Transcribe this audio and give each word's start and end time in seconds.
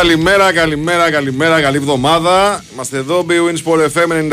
Καλημέρα, 0.00 0.52
καλημέρα, 0.52 1.10
καλημέρα, 1.10 1.60
καλή 1.60 1.76
εβδομάδα. 1.76 2.64
Είμαστε 2.72 2.96
εδώ, 2.96 3.26
BWIN 3.28 3.56
Sport 3.64 3.78
FM 3.78 4.32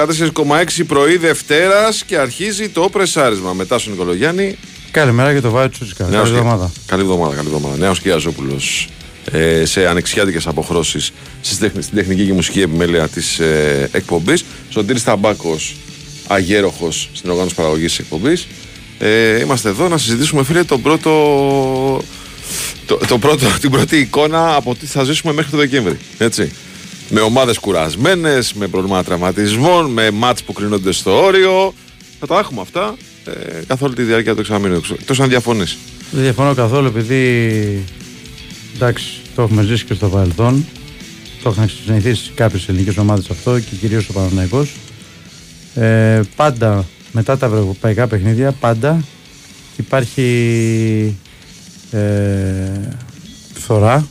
94,6 0.77 0.83
πρωί 0.87 1.17
Δευτέρας 1.17 2.03
και 2.03 2.17
αρχίζει 2.17 2.69
το 2.69 2.89
πρεσάρισμα. 2.91 3.53
Μετά 3.53 3.79
στον 3.79 3.91
Νικολογιάννη. 3.91 4.57
Καλημέρα 4.91 5.33
και 5.33 5.39
το 5.39 5.49
Βάιο 5.49 5.69
Τσούτσικα. 5.69 6.03
Καλή 6.03 6.15
εβδομάδα. 6.15 6.71
Καλή 6.85 7.01
εβδομάδα, 7.01 7.35
καλή 7.35 7.47
εβδομάδα. 7.47 7.77
Νέος 7.77 7.99
Κιαζόπουλο 7.99 8.59
ε, 9.31 9.65
σε 9.65 9.87
ανεξιάτικες 9.87 10.47
αποχρώσεις 10.47 11.11
στην 11.41 11.95
τεχνική 11.95 12.25
και 12.25 12.33
μουσική 12.33 12.61
επιμέλεια 12.61 13.07
της 13.07 13.39
ε, 13.39 13.89
εκπομπής. 13.91 14.45
Σωτήρη 14.69 15.01
Ταμπάκος, 15.01 15.75
αγέροχος 16.27 17.09
στην 17.13 17.29
οργάνωση 17.29 17.55
παραγωγής 17.55 17.89
της 17.89 17.99
εκπομπής. 17.99 18.47
Ε, 18.99 19.39
είμαστε 19.39 19.69
εδώ 19.69 19.87
να 19.87 19.97
συζητήσουμε, 19.97 20.43
φίλε, 20.43 20.63
τον 20.63 20.81
πρώτο 20.81 21.11
το, 22.85 22.99
το 23.07 23.17
πρώτο, 23.17 23.45
την 23.61 23.71
πρώτη 23.71 23.97
εικόνα 23.97 24.55
από 24.55 24.75
τι 24.75 24.85
θα 24.85 25.03
ζήσουμε 25.03 25.33
μέχρι 25.33 25.51
το 25.51 25.57
Δεκέμβρη. 25.57 25.97
Έτσι. 26.17 26.51
Με 27.09 27.19
ομάδες 27.19 27.57
κουρασμένες, 27.57 28.53
με 28.53 28.67
προβλήματα 28.67 29.03
τραυματισμών, 29.03 29.91
με 29.91 30.11
μάτς 30.11 30.43
που 30.43 30.53
κρίνονται 30.53 30.91
στο 30.91 31.23
όριο. 31.23 31.73
Θα 32.19 32.27
τα 32.27 32.39
έχουμε 32.39 32.61
αυτά 32.61 32.95
ε, 33.25 33.61
καθ' 33.67 33.81
όλη 33.81 33.93
τη 33.93 34.03
διάρκεια 34.03 34.33
του 34.33 34.39
εξαμήνου. 34.39 34.81
Εκτό 34.99 35.23
αν 35.23 35.29
διαφωνείς. 35.29 35.77
Δεν 36.11 36.21
διαφωνώ 36.21 36.53
καθόλου 36.53 36.87
επειδή. 36.87 37.85
Εντάξει, 38.75 39.05
το 39.35 39.41
έχουμε 39.41 39.63
ζήσει 39.63 39.85
και 39.85 39.93
στο 39.93 40.07
παρελθόν. 40.09 40.65
Το 41.43 41.49
έχουν 41.49 41.69
συνηθίσει 41.85 42.31
κάποιες 42.35 42.67
ελληνικές 42.67 42.97
ομάδες 42.97 43.29
αυτό 43.29 43.59
και 43.59 43.75
κυρίως 43.79 44.09
ο 44.09 44.13
Παναναναϊκό. 44.13 44.67
Ε, 45.75 46.21
πάντα 46.35 46.85
μετά 47.11 47.37
τα 47.37 47.45
ευρωπαϊκά 47.45 48.07
παιχνίδια, 48.07 48.51
πάντα 48.51 49.03
υπάρχει 49.77 51.17
ε, 51.91 51.99
φθορα 53.53 54.07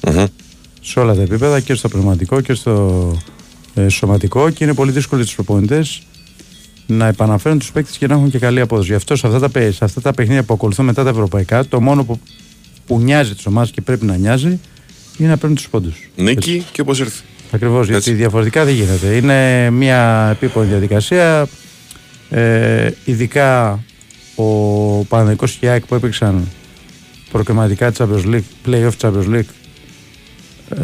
σε 0.81 1.01
όλα 1.01 1.15
τα 1.15 1.23
επίπεδα 1.23 1.61
και 1.61 1.75
στο 1.75 1.89
πνευματικό 1.89 2.41
και 2.41 2.55
στο 2.55 3.17
ε, 3.75 3.89
σωματικό 3.89 4.51
και 4.51 4.65
είναι 4.65 4.75
πολύ 4.75 4.91
δύσκολο 4.91 5.23
τους 5.23 5.35
προπονητές 5.35 6.03
να 6.87 7.07
επαναφέρουν 7.07 7.59
τους 7.59 7.73
παίκτες 7.73 7.97
και 7.97 8.07
να 8.07 8.15
έχουν 8.15 8.31
και 8.31 8.39
καλή 8.39 8.61
απόδοση. 8.61 8.89
Γι' 8.89 8.95
αυτό 8.95 9.17
σε 9.17 9.27
αυτά, 9.27 9.51
τα, 9.51 9.73
σε 9.73 9.85
αυτά 9.85 10.01
τα 10.01 10.13
παιχνίδια 10.13 10.43
που 10.43 10.55
ακολουθούν 10.55 10.85
μετά 10.85 11.05
τα 11.05 11.11
ευρωπαϊκά, 11.11 11.67
το 11.67 11.81
μόνο 11.81 12.05
που, 12.05 12.21
που 12.87 13.01
νοιάζει 13.01 13.35
τι 13.35 13.43
ομάδε 13.47 13.71
και 13.75 13.81
πρέπει 13.81 14.05
να 14.05 14.17
νοιάζει 14.17 14.61
είναι 15.19 15.29
να 15.29 15.37
παίρνουν 15.37 15.57
τους 15.57 15.69
πόντους. 15.69 16.11
Νίκη 16.17 16.65
και 16.73 16.81
όπως 16.81 17.01
έρθει. 17.01 17.23
Ακριβώς, 17.51 17.89
γιατί 17.89 18.13
διαφορετικά 18.13 18.65
δεν 18.65 18.75
γίνεται. 18.75 19.07
Είναι 19.07 19.71
μια 19.71 20.29
επίπονη 20.31 20.69
διαδικασία. 20.69 21.49
Ε, 22.31 22.91
ειδικά 23.05 23.83
ο 24.35 24.45
Παναδικός 25.05 25.53
και 25.53 25.75
η 25.75 25.81
που 25.81 25.95
έπαιξαν 25.95 26.49
προκριματικά 27.33 27.93
Champions 27.99 28.25
League, 28.25 28.69
playoff 28.69 28.93
Champions 29.01 29.35
League. 29.35 29.51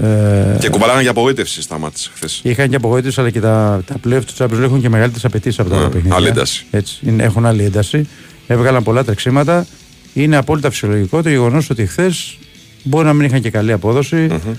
Ε, 0.02 0.56
και 0.58 0.68
κουβαλάγαν 0.68 1.02
για 1.02 1.10
απογοήτευση 1.10 1.62
στα 1.62 1.78
μάτια 1.78 2.10
χθες. 2.14 2.40
Είχαν 2.44 2.68
και 2.68 2.76
απογοήτευση, 2.76 3.20
αλλά 3.20 3.30
και 3.30 3.40
τα, 3.40 3.82
τα 3.86 3.94
playoff 4.04 4.22
του 4.26 4.34
Champions 4.36 4.58
League 4.58 4.62
έχουν 4.62 4.80
και 4.80 4.88
μεγαλύτερες 4.88 5.24
απαιτήσεις 5.24 5.58
από 5.58 5.70
τα 5.70 5.86
mm, 5.86 5.90
παιχνίδια. 5.90 6.16
Άλλη 6.16 6.28
ένταση. 6.28 6.66
Έτσι, 6.70 6.98
είναι, 7.06 7.22
έχουν 7.22 7.46
άλλη 7.46 7.64
ένταση. 7.64 8.08
Έβγαλαν 8.46 8.82
πολλά 8.82 9.04
τρεξίματα. 9.04 9.66
Είναι 10.12 10.36
απόλυτα 10.36 10.70
φυσιολογικό 10.70 11.22
το 11.22 11.28
γεγονός 11.28 11.70
ότι 11.70 11.86
χθες 11.86 12.38
μπορεί 12.82 13.04
να 13.04 13.12
μην 13.12 13.26
είχαν 13.26 13.40
και 13.40 13.50
καλή 13.50 13.72
απόδοση. 13.72 14.26
Mm-hmm. 14.30 14.54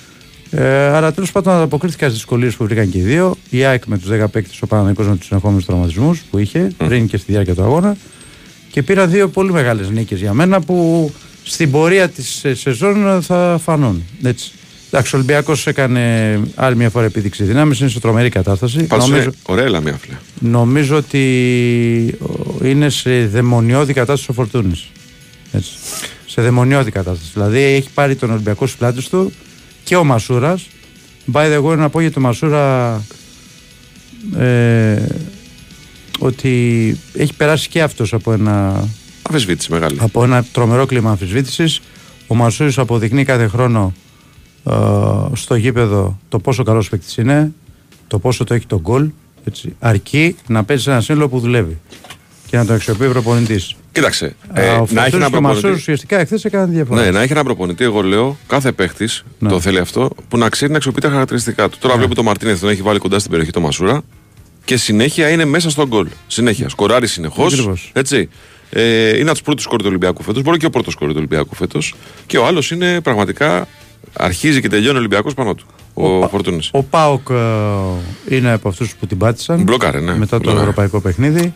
Ε, 0.51 0.87
αλλά 0.87 1.13
τέλος 1.13 1.31
πάντων 1.31 1.53
ανταποκρίθηκαν 1.53 2.09
στις 2.09 2.21
δυσκολίες 2.21 2.55
που 2.55 2.63
βρήκαν 2.63 2.89
και 2.91 2.97
οι 2.97 3.01
δύο. 3.01 3.35
Η 3.49 3.63
ΑΕΚ 3.63 3.85
με 3.85 3.97
τους 3.97 4.09
10 4.11 4.25
παίκτες, 4.31 4.61
ο 4.61 4.67
Παναγενικό 4.67 5.03
με 5.03 5.17
τους 5.17 5.25
συνεχόμενου 5.25 5.61
τραυματισμούς 5.61 6.23
που 6.29 6.37
είχε 6.37 6.67
mm. 6.71 6.85
πριν 6.87 7.07
και 7.07 7.17
στη 7.17 7.31
διάρκεια 7.31 7.55
του 7.55 7.63
αγώνα. 7.63 7.97
Και 8.71 8.83
πήραν 8.83 9.09
δύο 9.09 9.27
πολύ 9.27 9.51
μεγάλες 9.51 9.89
νίκες 9.89 10.19
για 10.19 10.33
μένα 10.33 10.61
που 10.61 11.11
στην 11.47 11.71
πορεία 11.71 12.09
της 12.09 12.45
σεζόν 12.53 13.21
θα 13.21 13.59
φανούν. 13.63 14.03
Έτσι. 14.23 14.51
Εντάξει, 14.91 15.15
ο 15.15 15.17
Ολυμπιακός 15.17 15.67
έκανε 15.67 16.39
άλλη 16.55 16.75
μια 16.75 16.89
φορά 16.89 17.05
επίδειξη 17.05 17.43
δύναμη, 17.43 17.75
είναι 17.79 17.89
σε 17.89 17.99
τρομερή 17.99 18.29
κατάσταση. 18.29 18.83
Πάντως 18.83 19.09
νομίζω, 19.09 19.29
ωραία 19.43 19.81
μια 19.81 19.97
φίλε. 20.01 20.15
Νομίζω 20.39 20.95
ότι 20.95 22.17
είναι 22.63 22.89
σε 22.89 23.25
δαιμονιώδη 23.25 23.93
κατάσταση 23.93 24.31
ο 24.31 24.33
Φορτούνης. 24.33 24.87
Σε 26.25 26.41
δαιμονιώδη 26.41 26.91
κατάσταση. 26.91 27.31
Δηλαδή 27.33 27.59
έχει 27.59 27.89
πάρει 27.93 28.15
τον 28.15 28.31
Ολυμπιακό 28.31 28.65
στους 28.65 28.79
πλάτε 28.79 29.01
του 29.09 29.31
και 29.83 29.95
ο 29.95 30.03
Μασούρας. 30.03 30.67
By 31.31 31.53
the 31.53 31.63
way, 31.63 31.77
να 31.77 31.89
πω 31.89 32.01
για 32.01 32.11
τον 32.11 32.21
Μασούρα 32.21 33.01
ε, 34.37 35.01
ότι 36.19 36.97
έχει 37.13 37.33
περάσει 37.33 37.69
και 37.69 37.81
αυτός 37.81 38.13
από 38.13 38.33
ένα 38.33 38.87
Αμφισβήτηση 39.27 39.71
μεγάλη. 39.71 39.97
Από 40.01 40.23
ένα 40.23 40.43
τρομερό 40.43 40.85
κλίμα 40.85 41.09
αμφισβήτησης. 41.09 41.81
Ο 42.27 42.35
Μασούρης 42.35 42.77
αποδεικνύει 42.77 43.23
κάθε 43.23 43.47
χρόνο 43.47 43.93
ε, 44.63 44.73
στο 45.33 45.55
γήπεδο 45.55 46.19
το 46.29 46.39
πόσο 46.39 46.63
καλός 46.63 46.89
παίκτης 46.89 47.17
είναι, 47.17 47.51
το 48.07 48.19
πόσο 48.19 48.43
το 48.43 48.53
έχει 48.53 48.65
το 48.65 48.79
γκολ. 48.79 49.09
Έτσι, 49.43 49.75
αρκεί 49.79 50.35
να 50.47 50.63
παίζει 50.63 50.83
σε 50.83 50.91
ένα 50.91 51.01
σύνολο 51.01 51.29
που 51.29 51.39
δουλεύει 51.39 51.77
και 52.49 52.57
να 52.57 52.65
το 52.65 52.73
αξιοποιεί 52.73 53.07
ο 53.07 53.11
προπονητής. 53.11 53.75
Κοίταξε. 53.91 54.35
Ε, 54.53 54.69
ο 54.69 54.87
να 54.89 55.05
έχει 55.05 55.15
ένα 55.15 55.29
προπονητή. 55.29 55.67
ουσιαστικά 55.67 56.19
εχθές 56.19 56.45
έκανε 56.45 56.73
διαφορά. 56.73 57.01
Ναι, 57.01 57.11
να 57.11 57.21
έχει 57.21 57.31
ένα 57.31 57.43
προπονητή, 57.43 57.83
εγώ 57.83 58.01
λέω, 58.01 58.37
κάθε 58.47 58.71
παίχτη 58.71 59.09
ναι. 59.39 59.49
το 59.49 59.59
θέλει 59.59 59.79
αυτό, 59.79 60.09
που 60.27 60.37
να 60.37 60.49
ξέρει 60.49 60.71
να 60.71 60.77
αξιοποιεί 60.77 61.01
τα 61.01 61.09
χαρακτηριστικά 61.09 61.69
του. 61.69 61.77
Τώρα 61.79 61.93
ναι. 61.93 61.99
βλέπω 61.99 62.15
το 62.15 62.23
Μαρτίνεθ 62.23 62.59
τον 62.59 62.69
έχει 62.69 62.81
βάλει 62.81 62.99
κοντά 62.99 63.19
στην 63.19 63.31
περιοχή 63.31 63.51
το 63.51 63.59
Μασούρα 63.59 64.03
και 64.65 64.77
συνέχεια 64.77 65.29
είναι 65.29 65.45
μέσα 65.45 65.69
στον 65.69 65.87
γκολ. 65.87 66.07
Συνέχεια. 66.27 66.69
Σκοράρει 66.69 67.07
συνεχώς. 67.07 67.91
Έτσι. 67.93 68.29
Ε, 68.69 69.17
είναι 69.17 69.21
από 69.21 69.33
τους 69.33 69.41
πρώτους 69.41 69.63
σκόρου 69.63 69.81
του 69.81 69.87
Ολυμπιακού 69.89 70.23
φέτος. 70.23 70.41
Μπορεί 70.41 70.57
και 70.57 70.65
ο 70.65 70.69
πρώτος 70.69 70.93
σκόρ 70.93 71.07
του 71.07 71.13
Ολυμπιακού 71.17 71.55
φέτος. 71.55 71.95
Και 72.25 72.37
ο 72.37 72.45
άλλος 72.45 72.71
είναι 72.71 73.01
πραγματικά. 73.01 73.67
Αρχίζει 74.13 74.61
και 74.61 74.69
τελειώνει 74.69 74.95
ο 74.95 74.99
Ολυμπιακός 74.99 75.33
πάνω 75.33 75.55
του. 75.55 75.65
Ο, 75.93 76.07
ο 76.07 76.27
Φορτούνης. 76.27 76.69
Ο 76.73 76.83
Πάοκ 76.83 77.29
ε, 77.29 78.35
είναι 78.35 78.51
από 78.51 78.69
αυτούς 78.69 78.95
που 78.99 79.07
την 79.07 79.17
πάτησαν. 79.17 79.61
Μπλοκάρε, 79.61 79.99
ναι. 79.99 80.17
Μετά 80.17 80.39
το 80.39 80.51
ευρωπαϊκό 80.51 81.01
παιχνίδι. 81.01 81.53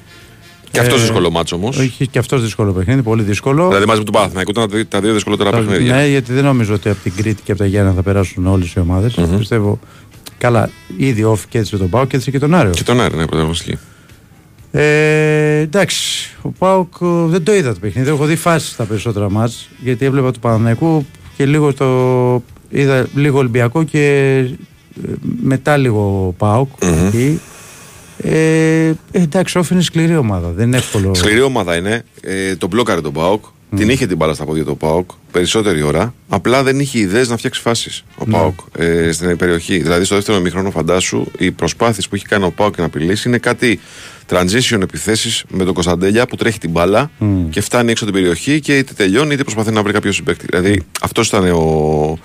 Και 0.71 0.79
αυτός 0.79 0.99
ε, 0.99 1.01
δύσκολο 1.01 1.29
μάτσο 1.29 1.55
όμως. 1.55 1.79
Έχει 1.79 2.07
και 2.07 2.19
αυτός 2.19 2.41
δύσκολο 2.41 2.71
παιχνίδι, 2.71 3.01
πολύ 3.01 3.23
δύσκολο. 3.23 3.67
Δηλαδή 3.67 3.85
μαζί 3.85 3.99
με 3.99 4.05
τον 4.05 4.13
Παναθηναϊκό 4.13 4.51
ήταν 4.51 4.87
τα 4.89 4.99
δύο 5.01 5.13
δυσκολότερα 5.13 5.49
παιχνίδια. 5.49 5.95
Ναι, 5.95 6.07
γιατί 6.07 6.33
δεν 6.33 6.43
νομίζω 6.43 6.73
ότι 6.73 6.89
από 6.89 6.99
την 7.03 7.15
Κρήτη 7.15 7.41
και 7.41 7.51
από 7.51 7.61
τα 7.61 7.67
Γιάννα 7.67 7.93
θα 7.93 8.03
περάσουν 8.03 8.47
όλες 8.47 8.73
οι 8.73 8.79
ομάδες. 8.79 9.15
Mm-hmm. 9.17 9.37
Πιστεύω. 9.37 9.79
Καλά, 10.37 10.69
ήδη 10.97 11.25
off 11.33 11.39
και 11.49 11.57
έτσι 11.57 11.77
τον 11.77 11.89
Πάοκ 11.89 12.09
και 12.09 12.15
έτσι 12.15 12.31
και 12.31 12.39
τον 12.39 12.55
Άριο. 12.55 12.71
Και 12.71 12.83
τον 12.83 13.01
Άριο, 13.01 13.17
ναι, 13.17 13.25
πρωτεύουσα. 13.25 13.63
Ε, 14.71 15.57
εντάξει, 15.57 16.35
ο 16.41 16.49
Πάουκ 16.49 16.93
ε, 17.01 17.05
δεν 17.27 17.43
το 17.43 17.55
είδα 17.55 17.73
το 17.73 17.79
παιχνίδι. 17.79 18.09
Έχω 18.09 18.25
δει 18.25 18.35
φάσεις 18.35 18.69
στα 18.69 18.83
περισσότερα 18.83 19.29
μάτς 19.29 19.69
γιατί 19.79 20.05
έβλεπα 20.05 20.31
του 20.31 20.39
Παναναϊκού 20.39 21.05
και 21.37 21.45
λίγο 21.45 21.73
το 21.73 21.87
είδα 22.69 23.07
λίγο 23.15 23.37
Ολυμπιακό 23.37 23.83
και 23.83 24.35
ε, 25.05 25.13
μετά 25.41 25.77
λίγο 25.77 26.33
Πάουκ. 26.37 26.69
Mm-hmm. 26.81 27.35
Ε, 28.17 28.91
εντάξει, 29.11 29.57
όφη 29.57 29.73
είναι 29.73 29.83
σκληρή 29.83 30.15
ομάδα. 30.15 30.49
Δεν 30.49 30.67
είναι 30.67 30.77
εύκολο. 30.77 31.13
Σκληρή 31.13 31.41
ομάδα 31.41 31.75
είναι. 31.75 32.03
Ε, 32.21 32.55
το 32.55 32.67
μπλόκαρε 32.67 33.01
τον 33.01 33.13
Πάουκ. 33.13 33.43
Mm. 33.71 33.77
Την 33.77 33.89
είχε 33.89 34.07
την 34.07 34.17
μπάλα 34.17 34.33
στα 34.33 34.45
πόδια 34.45 34.65
του 34.65 34.77
Πάουκ 34.77 35.09
περισσότερη 35.31 35.81
ώρα. 35.81 36.13
Απλά 36.29 36.63
δεν 36.63 36.79
είχε 36.79 36.99
ιδέες 36.99 37.29
να 37.29 37.37
φτιάξει 37.37 37.61
φάσεις 37.61 38.03
ο 38.15 38.25
ναι. 38.25 38.31
Πάουκ 38.31 38.59
ε, 38.77 39.11
στην 39.11 39.37
περιοχή. 39.37 39.77
Δηλαδή, 39.77 40.05
στο 40.05 40.15
δεύτερο 40.15 40.39
μηχρόνο, 40.39 40.71
φαντάσου, 40.71 41.25
οι 41.37 41.51
προσπάθειες 41.51 42.07
που 42.07 42.15
έχει 42.15 42.25
κάνει 42.25 42.45
ο 42.45 42.51
Πάουκ 42.51 42.77
να 42.77 42.85
απειλήσει 42.85 43.27
είναι 43.27 43.37
κάτι 43.37 43.79
transition 44.29 44.81
επιθέσεις 44.81 45.43
με 45.49 45.63
τον 45.63 45.73
Κωνσταντέλια 45.73 46.27
που 46.27 46.35
τρέχει 46.35 46.59
την 46.59 46.69
μπάλα 46.69 47.11
mm. 47.19 47.25
και 47.49 47.61
φτάνει 47.61 47.91
έξω 47.91 48.05
την 48.05 48.13
περιοχή 48.13 48.59
και 48.59 48.77
είτε 48.77 48.93
τελειώνει 48.93 49.33
είτε 49.33 49.43
προσπαθεί 49.43 49.71
να 49.71 49.83
βρει 49.83 49.93
κάποιο 49.93 50.11
συμπέκτη. 50.11 50.45
Δηλαδή, 50.49 50.83
αυτός 51.01 51.27
ήταν 51.27 51.51
ο, 51.51 52.19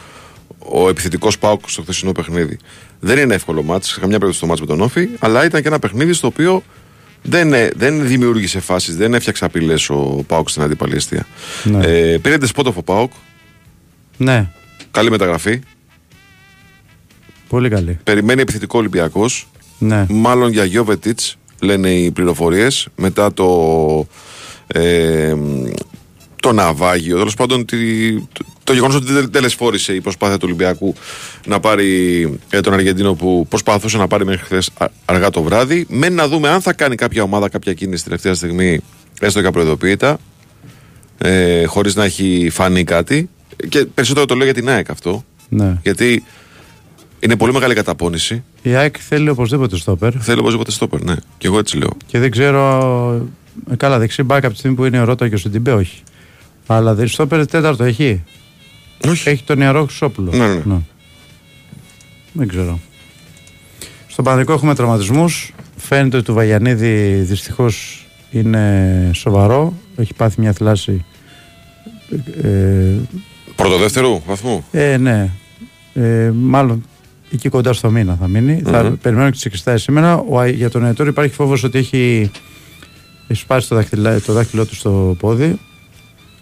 ο 0.58 0.88
επιθετικός 0.88 1.38
Πάουκ 1.38 1.60
στο 1.69 1.82
χθεσινό 1.82 2.12
παιχνίδι. 2.12 2.58
Δεν 3.00 3.19
είναι 3.19 3.34
εύκολο 3.34 3.62
μάτι, 3.62 3.87
σε 3.87 4.00
καμιά 4.00 4.19
περίπτωση 4.19 4.40
το 4.40 4.46
μάτι 4.46 4.60
με 4.60 4.66
τον 4.66 4.81
Όφη, 4.81 5.08
αλλά 5.19 5.44
ήταν 5.44 5.62
και 5.62 5.69
ένα 5.69 5.78
παιχνίδι 5.78 6.12
στο 6.12 6.26
οποίο 6.26 6.62
δεν, 7.23 7.55
δεν 7.77 8.07
δημιούργησε 8.07 8.61
φάσεις, 8.61 8.97
δεν 8.97 9.15
έφτιαξε 9.15 9.45
απειλές 9.45 9.91
ο 9.91 10.25
Πάουκ 10.27 10.49
στην 10.49 10.63
αντίπαλη 10.63 11.01
Ναι. 11.65 11.87
Ε, 11.87 12.19
πήρε 12.19 12.37
ο 12.77 12.83
Πάουκ. 12.83 13.13
Ναι. 14.17 14.51
Καλή 14.91 15.11
μεταγραφή. 15.11 15.61
Πολύ 17.49 17.69
καλή. 17.69 17.99
Περιμένει 18.05 18.41
επιθετικό 18.41 18.79
Ολυμπιακός. 18.79 19.49
Ναι. 19.79 20.07
Μάλλον 20.09 20.53
για 20.53 20.65
Γιώβετιτς, 20.65 21.37
λένε 21.61 21.91
οι 21.91 22.11
πληροφορίες. 22.11 22.89
Μετά 22.97 23.33
το. 23.33 24.07
Ε, 24.67 25.35
το 26.43 26.53
ναυάγιο. 26.53 27.17
Τέλος 27.17 27.35
πάντων, 27.35 27.65
τη, 27.65 27.77
το, 28.67 28.73
το 28.73 28.73
γεγονός 28.73 28.97
ότι 28.97 29.13
δεν 29.13 29.31
τελεσφόρησε 29.31 29.95
η 29.95 30.01
προσπάθεια 30.01 30.37
του 30.37 30.43
Ολυμπιακού 30.45 30.95
να 31.47 31.61
πάρει 31.61 32.21
ε, 32.51 32.61
τον 32.61 32.73
Αργεντίνο 32.73 33.15
που 33.15 33.47
προσπαθούσε 33.49 33.97
να 33.97 34.07
πάρει 34.07 34.25
μέχρι 34.25 34.45
χθες 34.45 34.71
αργά 35.05 35.31
το 35.31 35.43
βράδυ. 35.43 35.87
Μένει 35.89 36.15
να 36.15 36.29
δούμε 36.29 36.49
αν 36.49 36.61
θα 36.61 36.73
κάνει 36.73 36.95
κάποια 36.95 37.23
ομάδα 37.23 37.49
κάποια 37.49 37.73
κίνηση 37.73 38.05
τελευταία 38.05 38.35
στιγμή, 38.35 38.81
έστω 39.21 39.41
και 39.41 39.47
απροειδοποιητά, 39.47 40.19
ε, 41.19 41.65
χωρίς 41.65 41.95
να 41.95 42.05
έχει 42.05 42.49
φανεί 42.53 42.85
κάτι. 42.85 43.29
Και 43.69 43.85
περισσότερο 43.85 44.27
το 44.27 44.35
λέω 44.35 44.45
για 44.45 44.55
την 44.55 44.69
ΑΕΚ 44.69 44.91
αυτό. 44.91 45.25
Ναι. 45.49 45.79
Γιατί 45.83 46.25
είναι 47.21 47.37
πολύ 47.37 47.53
μεγάλη 47.53 47.75
καταπώνηση. 47.75 48.45
Η 48.63 48.75
ΑΕΚ 48.75 48.97
θέλει 49.09 49.29
οπωσδήποτε 49.29 49.77
στόπερ. 49.77 50.13
Θέλει 50.19 50.39
οπωσδήποτε 50.39 50.71
στόπερ, 50.71 51.03
ναι. 51.03 51.15
Και 51.39 51.47
εγώ 51.47 51.59
έτσι 51.59 51.77
λέω. 51.77 51.97
Και 52.07 52.19
δεν 52.19 52.31
ξέρω. 52.31 53.29
Ε, 53.71 53.77
καλά, 53.77 53.99
δεξί 53.99 54.23
μπακ 54.23 54.45
από 54.45 54.53
τη 54.53 54.59
στιγμή 54.59 54.77
που 54.77 54.85
είναι 54.85 55.01
ο 55.01 55.05
Ρότα 55.05 55.29
και 55.29 55.35
ο 55.35 55.39
Σεντιμπέ, 55.39 55.73
όχι. 55.73 56.03
Αλλά 56.67 56.95
δεν 56.95 57.09
στο 57.09 57.27
τέταρτο 57.27 57.85
έχει. 57.85 58.25
Όχι. 59.08 59.28
Έχει 59.28 59.43
τον 59.43 59.58
νεαρό 59.58 59.84
Χρυσόπουλο. 59.84 60.31
Ναι, 60.31 60.46
ναι. 60.46 60.62
ναι. 60.64 60.78
Δεν 62.32 62.48
ξέρω. 62.48 62.81
Στον 64.06 64.25
Παναδικό 64.25 64.52
έχουμε 64.52 64.75
τραυματισμούς. 64.75 65.54
Φαίνεται 65.76 66.16
ότι 66.16 66.26
το 66.26 66.32
Βαγιανίδη 66.32 67.12
δυστυχώς 67.14 68.06
είναι 68.31 69.10
σοβαρό. 69.14 69.75
Έχει 69.96 70.14
πάθει 70.14 70.40
μια 70.40 70.52
θλάση. 70.52 71.04
Ε, 72.43 72.94
Πρωτοδεύτερου 73.56 74.22
βαθμού. 74.26 74.64
Ε, 74.70 74.96
ναι. 74.96 75.31
Ε, 75.94 76.31
μάλλον 76.34 76.84
εκεί 77.32 77.48
κοντά 77.48 77.72
στο 77.72 77.90
μήνα 77.90 78.16
θα 78.20 78.28
μείνει. 78.28 78.62
Mm-hmm. 78.64 78.70
Θα 78.70 78.96
περιμένω 79.02 79.26
και 79.26 79.34
τις 79.34 79.44
εξετάσεις 79.44 79.82
σήμερα. 79.82 80.16
Ο, 80.16 80.44
για 80.44 80.70
τον 80.70 80.84
Αιτόρ 80.84 81.06
υπάρχει 81.06 81.34
φόβος 81.34 81.64
ότι 81.64 81.78
έχει, 81.78 82.31
έχει 83.26 83.40
σπάσει 83.40 83.69
το, 83.69 83.75
δάχτυλο, 83.75 84.20
το 84.20 84.32
δάχτυλό 84.32 84.66
του 84.66 84.75
στο 84.75 85.16
πόδι. 85.19 85.58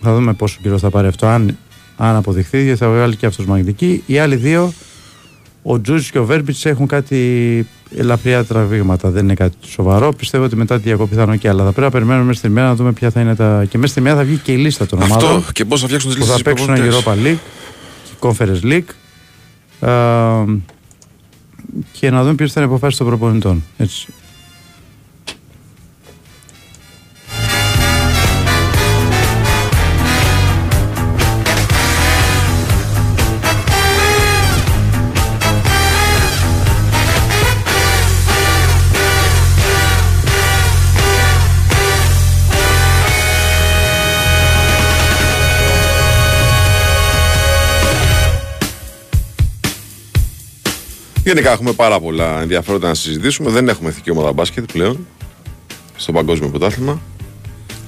Θα 0.00 0.14
δούμε 0.14 0.32
πόσο 0.32 0.58
καιρό 0.62 0.78
θα 0.78 0.90
πάρει 0.90 1.06
αυτό. 1.06 1.26
Αν, 1.26 1.58
αν 1.96 2.16
αποδειχθεί, 2.16 2.62
γιατί 2.62 2.78
θα 2.78 2.88
βγάλει 2.88 3.16
και 3.16 3.26
αυτό 3.26 3.44
μαγνητική. 3.46 4.02
Οι 4.06 4.18
άλλοι 4.18 4.36
δύο, 4.36 4.72
ο 5.62 5.80
Τζούζη 5.80 6.10
και 6.10 6.18
ο 6.18 6.24
Βέρμπιτς, 6.24 6.64
έχουν 6.64 6.86
κάτι 6.86 7.66
ελαφριά 7.96 8.44
τραβήγματα. 8.44 9.10
Δεν 9.10 9.24
είναι 9.24 9.34
κάτι 9.34 9.56
σοβαρό. 9.66 10.12
Πιστεύω 10.12 10.44
ότι 10.44 10.56
μετά 10.56 10.76
τη 10.76 10.82
διακοπή 10.82 11.14
θα 11.14 11.22
είναι 11.22 11.36
και 11.36 11.48
άλλα. 11.48 11.64
Θα 11.64 11.70
πρέπει 11.70 11.86
να 11.86 11.90
περιμένουμε 11.90 12.26
μέσα 12.26 12.38
στη 12.38 12.48
μέρα 12.48 12.66
να 12.66 12.74
δούμε 12.74 12.92
ποια 12.92 13.10
θα 13.10 13.20
είναι 13.20 13.34
τα. 13.34 13.64
Και 13.68 13.78
μέσα 13.78 13.92
στη 13.92 14.00
μέρα 14.00 14.16
θα 14.16 14.24
βγει 14.24 14.36
και 14.36 14.52
η 14.52 14.56
λίστα 14.56 14.86
των 14.86 15.02
αυτό 15.02 15.26
ομάδων. 15.26 15.44
και 15.52 15.64
πώς 15.64 15.80
θα 15.80 15.86
φτιάξουν 15.86 16.10
τις 16.10 16.18
λίστες. 16.18 16.36
Θα 16.36 16.42
παίξουν 16.42 16.74
Europa 16.76 17.12
League 17.26 17.38
και 18.04 18.14
Conference 18.20 18.62
League. 18.62 18.92
Uh, 19.80 20.56
και 21.92 22.10
να 22.10 22.22
δούμε 22.22 22.34
ποιε 22.34 22.46
θα 22.46 22.60
είναι 22.60 22.70
οι 22.70 22.72
αποφάσει 22.72 22.98
των 22.98 23.06
προπονητών. 23.06 23.64
Έτσι. 23.76 24.06
Γενικά 51.34 51.52
έχουμε 51.52 51.72
πάρα 51.72 52.00
πολλά 52.00 52.40
ενδιαφέροντα 52.40 52.88
να 52.88 52.94
συζητήσουμε. 52.94 53.50
Δεν 53.50 53.68
έχουμε 53.68 53.88
ηθική 53.88 54.10
ομάδα 54.10 54.32
μπάσκετ 54.32 54.72
πλέον 54.72 55.06
στο 55.96 56.12
παγκόσμιο 56.12 56.48
πρωτάθλημα. 56.48 57.00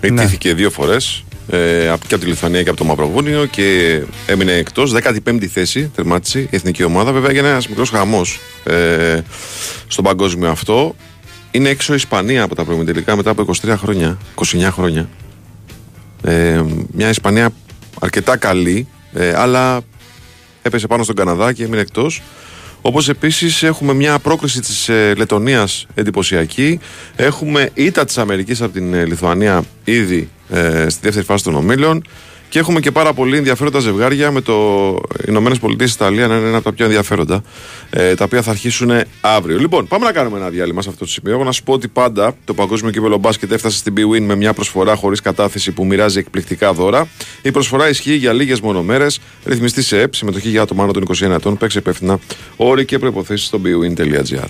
Ναι. 0.01 0.09
Ιτήθηκε 0.23 0.55
δύο 0.55 0.71
φορές 0.71 1.25
ε, 1.51 1.59
και 2.07 2.15
από 2.15 2.19
τη 2.19 2.27
Λιθουανία 2.27 2.63
και 2.63 2.69
από 2.69 2.79
το 2.79 2.85
Μαυροβούνιο 2.85 3.47
και 3.47 4.01
έμεινε 4.27 4.53
εκτός. 4.53 4.95
15η 4.95 5.45
θέση 5.47 5.91
τερμάτισε 5.95 6.41
η 6.41 6.49
εθνική 6.51 6.83
ομάδα. 6.83 7.13
Βέβαια 7.13 7.31
έγινε 7.31 7.49
ένας 7.49 7.69
μικρός 7.69 7.91
χαμός 7.91 8.41
ε, 8.65 9.21
στον 9.87 10.05
παγκόσμιο 10.05 10.51
αυτό. 10.51 10.95
Είναι 11.51 11.69
έξω 11.69 11.93
η 11.93 11.97
Ισπανία 11.97 12.43
από 12.43 12.55
τα 12.55 12.65
προημιτελικά 12.65 13.17
μετά 13.17 13.31
από 13.31 13.45
23 13.63 13.75
χρόνια, 13.77 14.19
29 14.35 14.69
χρόνια. 14.71 15.09
Ε, 16.23 16.63
μια 16.93 17.09
Ισπανία 17.09 17.51
αρκετά 18.01 18.37
καλή, 18.37 18.89
ε, 19.13 19.33
αλλά 19.37 19.81
έπεσε 20.63 20.87
πάνω 20.87 21.03
στον 21.03 21.17
Καναδά 21.17 21.53
και 21.53 21.65
έμεινε 21.65 21.81
εκτός. 21.81 22.23
Όπως 22.87 23.09
επίσης 23.09 23.63
έχουμε 23.63 23.95
μια 23.95 24.19
πρόκριση 24.19 24.61
της 24.61 24.89
ε, 24.89 25.15
Λετωνίας 25.17 25.87
εντυπωσιακή. 25.95 26.81
Έχουμε 27.17 27.71
ήττα 27.75 28.05
της 28.05 28.19
Αμερικής 28.19 28.63
από 28.63 28.73
την 28.73 28.95
ε, 28.95 29.05
Λιθουανία 29.05 29.65
ήδη 29.85 30.29
ε, 30.51 30.89
στη 30.89 31.01
δεύτερη 31.03 31.25
φάση 31.25 31.45
των 31.45 31.55
ομίλων. 31.55 32.05
Και 32.49 32.59
έχουμε 32.59 32.81
και 32.81 32.91
πάρα 32.91 33.13
πολύ 33.13 33.37
ενδιαφέροντα 33.37 33.79
ζευγάρια 33.79 34.31
με 34.31 34.41
το 34.41 34.55
Ηνωμένες 35.29 35.59
Πολιτείες 35.59 35.93
Ιταλία 35.93 36.27
να 36.27 36.37
είναι 36.37 36.47
ένα 36.47 36.57
από 36.57 36.65
τα 36.65 36.73
πιο 36.73 36.85
ενδιαφέροντα, 36.85 37.43
ε, 37.91 38.15
τα 38.15 38.25
οποία 38.25 38.43
θα 38.43 38.51
αρχίσουν 38.51 38.91
αύριο. 39.21 39.59
Λοιπόν, 39.59 39.87
πάμε 39.87 40.05
να 40.05 40.13
κάνουμε 40.13 40.39
ένα 40.39 40.49
διάλειμμα 40.49 40.83
σε 40.83 40.89
αυτό 40.89 41.05
το 41.05 41.11
σημείο. 41.11 41.33
Εγώ 41.33 41.45
να 41.45 41.53
σου 41.53 41.63
πω 41.63 41.73
ότι 41.73 41.89
πάντα 41.89 42.37
το 42.45 42.55
Παγκόσμιο 42.55 42.91
Κύπελο 42.91 43.19
Μπάσκετ 43.19 43.53
έφτασε 43.53 43.77
στην 43.77 43.95
BWIN 43.97 44.21
με 44.21 44.35
μια 44.35 44.53
προσφορά 44.53 44.95
χωρίς 44.95 45.21
κατάθεση 45.21 45.73
που 45.73 45.87
μοιράζει 45.87 46.19
εκπληκτικά 46.19 46.73
δώρα. 46.73 47.09
Η 47.43 47.51
προσφορά 47.51 47.89
ισχύει 47.89 48.15
για 48.15 48.33
λίγες 48.33 48.61
μονομέρες, 48.61 49.21
ρυθμιστή 49.45 49.83
σε 49.83 50.01
ΕΠ, 50.01 50.15
συμμετοχή 50.15 50.49
για 50.49 50.63
άτομα 50.63 50.83
άνω 50.83 50.93
των 50.93 51.03
21 51.03 51.31
ετών, 51.31 51.57
παίξει 51.57 51.79
υπεύθυνα 51.79 52.19
όροι 52.57 52.85
και 52.85 52.99
προποθέσει 52.99 53.45
στο 53.45 53.61
bwin.gr. 53.65 54.49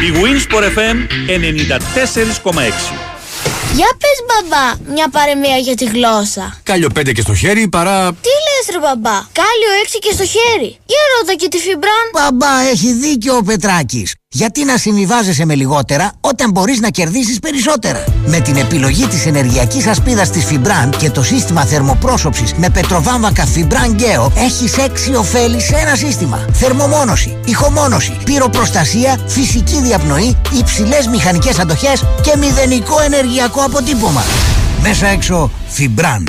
Η 0.00 0.12
Winsport 0.12 0.64
FM 0.78 0.96
94,6 2.44 3.09
για 3.74 3.90
πες 4.00 4.18
μπαμπά, 4.26 4.92
μια 4.94 5.08
παρεμία 5.08 5.56
για 5.56 5.74
τη 5.74 5.84
γλώσσα. 5.84 6.60
Κάλιο 6.62 6.88
πέντε 6.88 7.12
και 7.12 7.20
στο 7.20 7.34
χέρι 7.34 7.68
παρά... 7.68 8.12
Τι 8.12 8.28
λες 8.46 8.66
ρε 8.70 8.78
μπαμπά, 8.78 9.16
κάλιο 9.32 9.72
έξι 9.82 9.98
και 9.98 10.12
στο 10.12 10.24
χέρι. 10.24 10.78
Για 10.86 10.98
ρώτα 11.18 11.34
και 11.34 11.48
τη 11.48 11.58
Φιμπράν. 11.58 12.06
Μπαμπά, 12.12 12.60
έχει 12.60 12.92
δίκιο 12.92 13.36
ο 13.36 13.42
Πετράκης. 13.42 14.14
Γιατί 14.34 14.64
να 14.64 14.76
συμβιβάζεσαι 14.76 15.44
με 15.44 15.54
λιγότερα 15.54 16.12
όταν 16.20 16.50
μπορείς 16.50 16.80
να 16.80 16.88
κερδίσεις 16.88 17.38
περισσότερα; 17.38 18.04
Με 18.26 18.40
την 18.40 18.56
επιλογή 18.56 19.06
της 19.06 19.26
ενεργειακής 19.26 19.86
ασπίδας 19.86 20.30
της 20.30 20.46
Fibran 20.50 20.90
και 20.98 21.10
το 21.10 21.22
σύστημα 21.22 21.64
θερμοπρόσωψης 21.64 22.54
με 22.54 22.70
πετροβάμβακα 22.70 23.46
Fibran 23.54 24.00
Geo 24.00 24.30
έχεις 24.34 24.76
έξι 24.76 25.14
ωφέλη 25.14 25.60
σε 25.60 25.76
ένα 25.76 25.94
σύστημα. 25.94 26.44
Θερμομόνωση, 26.52 27.36
ηχομόνωση, 27.44 28.16
πυροπροστασία, 28.24 29.18
φυσική 29.26 29.80
διαπνοή, 29.80 30.36
υψηλές 30.58 31.06
μηχανικές 31.06 31.58
αντοχές 31.58 32.04
και 32.22 32.36
μηδενικό 32.36 33.00
ενεργειακό 33.00 33.62
αποτύπωμα. 33.62 34.22
Μέσα 34.82 35.06
έξω 35.06 35.50
Fibran. 35.76 36.22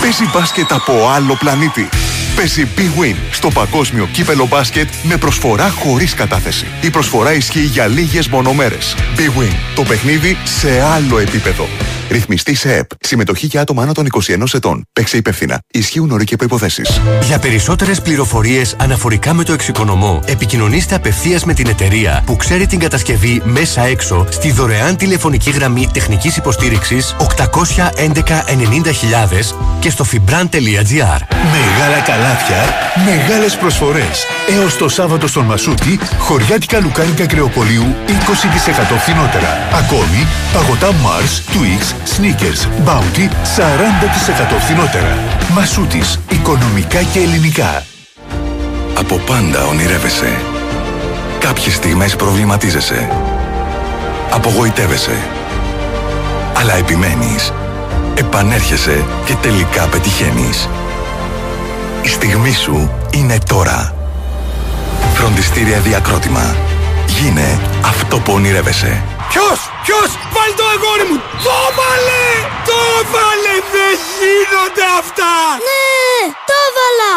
Παίζει 0.00 0.30
μπάσκετ 0.32 0.72
από 0.72 1.08
άλλο 1.08 1.36
πλανήτη. 1.36 1.88
Παίζει 2.36 2.68
Big 2.76 3.00
Win 3.02 3.16
στο 3.30 3.48
παγκόσμιο 3.48 4.06
κύπελο 4.12 4.46
μπάσκετ 4.46 4.88
με 5.02 5.16
προσφορά 5.16 5.70
χωρίς 5.70 6.14
κατάθεση. 6.14 6.66
Η 6.80 6.90
προσφορά 6.90 7.34
ισχύει 7.34 7.64
για 7.64 7.86
λίγες 7.86 8.28
μονομέρες. 8.28 8.96
Big 9.16 9.40
Win. 9.40 9.54
Το 9.74 9.82
παιχνίδι 9.82 10.36
σε 10.44 10.80
άλλο 10.80 11.18
επίπεδο. 11.18 11.68
Ρυθμιστή 12.10 12.54
σε 12.54 12.74
ΕΠ. 12.74 12.90
Συμμετοχή 13.00 13.46
για 13.46 13.60
άτομα 13.60 13.82
άνω 13.82 13.92
των 13.92 14.06
21 14.22 14.44
ετών. 14.54 14.86
Παίξε 14.92 15.16
υπεύθυνα. 15.16 15.58
Ισχύουν 15.72 16.10
όροι 16.10 16.24
και 16.24 16.36
προποθέσει. 16.36 16.82
Για 17.22 17.38
περισσότερες 17.38 18.00
πληροφορίες 18.00 18.76
αναφορικά 18.78 19.34
με 19.34 19.44
το 19.44 19.52
εξοικονομώ, 19.52 20.22
επικοινωνήστε 20.26 20.94
απευθείας 20.94 21.44
με 21.44 21.54
την 21.54 21.66
εταιρεία 21.66 22.22
που 22.26 22.36
ξέρει 22.36 22.66
την 22.66 22.78
κατασκευή 22.78 23.42
μέσα 23.44 23.82
έξω 23.82 24.26
στη 24.30 24.50
δωρεάν 24.52 24.96
τηλεφωνική 24.96 25.50
γραμμή 25.50 25.88
τεχνικής 25.92 26.36
υποστήριξης 26.36 27.16
811 27.18 28.44
90.000 28.46 29.54
και 29.80 29.90
στο 29.90 30.04
fibran.gr. 30.12 31.20
Μεγάλα 31.52 32.00
καλάθια, 32.06 32.74
μεγάλες 33.04 33.56
προσφορές. 33.56 34.26
Έως 34.48 34.76
το 34.76 34.88
Σάββατο 34.88 35.26
στον 35.26 35.44
Μασούτη, 35.44 35.98
χωριάτικα 36.18 36.80
λουκάνικα 36.80 37.26
κρεοπολίου 37.26 37.94
20% 38.06 38.98
φθηνότερα. 38.98 39.68
Ακόμη, 39.72 40.26
παγωτά 40.52 40.90
Mars, 40.90 41.54
Twix, 41.54 42.03
Sneakers, 42.04 42.88
Bounty 42.88 43.28
40% 43.56 44.58
φθηνότερα. 44.58 45.18
Μασούτης, 45.54 46.20
οικονομικά 46.30 47.02
και 47.02 47.18
ελληνικά. 47.18 47.82
Από 48.98 49.16
πάντα 49.16 49.64
ονειρεύεσαι. 49.64 50.38
Κάποιες 51.38 51.74
στιγμές 51.74 52.16
προβληματίζεσαι. 52.16 53.08
Απογοητεύεσαι. 54.30 55.18
Αλλά 56.54 56.74
επιμένεις. 56.74 57.52
Επανέρχεσαι 58.14 59.04
και 59.24 59.34
τελικά 59.34 59.86
πετυχαίνεις. 59.86 60.68
Η 62.02 62.08
στιγμή 62.08 62.52
σου 62.52 62.90
είναι 63.10 63.38
τώρα. 63.46 63.94
Φροντιστήρια 65.14 65.78
Διακρότημα. 65.78 66.56
Γίνε 67.06 67.58
αυτό 67.84 68.18
που 68.18 68.32
ονειρεύεσαι. 68.32 69.02
Ποιος, 69.34 69.58
ποιος, 69.84 70.08
βάλει 70.34 70.54
το 70.60 70.64
αγόρι 70.74 71.04
μου, 71.10 71.18
το 71.46 71.56
βάλε, 71.78 72.26
το 72.68 72.80
βάλε, 73.12 73.54
δεν 73.74 73.94
γίνονται 74.18 74.86
αυτά. 75.00 75.32
Ναι, 75.68 76.32
το 76.50 76.58
βάλα. 76.76 77.12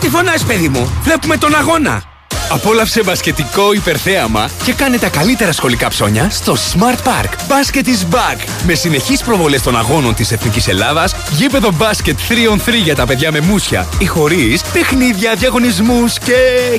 Τι 0.00 0.08
φωνάς 0.08 0.44
παιδί 0.44 0.68
μου, 0.68 1.00
βλέπουμε 1.02 1.36
τον 1.36 1.54
αγώνα. 1.54 2.02
Απόλαυσε 2.50 3.02
μπασκετικό 3.02 3.72
υπερθέαμα 3.72 4.50
και 4.64 4.72
κάνε 4.72 4.98
τα 4.98 5.08
καλύτερα 5.08 5.52
σχολικά 5.52 5.88
ψώνια 5.88 6.30
στο 6.30 6.56
Smart 6.72 6.98
Park. 7.08 7.30
Basket 7.48 7.86
is 7.86 8.14
back! 8.14 8.38
Με 8.66 8.74
συνεχείς 8.74 9.22
προβολές 9.22 9.62
των 9.62 9.76
αγώνων 9.76 10.14
της 10.14 10.32
Εθνικής 10.32 10.68
Ελλάδας, 10.68 11.14
γήπεδο 11.30 11.72
μπάσκετ 11.72 12.18
3on3 12.28 12.72
για 12.82 12.94
τα 12.94 13.06
παιδιά 13.06 13.32
με 13.32 13.40
μουσια 13.40 13.86
ή 13.98 14.06
χωρίς, 14.06 14.62
παιχνίδια, 14.72 15.34
διαγωνισμούς 15.34 16.18
και... 16.18 16.34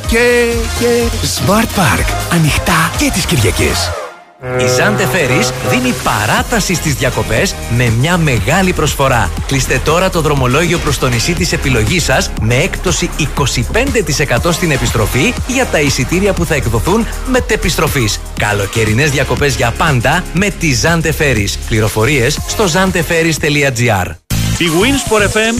και... 0.07 0.51
και... 0.79 1.03
Smart 1.37 1.79
Park. 1.79 2.05
Ανοιχτά 2.31 2.91
και 2.97 3.09
τις 3.13 3.25
Κυριακές. 3.25 4.04
Η 4.41 4.67
Ζάντε 4.77 5.05
Φέρις 5.05 5.51
δίνει 5.69 5.93
παράταση 6.03 6.73
στις 6.73 6.93
διακοπές 6.93 7.55
με 7.77 7.89
μια 7.99 8.17
μεγάλη 8.17 8.73
προσφορά. 8.73 9.31
Κλείστε 9.47 9.81
τώρα 9.83 10.09
το 10.09 10.21
δρομολόγιο 10.21 10.77
προς 10.77 10.97
το 10.97 11.07
νησί 11.07 11.33
της 11.33 11.51
επιλογής 11.51 12.03
σας 12.03 12.31
με 12.41 12.55
έκπτωση 12.55 13.09
25% 13.17 14.51
στην 14.51 14.71
επιστροφή 14.71 15.33
για 15.47 15.65
τα 15.65 15.79
εισιτήρια 15.79 16.33
που 16.33 16.45
θα 16.45 16.55
εκδοθούν 16.55 17.07
μετεπιστροφής. 17.25 18.19
Καλοκαιρινές 18.39 19.11
διακοπές 19.11 19.55
για 19.55 19.73
πάντα 19.77 20.23
με 20.33 20.49
τη 20.49 20.73
Ζάντε 20.73 21.11
Φέρις. 21.11 21.57
Πληροφορίες 21.57 22.39
στο 22.47 22.65
zanteferis.gr 22.73 24.11
Η 24.57 24.67
Winsport 24.81 25.23
FM 25.23 25.55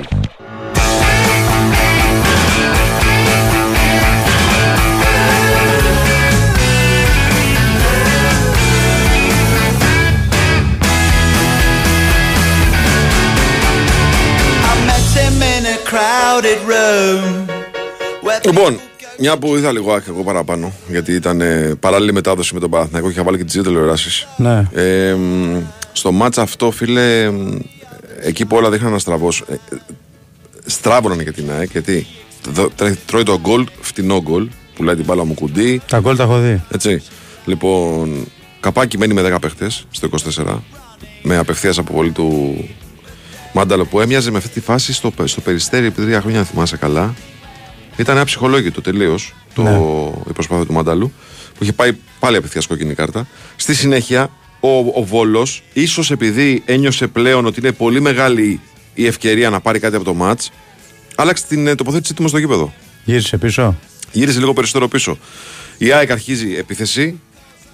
94,6. 0.00 0.33
Λοιπόν, 18.44 18.80
μια 19.18 19.38
που 19.38 19.56
είδα 19.56 19.72
λίγο 19.72 19.92
άκρη 19.92 20.10
εγώ 20.12 20.22
παραπάνω, 20.22 20.72
γιατί 20.88 21.12
ήταν 21.12 21.40
ε, 21.40 21.74
παράλληλη 21.80 22.12
μετάδοση 22.12 22.54
με 22.54 22.60
τον 22.60 22.70
Παναθηναϊκό 22.70 23.06
και 23.08 23.14
είχα 23.14 23.22
βάλει 23.24 23.36
και 23.36 23.44
τις 23.44 23.52
δύο 23.54 23.62
τηλεοράσεις. 23.62 24.26
Ναι. 24.36 24.62
Ε, 24.72 25.14
μ, 25.14 25.58
στο 25.92 26.12
μάτσα 26.12 26.42
αυτό, 26.42 26.70
φίλε, 26.70 27.30
μ, 27.30 27.58
εκεί 28.20 28.44
που 28.46 28.56
όλα 28.56 28.70
δείχναν 28.70 28.92
να 28.92 28.98
στραβώ. 28.98 29.28
Ε, 29.48 29.54
στράβωναν 30.66 31.20
για 31.20 31.32
την 31.32 31.50
ΑΕΚ, 31.50 31.70
γιατί 31.70 32.06
δο- 32.48 32.70
τρέ- 32.76 32.98
τρώει 33.06 33.22
το 33.22 33.38
γκολ, 33.40 33.66
φτηνό 33.80 34.20
γκολ, 34.22 34.48
πουλάει 34.74 34.94
την 34.94 35.04
μπάλα 35.04 35.24
μου 35.24 35.34
κουντί. 35.34 35.80
Τα 35.88 35.98
γκολ 35.98 36.16
τα 36.16 36.22
έχω 36.22 36.38
δει. 36.38 36.62
Έτσι. 36.70 37.02
Λοιπόν, 37.44 38.26
καπάκι 38.60 38.98
μένει 38.98 39.14
με 39.14 39.22
10 39.34 39.36
παίχτες 39.40 39.86
στο 39.90 40.08
24, 40.46 40.62
με 41.22 41.36
απευθείας 41.36 41.78
αποβολή 41.78 42.10
του 42.10 42.56
Μάνταλο 43.56 43.84
που 43.84 44.00
έμοιαζε 44.00 44.30
με 44.30 44.36
αυτή 44.38 44.48
τη 44.48 44.60
φάση 44.60 44.92
στο, 44.92 45.12
στο 45.24 45.40
περιστέρι 45.40 45.86
επί 45.86 46.02
τρία 46.02 46.20
χρόνια, 46.20 46.38
αν 46.38 46.44
θυμάσαι 46.46 46.76
καλά. 46.76 47.14
Ήταν 47.96 48.18
αψυχολόγητο 48.18 48.80
τελείως 48.80 49.34
το, 49.54 49.62
Ναι. 49.62 49.70
η 50.28 50.32
προσπάθεια 50.32 50.66
του 50.66 50.72
Μάνταλου, 50.72 51.12
που 51.58 51.62
είχε 51.62 51.72
πάει 51.72 51.92
πάλι 52.18 52.36
απευθεία 52.36 52.62
κόκκινη 52.68 52.94
κάρτα. 52.94 53.26
Στη 53.56 53.74
συνέχεια, 53.74 54.30
ο, 54.60 54.68
ο 54.78 55.04
Βόλος, 55.04 55.62
ίσως 55.72 56.10
επειδή 56.10 56.62
ένιωσε 56.66 57.06
πλέον 57.06 57.46
ότι 57.46 57.60
είναι 57.60 57.72
πολύ 57.72 58.00
μεγάλη 58.00 58.60
η 58.94 59.06
ευκαιρία 59.06 59.50
να 59.50 59.60
πάρει 59.60 59.78
κάτι 59.78 59.96
από 59.96 60.04
το 60.04 60.14
ματ, 60.14 60.40
άλλαξε 61.14 61.44
την 61.48 61.66
ε, 61.66 61.74
τοποθέτησή 61.74 62.14
του 62.14 62.22
μες 62.22 62.30
στο 62.30 62.38
γήπεδο. 62.40 62.72
Γύρισε 63.04 63.36
πίσω. 63.36 63.76
Γύρισε 64.12 64.38
λίγο 64.38 64.52
περισσότερο 64.52 64.88
πίσω. 64.88 65.18
Η 65.78 65.92
ΑΕΚ 65.92 66.10
αρχίζει 66.10 66.54
επίθεση, 66.56 67.20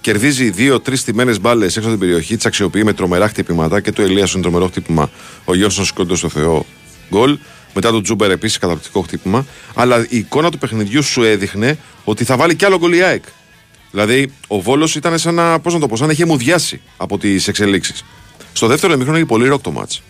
κερδίζει 0.01 0.49
δύο-τρει 0.49 0.99
τιμένε 0.99 1.39
μπάλες 1.39 1.77
έξω 1.77 1.89
από 1.89 1.97
την 1.97 2.07
περιοχή, 2.07 2.35
τις 2.35 2.45
αξιοποιεί 2.45 2.81
με 2.85 2.93
τρομερά 2.93 3.27
χτυπήματα 3.27 3.79
και 3.79 3.91
το 3.91 4.01
Ελίας 4.01 4.33
είναι 4.33 4.41
τρομερό 4.41 4.67
χτύπημα. 4.67 5.09
Ο 5.45 5.55
Γιώργο 5.55 5.83
σηκώνεται 5.83 6.15
στο 6.15 6.29
Θεό 6.29 6.65
γκολ. 7.09 7.37
Μετά 7.73 7.91
τον 7.91 8.03
Τζούμπερ 8.03 8.31
επίσης 8.31 8.57
καταπληκτικό 8.57 9.01
χτύπημα. 9.01 9.45
Αλλά 9.73 10.05
η 10.09 10.17
εικόνα 10.17 10.51
του 10.51 10.57
παιχνιδιού 10.57 11.03
σου 11.03 11.23
έδειχνε 11.23 11.77
ότι 12.03 12.23
θα 12.23 12.37
βάλει 12.37 12.55
κι 12.55 12.65
άλλο 12.65 12.77
γκολ 12.77 12.93
η 12.93 13.01
ΑΕΚ. 13.01 13.23
Δηλαδή, 13.91 14.33
ο 14.47 14.61
Βόλος 14.61 14.95
ήταν 14.95 15.19
σαν 15.19 15.33
να, 15.33 15.59
πώς 15.59 15.73
να 15.73 15.79
το 15.79 15.87
πω, 15.87 15.95
σαν 15.95 16.07
να 16.07 16.13
είχε 16.13 16.25
μουδιάσει 16.25 16.81
από 16.97 17.17
τις 17.17 17.47
εξελίξεις. 17.47 18.03
Στο 18.53 18.67
δεύτερο 18.67 18.93
ημίχρονο 18.93 19.17
είχε 19.17 19.27
πολύ 19.27 19.47
ροκ 19.47 19.61
το 19.61 19.71
ματς. 19.71 20.01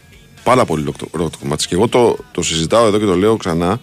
Πάρα 0.44 0.66
πολύ 0.66 0.84
ροκ 0.84 0.98
το, 0.98 1.08
ροκ 1.12 1.32
το 1.32 1.46
ματς. 1.46 1.68
Και 1.68 1.76
εγώ 1.76 1.88
το, 1.88 2.18
το 2.32 2.42
συζητάω 2.42 2.88
εδώ 2.88 3.00
και 3.00 3.06
το 3.06 3.16
λέω 3.16 3.38
ξανά. 3.38 3.80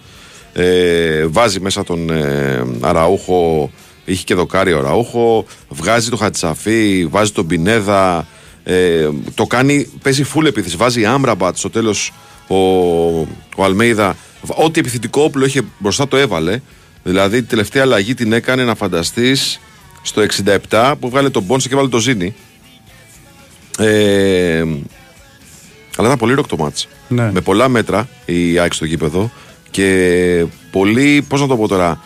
Ε, 0.52 1.26
βάζει 1.26 1.60
μέσα 1.60 1.84
τον 1.84 2.10
ε, 2.10 2.64
Αραούχο, 2.80 3.70
είχε 4.08 4.24
και 4.24 4.34
δοκάρι 4.34 4.72
ο 4.72 4.78
Αραούχο, 4.78 5.44
βγάζει 5.68 6.10
το 6.10 6.16
Χατζισαφί, 6.16 7.06
βάζει 7.10 7.32
τον 7.32 7.46
Πινέδα, 7.46 8.26
ε, 8.64 9.08
το 9.34 9.46
κάνει, 9.46 9.90
παίζει 10.02 10.24
full 10.34 10.44
επίθεση, 10.44 10.76
βάζει 10.76 11.04
Άμραμπατ 11.04 11.56
στο 11.56 11.70
τέλος 11.70 12.12
ο, 12.46 12.56
ο 13.56 13.64
Αλμέιδα, 13.64 14.16
ό,τι 14.46 14.80
επιθετικό 14.80 15.22
όπλο 15.22 15.44
είχε 15.44 15.62
μπροστά 15.78 16.08
το 16.08 16.16
έβαλε, 16.16 16.60
δηλαδή 17.04 17.40
τη 17.40 17.46
τελευταία 17.46 17.82
αλλαγή 17.82 18.14
την 18.14 18.32
έκανε 18.32 18.64
να 18.64 18.74
φανταστείς 18.74 19.60
στο 20.02 20.22
67 20.70 20.94
που 21.00 21.10
βγάλε 21.10 21.30
τον 21.30 21.42
Μπόνσε 21.42 21.68
και 21.68 21.74
βάλε 21.74 21.88
το 21.88 21.98
Ζήνη. 21.98 22.34
Ε, 23.78 24.64
αλλά 25.96 26.06
ήταν 26.06 26.18
πολύ 26.18 26.34
ροκ 26.34 26.46
το 26.46 26.56
μάτς. 26.56 26.88
Ναι. 27.08 27.30
Με 27.32 27.40
πολλά 27.40 27.68
μέτρα 27.68 28.08
η 28.24 28.58
ΑΕΚ 28.58 28.72
στο 28.72 28.84
γήπεδο 28.84 29.30
και 29.70 30.46
πολύ, 30.70 31.24
πώς 31.28 31.40
να 31.40 31.46
το 31.46 31.56
πω 31.56 31.68
τώρα, 31.68 32.00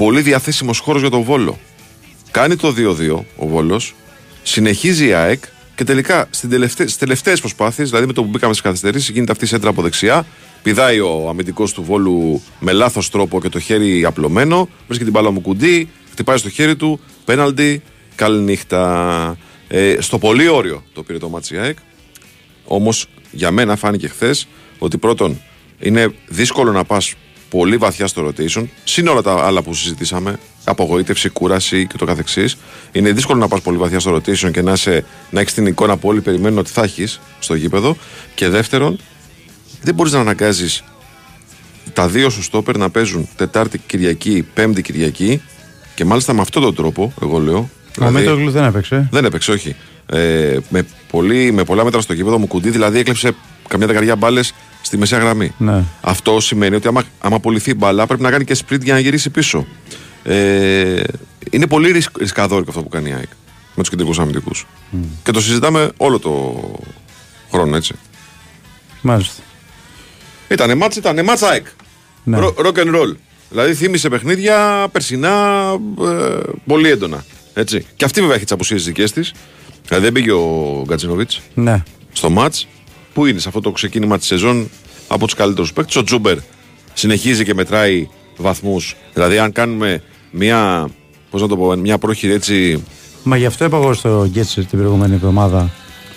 πολύ 0.00 0.20
διαθέσιμος 0.20 0.78
χώρος 0.78 1.00
για 1.00 1.10
τον 1.10 1.22
Βόλο. 1.22 1.58
Κάνει 2.30 2.56
το 2.56 2.74
2-2 2.76 3.24
ο 3.36 3.46
Βόλος, 3.46 3.94
συνεχίζει 4.42 5.06
η 5.06 5.12
ΑΕΚ 5.12 5.42
και 5.74 5.84
τελικά 5.84 6.26
στην 6.30 6.50
τελευταί, 6.50 6.82
στις 6.82 6.96
τελευταίες 6.98 7.40
προσπάθειες, 7.40 7.88
δηλαδή 7.88 8.06
με 8.06 8.12
το 8.12 8.22
που 8.22 8.28
μπήκαμε 8.28 8.52
στις 8.52 8.64
καθυστερήσεις, 8.64 9.08
γίνεται 9.08 9.32
αυτή 9.32 9.44
η 9.44 9.48
σέντρα 9.48 9.70
από 9.70 9.82
δεξιά, 9.82 10.26
πηδάει 10.62 11.00
ο 11.00 11.28
αμυντικός 11.28 11.72
του 11.72 11.82
Βόλου 11.82 12.42
με 12.58 12.72
λάθος 12.72 13.10
τρόπο 13.10 13.40
και 13.40 13.48
το 13.48 13.58
χέρι 13.58 14.04
απλωμένο, 14.04 14.68
βρίσκει 14.86 15.04
την 15.04 15.12
μπάλα 15.12 15.30
ο 15.30 15.40
Μουκουντί, 15.40 15.88
χτυπάει 16.10 16.36
στο 16.36 16.50
χέρι 16.50 16.76
του, 16.76 17.00
πέναλτι, 17.24 17.82
καλή 18.14 18.40
νύχτα. 18.40 19.36
Ε, 19.68 19.96
στο 19.98 20.18
πολύ 20.18 20.48
όριο 20.48 20.84
το 20.92 21.02
πήρε 21.02 21.18
το 21.18 21.28
ματς 21.28 21.54
η 21.54 21.58
ΑΕΚ, 21.58 21.78
Όμως 22.64 23.06
για 23.30 23.50
μένα 23.50 23.76
φάνηκε 23.76 24.08
χθες 24.08 24.48
ότι 24.78 24.98
πρώτον 24.98 25.40
είναι 25.78 26.14
δύσκολο 26.28 26.72
να 26.72 26.84
πας 26.84 27.14
πολύ 27.50 27.76
βαθιά 27.76 28.06
στο 28.06 28.26
rotation, 28.28 28.64
συν 28.84 29.08
όλα 29.08 29.22
τα 29.22 29.44
άλλα 29.44 29.62
που 29.62 29.74
συζητήσαμε, 29.74 30.38
απογοήτευση, 30.64 31.28
κούραση 31.28 31.86
και 31.86 31.96
ούτω 31.96 32.04
καθεξής. 32.04 32.56
Είναι 32.92 33.12
δύσκολο 33.12 33.38
να 33.38 33.48
πας 33.48 33.60
πολύ 33.60 33.76
βαθιά 33.76 34.00
στο 34.00 34.14
rotation 34.14 34.50
και 34.52 34.62
να, 34.62 34.72
είσαι, 34.72 35.04
να 35.30 35.40
έχεις 35.40 35.54
την 35.54 35.66
εικόνα 35.66 35.96
που 35.96 36.08
όλοι 36.08 36.20
περιμένουν 36.20 36.58
ότι 36.58 36.70
θα 36.70 36.82
έχεις 36.82 37.20
στο 37.38 37.54
γήπεδο. 37.54 37.96
Και 38.34 38.48
δεύτερον, 38.48 38.98
δεν 39.82 39.94
μπορείς 39.94 40.12
να 40.12 40.20
αναγκάζεις 40.20 40.84
τα 41.92 42.08
δύο 42.08 42.30
σου 42.30 42.42
στόπερ 42.42 42.76
να 42.76 42.90
παίζουν 42.90 43.28
Τετάρτη 43.36 43.78
Κυριακή, 43.78 44.46
Πέμπτη 44.54 44.82
Κυριακή 44.82 45.42
και 45.94 46.04
μάλιστα 46.04 46.32
με 46.32 46.40
αυτόν 46.40 46.62
τον 46.62 46.74
τρόπο, 46.74 47.12
εγώ 47.22 47.38
λέω. 47.38 47.56
Ο 47.56 47.68
δηλαδή- 47.94 48.16
Μίτογλου 48.16 48.50
δεν 48.50 48.64
έπαιξε. 48.64 49.08
δεν 49.10 49.24
έπαιξε, 49.24 49.50
όχι. 49.50 49.76
Ε, 50.06 50.56
με, 50.68 50.86
πολύ, 51.10 51.52
με 51.52 51.64
πολλά 51.64 51.84
μέτρα 51.84 52.00
στο 52.00 52.12
γήπεδο 52.12 52.38
μου 52.38 52.46
κουντί, 52.46 52.70
δηλαδή 52.70 52.98
έκλεψε 52.98 53.32
καμιά 53.68 53.86
δεκαριά 53.86 54.16
μπάλες 54.16 54.54
στη 54.82 54.96
μεσαία 54.98 55.18
γραμμή. 55.18 55.52
Ναι. 55.58 55.84
Αυτό 56.00 56.40
σημαίνει 56.40 56.74
ότι 56.74 56.88
άμα, 56.88 57.02
άμα 57.20 57.36
απολυθεί 57.36 57.74
μπάλα 57.74 58.06
πρέπει 58.06 58.22
να 58.22 58.30
κάνει 58.30 58.44
και 58.44 58.56
sprint 58.68 58.80
για 58.82 58.94
να 58.94 59.00
γυρίσει 59.00 59.30
πίσω. 59.30 59.66
Ε, 60.22 61.02
είναι 61.50 61.66
πολύ 61.66 61.90
ρισκ, 61.90 62.18
ρισκαδόρικο 62.18 62.70
αυτό 62.70 62.82
που 62.82 62.88
κάνει 62.88 63.08
η 63.10 63.12
ΑΕΚ 63.12 63.28
με 63.74 63.82
τους 63.82 63.88
κεντρικούς 63.90 64.18
αμυντικούς. 64.18 64.66
Και 65.22 65.30
το 65.30 65.40
συζητάμε 65.40 65.90
όλο 65.96 66.18
το 66.18 66.60
χρόνο, 67.52 67.76
έτσι. 67.76 67.94
Μάλιστα. 69.00 69.42
Ήτανε 70.48 70.74
μάτς, 70.74 70.96
ήτανε 70.96 71.22
μάτς 71.22 71.42
ΑΕΚ. 71.42 71.66
Ναι. 72.24 72.38
Ρο- 72.38 72.54
Rock 72.58 72.74
and 72.78 72.94
roll. 72.94 73.14
Δηλαδή 73.50 73.74
θύμισε 73.74 74.08
παιχνίδια 74.08 74.86
περσινά 74.92 75.66
ε, 76.00 76.38
πολύ 76.66 76.88
έντονα. 76.90 77.24
Έτσι. 77.54 77.86
Και 77.96 78.04
αυτή 78.04 78.20
βέβαια 78.20 78.34
έχει 78.34 78.44
τις 78.44 78.52
απουσίες 78.52 78.84
δικές 78.84 79.12
της. 79.12 79.32
Δηλαδή 79.88 80.04
δεν 80.04 80.12
πήγε 80.12 80.32
ο 80.32 80.82
Γκατσινοβίτς 80.86 81.40
Ναι. 81.54 81.82
στο 82.12 82.30
ματ 82.30 82.54
που 83.12 83.26
είναι 83.26 83.38
σε 83.38 83.48
αυτό 83.48 83.60
το 83.60 83.70
ξεκίνημα 83.70 84.18
της 84.18 84.26
σεζόν 84.26 84.68
από 85.08 85.24
τους 85.24 85.34
καλύτερους 85.34 85.72
παίκτες. 85.72 85.96
Ο 85.96 86.02
Τζούμπερ 86.04 86.36
συνεχίζει 86.94 87.44
και 87.44 87.54
μετράει 87.54 88.08
βαθμούς. 88.36 88.96
Δηλαδή, 89.14 89.38
αν 89.38 89.52
κάνουμε 89.52 90.02
μια, 90.30 90.88
πώς 91.30 91.40
να 91.40 91.48
το 91.48 91.56
πω, 91.56 91.76
μια 91.76 91.98
πρόχειρη 91.98 92.32
έτσι. 92.32 92.82
Μα 93.22 93.36
γι' 93.36 93.46
αυτό 93.46 93.64
είπα 93.64 93.76
εγώ 93.76 93.92
στο 93.94 94.26
Γκέτσε 94.30 94.60
την 94.62 94.78
προηγούμενη 94.78 95.14
εβδομάδα 95.14 95.70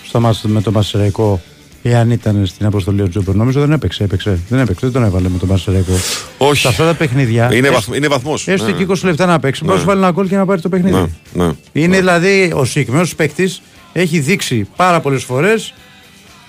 στο 0.06 0.20
μάτς 0.20 0.42
με 0.42 0.60
τον 0.60 0.72
Μασεραϊκό 0.72 1.40
εάν 1.82 2.10
ήταν 2.10 2.46
στην 2.46 2.66
αποστολή 2.66 3.02
ο 3.02 3.08
Τζούπερ. 3.08 3.34
Νομίζω 3.34 3.60
δεν 3.60 3.72
έπαιξε, 3.72 4.04
έπαιξε. 4.04 4.38
Δεν 4.48 4.58
έπαιξε, 4.58 4.80
δεν 4.86 4.92
τον 4.92 5.04
έβαλε 5.04 5.28
με 5.28 5.38
τον 5.38 5.48
Μασεραϊκό. 5.48 5.92
Όχι. 6.38 6.60
Σε 6.60 6.68
αυτά 6.68 6.84
τα 6.86 6.94
παιχνίδια. 6.94 7.44
Είναι, 7.54 7.68
έστω- 7.68 7.72
βαθ, 7.86 7.96
είναι 7.96 8.06
βαθμός. 8.08 8.48
Έστω 8.48 8.66
Ναι. 8.66 8.72
και 8.72 8.82
20 8.82 8.94
λεπτά 9.04 9.26
να 9.26 9.38
παίξει. 9.40 9.64
Μπορείς 9.64 9.74
να 9.76 9.80
σου 9.82 9.86
βάλει 9.90 10.00
ένα 10.04 10.10
γκολ 10.10 10.28
και 10.28 10.36
να 10.36 10.46
πάρει 10.46 10.60
το 10.60 10.68
παιχνίδι. 10.68 10.94
Ναι, 11.32 11.44
ναι. 11.44 11.52
Είναι 11.72 11.98
δηλαδή 11.98 12.52
ο 12.54 12.64
συγκεκριμένος 12.64 13.14
παίκτης 13.14 13.62
έχει 13.92 14.18
δείξει 14.18 14.68
πάρα 14.76 15.00
πολλές 15.00 15.24
φορές 15.24 15.74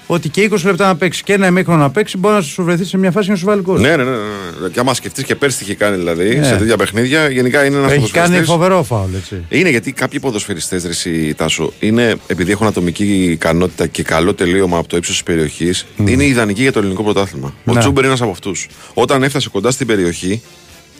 ότι 0.08 0.30
και 0.30 0.50
20 0.52 0.58
λεπτά 0.64 0.88
να 0.88 0.96
παίξει 0.96 1.24
και 1.24 1.34
ένα 1.34 1.48
ημίχρονο 1.48 1.80
να 1.82 1.90
παίξει 1.90 2.18
μπορεί 2.18 2.36
να 2.36 2.42
σου 2.42 2.64
βρεθεί 2.64 2.84
σε 2.86 2.98
μια 2.98 3.12
φάση 3.12 3.26
και 3.26 3.32
να 3.32 3.38
σου 3.38 3.46
βάλει 3.46 3.62
γκολ. 3.62 3.82
Ναι, 3.82 3.90
ναι, 3.96 4.04
ναι, 4.04 4.10
ναι, 4.10 4.18
ναι. 4.62 4.70
Και 4.70 4.80
άμα 4.80 4.94
σκεφτείς 4.94 5.24
και 5.24 5.36
πέρσι 5.36 5.58
τι 5.58 5.64
είχε 5.64 5.76
κάνει 5.76 5.98
δηλαδή 5.98 6.36
Ναι. 6.36 6.46
σε 6.46 6.56
τέτοια 6.56 6.78
παιχνίδια, 6.78 7.30
γενικά 7.30 7.66
είναι 7.66 7.78
ένας 7.78 7.92
Έχει 7.92 8.12
κάνει 8.12 8.44
φοβερό 8.44 8.84
φάουλ, 8.84 9.14
έτσι. 9.16 9.46
Είναι 9.50 9.70
γιατί 9.70 9.92
κάποιοι 9.92 10.20
ποδοσφαιριστές, 10.20 10.84
Ρεσί 10.86 11.34
Τάσο, 11.38 11.74
είναι, 11.80 12.16
επειδή 12.28 12.52
έχουν 12.52 12.68
ατομική 12.68 13.24
ικανότητα 13.32 13.88
και 13.88 14.04
καλό 14.04 14.34
τελείωμα 14.34 14.78
από 14.78 14.88
το 14.88 14.98
ύψος 14.98 15.14
της 15.14 15.24
περιοχής, 15.24 15.86
είναι 16.06 16.26
ιδανικοί 16.26 16.62
για 16.62 16.72
το 16.72 16.80
ελληνικό 16.80 17.04
πρωτάθλημα. 17.04 17.54
Ο 17.66 17.74
Ναι. 17.74 17.80
Τσούμπερ 17.80 17.98
είναι 18.04 18.08
ένας 18.08 18.22
από 18.22 18.32
αυτούς. 18.32 18.68
Όταν 18.94 19.24
έφτασε 19.24 19.50
κοντά 19.50 19.72
στην 19.72 19.88
περιοχή, 19.88 20.42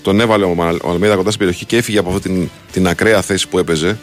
τον 0.02 0.20
έβαλε 0.20 0.46
ο, 0.46 0.54
Μα- 0.54 0.78
ο 0.84 0.90
Αλμίδα 0.92 1.16
κοντά 1.16 1.28
στην 1.32 1.40
περιοχή 1.40 1.66
και 1.66 1.78
έφυγε 1.78 1.98
από 2.00 2.10
αυτή 2.10 2.22
την, 2.30 2.50
την 2.72 2.88
ακραία 2.88 3.22
θέση 3.22 3.48
που 3.48 3.60
έπαιζε. 3.60 3.98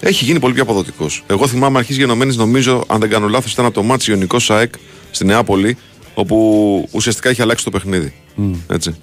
Έχει 0.00 0.24
γίνει 0.24 0.38
πολύ 0.38 0.54
πιο 0.54 0.62
αποδοτικός. 0.62 1.22
Εγώ 1.26 1.46
θυμάμαι 1.46 1.78
αρχής 1.78 1.96
γενομένης, 1.96 2.36
νομίζω, 2.36 2.84
αν 2.86 3.00
δεν 3.00 3.10
κάνω 3.10 3.28
λάθος, 3.28 3.52
ήταν 3.52 3.64
από 3.64 3.74
το 3.74 3.82
ματς 3.82 4.10
Ιωνικός 4.10 4.38
ΑΕΚ 4.38 4.74
στη 5.10 5.24
Νεάπολη, 5.24 5.76
όπου 6.14 6.88
ουσιαστικά 6.90 7.30
είχε 7.30 7.42
αλλάξει 7.42 7.64
το 7.64 7.70
παιχνίδι. 7.70 8.12
Έτσι. 8.66 8.94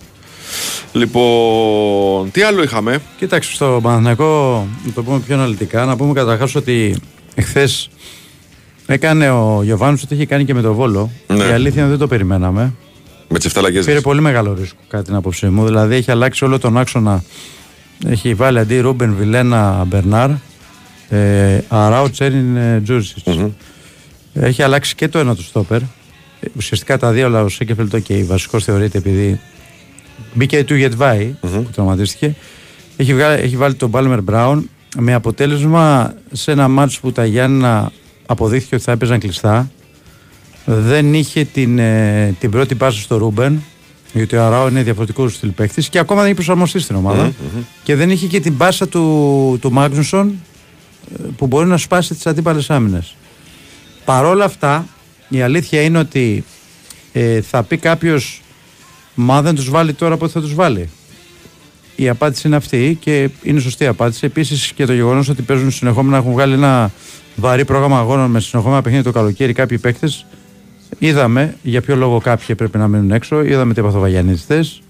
Λοιπόν, 0.92 2.32
τι 2.32 2.42
άλλο 2.42 2.64
είχαμε; 2.64 3.02
Κοίταξε, 3.18 3.54
στο 3.54 3.80
Παναθηναϊκό, 3.84 4.68
να 4.86 4.92
το 4.92 5.04
πούμε 5.04 5.20
πιο 5.20 5.36
αναλυτικά, 5.36 5.86
να 5.86 5.96
πούμε 5.96 6.14
καταρχάς 6.14 6.56
ότι 6.56 6.98
εχθές 7.36 7.90
έκανε 8.86 9.30
ο 9.30 9.62
Γιοβάνοβιτς 9.64 10.04
ό,τι 10.04 10.14
είχε 10.14 10.26
κάνει 10.26 10.46
και 10.46 10.54
με 10.54 10.62
το 10.62 10.74
Βόλο. 10.74 11.12
Ναι. 11.28 11.44
Η 11.44 11.52
αλήθεια 11.52 11.82
είναι 11.82 11.90
δεν 11.90 12.00
το 12.00 12.08
περιμέναμε. 12.08 12.74
Με 13.28 13.40
τις 13.40 13.54
7 13.54 13.58
αλλαγές. 13.58 13.84
Πήρε 13.84 14.02
πολύ 14.02 14.22
μεγάλο 14.22 14.54
ρίσκο, 14.60 14.80
κατά 14.88 15.04
την 15.04 15.16
άποψή 15.16 15.48
μου. 15.48 15.66
Δηλαδή 15.66 15.96
έχει 15.96 16.12
αλλάξει 16.12 16.44
όλο 16.46 16.60
τον 16.60 16.78
άξονα. 16.78 17.24
Έχει 18.08 18.34
βάλει 18.34 18.60
αντί 18.60 18.80
Ρούμπεν 18.80 19.16
Βιλένα 19.18 19.86
Μπερνάρ, 19.88 20.30
ε, 21.10 21.60
Αράο, 21.68 22.10
Τσέριν 22.10 22.56
ε, 22.56 22.82
Τζούρισιτς. 22.84 23.24
Έχει 24.34 24.62
αλλάξει 24.62 24.96
και 24.96 25.08
το 25.08 25.20
ένα 25.20 25.36
του 25.36 25.44
στόπερ. 25.44 25.82
Ε, 25.82 26.48
Ουσιαστικά 26.58 26.98
τα 26.98 27.12
δύο, 27.12 27.26
αλλά 27.26 27.42
ο 27.44 27.50
Σένκεφελντ 27.50 27.96
και 27.98 28.24
βασικός 28.24 28.64
θεωρείται 28.64 28.98
επειδή 28.98 29.40
μπήκε 30.34 30.64
του 30.64 30.76
Γεντβάι 30.76 31.36
που 31.42 31.68
τραυματίστηκε. 31.74 32.36
Έχει, 32.98 33.14
βγάλει- 33.14 33.44
έχει 33.44 33.58
βάλει 33.58 33.74
τον 33.76 33.92
Πάλμερ 33.92 34.22
Μπράουν 34.22 34.70
με 35.00 35.14
αποτέλεσμα 35.14 36.14
σε 36.32 36.52
ένα 36.52 36.68
ματς 36.68 37.00
που 37.00 37.12
τα 37.12 37.26
Γιάννενα 37.26 37.92
αποδείχθηκε 38.26 38.76
ότι 38.76 38.84
θα 38.84 38.92
έπαιζαν 38.92 39.20
κλειστά. 39.20 39.72
Δεν 40.66 41.14
είχε 41.14 41.44
την, 41.44 41.80
ε, 41.80 42.36
την 42.40 42.52
πρώτη 42.52 42.76
πάσα 42.76 43.02
στο 43.02 43.18
Ρούμπεν, 43.18 43.64
γιατί 44.14 44.36
ο 44.36 44.44
Αράο 44.46 44.68
είναι 44.68 44.84
διαφορετικός 44.84 45.34
στυλ 45.34 45.50
παίχτης 45.50 45.90
και 45.90 46.00
ακόμα 46.00 46.20
δεν 46.20 46.26
έχει 46.28 46.36
προσαρμοστεί 46.36 46.80
στην 46.80 46.96
ομάδα. 46.96 47.32
Και 47.84 47.96
δεν 47.96 48.10
είχε 48.10 48.28
και 48.28 48.40
την 48.40 48.58
πάσα 48.58 48.88
του, 48.88 49.58
του 49.62 49.72
Μάγνουσον 49.72 50.28
ε, 50.28 50.34
που 51.38 51.48
μπορεί 51.48 51.68
να 51.68 51.78
σπάσει 51.78 52.14
τις 52.14 52.28
αντίπαλες 52.28 52.70
άμυνες. 52.70 53.16
Παρόλα 54.06 54.46
αυτά, 54.46 54.88
η 55.30 55.42
αλήθεια 55.42 55.82
είναι 55.82 55.98
ότι 55.98 56.44
ε, 57.14 57.42
θα 57.42 57.64
πει 57.64 57.78
κάποιος, 57.78 58.42
μα 59.16 59.42
δεν 59.42 59.56
τους 59.56 59.70
βάλει 59.70 59.94
τώρα, 59.94 60.18
πότε 60.18 60.32
θα 60.32 60.42
τους 60.42 60.54
βάλει; 60.54 60.90
Η 61.96 62.10
απάντηση 62.10 62.48
είναι 62.48 62.56
αυτή 62.56 62.98
και 63.02 63.30
είναι 63.44 63.60
σωστή 63.60 63.84
η 63.84 63.88
απάντηση. 63.88 64.26
Επίσης 64.26 64.72
και 64.72 64.86
το 64.86 64.94
γεγονός 64.94 65.30
ότι 65.30 65.42
παίζουν 65.42 65.72
συνεχόμενα, 65.72 66.18
έχουν 66.18 66.32
βγάλει 66.32 66.54
ένα 66.54 66.92
βαρύ 67.36 67.66
πρόγραμμα 67.66 68.00
αγώνων 68.00 68.32
με 68.32 68.40
συνεχόμενα 68.40 68.82
παιχνίδια 68.82 69.12
το 69.12 69.12
καλοκαίρι 69.12 69.54
κάποιοι 69.54 69.78
παίκτες. 69.78 70.26
Είδαμε 71.00 71.56
για 71.64 71.82
ποιο 71.82 71.96
λόγο 71.96 72.20
κάποιοι 72.20 72.56
πρέπει 72.56 72.78
να 72.78 72.88
μείνουν 72.88 73.12
έξω. 73.12 73.44
Είδαμε 73.44 73.74
τι 73.74 73.80
έπαθε 73.80 73.98
ο 73.98 74.00
Βαγιανίδης 74.00 74.42
χθες. 74.42 74.82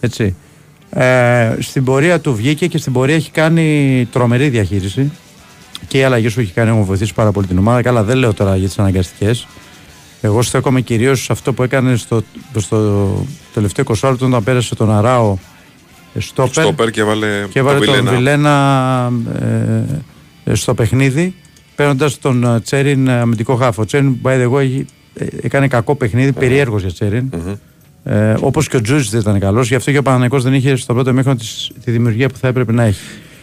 Έτσι. 0.00 0.34
Ε, 0.90 1.56
στην 1.58 1.84
πορεία 1.84 2.20
του 2.20 2.34
βγήκε 2.34 2.66
και 2.66 2.78
στην 2.78 2.92
πορεία 2.92 3.14
έχει 3.14 3.30
κάνει 3.30 4.08
τρομερή 4.12 4.48
διαχείριση 4.48 5.10
και 5.88 5.98
οι 5.98 6.02
αλλαγέ 6.02 6.28
που 6.30 6.40
έχει 6.40 6.52
κάνει 6.52 6.70
έχουν 6.70 6.84
βοηθήσει 6.84 7.14
πάρα 7.14 7.32
πολύ 7.32 7.46
την 7.46 7.58
ομάδα. 7.58 7.82
Καλά, 7.82 8.02
δεν 8.02 8.16
λέω 8.16 8.32
τώρα 8.34 8.56
για 8.56 8.66
τις 8.68 8.78
αναγκαστικές. 8.78 9.46
Εγώ 10.20 10.42
στέκομαι 10.42 10.80
κυρίως 10.80 11.22
σε 11.24 11.32
αυτό 11.32 11.52
που 11.52 11.62
έκανε 11.62 11.96
στο, 11.96 12.22
στο 12.58 13.24
τελευταίο 13.54 13.84
20 13.88 14.08
λεπτό 14.10 14.26
όταν 14.26 14.44
πέρασε 14.44 14.74
τον 14.74 14.90
Αράο 14.92 15.36
ε, 16.14 16.20
στόπερ 16.20 16.64
Στόπερ 16.64 16.90
και 16.90 17.00
έβαλε 17.00 17.46
και 17.50 17.58
έβαλε 17.58 17.84
τον 17.84 17.94
Βιλένα. 17.94 18.10
Βιλένα 18.16 19.12
ε, 20.44 20.50
ε, 20.50 20.54
στο 20.54 20.74
παιχνίδι 20.74 21.34
παίρνοντας 21.74 22.18
τον 22.18 22.44
ε, 22.44 22.60
Τσέριν 22.60 23.06
ε, 23.08 23.12
αμυντικό 23.20 23.54
χάφο. 23.54 23.82
Ο 23.82 23.84
Τσέριν, 23.84 24.16
by 24.22 24.28
the 24.44 24.50
way, 24.52 24.60
έχει- 24.60 24.86
ε, 25.14 25.26
έκανε 25.42 25.68
κακό 25.68 25.94
παιχνίδι, 25.94 26.32
περίεργος 26.32 26.82
για 26.82 26.92
Τσέριν. 26.92 27.30
Ε, 28.04 28.34
Όπως 28.40 28.68
και 28.68 28.76
ο 28.76 28.80
Τζούζη 28.80 29.08
δεν 29.10 29.20
ήταν 29.20 29.38
καλός, 29.40 29.68
γι' 29.68 29.74
αυτό 29.74 29.92
και 29.92 29.98
ο 29.98 30.02
Παναγενικό 30.02 30.40
δεν 30.40 30.54
είχε 30.54 30.76
στο 30.76 30.94
πρώτο 30.94 31.12
μήχρονο 31.12 31.36
της- 31.38 31.70
τη 31.84 31.90
δημιουργία 31.90 32.28
που 32.28 32.38
θα 32.38 32.48
έπρεπε 32.48 32.72
να 32.72 32.82
έχει. 32.82 33.00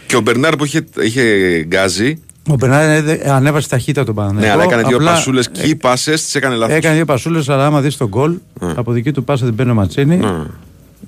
Και 0.08 0.16
ο 0.16 0.22
Μπερνάρ 0.22 0.56
που 0.56 0.66
είχε, 0.66 0.84
είχε 1.02 1.24
γκάζι, 1.68 2.22
Ο 2.50 2.56
Μπερνάρ 2.56 3.08
ε, 3.08 3.22
ανέβασε 3.30 3.68
ταχύτητα 3.68 4.04
τον 4.04 4.16
Παναγενικό. 4.16 4.46
ναι, 4.46 4.52
αλλά 4.52 4.64
έκανε 4.64 4.82
δύο 4.88 4.96
απλά, 4.96 5.12
πασούλες 5.12 5.46
ε, 5.46 5.68
και 5.68 5.76
πάσες, 5.76 6.24
τις 6.24 6.36
έκανε 6.36 6.56
λάθος. 6.56 6.76
Έκανε 6.76 6.96
δύο 6.96 7.06
πασούλες, 7.06 7.50
αλλά 7.50 7.66
άμα 7.66 7.82
δεις 7.82 7.98
τον 7.98 8.08
γκολ, 8.08 8.38
από 8.60 8.92
δική 8.92 9.12
του 9.12 9.24
πάσα 9.24 9.46
την 9.46 9.56
παίρνει 9.56 9.72
ο 9.72 9.76
Ματσίνη. 9.76 10.18
Ναι. 10.18 10.46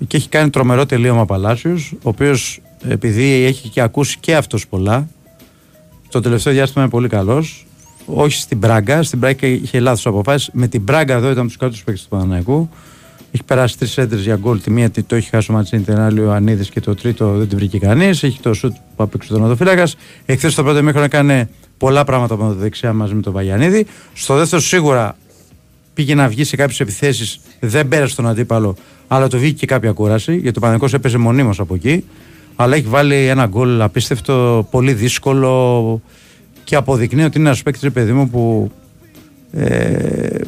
Και 0.07 0.17
έχει 0.17 0.29
κάνει 0.29 0.49
τρομερό 0.49 0.85
τελείωμα 0.85 1.25
Παλάσιος, 1.25 1.93
ο 1.95 2.09
οποίος 2.09 2.61
επειδή 2.87 3.43
έχει 3.43 3.69
και 3.69 3.81
ακούσει 3.81 4.17
και 4.19 4.35
αυτός 4.35 4.67
πολλά, 4.67 5.07
το 6.09 6.19
τελευταίο 6.19 6.53
διάστημα 6.53 6.83
είναι 6.83 6.91
πολύ 6.91 7.07
καλός. 7.07 7.65
Όχι 8.05 8.37
στην 8.37 8.57
Μπράγκα, 8.57 9.03
στην 9.03 9.19
Μπράγκα 9.19 9.47
είχε 9.47 9.79
λάθος 9.79 10.05
αποφάσεις. 10.05 10.49
Με 10.53 10.67
την 10.67 10.81
Μπράγκα 10.81 11.15
εδώ 11.15 11.31
ήταν 11.31 11.47
τους 11.47 11.57
καλύτερους 11.57 11.85
παίκτες 11.85 12.03
του 12.03 12.09
Παναναϊκού. 12.09 12.69
Έχει 13.31 13.43
περάσει 13.43 13.77
τρεις 13.77 13.97
έντρες 13.97 14.21
για 14.23 14.35
γκολ. 14.35 14.61
Τη 14.61 14.71
μία 14.71 14.89
τη- 14.89 15.03
το 15.03 15.15
έχει 15.15 15.29
χάσει 15.29 15.51
ο 15.51 15.53
Ματσίνη, 15.53 15.81
την 15.83 15.99
άλλη 15.99 16.19
ο 16.19 16.31
Ανίδης 16.33 16.69
και 16.69 16.79
το 16.79 16.95
τρίτο 16.95 17.31
δεν 17.37 17.47
την 17.47 17.57
βρήκε 17.57 17.77
κανείς. 17.79 18.23
Έχει 18.23 18.39
το 18.39 18.53
σουτ 18.53 18.75
που 18.95 19.03
απέξε 19.03 19.33
ο 19.33 19.35
τερματοφύλακα. 19.35 19.87
Εχθές 20.25 20.55
το 20.55 20.63
πρώτο 20.63 20.83
μήχρονο 20.83 21.05
έκανε 21.05 21.49
πολλά 21.77 22.03
πράγματα 22.03 22.33
από 22.33 22.43
τα 22.43 22.49
δεξιά 22.53 22.93
μαζί 22.93 23.13
με 23.13 23.21
τον 23.21 23.33
Βαγιανίδη. 23.33 23.85
Στο 24.13 24.35
δεύτερο 24.35 24.61
σίγουρα 24.61 25.17
πήγε 25.93 26.15
να 26.15 26.27
βγει 26.27 26.43
σε 26.43 26.55
κάποιες 26.55 26.79
επιθέσεις, 26.79 27.39
δεν 27.59 27.87
πέρασε 27.87 28.15
τον 28.15 28.27
αντίπαλο, 28.27 28.75
αλλά 29.07 29.27
το 29.27 29.37
βγήκε 29.37 29.53
και 29.57 29.65
κάποια 29.65 29.91
κούραση, 29.91 30.35
γιατί 30.37 30.57
ο 30.57 30.61
Παναγενικό 30.61 30.95
έπαιζε 30.95 31.17
μονίμως 31.17 31.59
από 31.59 31.73
εκεί. 31.75 32.03
Αλλά 32.55 32.75
έχει 32.75 32.87
βάλει 32.87 33.15
ένα 33.15 33.45
γκολ 33.45 33.81
απίστευτο, 33.81 34.67
πολύ 34.71 34.93
δύσκολο 34.93 36.01
και 36.63 36.75
αποδεικνύει 36.75 37.23
ότι 37.23 37.39
είναι 37.39 37.47
ένας 37.47 37.63
παίκτης, 37.63 37.83
ρε 37.83 37.89
παιδί 37.89 38.11
μου, 38.11 38.29
που 38.29 38.71
ε, 39.53 40.39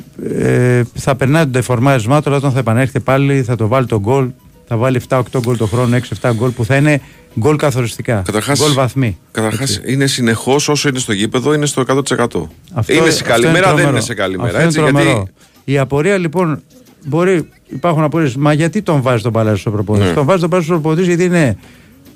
ε, 0.46 0.84
θα 0.94 1.16
περνάει 1.16 1.44
τον 1.44 1.52
τεφορμάρισμά 1.52 2.22
του, 2.22 2.30
αλλά 2.30 2.38
όταν 2.38 2.52
θα 2.52 2.60
επανέρχεται 2.60 3.00
πάλι 3.00 3.44
θα 3.44 3.56
το 3.56 3.68
βάλει 3.68 3.86
τον 3.86 4.00
γκολ. 4.00 4.30
Θα 4.68 4.78
βάλει 4.78 5.02
7-8 5.10 5.22
γκολ 5.40 5.58
το 5.58 5.66
χρόνο, 5.66 5.98
6-7 6.22 6.32
γκολ 6.36 6.50
που 6.50 6.66
θα 6.66 6.76
είναι 6.76 7.02
γκολ 7.40 7.56
καθοριστικά. 7.56 8.22
Καταρχάς- 8.26 8.60
γκολ 8.60 8.74
βαθμοί. 8.74 9.18
Καταρχάς 9.32 9.82
είναι 9.86 10.08
συνεχώς 10.08 10.70
όσο 10.70 10.90
είναι 10.90 11.00
στο 11.00 11.14
γήπεδο 11.14 11.54
είναι 11.54 11.66
στο 11.66 11.82
100%. 11.82 12.50
Αυτό- 12.74 12.94
είναι 12.94 13.02
σε 13.04 13.08
αυτό 13.10 13.24
καλή 13.24 13.44
είναι 13.44 13.52
μέρα, 13.54 13.66
δεν 13.66 13.74
τρομερό. 13.76 13.90
είναι 13.90 14.00
σε 14.02 14.14
καλή 14.14 14.34
Αυτό 14.34 14.46
μέρα. 14.46 14.58
είναι 14.58 14.68
Έτσι, 14.68 14.78
τρομερό. 14.80 15.10
γιατί 15.10 15.32
Η 15.66 15.78
απορία 15.78 16.18
λοιπόν 16.18 16.62
μπορεί, 17.06 17.50
υπάρχουν 17.68 18.04
απορίες. 18.04 18.36
Μα 18.36 18.54
γιατί 18.54 18.82
τον 18.82 19.02
βάζει 19.02 19.24
τον 19.24 19.32
Παλάσιο 19.32 19.58
στο 19.58 19.72
προπονητής; 19.72 20.08
Ναι. 20.10 20.14
Τον 20.16 20.26
βάζει 20.26 20.40
τον 20.42 20.50
Παλάσιο 20.50 20.74
στο 20.74 20.82
προπονητής 20.82 21.16
γιατί 21.16 21.36
είναι 21.36 21.58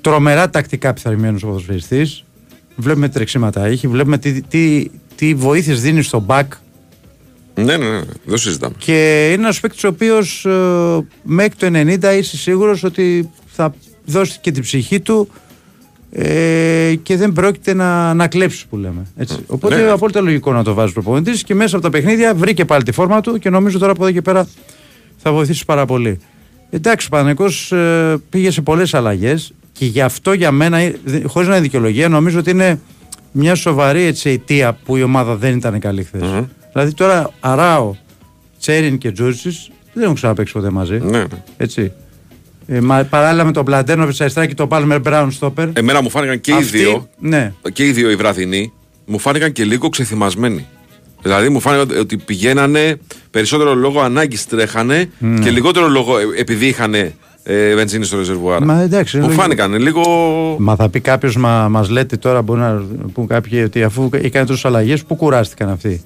τρομερά 0.00 0.50
τακτικά 0.50 0.92
πειθαρχημένο 0.92 1.38
ο 1.42 1.46
ποδοσφαιριστής. 1.46 2.24
Βλέπουμε 2.76 3.06
τι 3.08 3.14
τρεξίματα 3.14 3.66
έχει, 3.66 3.88
βλέπουμε 3.88 4.18
τι, 4.18 4.42
τι, 4.42 4.90
τι 5.16 5.34
βοήθειες 5.34 5.80
δίνει 5.80 6.02
στο 6.02 6.24
back. 6.28 6.44
Ναι, 7.64 7.76
ναι, 7.76 7.88
ναι, 7.88 8.00
δεν 8.24 8.38
συζητάμε. 8.38 8.74
Και 8.78 9.26
είναι 9.32 9.42
ένας 9.42 9.60
παίκτης 9.60 9.84
ο 9.84 9.88
οποίος 9.88 10.46
μέχρι 11.22 11.54
το 11.56 11.66
90 11.66 12.16
είσαι 12.18 12.36
σίγουρος 12.36 12.84
ότι 12.84 13.30
θα 13.46 13.74
δώσει 14.04 14.38
και 14.40 14.50
την 14.50 14.62
ψυχή 14.62 15.00
του 15.00 15.28
ε, 16.12 16.94
και 17.02 17.16
δεν 17.16 17.32
πρόκειται 17.32 17.74
να, 17.74 18.14
να 18.14 18.26
κλέψει 18.28 18.66
που 18.68 18.76
λέμε. 18.76 19.06
Έτσι. 19.16 19.36
Οπότε 19.46 19.74
Ναι. 19.76 19.80
είναι 19.82 19.90
απόλυτα 19.90 20.20
λογικό 20.20 20.52
να 20.52 20.64
το 20.64 20.74
βάζει 20.74 20.92
προπονητής 20.92 21.42
και 21.44 21.54
μέσα 21.54 21.76
από 21.76 21.84
τα 21.84 21.90
παιχνίδια 21.90 22.34
βρήκε 22.34 22.64
πάλι 22.64 22.82
τη 22.82 22.92
φόρμα 22.92 23.20
του 23.20 23.38
και 23.38 23.50
νομίζω 23.50 23.78
τώρα 23.78 23.92
από 23.92 24.02
εδώ 24.04 24.12
και 24.12 24.22
πέρα 24.22 24.48
θα 25.16 25.32
βοηθήσει 25.32 25.64
πάρα 25.64 25.86
πολύ. 25.86 26.18
Εντάξει, 26.70 27.06
ο 27.06 27.10
Παναγικός 27.16 27.72
ε, 27.72 28.16
πήγε 28.30 28.50
σε 28.50 28.60
πολλές 28.60 28.94
αλλαγές 28.94 29.52
και 29.72 29.84
γι' 29.86 30.00
αυτό 30.00 30.32
για 30.32 30.50
μένα, 30.50 30.78
χωρίς 31.24 31.48
να 31.48 31.54
είναι 31.54 31.62
δικαιολογία, 31.62 32.08
νομίζω 32.08 32.38
ότι 32.38 32.50
είναι 32.50 32.80
μια 33.32 33.54
σοβαρή 33.54 34.02
έτσι, 34.02 34.30
αιτία 34.30 34.72
που 34.84 34.96
η 34.96 35.02
ομάδα 35.02 35.36
δεν 35.36 35.56
ήταν 35.56 35.78
καλή 35.80 36.04
χθες. 36.04 36.22
Δηλαδή 36.78 36.96
τώρα 36.96 37.30
Αράο, 37.40 37.94
Τσέριν 38.60 38.98
και 38.98 39.10
Τζούρισι 39.12 39.50
δεν 39.92 40.02
έχουν 40.02 40.14
ξαναπέξει 40.14 40.52
ποτέ 40.52 40.70
μαζί. 40.70 40.98
Ναι, 41.02 41.18
ναι. 41.18 41.24
Έτσι. 41.56 41.92
Ε, 42.66 42.80
μα, 42.80 43.04
παράλληλα 43.04 43.44
με 43.44 43.52
τον 43.52 43.64
Πλαντένοβιτ 43.64 44.20
αριστερά 44.20 44.46
και 44.46 44.54
τον 44.54 44.68
Πάλμερ 44.68 45.00
Μπράουν 45.00 45.30
στόπερ. 45.30 45.68
Εμένα 45.72 46.02
μου 46.02 46.10
φάνηκαν 46.10 46.40
και 46.40 46.50
οι 46.50 46.54
Αυτοί- 46.54 46.70
δύο, 46.70 47.08
Ναι. 47.18 47.52
και 47.72 47.86
οι 47.86 47.92
δύο 47.92 48.10
οι 48.10 48.16
βραδινοί, 48.16 48.72
μου 49.06 49.18
φάνηκαν 49.18 49.52
και 49.52 49.64
λίγο 49.64 49.88
ξεθυμασμένοι. 49.88 50.66
Δηλαδή 51.22 51.48
μου 51.48 51.60
φάνηκε 51.60 51.98
ότι 51.98 52.16
πηγαίνανε 52.16 52.96
περισσότερο 53.30 53.74
λόγω 53.74 54.00
ανάγκης 54.00 54.46
τρέχανε 54.46 55.10
Ναι. 55.18 55.38
και 55.44 55.50
λιγότερο 55.50 55.88
λόγω 55.88 56.18
ε, 56.18 56.22
επειδή 56.36 56.66
είχαν 56.66 56.94
ε, 56.94 57.74
βενζίνη 57.74 58.04
στο 58.04 58.16
ρεζερβουάρ. 58.16 58.64
Μα 58.64 58.80
εντάξει, 58.80 59.16
είναι 59.16 59.26
μου 59.26 59.32
λογικό. 59.32 59.48
φάνηκαν 59.48 59.74
λίγο. 59.82 60.02
Μα 60.58 60.76
θα 60.76 60.88
πει 60.88 61.00
κάποιος, 61.00 61.36
μα 61.36 61.68
μας 61.68 61.88
λέτε 61.88 62.16
τώρα, 62.16 62.42
μπορεί 62.42 62.60
να 62.60 62.82
πούν 63.12 63.26
κάποιοι 63.26 63.62
ότι 63.64 63.82
αφού 63.82 64.08
έκανε 64.12 64.46
τόσε 64.46 64.66
αλλαγές, 64.68 65.04
πού 65.04 65.14
κουράστηκαν 65.16 65.68
αυτοί; 65.68 66.02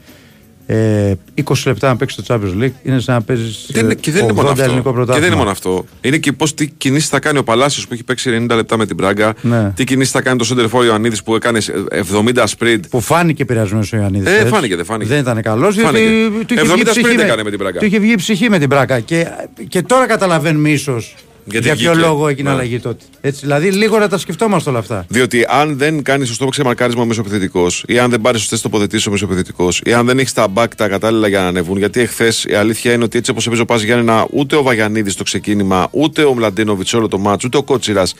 Ε, 0.67 1.13
20 1.45 1.53
λεπτά 1.67 1.89
να 1.89 1.97
παίξεις 1.97 2.25
το 2.25 2.35
Champions 2.35 2.63
League 2.65 2.71
είναι 2.83 3.01
σαν 3.01 3.15
να 3.15 3.23
παίζεις 3.23 3.67
Δεν 3.73 3.85
είναι- 3.85 3.95
και 3.95 4.11
δεν 4.11 4.23
είναι 4.25 4.33
μόνο 4.33 4.49
αυτό. 4.49 4.63
ελληνικό 4.63 4.89
Και 4.89 4.95
πρωτάθλημα. 4.95 5.19
δεν 5.21 5.29
είναι 5.29 5.37
μόνο 5.39 5.51
αυτό. 5.51 5.85
Είναι 6.01 6.17
και 6.17 6.33
πώς 6.33 6.55
τι 6.55 6.67
κινήσεις 6.69 7.09
θα 7.09 7.19
κάνει 7.19 7.39
ο 7.39 7.45
Παλάσιος 7.45 7.87
που 7.89 7.95
έχει 7.95 8.05
παίξει 8.05 8.31
90 8.31 8.55
λεπτά 8.55 8.77
με 8.77 8.87
την 8.87 8.97
Μπράγκα. 8.97 9.35
Ναι. 9.41 9.73
Τι 9.75 9.85
κινήσεις 9.85 10.13
θα 10.13 10.21
κάνει 10.23 10.39
το 10.39 10.45
Σέντερ 10.45 10.67
Ιωαννίδης 10.87 11.23
που 11.23 11.35
έκανε 11.35 11.59
70 11.91 12.47
σπριντ. 12.47 12.85
Που 12.91 13.01
φάνηκε 13.01 13.45
πειρασμένος 13.45 13.93
ο 13.93 13.97
Ιωαννίδης. 13.97 14.33
Ε, 14.33 14.45
φάνηκε, 14.47 14.77
δεν 14.77 14.85
φάνηκε. 14.85 15.09
Δεν 15.09 15.19
ήταν 15.19 15.43
καλός. 15.43 15.77
Φάνηκε. 15.77 16.05
Του 16.47 16.55
είχε 16.55 16.61
70 16.63 16.75
βγει 16.75 16.83
ψυχή 16.85 17.07
sprint 17.13 17.17
με- 17.17 17.23
έκανε 17.23 17.43
με 17.43 17.51
την 17.51 17.59
Μπράγκα. 17.59 17.79
Του 17.79 17.85
είχε 17.85 17.99
βγει 17.99 18.15
ψυχή 18.15 18.51
με 18.51 18.59
την 18.59 18.69
Μπράγκα. 18.69 19.01
Και, 19.01 19.27
και 19.69 19.83
τώρα 19.83 20.07
καταλαβαίνουμε 20.07 20.69
ίσως 20.71 21.15
Γιατί 21.45 21.67
για 21.67 21.77
ποιο 21.77 21.91
βγήκε. 21.93 22.07
λόγο 22.07 22.29
έγινε 22.29 22.49
Ναι. 22.49 22.55
αλλαγή 22.55 22.79
τότε. 22.79 23.05
Έτσι, 23.21 23.41
δηλαδή 23.41 23.71
λίγο 23.71 23.99
να 23.99 24.09
τα 24.09 24.19
σκεφτόμαστε 24.19 24.71
όλα 24.71 24.79
αυτά. 24.79 25.05
Διότι 25.09 25.45
αν 25.49 25.79
δεν 25.79 26.03
κάνεις 26.03 26.29
σωστό 26.29 26.47
ξεμαρκάρισμα 26.47 27.03
ο 27.03 27.05
μεσοπιθετικό, 27.05 27.67
ή 27.87 27.99
αν 27.99 28.11
δεν 28.11 28.21
πάρεις 28.21 28.41
σωστές 28.41 28.61
τοποθετήσεις 28.61 29.07
ο 29.07 29.11
μεσοπιθετικό, 29.11 29.69
ή 29.85 29.93
αν 29.93 30.07
δεν 30.07 30.19
έχεις 30.19 30.33
τα 30.33 30.47
back 30.55 30.67
τα 30.77 30.89
κατάλληλα 30.89 31.29
για 31.29 31.41
να 31.41 31.47
ανεβούν. 31.47 31.79
Γιατί 31.79 32.01
εχθές 32.01 32.45
η 32.49 32.55
αλήθεια 32.55 32.93
είναι 32.93 33.05
ότι 33.05 33.19
έτσι 33.19 33.31
όπως 33.31 33.47
έπαιζε 33.47 33.63
ο 33.63 33.65
Πας 33.65 33.83
Γιάννενα, 33.83 34.27
ούτε 34.31 34.57
ο 34.57 34.63
Βαγιανίδης 34.63 35.13
στο 35.13 35.23
ξεκίνημα, 35.23 35.89
ούτε 35.91 36.23
ο 36.25 36.35
Μλαντίνοβιτ 36.35 36.95
όλο 36.95 37.09
το 37.09 37.19
μάτσο, 37.19 37.47
ούτε 37.47 37.57
ο 37.57 37.63
Κότσιρας. 37.63 38.15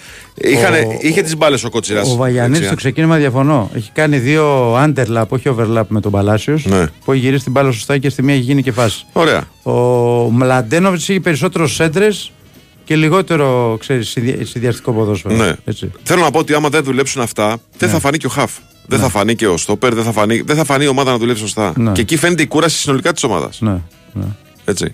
Ο- 0.45 0.99
Είχε 1.01 1.23
τις 1.23 1.37
μπάλες 1.37 1.65
ο 1.65 1.71
Κότσιρας. 1.71 2.09
Ο 2.11 2.17
Βαγιανίδης 2.17 2.67
στο 2.67 2.77
ξεκίνημα 2.77 3.17
διαφωνώ. 3.17 3.71
Έχει 3.75 3.91
κάνει 3.95 4.19
δύο 4.19 4.75
underlap, 4.77 5.25
όχι 5.29 5.55
overlap 5.59 5.83
με 5.89 6.01
τον 6.01 6.11
Παλάσιος. 6.13 6.65
Ναι. 6.65 6.87
Που 7.05 7.13
έχει 7.13 7.21
γυρίσει 7.21 7.43
την 7.43 7.53
μπάλα 7.53 7.71
σωστά 7.73 7.99
και 7.99 8.09
στη 8.09 8.23
μία 8.23 8.35
έχει 8.35 8.43
γίνει 8.43 8.63
και 8.63 8.73
φάση. 8.73 9.05
Ωραία. 9.13 9.45
Ο 9.63 9.73
Μλαντένοβιτς 10.31 11.09
έχει 11.09 11.21
περισσότερο 11.21 11.69
σέντρες 11.69 12.33
και 12.85 12.97
λιγότερο 12.97 13.77
ξέρεις, 13.81 14.09
συνδυα- 14.09 14.47
συνδυαστικό 14.47 14.93
ποδόσφαιρο. 14.93 15.35
Ναι. 15.35 15.53
Έτσι. 15.65 15.91
Θέλω 16.03 16.23
να 16.23 16.31
πω 16.31 16.39
ότι 16.39 16.55
άμα 16.55 16.69
δεν 16.69 16.83
δουλέψουν 16.83 17.23
αυτά, 17.23 17.59
δεν 17.79 17.89
θα 17.89 17.99
φανεί 17.99 18.17
και 18.17 18.27
ο 18.27 18.31
Χαφ. 18.31 18.53
Δεν 18.87 18.99
θα 18.99 19.09
φανεί 19.09 19.35
και 19.35 19.47
ο 19.47 19.57
Στόπερ, 19.57 19.95
δεν 19.95 20.05
θα 20.05 20.13
φανεί, 20.13 20.41
δεν 20.41 20.57
θα 20.57 20.65
φανεί 20.65 20.85
η 20.85 20.89
ομάδα 20.89 21.11
να 21.11 21.19
δουλέψει 21.19 21.43
σωστά. 21.43 21.73
Ναι. 21.77 21.93
Και 21.93 22.01
εκεί 22.01 22.17
φαίνεται 22.17 22.43
η 22.43 22.47
κούραση 22.47 22.79
συνολικά 22.79 23.13
της 23.13 23.23
ομάδας. 23.25 23.61
Ναι, 23.61 23.77
ναι. 24.13 24.25
Έτσι. 24.65 24.93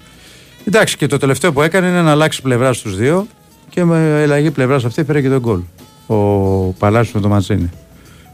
Εντάξει, 0.65 0.97
και 0.97 1.07
το 1.07 1.17
τελευταίο 1.19 1.53
που 1.53 1.63
έκανε 1.63 1.89
είναι 1.89 2.03
να 2.03 2.11
αλλάξει 2.11 2.43
πλευρά 2.43 2.73
στους 2.73 2.97
δύο 2.97 3.27
και 3.71 3.85
με 3.85 4.21
αλλαγή 4.23 4.51
πλευράς 4.51 4.85
αυτή 4.85 5.05
πήρε 5.05 5.21
και 5.21 5.29
τον 5.29 5.39
γκολ. 5.39 5.61
Ο 6.07 6.17
Παλάσιος 6.79 7.15
με 7.15 7.21
το 7.21 7.29
Ματσίνη. 7.29 7.71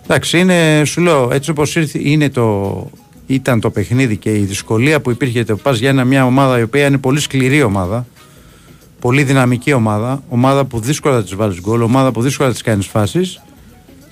Εντάξει, 0.04 0.38
είναι, 0.38 0.82
σου 0.84 1.00
λέω, 1.00 1.28
έτσι 1.32 1.50
όπως 1.50 1.76
ήρθε, 1.76 1.98
είναι 2.02 2.30
το, 2.30 2.90
ήταν 3.26 3.60
το 3.60 3.70
παιχνίδι 3.70 4.16
και 4.16 4.30
η 4.30 4.38
δυσκολία 4.38 5.00
που 5.00 5.10
υπήρχε 5.10 5.44
το 5.44 5.56
πας 5.56 5.78
για 5.78 5.88
ένα, 5.88 6.04
μια 6.04 6.26
ομάδα 6.26 6.58
η 6.58 6.62
οποία 6.62 6.86
είναι 6.86 6.98
πολύ 6.98 7.20
σκληρή 7.20 7.62
ομάδα, 7.62 8.06
πολύ 9.04 9.22
δυναμική 9.22 9.72
ομάδα, 9.72 10.22
ομάδα 10.28 10.64
που 10.64 10.80
δύσκολα 10.80 11.22
της 11.22 11.34
βάλεις 11.34 11.60
γκολ, 11.60 11.82
ομάδα 11.82 12.12
που 12.12 12.22
δύσκολα 12.22 12.50
της 12.50 12.62
κάνεις 12.62 12.86
φάσεις, 12.86 13.40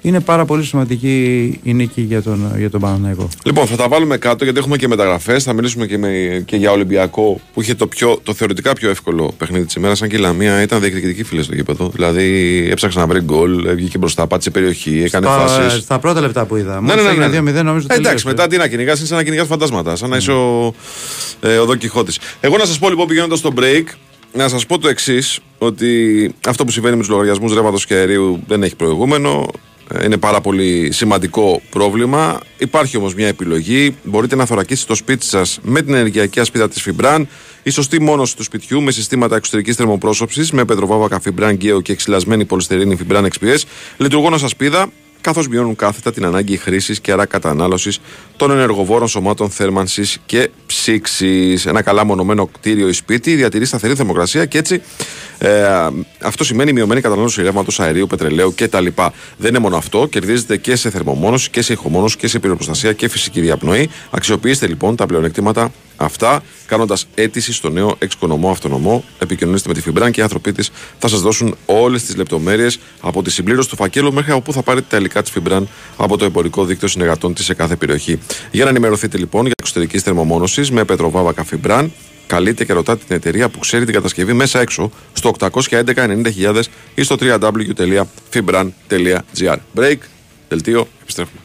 είναι 0.02 0.20
πάρα 0.20 0.44
πολύ 0.44 0.64
σημαντική 0.64 1.14
η 1.62 1.74
νίκη 1.74 2.00
για 2.00 2.22
τον, 2.22 2.52
για 2.59 2.70
τον 2.70 2.81
Παναναϊκό. 2.81 3.28
Λοιπόν, 3.44 3.66
θα 3.66 3.76
τα 3.76 3.88
βάλουμε 3.88 4.16
κάτω 4.16 4.44
γιατί 4.44 4.59
έχουμε 4.59 4.76
και 4.76 4.88
μεταγραφές. 4.88 5.42
Θα 5.44 5.52
μιλήσουμε 5.52 5.87
και, 5.87 5.98
με, 5.98 6.42
και 6.46 6.57
για 6.57 6.70
Ολυμπιακό 6.70 7.40
που 7.55 7.62
είχε 7.62 7.74
το, 7.74 7.87
πιο, 7.87 8.18
το 8.22 8.35
θεωρητικά 8.35 8.72
πιο 8.72 8.90
εύκολο 8.90 9.35
παιχνίδι 9.38 9.64
της 9.64 9.74
ημέρας. 9.74 9.98
Σαν 9.98 10.09
και 10.09 10.16
η 10.16 10.18
Λαμία 10.18 10.62
ήταν 10.62 10.81
διεκδικητική 10.81 11.22
φίλη 11.24 11.42
στο 11.42 11.55
γήπεδο. 11.55 11.90
Δηλαδή 11.94 12.57
έψαξε 12.70 12.98
να 12.98 13.07
βρει 13.07 13.20
γκολ, 13.20 13.74
βγήκε 13.74 13.98
μπροστά, 13.98 14.26
πάτησε 14.26 14.50
περιοχή, 14.50 15.02
έκανε 15.02 15.26
φάσεις. 15.26 15.83
Στα 15.83 15.98
πρώτα 15.98 16.20
λεπτά 16.20 16.44
που 16.44 16.57
είδα. 16.57 16.81
Ναι, 16.81 16.94
ναι, 16.94 17.02
ναι, 17.02 17.40
ναι. 17.40 17.61
2-0 17.61 17.64
νομίζω. 17.64 17.87
Ε, 17.90 17.94
εντάξει, 17.94 18.26
μετά 18.26 18.46
τι 18.46 18.57
να 18.57 18.68
κυνηγάς, 18.68 18.98
είναι 18.98 19.07
σαν 19.09 19.16
να 19.16 19.22
κυνηγά 19.22 19.44
φαντάσματα. 19.44 19.96
Σαν 19.96 20.11
να 20.11 20.16
είσαι 20.16 20.33
ο, 20.33 20.74
ε, 21.40 21.57
ο 21.57 21.76
Εγώ 22.40 22.57
να 22.57 22.64
σας 22.64 22.78
πω 22.78 22.88
λοιπόν 22.88 23.07
πηγαίνοντας 23.07 23.38
στο 23.38 23.52
break, 23.57 23.85
να 24.33 24.49
σας 24.49 24.66
πω 24.66 24.79
το 24.79 24.88
εξής, 24.88 25.40
ότι 25.59 26.35
αυτό 26.47 26.64
που 26.64 26.71
συμβαίνει 26.71 26.95
με 26.95 27.01
τους 27.01 27.11
λογαριασμούς 27.11 27.55
ρεύματος 27.55 27.87
και 27.87 27.95
αερίου 27.95 28.42
δεν 28.47 28.62
έχει 28.62 28.77
προηγούμενο 28.77 29.51
είναι 30.05 30.16
πάρα 30.16 30.40
πολύ 30.40 30.92
σημαντικό 30.92 31.62
πρόβλημα. 31.71 32.40
Υπάρχει 32.59 32.97
όμως 32.97 33.14
μια 33.14 33.27
επιλογή. 33.27 33.97
Μπορείτε 34.03 34.37
να 34.37 34.47
θωρακίσετε 34.47 34.88
το 34.88 34.95
σπίτι 34.95 35.25
σας 35.25 35.59
με 35.62 35.83
την 35.83 35.95
ενεργειακή 35.95 36.40
ασπίδα 36.40 36.68
της 36.68 36.83
Φιμπραν. 36.83 37.29
Η 37.62 37.71
σωστή 37.71 38.01
μόνωση 38.01 38.37
του 38.37 38.42
σπιτιού 38.42 38.83
με 38.83 38.90
συστήματα 38.90 39.37
εξωτερικής 39.37 39.77
θερμοπρόσωψης 39.77 40.51
με 40.51 40.64
πετροβάβακα 40.64 41.21
Φιμπραν 41.21 41.55
Γκέο 41.55 41.81
και 41.81 41.92
εξυλασμένη 41.92 42.45
πολυστερίνη 42.45 42.97
Φιμπραν 42.97 43.29
XPS. 43.38 43.59
Λειτουργούν 43.97 44.33
ω 44.33 44.38
ασπίδα 44.45 44.90
καθώς 45.21 45.49
μειώνουν 45.49 45.77
κάθετα 45.77 46.12
την 46.12 46.25
ανάγκη 46.25 46.57
χρήσης 46.57 47.01
και 47.01 47.12
άρα 47.12 47.27
κατανάλωσης 47.27 47.99
των 48.42 48.50
ενεργοβόρων 48.50 49.09
σωμάτων 49.09 49.50
θέρμανσης 49.50 50.18
και 50.26 50.50
ψήξης. 50.66 51.66
Ένα 51.66 51.83
καλά 51.83 52.05
μονομένο 52.05 52.46
κτίριο 52.46 52.88
ή 52.88 52.92
σπίτι 52.92 53.35
διατηρεί 53.35 53.64
σταθερή 53.64 53.94
θερμοκρασία 53.94 54.44
και 54.44 54.59
έτσι 54.59 54.83
ε, 55.38 55.64
αυτό 56.22 56.44
σημαίνει 56.44 56.72
μειωμένη 56.72 57.00
κατανάλωση 57.00 57.42
ρεύματος, 57.42 57.81
αερίου, 57.81 58.07
πετρελαίου 58.07 58.55
κτλ. 58.57 58.87
Δεν 59.37 59.48
είναι 59.48 59.59
μόνο 59.59 59.76
αυτό, 59.76 60.07
κερδίζετε 60.07 60.57
και 60.57 60.76
σε 60.76 60.90
θερμομόνωση 60.90 61.50
και 61.50 61.62
σε 61.62 61.72
ηχομόνωση 61.72 62.16
και 62.16 62.28
σε 62.28 62.38
πυροπροστασία 62.38 62.92
και 62.92 63.09
φυσική 63.09 63.40
διαπνοή. 63.40 63.90
Αξιοποιήστε 64.11 64.66
λοιπόν 64.66 64.96
τα 64.96 65.07
πλεονεκτήματα 65.07 65.72
αυτά 65.96 66.42
κάνοντας 66.66 67.07
αίτηση 67.14 67.52
στο 67.52 67.70
νέο 67.70 67.96
εξοικονομό 67.98 68.50
αυτονομό. 68.50 69.05
Επικοινωνήστε 69.18 69.68
με 69.68 69.74
τη 69.74 69.81
Φιμπράν 69.81 70.11
και 70.11 70.20
οι 70.20 70.22
άνθρωποι 70.22 70.52
της 70.52 70.70
θα 70.98 71.09
σας 71.09 71.20
δώσουν 71.20 71.57
όλες 71.66 72.05
τις 72.05 72.16
λεπτομέρειες 72.16 72.78
από 73.00 73.22
τη 73.22 73.31
συμπλήρωση 73.31 73.68
του 73.68 73.76
φακέλου 73.76 74.12
μέχρι 74.12 74.33
όπου 74.33 74.52
θα 74.52 74.62
πάρετε 74.62 74.87
τα 74.88 74.96
υλικά 74.96 75.22
της 75.22 75.31
Φιμπράν 75.31 75.68
από 75.96 76.16
το 76.16 76.24
εμπορικό 76.24 76.64
δίκτυο 76.64 76.88
συνεργατών 76.88 77.35
της 77.35 77.44
σε 77.44 77.55
κάθε 77.55 77.76
περιοχή. 77.76 78.18
Για 78.51 78.64
να 78.64 78.71
ενημερωθείτε 78.71 79.18
λοιπόν 79.18 79.45
για 79.45 79.55
εξωτερική 79.59 79.99
θερμομόνωσης 79.99 80.71
με 80.71 80.85
πετροβάβακα 80.85 81.45
Φιμπράν, 81.45 81.92
καλείτε 82.27 82.64
και 82.64 82.73
ρωτάτε 82.73 83.05
την 83.07 83.16
εταιρεία 83.16 83.49
που 83.49 83.59
ξέρει 83.59 83.85
την 83.85 83.95
κατασκευή 83.95 84.33
μέσα 84.33 84.61
έξω 84.61 84.90
στο 85.12 85.33
811 85.38 85.49
90.000 85.95 86.62
ή 86.95 87.03
στο 87.03 87.16
www.fibran.gr. 87.21 89.57
Break, 89.75 89.99
δελτίο, 90.49 90.88
επιστρέφουμε. 91.03 91.40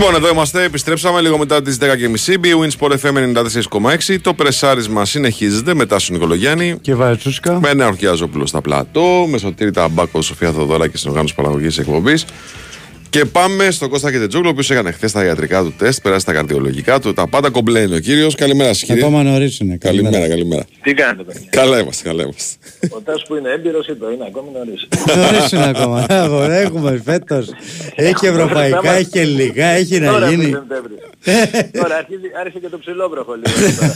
Λοιπόν, 0.00 0.14
εδώ 0.14 0.28
είμαστε. 0.28 0.62
Επιστρέψαμε 0.62 1.20
λίγο 1.20 1.38
μετά 1.38 1.62
τις 1.62 1.78
10.30. 1.80 1.86
BWIN 2.42 2.70
Sport 2.78 2.90
FM 2.90 3.14
94,6. 4.08 4.16
Το 4.22 4.34
πρεσάρισμα 4.34 5.04
συνεχίζεται 5.04 5.74
μετά 5.74 5.98
στον 5.98 6.14
Νικολογιάννη. 6.14 6.78
Και 6.80 6.94
Βαετσούσκα. 6.94 7.60
Με 7.60 7.68
ένα 7.68 7.86
ορκιάζοπλο 7.86 8.46
στα 8.46 8.60
πλατό. 8.60 9.26
Με 9.28 9.38
σωτήρι 9.38 9.70
Ταμπάκο, 9.70 10.22
Σοφία 10.22 10.52
Θοδωρά 10.52 10.88
και 10.88 10.96
στην 10.96 11.10
οργάνωση 11.10 11.34
παραγωγής 11.34 11.78
εκπομπής. 11.78 12.24
Και 13.10 13.24
πάμε 13.24 13.70
στο 13.70 13.88
Κώστα 13.88 14.10
Κετετζόγλου, 14.12 14.48
ο 14.48 14.50
οποίος 14.50 14.70
έκανε 14.70 14.90
χθες 14.92 15.12
τα 15.12 15.24
ιατρικά 15.24 15.62
του 15.62 15.74
τεστ, 15.78 16.02
περάσει 16.02 16.26
τα 16.26 16.32
καρδιολογικά 16.32 17.00
του. 17.00 17.12
Τα 17.12 17.28
πάντα 17.28 17.50
κομπλένει 17.50 17.94
ο 17.94 17.98
κύριος. 17.98 18.34
Καλημέρα 18.34 18.72
σα, 18.74 18.86
κύριε. 18.86 19.02
Ακόμα 19.02 19.22
νωρίς 19.22 19.58
είναι. 19.58 19.76
Καλημέρα, 19.76 20.18
καλημέρα. 20.18 20.34
καλημέρα. 20.34 20.64
Τι 20.82 20.94
κάνετε, 20.94 21.22
παιδιά; 21.22 21.48
Καλά 21.50 21.80
είμαστε, 21.80 22.08
καλά 22.08 22.22
είμαστε. 22.22 22.56
Ο 22.90 23.00
Τάσος 23.00 23.24
που 23.28 23.34
είναι 23.34 23.50
έμπειρος 23.50 23.86
είπε, 23.86 24.06
είναι 24.14 24.24
ακόμη 24.26 24.48
νωρίς. 24.52 24.88
Νωρίς 25.16 25.52
είναι 25.52 25.68
ακόμα. 25.68 26.06
Αγορά, 26.24 26.54
έχουμε 26.54 27.02
φέτος. 27.04 27.48
Έχει 27.94 28.26
ευρωπαϊκά, 28.26 28.92
έχει 28.92 29.18
ελληνικά, 29.18 29.64
έχει 29.64 29.98
να 29.98 30.28
γίνει. 30.30 30.50
Τώρα 31.72 32.06
άρχισε 32.40 32.58
και 32.60 32.68
το 32.68 32.78
ψηλόβροχο 32.78 33.34
λίγο. 33.34 33.92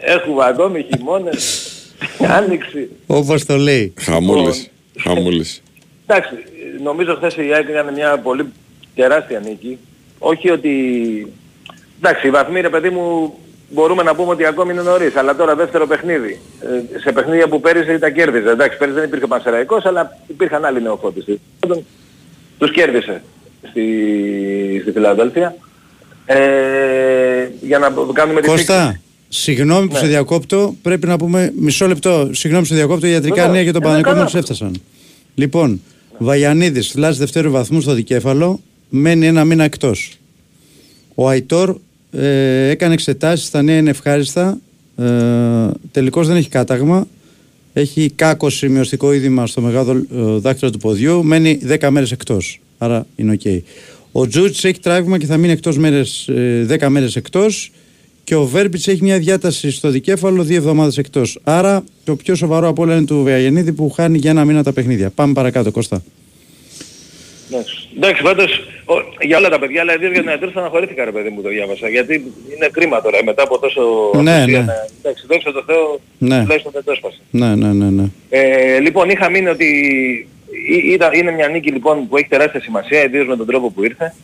Έχουμε 0.00 0.44
ακόμη 0.44 0.86
χειμώνες. 0.94 1.68
Άνοιξη. 2.18 2.88
Όπως 3.06 3.44
το 3.44 3.56
λέει. 3.56 3.92
Χαμούλης. 4.00 4.70
Χαμούλης. 5.00 5.62
Εντάξει, 6.06 6.34
νομίζω 6.82 7.14
χθες 7.14 7.36
η 7.36 7.52
ΑΕΚ 7.54 7.68
έκανε 7.68 7.92
μια 7.92 8.18
πολύ 8.18 8.52
τεράστια 8.94 9.40
νίκη. 9.40 9.78
Όχι 10.18 10.50
ότι... 10.50 10.72
Εντάξει, 11.98 12.26
οι 12.26 12.30
βαθμοί 12.30 12.60
ρε 12.60 12.68
παιδί 12.68 12.90
μου 12.90 13.34
μπορούμε 13.70 14.02
να 14.02 14.14
πούμε 14.14 14.30
ότι 14.30 14.44
ακόμη 14.44 14.72
είναι 14.72 14.82
νωρίς, 14.82 15.16
αλλά 15.16 15.36
τώρα 15.36 15.54
δεύτερο 15.54 15.86
παιχνίδι. 15.86 16.40
Ε, 16.94 16.98
σε 16.98 17.12
παιχνίδια 17.12 17.48
που 17.48 17.60
πέρυσι 17.60 17.98
τα 17.98 18.10
κέρδιζε. 18.10 18.50
Εντάξει, 18.50 18.78
πέρυσι 18.78 18.96
δεν 18.96 19.06
υπήρχε 19.06 19.26
Πανσεραϊκός, 19.26 19.84
αλλά 19.84 20.18
υπήρχαν 20.26 20.64
άλλοι 20.64 20.82
νεοφώτες. 20.82 21.24
Τους 22.58 22.70
κέρδισε 22.72 23.22
στη, 23.68 24.78
στη 24.82 24.92
Φιλαδέλφια. 24.92 25.56
Ε, 26.26 27.48
για 27.60 27.78
να 27.78 27.92
κάνουμε 28.12 28.40
τη 28.40 28.48
Κώστα, 28.48 29.00
συγγνώμη 29.28 29.86
που 29.86 29.92
ναι. 29.92 29.98
σε 29.98 30.06
διακόπτω, 30.06 30.74
πρέπει 30.82 31.06
να 31.06 31.16
πούμε 31.16 31.52
μισό 31.56 31.86
λεπτό. 31.86 32.28
Συγγνώμη 32.32 32.66
που 32.66 32.68
σε 32.68 32.74
διακόπτω, 32.74 33.06
ιατρικά 33.06 33.48
νέα 33.48 33.62
για 33.62 33.72
τον 33.72 33.82
Παναγικό 33.82 34.14
μας 34.14 34.34
έφτασαν. 34.34 34.80
Λοιπόν, 35.34 35.80
Βαγιανίδης, 36.18 36.88
φυλάζει 36.88 37.18
δευτέρου 37.18 37.50
βαθμού 37.50 37.80
στο 37.80 37.94
δικέφαλο, 37.94 38.60
μένει 38.88 39.26
ένα 39.26 39.44
μήνα 39.44 39.64
εκτός. 39.64 40.18
Ο 41.14 41.28
Αϊτόρ 41.28 41.76
ε, 42.12 42.68
έκανε 42.68 42.94
εξετάσεις, 42.94 43.50
τα 43.50 43.62
νέα 43.62 43.76
είναι 43.76 43.90
ευχάριστα. 43.90 44.58
Ε, 44.96 45.04
Τελικώς 45.90 46.26
δεν 46.26 46.36
έχει 46.36 46.48
κάταγμα. 46.48 47.06
Έχει 47.72 48.10
κάκωση 48.14 48.50
με 48.50 48.65
οστικό 48.65 49.12
οίδημα 49.12 49.46
στο 49.46 49.60
μεγάλο 49.60 49.92
ε, 49.92 50.38
δάκτυλο 50.38 50.70
του 50.70 50.78
ποδιού. 50.78 51.24
Μένει 51.24 51.58
10 51.80 51.88
μέρες 51.90 52.12
εκτός. 52.12 52.60
Άρα 52.78 53.06
είναι 53.16 53.32
οκ. 53.32 53.62
Ο 54.12 54.26
Τζούτ 54.26 54.54
έχει 54.62 54.80
τραύμα 54.80 55.18
και 55.18 55.26
θα 55.26 55.36
μείνει 55.36 55.52
εκτός 55.52 55.78
μέρες, 55.78 56.28
10 56.68 56.88
μέρες 56.88 57.16
εκτός 57.16 57.70
και 58.24 58.34
ο 58.34 58.44
Βέρμπιτς 58.44 58.88
έχει 58.88 59.02
μια 59.02 59.18
διάταση 59.18 59.70
στο 59.70 59.88
δικέφαλο 59.88 60.42
δύο 60.42 60.56
εβδομάδες 60.56 60.98
εκτός. 60.98 61.38
Άρα 61.44 61.84
το 62.04 62.16
πιο 62.16 62.34
σοβαρό 62.34 62.68
από 62.68 62.82
όλα 62.82 62.96
είναι 62.96 63.04
του 63.04 63.22
Βαγιαννίδη 63.22 63.72
που 63.72 63.90
χάνει 63.90 64.18
για 64.18 64.30
ένα 64.30 64.44
μήνα 64.44 64.62
τα 64.62 64.72
παιχνίδια. 64.72 65.10
Πάμε 65.10 65.32
παρακάτω, 65.32 65.70
Κώστα. 65.70 66.02
Εντάξει, 67.96 68.22
πάντως 68.22 68.68
για 69.20 69.38
όλα 69.38 69.48
τα 69.48 69.58
παιδιά, 69.58 69.80
αλλά 69.80 69.94
ιδίως 69.94 70.12
για 70.12 70.20
την 70.20 70.30
Ατρίδα 70.30 70.60
αναχωρήθηκα 70.60 71.04
ρε 71.04 71.10
παιδί 71.10 71.28
μου 71.28 71.42
το 71.42 71.48
διάβασα. 71.48 71.88
Γιατί 71.88 72.32
είναι 72.56 72.68
κρίμα 72.72 73.02
τώρα 73.02 73.24
μετά 73.24 73.42
από 73.42 73.58
τόσο 73.58 73.82
ναι, 74.22 74.46
ναι. 74.46 74.64
Εντάξει, 74.98 75.24
δόξα 75.28 75.52
τω 75.52 75.62
Θεώ, 75.66 76.00
ναι. 76.18 76.40
τουλάχιστον 76.40 76.72
δεν 76.72 76.84
το 76.84 76.92
έσπασε. 76.92 77.18
Ναι, 77.30 77.54
ναι, 77.54 77.72
ναι, 77.72 77.90
ναι. 77.90 78.04
Ε, 78.30 78.78
λοιπόν, 78.78 79.08
είχα 79.08 79.30
μείνει 79.30 79.48
ότι 79.48 79.66
είναι 81.14 81.30
μια 81.30 81.48
νίκη 81.48 81.70
λοιπόν 81.70 82.08
που 82.08 82.16
έχει 82.16 82.28
τεράστια 82.28 82.60
σημασία, 82.60 83.04
ιδίως 83.04 83.26
με 83.26 83.36
τον 83.36 83.46
τρόπο 83.46 83.70
που 83.70 83.84
ήρθε. 83.84 84.14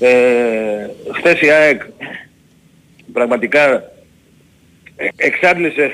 Ε, 0.00 0.10
χθες 1.12 1.40
η 1.40 1.50
ΑΕΚ 1.50 1.82
πραγματικά 3.12 3.92
ε, 4.96 5.08
εξάντλησε, 5.16 5.90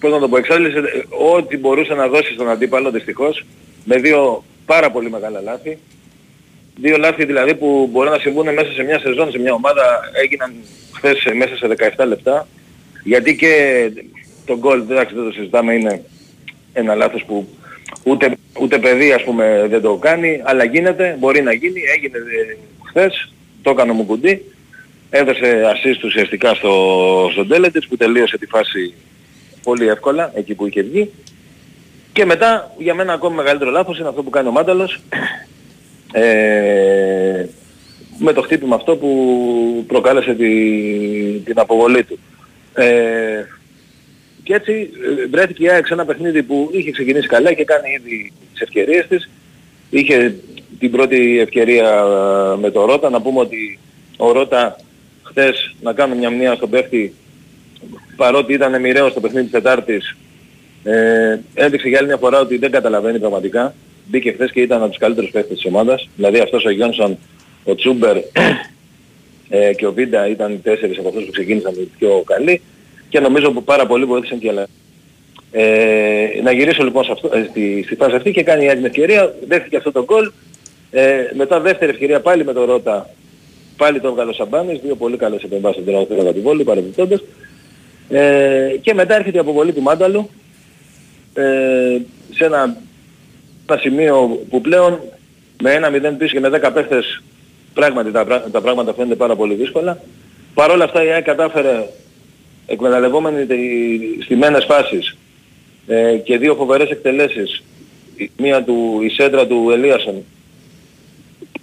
πώς 0.00 0.10
να 0.10 0.18
το 0.18 0.28
πω, 0.28 0.36
εξάντλησε 0.36 0.82
ό,τι 1.34 1.56
μπορούσε 1.56 1.94
να 1.94 2.08
δώσει 2.08 2.32
στον 2.32 2.50
αντίπαλο 2.50 2.90
δυστυχώς 2.90 3.44
με 3.84 3.96
δύο 3.96 4.44
πάρα 4.66 4.90
πολύ 4.90 5.10
μεγάλα 5.10 5.40
λάθη. 5.40 5.78
Δύο 6.80 6.96
λάθη 6.96 7.24
δηλαδή 7.24 7.54
που 7.54 7.88
μπορεί 7.92 8.10
να 8.10 8.18
συμβούν 8.18 8.52
μέσα 8.54 8.72
σε 8.72 8.82
μια 8.82 8.98
σεζόν, 8.98 9.30
σε 9.30 9.38
μια 9.38 9.52
ομάδα 9.52 10.00
έγιναν 10.22 10.52
χθες 10.92 11.24
μέσα 11.34 11.56
σε 11.56 11.92
17 11.96 12.06
λεπτά. 12.06 12.48
Γιατί 13.04 13.36
και 13.36 13.52
το 14.44 14.58
γκολ, 14.58 14.80
εντάξει 14.80 15.14
δεν 15.14 15.24
το 15.24 15.30
συζητάμε, 15.30 15.74
είναι 15.74 16.04
ένα 16.72 16.94
λάθος 16.94 17.24
που 17.24 17.48
ούτε, 18.02 18.36
ούτε 18.60 18.78
παιδί 18.78 19.12
ας 19.12 19.22
πούμε 19.22 19.66
δεν 19.70 19.80
το 19.80 19.96
κάνει, 19.96 20.40
αλλά 20.44 20.64
γίνεται, 20.64 21.16
μπορεί 21.18 21.42
να 21.42 21.52
γίνει, 21.52 21.80
έγινε 21.96 22.18
ε, 22.18 22.56
χθες, 22.88 23.32
το 23.62 23.70
έκανε 23.70 23.92
μου 23.92 24.04
κουντί 24.04 24.42
έδωσε 25.10 25.62
assist 25.64 26.04
ουσιαστικά 26.04 26.54
στο, 26.54 27.28
στον 27.32 27.48
Τέλετης 27.48 27.86
που 27.88 27.96
τελείωσε 27.96 28.38
τη 28.38 28.46
φάση 28.46 28.94
πολύ 29.62 29.88
εύκολα 29.88 30.32
εκεί 30.34 30.54
που 30.54 30.66
είχε 30.66 30.82
βγει 30.82 31.10
Και 32.12 32.24
μετά 32.24 32.74
για 32.78 32.94
μένα 32.94 33.12
ακόμη 33.12 33.36
μεγαλύτερο 33.36 33.70
λάθος 33.70 33.98
είναι 33.98 34.08
αυτό 34.08 34.22
που 34.22 34.30
κάνει 34.30 34.48
ο 34.48 34.50
Μάνταλος 34.50 35.00
ε, 36.12 37.46
με 38.18 38.32
το 38.32 38.42
χτύπημα 38.42 38.74
αυτό 38.74 38.96
που 38.96 39.84
προκάλεσε 39.86 40.34
τη, 40.34 40.50
την 41.44 41.58
αποβολή 41.58 42.04
του. 42.04 42.18
Ε, 42.74 43.44
και 44.42 44.54
έτσι 44.54 44.90
ε, 45.22 45.26
βρέθηκε 45.26 45.64
η 45.64 45.68
ΑΕΚ 45.68 45.86
σε 45.86 45.92
ένα 45.92 46.04
παιχνίδι 46.04 46.42
που 46.42 46.68
είχε 46.72 46.90
ξεκινήσει 46.90 47.26
καλά 47.26 47.52
και 47.52 47.64
κάνει 47.64 47.90
ήδη 47.90 48.32
τις 48.52 48.60
ευκαιρίες 48.60 49.06
της. 49.06 49.30
Είχε 49.90 50.34
την 50.78 50.90
πρώτη 50.90 51.38
ευκαιρία 51.38 51.88
ε, 52.54 52.56
με 52.60 52.70
το 52.70 52.84
Ρότα. 52.84 53.10
Να 53.10 53.20
πούμε 53.20 53.40
ότι 53.40 53.78
ο 54.16 54.32
Ρότα 54.32 54.76
χθες 55.28 55.74
να 55.82 55.92
κάνουμε 55.92 56.18
μια 56.18 56.30
μνήμα 56.30 56.54
στον 56.54 56.70
παίχτη 56.70 57.14
παρότι 58.16 58.52
ήταν 58.52 58.80
μοιραίο 58.80 59.08
στο 59.08 59.20
παιχνίδι 59.20 59.42
της 59.42 59.52
Τετάρτης 59.52 60.16
ε, 60.82 61.38
έδειξε 61.54 61.88
για 61.88 61.98
άλλη 61.98 62.06
μια 62.06 62.16
φορά 62.16 62.40
ότι 62.40 62.58
δεν 62.58 62.70
καταλαβαίνει 62.70 63.18
πραγματικά. 63.18 63.74
Μπήκε 64.06 64.32
χθες 64.32 64.50
και 64.50 64.60
ήταν 64.60 64.80
από 64.80 64.88
τους 64.88 64.98
καλύτερους 64.98 65.30
παίχτες 65.30 65.56
της 65.56 65.66
ομάδας. 65.66 66.08
Δηλαδή 66.16 66.38
αυτός 66.38 66.64
ο 66.64 66.70
Γιόνσον, 66.70 67.18
ο 67.64 67.74
Τσούμπερ 67.74 68.16
ε, 69.48 69.72
και 69.72 69.86
ο 69.86 69.92
Βίντα 69.92 70.28
ήταν 70.28 70.52
οι 70.52 70.58
τέσσερις 70.58 70.98
από 70.98 71.08
αυτούς 71.08 71.24
που 71.24 71.30
ξεκίνησαν 71.30 71.74
οι 71.74 71.90
πιο 71.98 72.22
καλοί 72.26 72.60
και 73.08 73.20
νομίζω 73.20 73.50
που 73.52 73.64
πάρα 73.64 73.86
πολύ 73.86 74.04
βοήθησαν 74.04 74.38
και 74.38 74.48
άλλα. 74.48 74.66
Ε, 75.52 76.28
να 76.42 76.52
γυρίσω 76.52 76.84
λοιπόν 76.84 77.04
σε 77.04 77.12
αυτό, 77.12 77.30
ε, 77.32 77.46
στη, 77.50 77.82
στη 77.86 77.94
φάση 77.94 78.16
αυτή 78.16 78.30
και 78.30 78.42
κάνει 78.42 78.64
η 78.64 78.68
άλλη 78.68 78.84
ευκαιρία, 78.86 79.34
δέχτηκε 79.46 79.76
αυτό 79.76 79.92
το 79.92 80.04
γκολ. 80.04 80.30
Ε, 80.90 81.30
μετά 81.34 81.60
δεύτερη 81.60 81.90
ευκαιρία 81.90 82.20
πάλι 82.20 82.44
με 82.44 82.52
το 82.52 82.64
Ρότα, 82.64 83.10
πάλι 83.78 84.00
το 84.00 84.08
έβγαλε 84.08 84.30
ο 84.30 84.32
Σαμπάνης, 84.32 84.80
δύο 84.80 84.94
πολύ 84.96 85.16
καλές 85.16 85.42
επεμβάσεις 85.42 85.84
τώρα 85.84 85.98
από 85.98 86.32
την 86.32 86.42
βόλη 86.42 86.64
παρεμπιπτόντας. 86.64 87.22
Ε, 88.08 88.76
και 88.80 88.94
μετά 88.94 89.14
έρχεται 89.14 89.36
η 89.36 89.40
αποβολή 89.40 89.72
του 89.72 89.82
Μάνταλου 89.82 90.30
ε, 91.34 91.98
σε 92.30 92.44
ένα, 92.44 92.76
ένα 93.68 93.78
σημείο 93.80 94.40
που 94.50 94.60
πλέον 94.60 95.00
με 95.62 95.72
ένα 95.72 96.12
0 96.12 96.14
πίσω 96.18 96.34
και 96.34 96.40
με 96.40 96.60
10 96.62 96.70
παίχτες 96.74 97.22
πράγματι 97.74 98.10
τα, 98.10 98.42
τα 98.52 98.60
πράγματα 98.60 98.94
φαίνονται 98.94 99.14
πάρα 99.14 99.36
πολύ 99.36 99.54
δύσκολα. 99.54 100.00
Παρ' 100.54 100.70
όλα 100.70 100.84
αυτά 100.84 101.04
η 101.04 101.08
ΑΕΚ 101.08 101.24
κατάφερε 101.24 101.86
εκμεταλλευόμενοι 102.66 103.46
τις 103.46 104.24
στιμένες 104.24 104.64
φάσεις 104.64 105.16
ε, 105.86 106.16
και 106.16 106.38
δύο 106.38 106.54
φοβερές 106.54 106.90
εκτελέσεις, 106.90 107.62
η 108.16 108.30
μία 108.36 108.64
του, 108.64 109.00
η 109.02 109.08
σέντρα 109.08 109.46
του 109.46 109.70
Ελίασον 109.70 110.24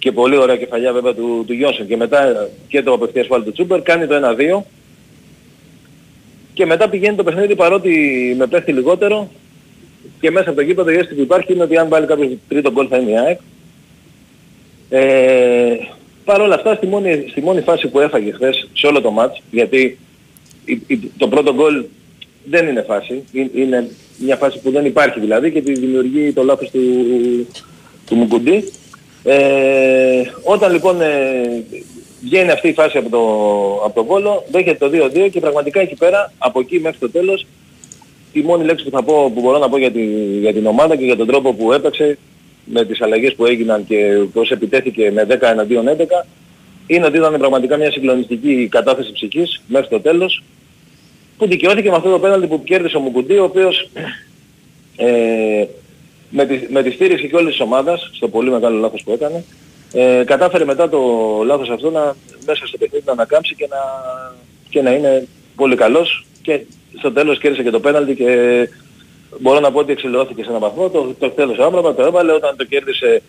και 0.06 0.12
πολύ 0.12 0.36
ωραία 0.36 0.56
κεφαλιά 0.56 0.92
βέβαια 0.92 1.14
του, 1.14 1.44
του 1.46 1.52
Γιόνσον 1.52 1.86
και 1.86 1.96
μετά 1.96 2.48
και 2.68 2.82
το 2.82 2.92
απευθείας 2.92 3.26
πάλι 3.26 3.44
του 3.44 3.52
Τσούμπερ 3.52 3.82
κάνει 3.82 4.06
το 4.06 4.14
1-2 4.58 4.62
και 6.54 6.66
μετά 6.66 6.88
πηγαίνει 6.88 7.16
το 7.16 7.22
παιχνίδι 7.22 7.54
παρότι 7.54 8.34
με 8.38 8.46
πέφτει 8.46 8.72
λιγότερο 8.72 9.30
και 10.20 10.30
μέσα 10.30 10.48
από 10.48 10.58
το 10.58 10.64
γήπεδο 10.64 10.90
η 10.90 10.94
αίσθηση 10.94 11.14
που 11.14 11.20
υπάρχει 11.20 11.52
είναι 11.52 11.62
ότι 11.62 11.76
αν 11.76 11.88
βάλει 11.88 12.06
κάποιος 12.06 12.32
τρίτο 12.48 12.72
γκολ 12.72 12.86
θα 12.90 12.96
είναι 12.96 13.10
η 13.10 13.18
ΑΕΚ. 13.18 13.38
Ε, 14.88 15.76
Παρ' 16.24 16.40
όλα 16.40 16.54
αυτά 16.54 16.74
στη 16.74 16.86
μόνη, 16.86 17.26
στη 17.30 17.40
μόνη 17.40 17.60
φάση 17.60 17.88
που 17.88 18.00
έφαγε 18.00 18.32
χθες 18.32 18.68
σε 18.72 18.86
όλο 18.86 19.00
το 19.00 19.10
μάτς, 19.10 19.42
γιατί 19.50 19.98
το 21.16 21.28
πρώτο 21.28 21.54
γκολ 21.54 21.84
δεν 22.44 22.68
είναι 22.68 22.82
φάση, 22.82 23.22
είναι 23.54 23.90
μια 24.18 24.36
φάση 24.36 24.58
που 24.58 24.70
δεν 24.70 24.84
υπάρχει 24.84 25.20
δηλαδή 25.20 25.52
και 25.52 25.62
τη 25.62 25.72
δημιουργεί 25.72 26.32
το 26.32 26.42
λάθος 26.42 26.70
του, 26.70 26.80
του 28.06 28.14
Μουκουντή. 28.14 28.64
Ε, 29.28 30.22
όταν 30.42 30.72
λοιπόν 30.72 31.00
ε, 31.00 31.64
βγαίνει 32.22 32.50
αυτή 32.50 32.68
η 32.68 32.72
φάση 32.72 32.98
από 32.98 33.08
το, 33.08 33.20
από 33.84 33.94
το 33.94 34.04
Βόλο, 34.04 34.44
δέχεται 34.50 34.88
το 34.88 35.10
2-2 35.26 35.30
και 35.30 35.40
πραγματικά 35.40 35.80
εκεί 35.80 35.94
πέρα, 35.94 36.32
από 36.38 36.60
εκεί 36.60 36.80
μέχρι 36.80 36.98
το 36.98 37.10
τέλος, 37.10 37.46
η 38.32 38.40
μόνη 38.40 38.64
λέξη 38.64 38.84
που, 38.84 38.90
θα 38.90 39.02
πω, 39.02 39.30
που 39.34 39.40
μπορώ 39.40 39.58
να 39.58 39.68
πω 39.68 39.78
για, 39.78 39.90
τη, 39.90 40.04
για 40.40 40.52
την 40.52 40.66
ομάδα 40.66 40.96
και 40.96 41.04
για 41.04 41.16
τον 41.16 41.26
τρόπο 41.26 41.54
που 41.54 41.72
έπαιξε 41.72 42.18
με 42.64 42.84
τις 42.84 43.00
αλλαγές 43.00 43.34
που 43.34 43.46
έγιναν 43.46 43.86
και 43.86 44.26
πώς 44.32 44.50
επιτέθηκε 44.50 45.10
με 45.10 45.26
10 45.30 45.38
εναντίον 45.40 45.86
11 45.88 46.04
είναι 46.86 47.06
ότι 47.06 47.16
ήταν 47.16 47.38
πραγματικά 47.38 47.76
μια 47.76 47.90
συγκλονιστική 47.90 48.68
κατάθεση 48.70 49.12
ψυχής 49.12 49.62
μέχρι 49.66 49.88
το 49.88 50.00
τέλος 50.00 50.42
που 51.36 51.46
δικαιώθηκε 51.46 51.90
με 51.90 51.96
αυτό 51.96 52.10
το 52.10 52.18
πέναλτι 52.18 52.46
που 52.46 52.62
κέρδισε 52.64 52.96
ο 52.96 53.00
Μουκουντή 53.00 53.38
ο 53.38 53.44
οποίος 53.44 53.90
ε, 54.96 55.64
με, 56.30 56.46
τη, 56.46 56.72
με 56.72 56.82
τη 56.82 56.90
στήριξη 56.90 57.28
και 57.28 57.36
όλης 57.36 57.50
της 57.50 57.60
ομάδας 57.60 58.10
στο 58.12 58.28
πολύ 58.28 58.50
μεγάλο 58.50 58.78
λάθος 58.78 59.02
που 59.02 59.12
έκανε 59.12 59.44
ε, 59.92 60.22
κατάφερε 60.24 60.64
μετά 60.64 60.88
το 60.88 61.00
λάθος 61.44 61.70
αυτό 61.70 61.90
να, 61.90 62.16
μέσα 62.46 62.66
στο 62.66 62.78
παιχνίδι 62.78 63.04
να 63.06 63.12
ανακάμψει 63.12 63.54
και 63.54 63.66
να, 63.70 63.76
και 64.68 64.82
να 64.82 64.90
είναι 64.90 65.26
πολύ 65.56 65.76
καλός 65.76 66.26
και 66.42 66.60
στο 66.98 67.12
τέλος 67.12 67.38
κέρδισε 67.38 67.62
και 67.62 67.70
το 67.70 67.80
πέναλτι 67.80 68.14
και 68.14 68.28
μπορώ 69.40 69.60
να 69.60 69.72
πω 69.72 69.78
ότι 69.78 69.92
εξελιώθηκε 69.92 70.42
σε 70.42 70.50
ένα 70.50 70.58
βαθμό, 70.58 70.90
το, 70.90 71.14
το 71.18 71.26
εκτέλεσε 71.26 71.62
άμπραμα, 71.62 71.94
το 71.94 72.02
έβαλε, 72.02 72.32
όταν 72.32 72.56
το 72.56 72.64
κέρδισε, 72.64 73.22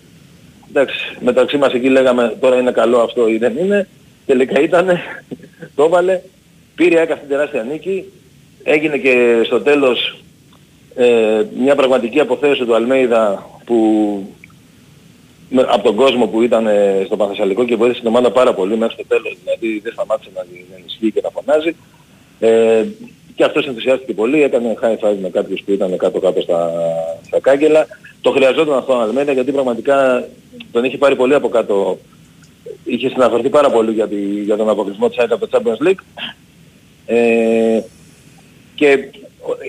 εντάξει, 0.69 1.17
μεταξύ 1.19 1.57
μας 1.57 1.73
εκεί 1.73 1.89
λέγαμε 1.89 2.38
τώρα 2.39 2.60
είναι 2.60 2.71
καλό 2.71 2.99
αυτό 2.99 3.27
ή 3.27 3.38
δεν 3.38 3.57
είναι, 3.57 3.88
τελικά 4.25 4.60
ήταν, 4.60 4.88
το 5.75 5.83
έβαλε, 5.83 6.21
πήρε 6.75 7.01
έκανε 7.01 7.19
την 7.19 7.29
τεράστια 7.29 7.63
νίκη, 7.63 8.05
έγινε 8.63 8.97
και 8.97 9.41
στο 9.45 9.62
τέλος 9.62 10.17
ε, 10.99 11.45
μια 11.60 11.75
πραγματική 11.75 12.19
αποθέωση 12.19 12.65
του 12.65 12.75
Αλμέιδα 12.75 13.49
που 13.65 13.77
με, 15.49 15.65
από 15.69 15.83
τον 15.83 15.95
κόσμο 15.95 16.27
που 16.27 16.41
ήταν 16.41 16.67
ε, 16.67 17.03
στο 17.05 17.15
Παθασαλικό 17.15 17.65
και 17.65 17.75
βοήθησε 17.75 17.99
την 17.99 18.10
ομάδα 18.10 18.31
πάρα 18.31 18.53
πολύ 18.53 18.77
μέχρι 18.77 18.95
το 18.95 19.05
τέλος, 19.07 19.38
δηλαδή 19.43 19.79
δεν 19.79 19.93
σταμάτησε 19.93 20.29
να 20.36 20.45
ενισχύει 20.77 21.12
και 21.12 21.21
να 21.23 21.29
φωνάζει. 21.29 21.75
Ε, 22.39 22.86
και 23.36 23.43
αυτός 23.43 23.67
ενθουσιάστηκε 23.67 24.13
πολύ, 24.13 24.43
έκανε 24.43 24.77
high 24.81 25.07
five 25.07 25.15
με 25.21 25.29
κάποιους 25.29 25.62
που 25.65 25.71
ήταν 25.71 25.97
κάτω-κάτω 25.97 26.41
στα, 26.41 26.71
στα 27.25 27.39
κάγκελα. 27.39 27.88
Το 28.21 28.31
χρειαζόταν 28.31 28.77
αυτό 28.77 28.93
ο 28.93 29.01
Αλμέδα 29.01 29.31
γιατί 29.31 29.51
πραγματικά 29.51 30.27
τον 30.71 30.83
είχε 30.83 30.97
πάρει 30.97 31.15
πολύ 31.15 31.33
από 31.33 31.49
κάτω. 31.49 31.97
Είχε 32.83 33.10
συναφερθεί 33.10 33.49
πάρα 33.49 33.69
πολύ 33.69 33.91
για, 33.91 34.07
τη, 34.07 34.15
για 34.43 34.57
τον 34.57 34.69
αποκλεισμό 34.69 35.10
της 35.10 35.17
ΑΕΚ 35.17 35.31
από 35.31 35.47
το 35.47 35.62
Champions 35.63 35.88
League. 35.88 36.23
Ε, 37.05 37.81
και 38.75 39.10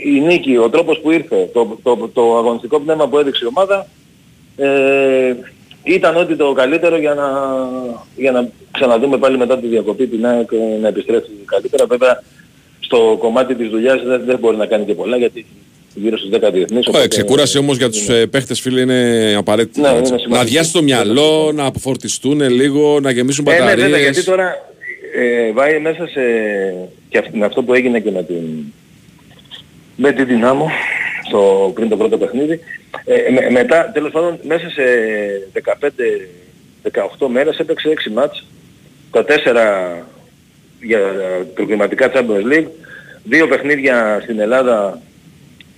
η 0.04 0.20
νίκη, 0.20 0.56
ο 0.56 0.70
τρόπος 0.70 0.98
που 1.00 1.10
ήρθε, 1.10 1.50
το, 1.52 1.78
το, 1.82 2.10
το, 2.12 2.36
αγωνιστικό 2.36 2.80
πνεύμα 2.80 3.08
που 3.08 3.18
έδειξε 3.18 3.44
η 3.44 3.48
ομάδα 3.48 3.86
ε, 4.56 5.34
ήταν 5.82 6.16
ότι 6.16 6.36
το 6.36 6.52
καλύτερο 6.52 6.96
για 6.96 7.14
να, 7.14 7.28
για 8.16 8.32
να 8.32 8.48
ξαναδούμε 8.70 9.18
πάλι 9.18 9.38
μετά 9.38 9.58
τη 9.58 9.66
διακοπή 9.66 10.06
την 10.06 10.26
ΑΕΚ 10.26 10.48
να 10.80 10.88
επιστρέψει 10.88 11.30
καλύτερα. 11.44 11.86
Βέβαια 11.86 12.22
στο 12.80 13.16
κομμάτι 13.18 13.54
της 13.54 13.68
δουλειάς 13.68 14.02
δεν, 14.02 14.22
δεν 14.24 14.38
μπορεί 14.38 14.56
να 14.56 14.66
κάνει 14.66 14.84
και 14.84 14.94
πολλά 14.94 15.16
γιατί 15.16 15.46
γύρω 15.94 16.18
στους 16.18 16.30
10 16.32 16.52
διεθνείς. 16.52 16.86
Ωραία, 16.86 17.06
ξεκούραση 17.06 17.58
όμως 17.58 17.76
για 17.76 17.90
τους 17.90 18.08
είναι... 18.08 18.26
παίχτες 18.26 18.60
φίλοι 18.60 18.82
είναι 18.82 19.34
απαραίτητο. 19.38 19.80
Ναι, 19.80 19.96
είναι 19.96 20.16
να 20.28 20.44
διάσει 20.44 20.72
το 20.72 20.82
μυαλό, 20.82 21.52
να 21.54 21.64
αποφορτιστούν 21.64 22.40
λίγο, 22.40 23.00
να 23.00 23.10
γεμίσουν 23.10 23.44
μπαταρίες. 23.44 23.86
Ε, 23.86 23.90
ναι, 23.90 23.98
γιατί 23.98 24.24
τώρα 24.24 24.72
ε, 25.14 25.52
βάει 25.52 25.80
μέσα 25.80 26.06
σε... 26.06 26.20
και 27.08 27.18
αυτό, 27.18 27.44
αυτό 27.44 27.62
που 27.62 27.74
έγινε 27.74 28.00
και 28.00 28.10
με 28.10 28.22
την, 28.22 28.72
με 30.00 30.12
την 30.12 30.26
δυνάμω 30.26 30.70
στο, 31.26 31.72
πριν 31.74 31.88
το 31.88 31.96
πρώτο 31.96 32.18
παιχνίδι. 32.18 32.60
Ε, 33.04 33.30
με, 33.30 33.50
μετά, 33.50 33.90
τέλος 33.94 34.12
πάντων, 34.12 34.38
μέσα 34.42 34.70
σε 34.70 34.82
15-18 37.18 37.26
μέρες 37.28 37.58
έπαιξε 37.58 37.92
6 38.08 38.12
μάτς. 38.12 38.46
Τα 39.10 39.24
4 39.24 40.04
για 40.80 40.98
προκριματικά 41.54 42.10
Champions 42.14 42.52
League. 42.52 42.66
Δύο 43.24 43.48
παιχνίδια 43.48 44.20
στην 44.22 44.40
Ελλάδα 44.40 45.00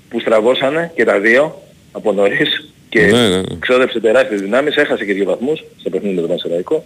που 0.09 0.20
στραβώσανε 0.20 0.92
και 0.94 1.04
τα 1.04 1.18
δύο 1.20 1.62
από 1.92 2.12
νωρίς 2.12 2.72
και 2.88 3.00
ναι, 3.00 3.28
ναι, 3.28 3.37
ναι. 3.37 3.42
ξόδεψε 3.59 4.00
τεράστιες 4.00 4.40
δυνάμεις, 4.40 4.76
έχασε 4.76 5.04
και 5.04 5.12
δύο 5.12 5.24
βαθμούς 5.24 5.64
στο 5.76 5.90
παιχνίδι 5.90 6.14
με 6.14 6.20
τον 6.20 6.30
Μασεραϊκό. 6.30 6.85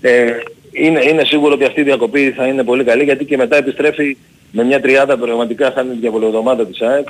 Ε, 0.00 0.32
είναι, 0.72 1.04
είναι 1.04 1.24
σίγουρο 1.24 1.54
ότι 1.54 1.64
αυτή 1.64 1.80
η 1.80 1.84
διακοπή 1.84 2.30
θα 2.30 2.46
είναι 2.46 2.64
πολύ 2.64 2.84
καλή 2.84 3.04
γιατί 3.04 3.24
και 3.24 3.36
μετά 3.36 3.56
επιστρέφει 3.56 4.16
με 4.52 4.64
μια 4.64 4.80
τριάδα 4.80 5.18
πραγματικά 5.18 5.70
θα 5.70 5.80
είναι 5.80 5.92
η 5.92 5.98
διαβολοδομάδα 6.00 6.66
της 6.66 6.80
ΑΕΚ. 6.80 7.08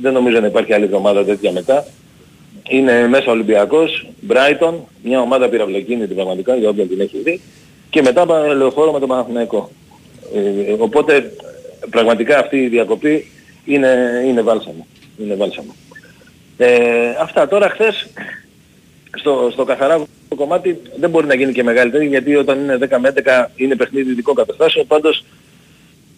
Δεν 0.00 0.12
νομίζω 0.12 0.40
να 0.40 0.46
υπάρχει 0.46 0.72
άλλη 0.72 0.84
εβδομάδα 0.84 1.24
τέτοια 1.24 1.52
μετά. 1.52 1.86
Είναι 2.68 3.08
μέσα 3.08 3.30
Ολυμπιακός, 3.30 4.06
Brighton, 4.28 4.74
μια 5.02 5.20
ομάδα 5.20 5.48
πυραυλοκίνητη 5.48 6.14
πραγματικά 6.14 6.56
για 6.56 6.68
όποιον 6.68 6.88
την 6.88 7.00
έχει 7.00 7.18
δει 7.18 7.40
και 7.90 8.02
μετά 8.02 8.26
λεωφόρο 8.54 8.92
με 8.92 8.98
τον 8.98 9.08
Παναθηναϊκό. 9.08 9.70
Ε, 10.34 10.72
οπότε 10.78 11.32
πραγματικά 11.90 12.38
αυτή 12.38 12.56
η 12.56 12.68
διακοπή 12.68 13.26
είναι, 13.64 14.22
είναι 14.26 14.42
βάλσαμο. 14.42 14.86
Είναι 15.18 15.34
βάλσαμο. 15.34 15.74
Ε, 16.56 17.14
αυτά 17.20 17.48
τώρα 17.48 17.68
χθες 17.68 18.08
στο, 19.18 19.48
στο 19.52 19.64
καθαρά 19.64 20.04
κομμάτι 20.36 20.80
δεν 20.96 21.10
μπορεί 21.10 21.26
να 21.26 21.34
γίνει 21.34 21.52
και 21.52 21.62
μεγάλη 21.62 21.90
τέτοια 21.90 22.08
γιατί 22.08 22.36
όταν 22.36 22.58
είναι 22.58 22.78
10 22.90 22.98
με 23.00 23.12
11 23.24 23.46
είναι 23.56 23.76
παιχνίδι 23.76 24.10
ειδικό 24.10 24.32
καταστάσεων. 24.32 24.86
Πάντως 24.86 25.24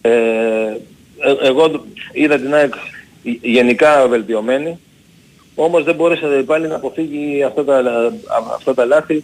ε, 0.05 0.77
ε, 1.19 1.47
εγώ 1.47 1.85
είδα 2.11 2.39
την 2.39 2.53
ΑΕΚ 2.53 2.73
γενικά 3.41 4.07
βελτιωμένη 4.07 4.79
όμως 5.55 5.83
δεν 5.83 5.95
μπόρεσε 5.95 6.43
πάλι 6.45 6.67
να 6.67 6.75
αποφύγει 6.75 7.43
αυτά 7.43 7.63
τα, 7.63 7.81
αυτά 8.55 8.73
τα 8.73 8.85
λάθη 8.85 9.23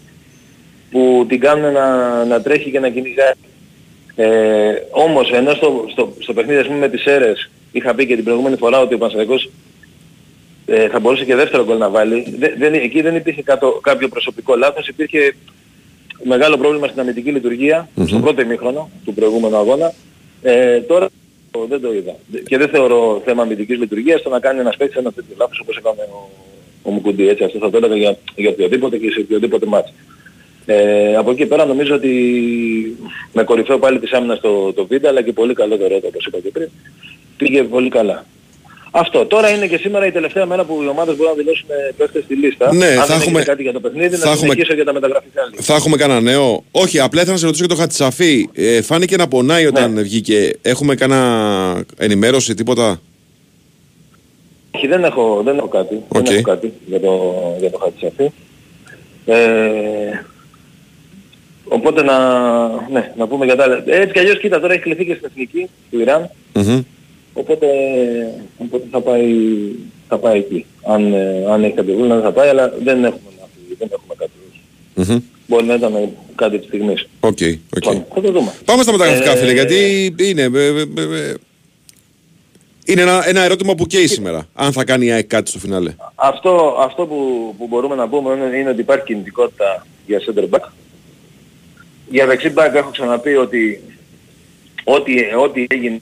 που 0.92 1.26
την 1.28 1.40
κάνουν 1.40 1.72
να, 1.74 2.26
να 2.26 2.42
τρέχει 2.42 2.72
και 2.72 2.80
να 2.80 2.90
κυνηγάει. 2.90 3.32
Ε, 4.16 4.74
όμως 4.92 5.32
ενώ 5.32 5.54
στο, 5.54 5.86
στο, 5.92 6.14
στο 6.20 6.34
παιχνίδι 6.34 6.70
με 6.70 6.90
τις 6.90 7.06
αίρες 7.06 7.50
είχα 7.72 7.96
πει 7.96 8.06
και 8.06 8.16
την 8.16 8.24
προηγούμενη 8.24 8.56
φορά 8.56 8.80
ότι 8.80 8.94
ο 8.94 8.98
Πανσεραϊκός 8.98 9.50
ε, 10.66 10.88
θα 10.88 11.00
μπορούσε 11.00 11.26
και 11.26 11.36
δεύτερο 11.36 11.66
γκολ 11.66 11.78
να 11.78 11.90
βάλει. 11.90 12.36
Δεν, 12.38 12.54
δεν, 12.58 12.74
εκεί 12.74 13.02
δεν 13.02 13.16
υπήρχε 13.16 13.42
κάτω, 13.42 13.80
κάποιο 13.82 14.08
προσωπικό 14.08 14.56
λάθος, 14.56 14.88
υπήρχε 14.88 15.36
μεγάλο 16.24 16.58
πρόβλημα 16.58 16.88
στην 16.88 17.00
αμυντική 17.00 17.32
λειτουργία, 17.32 17.90
στον 18.06 18.22
πρώτο 18.22 18.42
ημίχρονο 18.42 18.90
του 19.06 19.14
προηγούμενου 19.14 19.58
αγώνα. 19.58 19.94
Ε, 20.42 20.80
τώρα 20.82 21.10
δεν 21.68 21.82
το 21.82 21.94
είδα. 21.94 22.16
Και 22.46 22.58
δεν 22.58 22.70
θεωρώ 22.70 23.22
θέμα 23.26 23.42
αμυντικής 23.42 23.78
λειτουργίας 23.78 24.22
το 24.22 24.30
να 24.30 24.40
κάνει 24.40 24.60
ένας 24.60 24.78
παίκτης 24.78 24.98
ένα 24.98 25.12
τέτοιο 25.12 25.36
λάθος 25.38 25.60
όπως 25.60 25.78
έκανε 25.78 26.02
ο, 26.02 26.30
ο 26.84 26.92
Μουκουντή. 26.92 27.28
Έτσι, 27.28 27.44
αυτό 27.44 27.60
θα 27.60 27.70
το 27.70 27.78
έλεγα 27.78 27.96
για, 27.96 28.18
για 28.36 28.50
οποιοδήποτε 28.50 28.98
και 28.98 29.10
σε 29.10 29.20
οποιοδήποτε 29.20 29.66
μάτς. 29.66 29.94
Ε, 30.66 31.16
από 31.16 31.32
εκεί 31.32 31.46
πέρα 31.46 31.66
νομίζω 31.66 31.96
ότι 31.96 32.12
με 33.34 33.44
κορυφαίο 33.44 33.80
πάλι 33.80 34.00
της 34.00 34.12
άμυνας 34.12 34.40
το, 34.40 34.74
το 34.74 34.86
βίντεο 34.86 35.10
αλλά 35.10 35.22
και 35.22 35.34
πολύ 35.34 35.54
καλό 35.54 35.78
το 35.78 35.88
ρέτο 35.88 36.08
όπως 36.08 36.26
είπα 36.26 36.40
και 36.40 36.50
πριν 36.50 36.70
πήγε 37.38 37.64
πολύ 37.64 37.90
καλά. 37.90 38.26
Αυτό. 38.94 39.26
Τώρα 39.26 39.50
είναι 39.50 39.68
και 39.68 39.78
σήμερα 39.78 40.06
η 40.06 40.12
τελευταία 40.12 40.46
μέρα 40.46 40.64
που 40.64 40.80
οι 40.84 40.88
ομάδες 40.88 41.16
μπορούν 41.16 41.32
να 41.32 41.38
δηλώσουν 41.44 41.68
παίχτες 41.98 42.24
στη 42.24 42.36
λίστα. 42.36 42.74
Ναι, 42.74 42.86
Αν 42.86 42.96
θα 42.96 43.06
δεν 43.06 43.16
έχουμε- 43.16 43.36
έχετε 43.36 43.50
κάτι 43.52 43.62
για 43.64 43.74
το 43.74 43.80
παιχνίδι, 43.80 44.16
θα 44.16 44.26
να 44.26 44.32
έχουμε- 44.32 44.52
συνεχίσω 44.52 44.74
για 44.74 44.84
τα 44.86 44.94
μεταγραφικά. 44.94 45.42
λίγο. 45.50 45.62
Θα 45.62 45.76
έχουμε 45.76 45.96
κανένα 45.98 46.22
νέο. 46.22 46.64
Όχι, 46.72 47.00
απλά 47.00 47.20
ήθελα 47.20 47.34
να 47.34 47.40
σε 47.40 47.46
ρωτήσω 47.46 47.66
για 47.66 47.76
το 47.76 47.82
Χατσαφή. 47.82 48.50
Ε, 48.54 48.82
φάνηκε 48.82 49.16
να 49.16 49.28
πονάει 49.28 49.66
όταν 49.66 49.94
Ναι. 49.94 50.02
βγήκε. 50.02 50.52
Έχουμε 50.62 50.96
κανένα 50.96 51.84
ενημέρωση, 51.98 52.54
τίποτα; 52.54 53.02
Όχι, 54.72 54.88
δεν 54.88 55.04
έχω, 55.04 55.42
δεν 55.46 55.58
έχω 55.58 55.68
κάτι. 55.68 56.02
Οκ. 56.08 56.24
Δεν 56.26 56.34
έχω 56.34 56.42
κάτι 56.42 56.74
για 56.86 57.00
το, 57.00 57.34
για 57.60 57.70
το 57.72 57.78
Χατζισαφί. 57.78 58.32
Ε, 59.26 60.24
οπότε 61.64 62.04
να, 62.04 62.18
ναι, 62.92 63.12
να 63.18 63.28
πούμε 63.28 63.46
για 63.46 63.56
τα 63.56 63.64
άλλα. 63.64 63.84
Έτσι 63.86 64.14
κι 64.14 64.20
αλλιώς 64.20 64.40
κοίτα 64.40 64.60
τώρα 64.60 64.74
έχει 64.74 64.82
κληθεί 64.82 65.06
και 65.06 65.14
στην 65.14 65.26
εθνική 65.32 65.68
του 65.92 66.00
Ιράν. 66.00 66.30
Μμμ. 66.54 66.82
Οπότε, 67.34 67.68
οπότε 68.58 68.84
θα, 68.92 69.02
πάει, 69.02 69.26
θα 70.08 70.18
πάει 70.18 70.38
εκεί. 70.38 70.66
Αν, 70.84 71.14
ε, 71.14 71.46
αν 71.50 71.64
έχει 71.64 71.74
κάποιο 71.74 71.94
βούλα 71.96 72.22
θα 72.22 72.32
πάει, 72.32 72.50
αλλά 72.50 72.70
δεν 72.84 73.04
έχουμε, 73.04 73.30
μάθει, 73.40 73.76
δεν 73.78 73.90
έχουμε 73.92 74.14
κάτι. 74.18 74.32
Μμμ. 74.96 75.20
Μπορεί 75.48 75.66
να 75.66 75.74
ήταν 75.74 76.10
κάτι 76.36 76.58
της 76.58 76.68
στιγμής. 76.68 77.08
OK, 77.20 77.38
OK. 77.76 77.84
Πάμε, 77.84 78.06
θα 78.14 78.22
το 78.22 78.32
δούμε. 78.32 78.54
Πάμε 78.66 78.84
στα 78.84 78.92
μεταγραφικά, 78.92 79.32
Ε, 79.32 79.36
φίλε, 79.36 79.52
γιατί 79.54 80.14
είναι. 80.20 80.42
ε, 80.42 80.66
ε, 80.66 80.82
ε, 80.98 81.30
ε, 81.30 81.34
είναι 82.86 83.02
ένα, 83.02 83.24
ένα 83.28 83.42
ερώτημα 83.42 83.76
που 83.76 83.86
καίει 83.86 84.08
σήμερα. 84.08 84.48
Αν 84.54 84.72
θα 84.72 84.84
κάνει 84.84 85.06
η 85.06 85.12
ΑΕΚ 85.12 85.28
κάτι 85.28 85.50
στο 85.50 85.60
φινάλε. 85.60 85.94
Αυτό, 86.16 86.76
αυτό 86.80 87.06
που, 87.06 87.54
που 87.58 87.68
μπορούμε 87.68 87.96
να 87.96 88.08
πούμε 88.10 88.34
είναι, 88.34 88.58
είναι 88.58 88.70
ότι 88.70 88.80
υπάρχει 88.82 89.04
κινητικότητα 89.06 89.86
για 90.08 90.22
center 90.26 90.50
back. 90.50 90.70
Για 92.10 92.26
δεξί 92.26 92.54
back 92.56 92.72
έχω 92.74 92.90
ξαναπεί 92.90 93.36
ότι 93.36 93.82
ό,τι, 94.84 95.14
ό,τι 95.44 95.66
έγινε, 95.70 96.02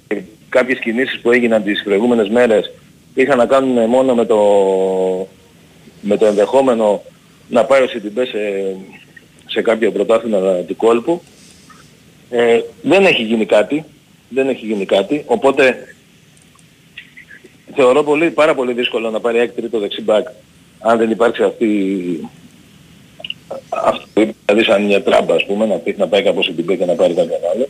κάποιες 0.49 0.79
κινήσεις 0.79 1.19
που 1.19 1.31
έγιναν 1.31 1.63
τις 1.63 1.83
προηγούμενες 1.83 2.29
μέρες 2.29 2.71
είχαν 3.13 3.37
να 3.37 3.45
κάνουν 3.45 3.89
μόνο 3.89 4.15
με 4.15 4.25
το, 4.25 4.37
με 6.01 6.17
το 6.17 6.25
ενδεχόμενο 6.25 7.01
να 7.49 7.65
πάει 7.65 7.81
ο 7.81 7.87
Σιντιμπέ 7.87 8.25
σε, 8.25 8.39
σε 9.45 9.61
κάποιο 9.61 9.91
πρωτάθλημα 9.91 10.39
του 10.67 10.75
κόλπου. 10.75 11.21
Ε, 12.29 12.59
δεν 12.81 13.05
έχει 13.05 13.23
γίνει 13.23 13.45
κάτι. 13.45 13.85
Δεν 14.29 14.49
έχει 14.49 14.65
γίνει 14.65 14.85
κάτι. 14.85 15.23
Οπότε 15.25 15.95
θεωρώ 17.75 18.03
πολύ, 18.03 18.29
πάρα 18.29 18.55
πολύ 18.55 18.73
δύσκολο 18.73 19.09
να 19.09 19.19
πάρει 19.19 19.39
ΑΕΚ 19.39 19.51
τρίτο 19.51 19.79
δεξί 19.79 20.01
μπακ 20.01 20.27
αν 20.79 20.97
δεν 20.97 21.09
υπάρξει 21.11 21.43
αυτή 21.43 22.29
αυτό 23.69 24.07
που 24.13 24.21
είπε, 24.21 24.33
δηλαδή 24.45 24.63
σαν 24.65 24.83
μια 24.83 25.03
τράμπα 25.03 25.35
ας 25.35 25.45
πούμε 25.45 25.65
να, 25.65 25.75
πει- 25.75 25.97
να 25.97 26.07
πάει 26.07 26.23
κάπως 26.23 26.45
στην 26.45 26.77
και 26.77 26.85
να 26.85 26.93
πάρει 26.93 27.13
κάποιον 27.13 27.39
άλλο. 27.53 27.68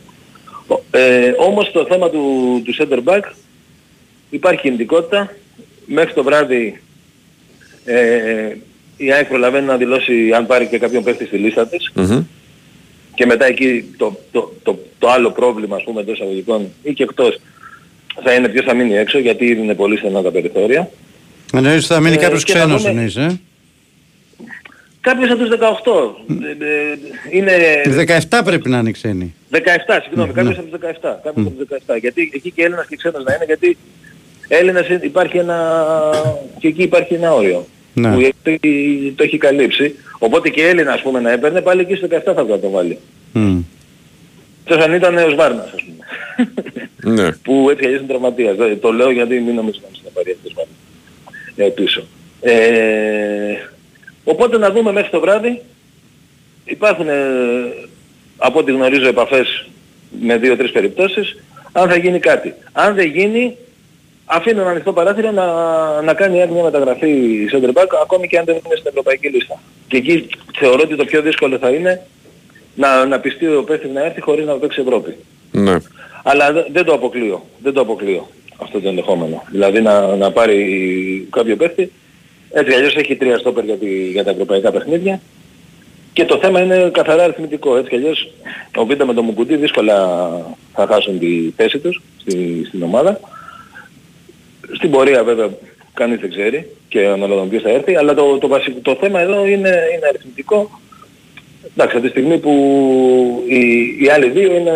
Ε, 0.90 1.32
όμως 1.38 1.70
το 1.72 1.86
θέμα 1.88 2.10
του, 2.10 2.62
του 2.64 2.74
center 2.78 2.98
back 3.04 3.20
υπάρχει 4.30 4.60
κινητικότητα. 4.60 5.32
Μέχρι 5.86 6.12
το 6.14 6.22
βράδυ 6.22 6.80
ε, 7.84 8.52
η 8.96 9.12
ΑΕΚ 9.12 9.26
προλαβαίνει 9.28 9.66
να 9.66 9.76
δηλώσει 9.76 10.32
αν 10.32 10.46
πάρει 10.46 10.66
και 10.66 10.78
κάποιον 10.78 11.02
παίχτη 11.02 11.26
στη 11.26 11.36
λίστα 11.36 11.66
της 11.66 11.90
Μμμ. 11.94 12.22
και 13.14 13.26
μετά 13.26 13.46
εκεί 13.46 13.84
το, 13.96 14.18
το, 14.32 14.52
το, 14.62 14.78
το 14.98 15.08
άλλο 15.10 15.30
πρόβλημα 15.30 15.76
ας 15.76 15.82
πούμε 15.84 16.00
εντός 16.00 16.14
εισαγωγικών 16.14 16.68
ή 16.82 16.92
και 16.92 17.02
εκτός 17.02 17.38
θα 18.22 18.32
είναι 18.34 18.48
ποιος 18.48 18.64
θα 18.64 18.74
μείνει 18.74 18.94
έξω 18.96 19.18
γιατί 19.18 19.46
είναι 19.50 19.74
πολύ 19.74 19.96
στενά 19.96 20.22
τα 20.22 20.30
περιθώρια. 20.30 20.90
Εννοείς 21.54 21.76
ότι 21.76 21.86
θα 21.94 22.00
μείνει 22.00 22.14
Ε, 22.14 22.18
κάποιος 22.18 22.44
και 22.44 22.52
να 22.52 22.58
ξένος 22.58 22.82
δούμε- 22.82 22.94
εννοείς, 22.94 23.16
ε; 23.16 23.40
Κάποιος 25.00 25.30
από 25.30 25.44
τους 25.44 25.48
18. 25.48 26.14
Ε, 26.42 26.64
ε, 26.64 26.98
είναι 27.30 27.52
17 28.28 28.40
πρέπει 28.44 28.68
να 28.68 28.78
είναι 28.78 28.90
ξένοι. 28.90 29.34
17, 29.50 29.56
συγγνώμη, 30.02 30.32
κάποιος 30.32 30.58
από 30.58 30.66
τους 30.66 30.78
17. 30.80 31.20
Κάποιος 31.24 31.46
από 31.46 31.50
τους 31.64 31.66
17. 31.86 31.98
Γιατί 32.00 32.30
εκεί 32.34 32.50
και 32.50 32.62
Έλληνας 32.62 32.86
και 32.86 32.96
ξένος 32.96 33.24
να 33.24 33.34
είναι, 33.34 33.44
γιατί 33.44 33.76
Έλληνας 34.48 34.86
υπάρχει 35.02 35.36
ένα... 35.38 35.74
και 36.58 36.68
εκεί 36.68 36.82
υπάρχει 36.82 37.14
ένα 37.14 37.34
όριο. 37.34 37.66
Ναι. 37.94 38.12
Που 38.14 38.20
το, 38.42 38.50
έχει- 38.50 39.12
το 39.16 39.22
έχει 39.22 39.38
καλύψει. 39.38 39.94
Οπότε 40.18 40.48
και 40.48 40.66
Έλληνα 40.66 40.92
ας 40.92 41.02
πούμε 41.02 41.20
να 41.20 41.30
έπαιρνε, 41.30 41.60
πάλι 41.60 41.80
εκεί 41.80 41.94
στο 41.94 42.06
17 42.10 42.20
θα 42.24 42.58
το 42.60 42.70
βάλει. 42.70 42.98
Μμ. 43.32 43.58
Εκτός 44.66 44.84
αν 44.84 44.94
ήταν 44.94 45.16
ο 45.16 45.28
Σβάρνας 45.30 45.66
ας 45.74 45.82
πούμε. 45.84 46.04
Ναι. 47.14 47.32
που 47.44 47.68
έτσι 47.70 47.84
αλλιώς 47.84 47.98
είναι 48.00 48.08
τραυματίας. 48.08 48.56
Δεν- 48.56 48.80
Το 48.80 48.92
λέω 48.92 49.10
γιατί 49.10 49.40
μην 49.40 49.54
νομίζετε 49.54 49.86
να 49.92 49.98
μην 50.04 50.12
πάρει 50.14 50.36
αυτός 50.36 50.52
πάλι 50.52 50.68
ε, 51.56 51.72
πίσω. 51.72 52.02
Ε, 52.40 52.52
οπότε 54.24 54.58
να 54.58 54.70
δούμε 54.70 54.92
μέχρι 54.92 55.10
το 55.10 55.20
βράδυ. 55.20 55.60
Υπάρχουν 56.64 57.08
ε, 57.08 57.14
από 58.36 58.58
ό,τι 58.58 58.72
γνωρίζω 58.72 59.06
επαφές 59.08 59.66
με 60.20 60.36
δύο-τρεις 60.36 60.70
περιπτώσεις 60.70 61.36
αν 61.72 61.88
θα 61.88 61.96
γίνει 61.96 62.18
κάτι. 62.18 62.54
Αν 62.72 62.94
δεν 62.94 63.06
γίνει 63.08 63.56
αφήνω 64.24 64.60
ένα 64.60 64.70
ανοιχτό 64.70 64.92
παράθυρο 64.92 65.30
να, 65.30 65.46
να 66.02 66.14
κάνει 66.14 66.42
άλλη 66.42 66.52
μια 66.52 66.62
μεταγραφή 66.62 67.12
center 67.52 67.68
back 67.82 67.86
ακόμη 68.02 68.28
και 68.28 68.38
αν 68.38 68.44
δεν 68.44 68.54
είναι 68.54 68.74
στην 68.76 68.86
ευρωπαϊκή 68.88 69.28
λίστα. 69.28 69.60
Και 69.88 69.96
εκεί 69.96 70.26
θεωρώ 70.58 70.80
ότι 70.84 70.96
το 70.96 71.04
πιο 71.04 71.22
δύσκολο 71.22 71.58
θα 71.58 71.70
είναι 71.70 72.06
να, 72.74 73.06
να 73.06 73.20
πιστεί 73.20 73.46
ο 73.46 73.64
παίκτης 73.64 73.90
να 73.92 74.04
έρθει 74.04 74.20
χωρίς 74.20 74.46
να 74.46 74.54
παίξει 74.54 74.80
Ευρώπη. 74.80 75.16
ναι. 75.52 75.76
Αλλά 76.22 76.52
δε- 76.52 76.64
δεν 76.72 76.84
το 76.84 76.92
αποκλείω. 76.92 77.46
Δεν 77.62 77.72
το 77.72 77.80
αποκλείω 77.80 78.28
αυτό 78.62 78.80
το 78.80 78.88
ενδεχόμενο. 78.88 79.42
Δηλαδή 79.50 79.80
να, 79.80 80.16
να 80.16 80.30
πάρει 80.32 81.28
κάποιο 81.30 81.56
παίχτη. 81.56 81.92
Έτσι 82.52 82.74
αλλιώς 82.74 82.96
έχει 82.96 83.16
τρία 83.16 83.38
στόπερ 83.38 83.64
για, 83.64 83.74
τη- 83.76 84.10
για 84.10 84.24
τα 84.24 84.30
ευρωπαϊκά 84.30 84.70
παιχνίδια. 84.72 85.20
Και 86.12 86.24
το 86.24 86.38
θέμα 86.38 86.60
είναι 86.60 86.90
καθαρά 86.92 87.22
αριθμητικό. 87.24 87.76
Έτσι 87.76 87.88
κι 87.90 87.96
αλλιώς 87.96 88.30
ο 88.76 88.84
Βίντα 88.84 89.06
με 89.06 89.14
τον 89.14 89.24
Μουκουντή 89.24 89.56
δύσκολα 89.56 89.96
θα 90.74 90.86
χάσουν 90.86 91.18
τη 91.18 91.50
θέση 91.56 91.78
τους 91.78 92.00
στη, 92.20 92.64
στην 92.66 92.82
ομάδα. 92.82 93.20
Στην 94.72 94.90
πορεία 94.90 95.24
βέβαια 95.24 95.48
κανείς 95.94 96.20
δεν 96.20 96.30
ξέρει 96.30 96.66
και 96.88 97.06
ανάλογα 97.06 97.42
με 97.42 97.48
ποιος 97.48 97.62
θα 97.62 97.70
έρθει. 97.70 97.96
Αλλά 97.96 98.14
το, 98.14 98.38
το, 98.38 98.48
βασικό, 98.48 98.78
το 98.82 98.96
θέμα 99.00 99.20
εδώ 99.20 99.46
είναι, 99.46 99.68
είναι 99.94 100.06
αριθμητικό. 100.08 100.80
Εντάξει, 101.74 101.96
από 101.96 102.04
τη 102.04 102.10
στιγμή 102.10 102.38
που 102.38 102.52
οι, 103.46 103.58
οι 104.04 104.08
άλλοι 104.08 104.28
δύο 104.28 104.54
είναι, 104.54 104.74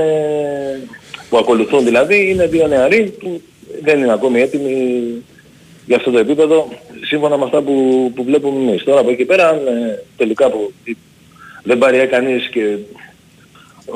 που 1.29 1.37
ακολουθούν 1.39 1.85
δηλαδή, 1.85 2.31
είναι 2.31 2.47
δύο 2.47 2.67
νεαροί 2.67 3.15
που 3.19 3.41
δεν 3.83 3.99
είναι 3.99 4.13
ακόμη 4.13 4.41
έτοιμοι 4.41 5.03
για 5.87 5.97
αυτό 5.97 6.11
το 6.11 6.19
επίπεδο, 6.19 6.69
σύμφωνα 7.05 7.37
με 7.37 7.45
αυτά 7.45 7.63
που, 7.63 8.11
που 8.15 8.25
βλέπουμε 8.25 8.71
εμείς. 8.71 8.85
Τώρα 8.85 9.01
από 9.01 9.11
εκεί 9.11 9.25
πέρα, 9.25 9.49
αν 9.49 9.57
ε, 9.57 10.03
τελικά 10.17 10.51
που 10.51 10.73
δεν 11.63 11.79
πάρει 11.79 11.99
ε, 11.99 12.05
κανείς 12.05 12.49
και 12.49 12.77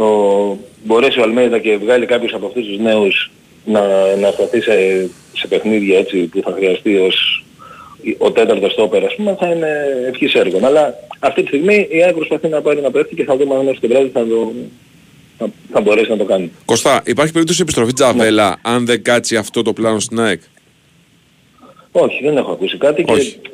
ο, 0.03 0.57
μπορέσει 0.84 1.20
ο 1.20 1.22
Αλμέιδα 1.22 1.59
και 1.59 1.76
βγάλει 1.76 2.07
κάποιους 2.07 2.32
από 2.32 2.47
αυτούς 2.47 2.66
τους 2.66 2.78
νέους 2.78 3.30
να, 3.64 3.80
να 4.16 4.30
σταθεί 4.30 4.61
σε, 4.61 5.09
σε 5.32 5.47
παιχνίδια 5.49 5.99
έτσι 5.99 6.18
που 6.18 6.41
θα 6.45 6.53
χρειαστεί 6.53 6.97
ως 6.97 7.43
ο 8.18 8.32
τέταρτος 8.32 8.72
στόπερ 8.72 9.05
ας 9.05 9.14
πούμε 9.14 9.36
θα 9.41 9.47
είναι 9.47 9.68
ευχής 10.09 10.34
έργων. 10.34 10.64
Αλλά 10.64 10.95
αυτή 11.18 11.41
τη 11.41 11.47
στιγμή 11.47 11.89
η 11.91 12.03
ΑΕΚ 12.03 12.14
προσπαθεί 12.14 12.49
να 12.49 12.61
πάρει 12.61 12.78
ένα 12.78 12.91
παίχτη 12.91 13.14
και 13.14 13.24
θα 13.24 13.36
δούμε 13.36 13.55
αν 13.55 13.64
μέχρι 13.64 13.80
το 13.80 13.89
βράδυ 13.89 14.11
θα, 14.12 14.26
το, 14.26 14.53
θα, 15.39 15.51
θα 15.72 15.80
μπορέσει 15.80 16.11
να 16.11 16.16
το 16.16 16.24
κάνει. 16.24 16.51
Κωστά, 16.64 17.03
υπάρχει 17.05 17.32
περίπτωση 17.32 17.62
επιστροφή 17.62 17.93
Τζαβέλα 17.93 18.59
αν 18.62 18.86
δεν 18.86 19.03
κάτσει 19.03 19.36
αυτό 19.36 19.62
το 19.62 19.72
πλάνο 19.72 20.01
στην 20.01 20.20
ΑΕΚ; 20.20 20.41
Όχι, 21.93 22.24
δεν 22.24 22.36
έχω 22.36 22.53
ακούσει 22.53 22.76
κάτι 22.78 23.05
Όχι. 23.09 23.30
και 23.32 23.49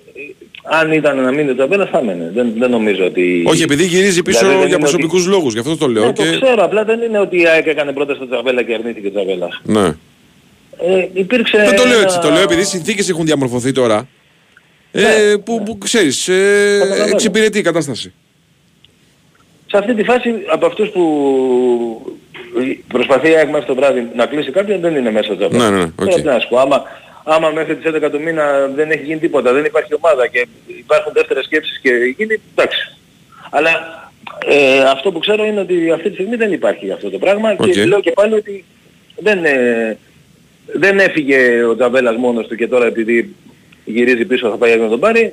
αν 0.62 0.92
ήταν 0.92 1.20
να 1.22 1.30
μείνει 1.30 1.48
το 1.48 1.54
Τζαβέλα 1.54 1.86
θα 1.86 2.02
μένει. 2.02 2.28
Δεν, 2.34 2.52
δεν 2.58 2.70
νομίζω 2.70 3.04
ότι... 3.04 3.44
Όχι, 3.46 3.62
επειδή 3.62 3.84
γυρίζει 3.86 4.22
πίσω 4.22 4.38
Δηλαδή 4.38 4.58
δεν 4.58 4.66
για 4.68 4.76
είναι 4.76 4.86
ότι- 4.86 4.92
προσωπικούς 4.96 5.26
λόγους, 5.26 5.52
γι' 5.52 5.58
αυτό 5.58 5.76
το 5.76 5.86
λέω. 5.88 6.04
Ναι, 6.04 6.12
και... 6.12 6.24
το 6.24 6.40
ξέρω, 6.40 6.64
απλά 6.64 6.84
δεν 6.84 7.00
είναι 7.00 7.18
ότι 7.18 7.40
η 7.40 7.46
ΑΕΚ 7.46 7.66
έκανε 7.66 7.92
πρώτα 7.92 8.14
στο 8.14 8.26
Τζαβέλα 8.26 8.62
και 8.62 8.74
αρνήθηκε 8.74 9.06
ο 9.06 9.10
Τζαβέλας. 9.10 9.60
Ναι. 9.64 9.86
Ε, 10.78 11.08
υπήρξε 11.12 11.56
Δεν 11.58 11.76
το 11.76 11.84
λέω 11.84 11.92
ένα- 11.94 12.02
έτσι, 12.02 12.18
το 12.20 12.30
λέω 12.30 12.42
επειδή 12.42 12.60
οι 12.60 12.64
συνθήκες 12.64 13.08
έχουν 13.08 13.24
διαμορφωθεί 13.24 13.72
τώρα. 13.72 14.08
Ε, 14.92 15.00
Ναι. 15.02 15.38
που, 15.38 15.62
που 15.62 15.78
ξέρεις, 15.78 16.28
ε, 16.28 16.76
Καταλαβαίνω. 16.78 17.10
εξυπηρετεί 17.14 17.58
η 17.58 17.62
κατάσταση. 17.62 18.12
Σε 19.66 19.76
αυτή 19.76 19.94
τη 19.94 20.04
φάση 20.04 20.30
από 20.52 20.66
αυτούς 20.66 20.88
που 20.88 21.02
προσπαθεί 22.88 23.30
η 23.30 23.34
ΑΕΚ 23.34 23.50
μέχρι 23.50 23.66
το 23.66 23.74
βράδυ 23.74 24.08
να 24.16 24.26
κλείσει 24.26 24.50
κάποιον 24.50 24.80
δεν 24.80 24.94
είναι 24.96 25.10
μέσα 25.10 25.36
το 25.36 25.48
Ναι, 25.48 25.68
ναι, 25.70 25.76
ναι, 25.76 25.82
οκ. 25.82 25.90
Τώρα 25.96 26.14
τι 26.14 26.22
να 26.22 26.38
σου 26.38 26.48
πω, 26.48 26.58
άμα, 26.58 26.82
άμα 27.24 27.50
μέχρι 27.50 27.76
τις 27.76 27.92
11 27.94 28.10
του 28.10 28.22
μήνα 28.22 28.66
δεν 28.74 28.90
έχει 28.90 29.04
γίνει 29.04 29.20
τίποτα, 29.20 29.52
δεν 29.52 29.64
υπάρχει 29.64 29.94
ομάδα 29.94 30.26
και 30.26 30.46
υπάρχουν 30.66 31.12
δεύτερες 31.12 31.44
σκέψεις 31.44 31.78
και 31.82 31.90
γίνει, 32.16 32.40
εντάξει. 32.54 32.96
Αλλά 33.50 33.70
ε, 34.46 34.80
αυτό 34.80 35.12
που 35.12 35.18
ξέρω 35.18 35.44
είναι 35.44 35.60
ότι 35.60 35.90
αυτή 35.90 36.08
τη 36.08 36.14
στιγμή 36.14 36.36
δεν 36.36 36.52
υπάρχει 36.52 36.90
αυτό 36.90 37.10
το 37.10 37.18
πράγμα 37.18 37.56
Οκ. 37.58 37.70
και 37.70 37.84
λέω 37.84 38.00
και 38.00 38.10
πάλι 38.10 38.34
ότι 38.34 38.64
δεν, 39.16 39.44
ε, 39.44 39.98
δεν 40.72 40.98
έφυγε 40.98 41.62
ο 41.62 41.76
Τζαβέλας 41.76 42.16
μόνος 42.16 42.46
του 42.46 42.56
και 42.56 42.68
τώρα 42.68 42.86
επειδή 42.86 43.34
γυρίζει 43.84 44.24
πίσω 44.24 44.50
θα 44.50 44.56
πάει 44.56 44.76
να 44.76 44.88
τον 44.88 45.00
πάρει, 45.00 45.32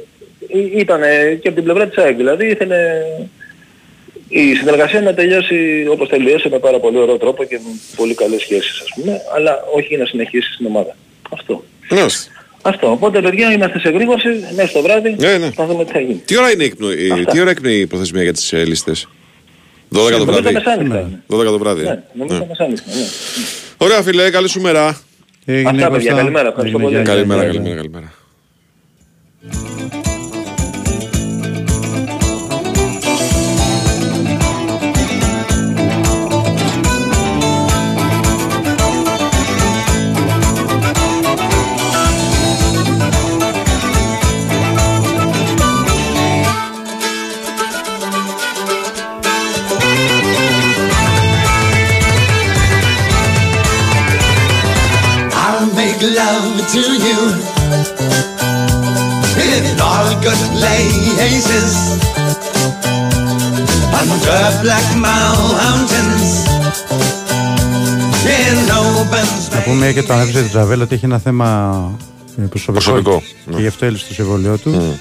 ήταν 0.75 1.01
και 1.41 1.47
από 1.47 1.55
την 1.55 1.63
πλευρά 1.63 1.87
της 1.87 1.97
ΑΕΚ. 1.97 2.15
Δηλαδή 2.15 2.47
ήθελε 2.47 2.77
η 4.27 4.55
συνεργασία 4.55 5.01
να 5.01 5.13
τελειώσει 5.13 5.87
όπως 5.89 6.09
τελειώσει 6.09 6.49
με 6.49 6.59
πάρα 6.59 6.79
πολύ 6.79 6.97
ωραίο 6.97 7.17
τρόπο 7.17 7.43
και 7.43 7.59
με 7.63 7.79
πολύ 7.95 8.13
καλές 8.13 8.41
σχέσεις 8.41 8.81
ας 8.81 8.87
πούμε, 8.95 9.21
αλλά 9.35 9.63
όχι 9.75 9.97
να 9.97 10.05
συνεχίσει 10.05 10.53
στην 10.53 10.65
ομάδα. 10.65 10.95
Αυτό. 11.31 11.63
Ναι. 11.91 12.05
Αυτό. 12.61 12.91
Οπότε 12.91 13.21
παιδιά 13.21 13.51
είμαστε 13.51 13.79
σε 13.79 13.89
γρήγορση, 13.89 14.27
μέσα 14.55 14.71
το 14.73 14.81
βράδυ, 14.81 15.15
Ναι, 15.19 15.37
ναι. 15.37 15.51
θα 15.51 15.65
δούμε 15.65 15.85
τι 15.85 15.91
θα 15.91 15.99
γίνει. 15.99 16.21
Τι 16.25 16.37
ώρα 16.37 16.51
είναι 16.51 16.63
η, 16.63 16.65
εκπνο... 16.65 16.91
η- 16.91 17.25
τι 17.31 17.39
ώρα 17.39 17.49
εκπνέει 17.49 17.79
η 17.79 17.87
προθεσμία 17.87 18.23
για 18.23 18.33
τις 18.33 18.53
ε, 18.53 18.65
λίστες; 18.65 19.07
12 19.07 19.09
το 19.89 19.99
Νομίζω 19.99 20.25
βράδυ. 20.25 20.41
τα 20.43 20.51
μεσάνυχτα 20.51 20.99
είναι. 20.99 21.21
12 21.27 21.45
το 21.45 21.57
βράδυ. 21.57 21.81
ε. 21.81 21.85
Ναι, 21.85 21.99
νομίζω 22.13 22.39
τα 22.39 22.45
μεσάνυχτα, 22.47 22.91
ναι. 22.95 23.05
Ωραία 23.77 24.01
φίλε, 24.01 24.29
καλή 24.29 24.49
σου 24.49 24.61
μέρα. 24.61 24.97
Έγινε, 25.45 25.69
Αυτά, 25.69 25.89
παιδιά, 25.89 25.97
Κώστα. 26.09 26.15
καλημέρα, 26.15 26.47
ευχαριστώ 26.47 26.77
Έγινε, 26.77 26.83
πολύ. 26.83 27.03
γεια, 27.03 27.13
Καλημέρα, 27.13 27.41
γεια, 27.43 27.51
γεια. 27.61 27.75
καλημέρα, 27.75 27.81
καλημέρα. 29.41 30.00
August 60.21 60.45
places 60.59 61.73
under 63.99 64.41
black 64.61 64.87
mountains 65.07 66.29
in 68.37 68.69
open 68.69 69.55
Να 69.55 69.61
πούμε 69.61 69.91
και 69.91 70.03
το 70.03 70.13
ανέφερε 70.13 70.39
την 70.39 70.49
Τζαβέλα 70.49 70.83
ότι 70.83 70.95
έχει 70.95 71.05
ένα 71.05 71.19
θέμα 71.19 71.99
ε, 72.37 72.41
προσωπικό, 72.41 72.71
Προσωπικό, 72.83 73.23
και 73.45 73.51
ναι. 73.55 73.61
γι' 73.61 73.67
αυτό 73.67 73.85
έλυσε 73.85 74.07
το 74.07 74.13
συμβολίο 74.13 74.57
του. 74.57 74.99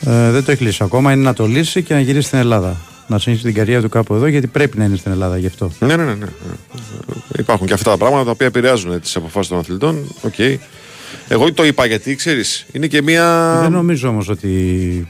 Ε, 0.00 0.30
δεν 0.30 0.44
το 0.44 0.50
έχει 0.50 0.64
λύσει 0.64 0.82
ακόμα. 0.82 1.12
Είναι 1.12 1.22
να 1.22 1.34
το 1.34 1.46
λύσει 1.46 1.82
και 1.82 1.94
να 1.94 2.00
γυρίσει 2.00 2.26
στην 2.26 2.38
Ελλάδα. 2.38 2.76
Να 3.06 3.18
συνεχίσει 3.18 3.46
την 3.46 3.56
καριέρα 3.56 3.82
του 3.82 3.88
κάπου 3.88 4.14
εδώ 4.14 4.26
γιατί 4.26 4.46
πρέπει 4.46 4.78
να 4.78 4.84
είναι 4.84 4.96
στην 4.96 5.12
Ελλάδα 5.12 5.38
γι' 5.38 5.46
αυτό. 5.46 5.70
Ναι, 5.78 5.96
ναι, 5.96 6.04
ναι, 6.04 6.14
ναι. 6.14 6.26
Υπάρχουν 7.38 7.66
και 7.66 7.72
αυτά 7.72 7.90
τα 7.90 7.96
πράγματα 7.96 8.24
τα 8.24 8.30
οποία 8.30 8.46
επηρεάζουν 8.46 9.00
τις 9.00 9.16
αποφάσεις 9.16 9.50
των 9.50 9.58
αθλητών. 9.58 10.14
Οκ. 10.22 10.34
Εγώ 11.28 11.52
το 11.52 11.64
είπα 11.64 11.86
γιατί 11.86 12.14
ξέρεις, 12.16 12.66
είναι 12.72 12.86
και 12.86 13.02
μία. 13.02 13.58
Δεν 13.62 13.70
νομίζω 13.72 14.08
όμως 14.08 14.28
ότι, 14.28 15.08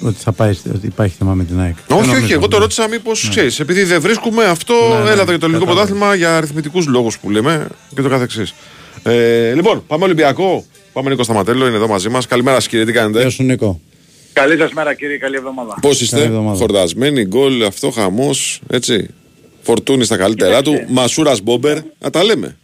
ότι 0.00 0.16
θα 0.18 0.32
πάει, 0.32 0.50
ότι 0.74 0.86
υπάρχει 0.86 1.14
θέμα 1.18 1.34
με 1.34 1.44
την 1.44 1.60
ΑΕΚ. 1.60 1.74
Δεν 1.86 1.96
Όχι, 1.98 2.06
όχι, 2.08 2.16
νομίζω. 2.16 2.34
εγώ 2.34 2.48
το 2.48 2.58
ρώτησα 2.58 2.88
μήπως 2.88 3.28
ξέρεις, 3.30 3.60
επειδή 3.60 3.82
δεν 3.84 4.00
βρίσκουμε 4.00 4.44
αυτό, 4.44 4.74
Ναι, 4.74 5.04
ναι, 5.04 5.10
έλα 5.10 5.24
το 5.24 5.30
για 5.30 5.38
το 5.38 5.46
ελληνικό 5.46 5.64
κατάλαβα. 5.64 5.64
πρωτάθλημα 5.74 6.14
για 6.14 6.36
αριθμητικούς 6.36 6.86
λόγους 6.86 7.18
που 7.18 7.30
λέμε 7.30 7.66
και 7.94 8.02
το 8.02 8.08
καθεξής. 8.08 8.54
Ε, 9.02 9.52
λοιπόν, 9.54 9.84
πάμε 9.86 10.04
Ολυμπιακό. 10.04 10.64
Πάμε 10.92 11.10
Νίκο 11.10 11.22
Σταματέλο, 11.22 11.66
είναι 11.66 11.76
εδώ 11.76 11.88
μαζί 11.88 12.08
μας. 12.08 12.26
Καλημέρα 12.26 12.56
σας 12.56 12.68
κύριε, 12.68 12.84
τι 12.84 12.92
κάνετε; 12.92 13.20
Γεια 13.20 13.30
σου 13.30 13.42
Νίκο. 13.42 13.80
Καλή 14.32 14.56
σας 14.58 14.72
μέρα 14.72 14.94
κύριε, 14.94 15.16
καλή 15.18 15.36
εβδομάδα. 15.36 15.74
Πώς 15.80 15.90
Καλή 15.92 16.02
είστε, 16.02 16.22
εβδομάδα. 16.22 16.56
χορτασμένοι, 16.58 17.24
γκολ, 17.24 17.62
αυτό 17.62 17.90
χαμός, 17.90 18.60
έτσι. 18.70 19.08
Φορτούνη 19.62 20.04
στα 20.04 20.16
καλύτερά 20.16 20.62
του, 20.62 20.84
Μασούρας 20.88 21.40
Μπόμπερ. 21.40 21.78
Να 21.98 22.10
τα 22.10 22.24
λέμε. 22.24 22.56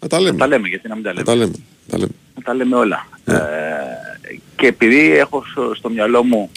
Να 0.00 0.08
τα 0.08 0.20
λέμε. 0.20 0.38
Τα 0.38 0.46
λέμε, 0.46 0.68
γιατί 0.68 0.88
να 0.88 0.94
μην 0.94 1.04
τα 1.04 1.12
Να 1.12 1.14
λέμε. 1.14 1.24
τα 1.24 1.34
λέμε. 1.36 1.54
Τα 1.90 1.98
λέμε. 1.98 2.12
Να 2.36 2.42
τα 2.42 2.54
λέμε 2.54 2.76
όλα. 2.76 3.06
Ναι. 3.24 3.34
Ε, 3.34 3.40
και 4.56 4.66
επειδή 4.66 5.10
έχω 5.16 5.44
στο, 5.50 5.74
στο 5.74 5.90
μυαλό 5.90 6.24
μου 6.24 6.50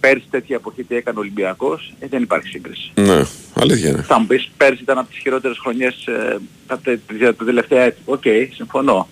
πέρσι 0.00 0.24
τέτοια 0.30 0.56
εποχή 0.56 0.84
τι 0.84 0.94
έκανε 0.96 1.18
ο 1.18 1.20
Ολυμπιακός, 1.20 1.92
ε, 2.00 2.06
δεν 2.06 2.22
υπάρχει 2.22 2.48
σύγκριση. 2.48 2.92
Ναι, 2.94 3.22
αλήθεια 3.54 3.88
είναι. 3.90 4.02
Θα 4.02 4.18
μου 4.18 4.26
πεις 4.26 4.50
πέρσι 4.56 4.82
ήταν 4.82 4.98
από 4.98 5.08
τις 5.08 5.18
χειρότερες 5.18 5.58
χρονιές 5.58 6.06
ε, 6.06 6.38
τα, 6.66 6.78
τε- 6.78 7.00
τα 7.36 7.44
τελευταία 7.44 7.82
έτη. 7.82 8.00
Οκ, 8.04 8.22
συμφωνώ. 8.54 9.08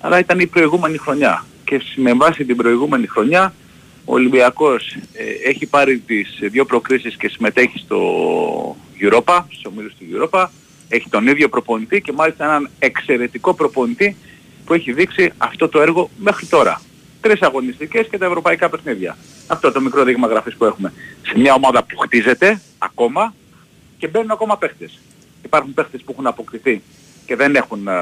Αλλά 0.00 0.18
ήταν 0.18 0.38
η 0.40 0.46
προηγούμενη 0.46 0.98
χρονιά. 0.98 1.44
Και 1.64 1.80
με 1.96 2.12
βάση 2.14 2.44
την 2.44 2.56
προηγούμενη 2.56 3.06
χρονιά 3.06 3.54
ο 4.04 4.12
Ολυμπιακός 4.14 4.92
ε, 5.12 5.48
έχει 5.48 5.66
πάρει 5.66 5.98
τις 5.98 6.38
δύο 6.40 6.64
προκρίσεις 6.64 7.16
και 7.16 7.28
συμμετέχει 7.28 7.78
στο 7.78 7.98
Europa, 9.00 9.40
στους 9.48 9.64
ομίλους 9.64 9.92
του 9.98 10.04
Europa. 10.12 10.46
Έχει 10.94 11.08
τον 11.08 11.26
ίδιο 11.26 11.48
προπονητή 11.48 12.00
και 12.00 12.12
μάλιστα 12.12 12.44
έναν 12.44 12.70
εξαιρετικό 12.78 13.54
προπονητή 13.54 14.16
που 14.64 14.74
έχει 14.74 14.92
δείξει 14.92 15.32
αυτό 15.38 15.68
το 15.68 15.80
έργο 15.80 16.10
μέχρι 16.18 16.46
τώρα. 16.46 16.80
Τρεις 17.20 17.42
αγωνιστικές 17.42 18.06
και 18.10 18.18
τα 18.18 18.26
ευρωπαϊκά 18.26 18.68
παιχνίδια. 18.68 19.16
Αυτό 19.46 19.72
το 19.72 19.80
μικρό 19.80 20.04
δείγμα 20.04 20.26
γραφής 20.26 20.56
που 20.56 20.64
έχουμε. 20.64 20.92
Σε 21.22 21.38
μια 21.38 21.54
ομάδα 21.54 21.84
που 21.84 21.98
χτίζεται 21.98 22.60
ακόμα 22.78 23.34
και 23.98 24.08
μπαίνουν 24.08 24.30
ακόμα 24.30 24.58
παίχτες. 24.58 24.98
Υπάρχουν 25.44 25.74
παίχτες 25.74 26.02
που 26.02 26.12
έχουν 26.12 26.26
αποκτηθεί 26.26 26.82
και 27.26 27.36
δεν 27.36 27.54
έχουν 27.54 27.88
α, 27.88 27.94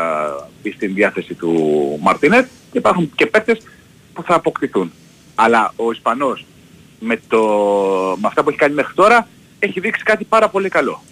μπει 0.62 0.72
στην 0.72 0.94
διάθεση 0.94 1.34
του 1.34 1.52
Μαρτίνετ 2.02 2.46
και 2.72 2.78
υπάρχουν 2.78 3.12
και 3.14 3.26
παίχτες 3.26 3.58
που 4.12 4.22
θα 4.22 4.34
αποκτηθούν. 4.34 4.92
Αλλά 5.34 5.72
ο 5.76 5.90
Ισπανός 5.90 6.44
με, 6.98 7.20
το, 7.28 7.42
με 8.20 8.26
αυτά 8.26 8.42
που 8.42 8.48
έχει 8.48 8.58
κάνει 8.58 8.74
μέχρι 8.74 8.94
τώρα 8.94 9.28
έχει 9.58 9.80
δείξει 9.80 10.02
κάτι 10.02 10.24
πάρα 10.24 10.48
πολύ 10.48 10.68
καλό. 10.68 11.02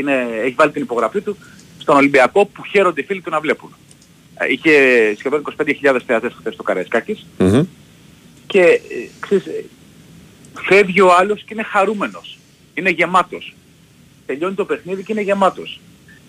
Είναι, 0.00 0.26
έχει 0.44 0.54
βάλει 0.56 0.70
την 0.72 0.82
υπογραφή 0.82 1.20
του 1.20 1.36
στον 1.78 1.96
Ολυμπιακό 1.96 2.46
που 2.46 2.64
χαίρονται 2.64 3.00
οι 3.00 3.04
φίλοι 3.04 3.20
του 3.20 3.30
να 3.30 3.40
βλέπουν. 3.40 3.74
Ε, 4.34 4.52
Είχε 4.52 4.70
σχεδόν 5.18 5.42
25.000 5.58 5.98
θεατές 6.06 6.32
χθες 6.38 6.54
στο 6.54 6.62
Καραϊσκάκης 6.62 7.26
Μμμ. 7.38 7.62
και 8.46 8.60
ε, 8.62 8.80
ξέρεις, 9.20 9.46
ε, 9.46 9.64
φεύγει 10.68 11.00
ο 11.00 11.14
άλλος 11.18 11.40
και 11.42 11.48
είναι 11.52 11.62
χαρούμενος. 11.62 12.38
Είναι 12.74 12.90
γεμάτος. 12.90 13.54
Τελειώνει 14.26 14.54
το 14.54 14.64
παιχνίδι 14.64 15.02
και 15.02 15.12
είναι 15.12 15.20
γεμάτος. 15.22 15.80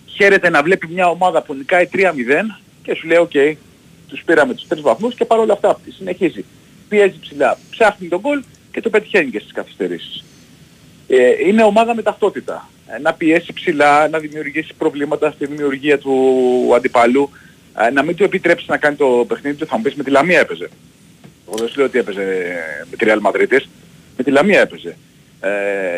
Χαίρεται 0.06 0.50
να 0.50 0.64
βλέπει 0.64 0.88
μια 0.88 1.08
ομάδα 1.08 1.42
που 1.42 1.54
νικάει 1.54 1.88
3-0 1.94 2.00
και 2.84 2.96
σου 2.96 3.08
λέει 3.08 3.18
οκ, 3.18 3.32
τους 4.08 4.22
πήραμε 4.26 4.54
τους 4.54 4.68
τρεις 4.68 4.82
βαθμούς 4.82 5.16
και 5.16 5.26
παρόλα 5.26 5.54
αυτά 5.54 5.80
συνεχίζει. 5.98 6.46
Πιέζει 6.90 7.20
ψηλά, 7.20 7.58
ψάχνει 7.70 8.08
τον 8.08 8.20
γκολ 8.20 8.44
και 8.72 8.82
το 8.82 8.90
πετυχαίνει 8.90 9.30
και 9.32 9.40
στις 9.40 9.52
καθυστερήσεις. 9.52 10.24
Ε, 11.08 11.48
είναι 11.48 11.64
ομάδα 11.64 11.96
με 11.96 12.02
ταυτότητα. 12.02 12.70
Ε, 12.96 13.00
να 13.02 13.14
πιέσει 13.14 13.54
ψηλά, 13.54 14.08
να 14.10 14.20
δημιουργήσει 14.20 14.74
προβλήματα 14.78 15.32
στη 15.32 15.46
δημιουργία 15.46 15.98
του 15.98 16.14
αντιπαλού, 16.76 17.30
ε, 17.88 17.90
να 17.90 18.04
μην 18.04 18.16
του 18.16 18.24
επιτρέψεις 18.24 18.68
να 18.68 18.78
κάνει 18.78 18.96
το 18.96 19.26
παιχνίδι 19.28 19.56
του, 19.58 19.66
θα 19.66 19.76
μου 19.78 19.82
πεις 19.84 19.96
με 19.96 20.04
τη 20.04 20.10
Λαμία 20.10 20.40
έπαιζε. 20.40 20.70
Εγώ 21.48 21.56
δεν 21.58 21.68
σου 21.68 21.78
λέω 21.78 21.86
ότι 21.86 21.98
έπαιζε 22.00 22.26
με 22.90 22.96
τη 22.98 23.06
Real 23.10 23.30
Madrid, 23.32 23.60
με 24.18 24.24
τη 24.24 24.32
Λαμία 24.32 24.60
έπαιζε. 24.62 24.98
Ε, 25.44 25.50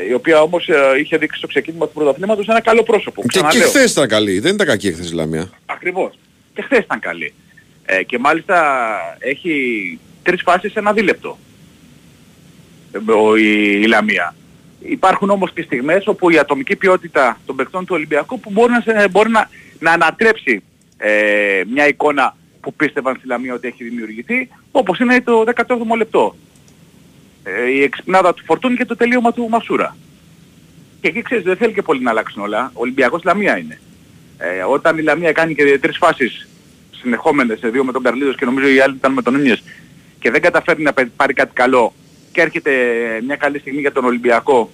η 0.10 0.14
οποία 0.14 0.41
όμως 0.41 0.68
ε, 0.68 0.76
είχε 1.00 1.18
δείξει 1.18 1.38
στο 1.38 1.48
ξεκίνημα 1.48 1.86
του 1.88 1.94
πρωταθλήματος 1.94 2.48
ένα 2.48 2.62
καλό 2.62 2.84
πρόσωπο. 2.84 3.22
Και, 3.22 3.28
και 3.28 3.38
Ξαναλέω. 3.39 3.68
χθες 3.68 3.91
ήταν 3.91 4.08
καλή. 4.08 4.39
Δεν 4.39 4.54
ήταν 4.54 4.68
κακή 4.68 4.91
χθες 4.94 5.10
η 5.10 5.14
Λαμία. 5.14 5.50
Ακριβώς. 5.66 6.14
Και 6.54 6.62
χθες 6.62 6.80
ήταν 6.80 7.00
καλή. 7.00 7.34
Ε, 7.86 8.04
και 8.04 8.18
μάλιστα 8.20 8.58
έχει 9.20 9.54
τρεις 10.24 10.41
φάσεις 10.41 10.72
σε 10.72 10.80
ένα 10.80 10.94
δίλεπτο. 10.94 11.38
Ε, 12.91 13.12
ο- 13.12 13.36
η, 13.36 13.80
η 13.84 13.86
Λαμία. 13.88 14.36
Υπάρχουν 14.86 15.30
όμως 15.30 15.52
και 15.54 15.62
στιγμές 15.62 16.08
όπου 16.08 16.30
η 16.30 16.38
ατομική 16.38 16.76
ποιότητα 16.76 17.38
των 17.46 17.56
παιχτών 17.56 17.86
του 17.86 17.96
Ολυμπιακού 17.96 18.40
που 18.40 18.50
μπορεί 18.52 18.72
να, 18.72 18.80
σε- 18.82 19.10
μπορεί 19.10 19.30
να, 19.30 19.50
να 19.80 19.92
ανατρέψει 19.92 20.64
ε, 20.98 21.62
μια 21.72 21.88
εικόνα 21.88 22.36
που 22.62 22.74
πίστευαν 22.74 23.16
στη 23.18 23.28
Λαμία 23.28 23.54
ότι 23.54 23.68
έχει 23.68 23.84
δημιουργηθεί, 23.84 24.50
όπως 24.72 25.00
είναι 25.00 25.22
το 25.22 25.44
18ο 25.56 25.98
λεπτό. 25.98 26.36
Ε, 27.44 27.70
η 27.70 27.82
εξυπνάδα 27.84 28.34
του 28.34 28.44
Φορτούν 28.46 28.76
και 28.78 28.86
το 28.86 28.96
τελείωμα 28.96 29.34
του 29.34 29.48
Μασούρα. 29.50 29.96
Και 31.02 31.08
εκεί 31.08 31.22
ξέρεις 31.22 31.44
δεν 31.44 31.56
θέλει 31.58 31.74
και 31.74 31.82
πολύ 31.82 32.02
να 32.02 32.10
αλλάξουν 32.10 32.42
όλα. 32.42 32.70
Ο 32.74 32.80
Ολυμπιακός 32.82 33.24
Λαμία 33.24 33.58
είναι. 33.58 33.80
Ε, 34.38 34.62
όταν 34.64 34.98
η 34.98 35.02
Λαμία 35.02 35.32
κάνει 35.32 35.56
και 35.56 35.80
τρεις 35.82 35.98
φάσεις 35.98 36.48
συνεχόμενες, 36.92 37.60
σε 37.60 37.70
δύο 37.70 37.84
με 37.84 37.92
τον 37.92 38.04
Καρλίδος 38.04 38.36
και 38.36 38.46
νομίζω 38.46 38.68
η 38.68 38.80
άλλη 38.80 38.96
ήταν 38.96 39.14
με 39.14 39.22
τον 39.22 39.36
Νίνιες 39.36 39.64
και 40.20 40.32
δεν 40.32 40.42
καταφέρνει 40.42 40.84
να 40.84 40.94
πε- 40.94 41.10
πάρει 41.16 41.34
κάτι 41.34 41.54
καλό 41.54 41.94
και 42.34 42.42
έρχεται 42.42 42.72
μια 43.26 43.36
καλή 43.36 43.60
στιγμή 43.60 43.80
για 43.80 43.92
τον 43.92 44.06
Ολυμπιακό, 44.06 44.72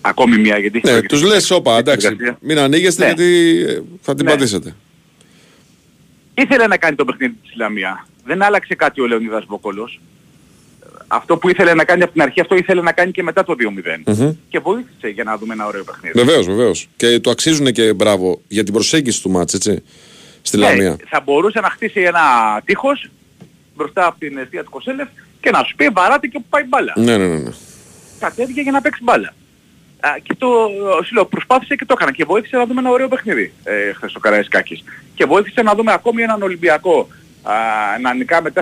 ακόμη 0.00 0.38
μια 0.38 0.58
γιατί 0.58 0.76
έχει 0.76 0.86
Ναι, 0.86 0.90
προηγηθεί. 0.92 1.06
τους 1.06 1.22
λες, 1.22 1.50
όπα, 1.50 1.76
εντάξει. 1.78 2.06
Συνεργασία. 2.06 2.38
Μην 2.40 2.58
ανοίγεστε 2.58 3.00
Ναι. 3.02 3.06
γιατί 3.12 3.60
ε, 3.68 3.80
θα 4.00 4.14
την 4.14 4.24
Ναι. 4.24 4.30
πατήσετε. 4.30 4.74
Ήθελε 6.34 6.66
να 6.66 6.76
κάνει 6.76 6.96
το 6.96 7.04
παιχνίδι 7.04 7.34
της 7.42 7.52
Λαμία. 7.56 8.06
Δεν 8.24 8.42
άλλαξε 8.42 8.74
κάτι 8.74 9.00
ο 9.00 9.06
Λεωνίδας 9.06 9.44
Βόκολος. 9.48 10.00
Αυτό 11.06 11.36
που 11.36 11.48
ήθελε 11.48 11.74
να 11.74 11.84
κάνει 11.84 12.02
από 12.02 12.12
την 12.12 12.22
αρχή, 12.22 12.40
αυτό 12.40 12.54
ήθελε 12.56 12.82
να 12.82 12.92
κάνει 12.92 13.10
και 13.12 13.22
μετά 13.22 13.44
το 13.44 13.54
2-0. 13.54 14.02
Μμμ. 14.06 14.32
Και 14.48 14.58
βοήθησε 14.58 15.08
για 15.08 15.24
να 15.24 15.38
δούμε 15.38 15.54
ένα 15.54 15.66
ωραίο 15.66 15.84
παιχνίδι. 15.84 16.18
Βεβαίως, 16.18 16.46
βεβαίως. 16.46 16.88
Και 16.96 17.20
το 17.20 17.30
αξίζουν 17.30 17.72
και 17.72 17.92
μπράβο 17.92 18.40
για 18.48 18.64
την 18.64 18.72
προσέγγιση 18.72 19.22
του 19.22 19.30
μάτς, 19.30 19.54
έτσι. 19.54 19.82
Στη 20.42 20.56
Ναι, 20.56 20.64
Λαμία. 20.66 20.96
θα 21.08 21.20
μπορούσε 21.20 21.60
να 21.60 21.68
χτίσει 21.70 22.00
ένα 22.00 22.20
τείχος 22.64 23.10
μπροστά 23.76 24.06
από 24.06 24.18
την 24.18 24.38
αιστεία 24.38 24.64
του 24.64 24.70
Κοσέλεφ 24.70 25.08
και 25.44 25.50
να 25.50 25.64
σου 25.64 25.74
πει 25.76 25.88
βαράτε 25.88 26.26
και 26.26 26.38
που 26.38 26.46
πάει 26.48 26.64
μπάλα. 26.64 26.92
Ναι, 26.96 27.16
ναι, 27.16 27.26
ναι. 27.26 27.38
ναι. 27.38 27.50
Κατέβηκε 28.18 28.60
για 28.60 28.72
να 28.72 28.80
παίξει 28.80 29.02
μπάλα. 29.02 29.34
Α, 30.00 30.08
και 30.22 30.34
το 30.38 30.48
σου 31.04 31.14
λέω, 31.14 31.24
προσπάθησε 31.24 31.74
και 31.76 31.84
το 31.84 31.94
έκανα 31.96 32.12
και 32.12 32.24
βοήθησε 32.24 32.56
να 32.56 32.66
δούμε 32.66 32.80
ένα 32.80 32.90
ωραίο 32.90 33.08
παιχνίδι 33.08 33.52
ε, 33.64 33.92
χθες 33.92 34.10
στο 34.10 34.20
Καραϊσκάκης. 34.20 34.84
Και 35.14 35.24
βοήθησε 35.24 35.62
να 35.62 35.74
δούμε 35.74 35.92
ακόμη 35.92 36.22
έναν 36.22 36.42
Ολυμπιακό 36.42 37.08
α, 37.42 37.54
να 38.00 38.14
νικά 38.14 38.42
με 38.42 38.52
4-0 38.54 38.60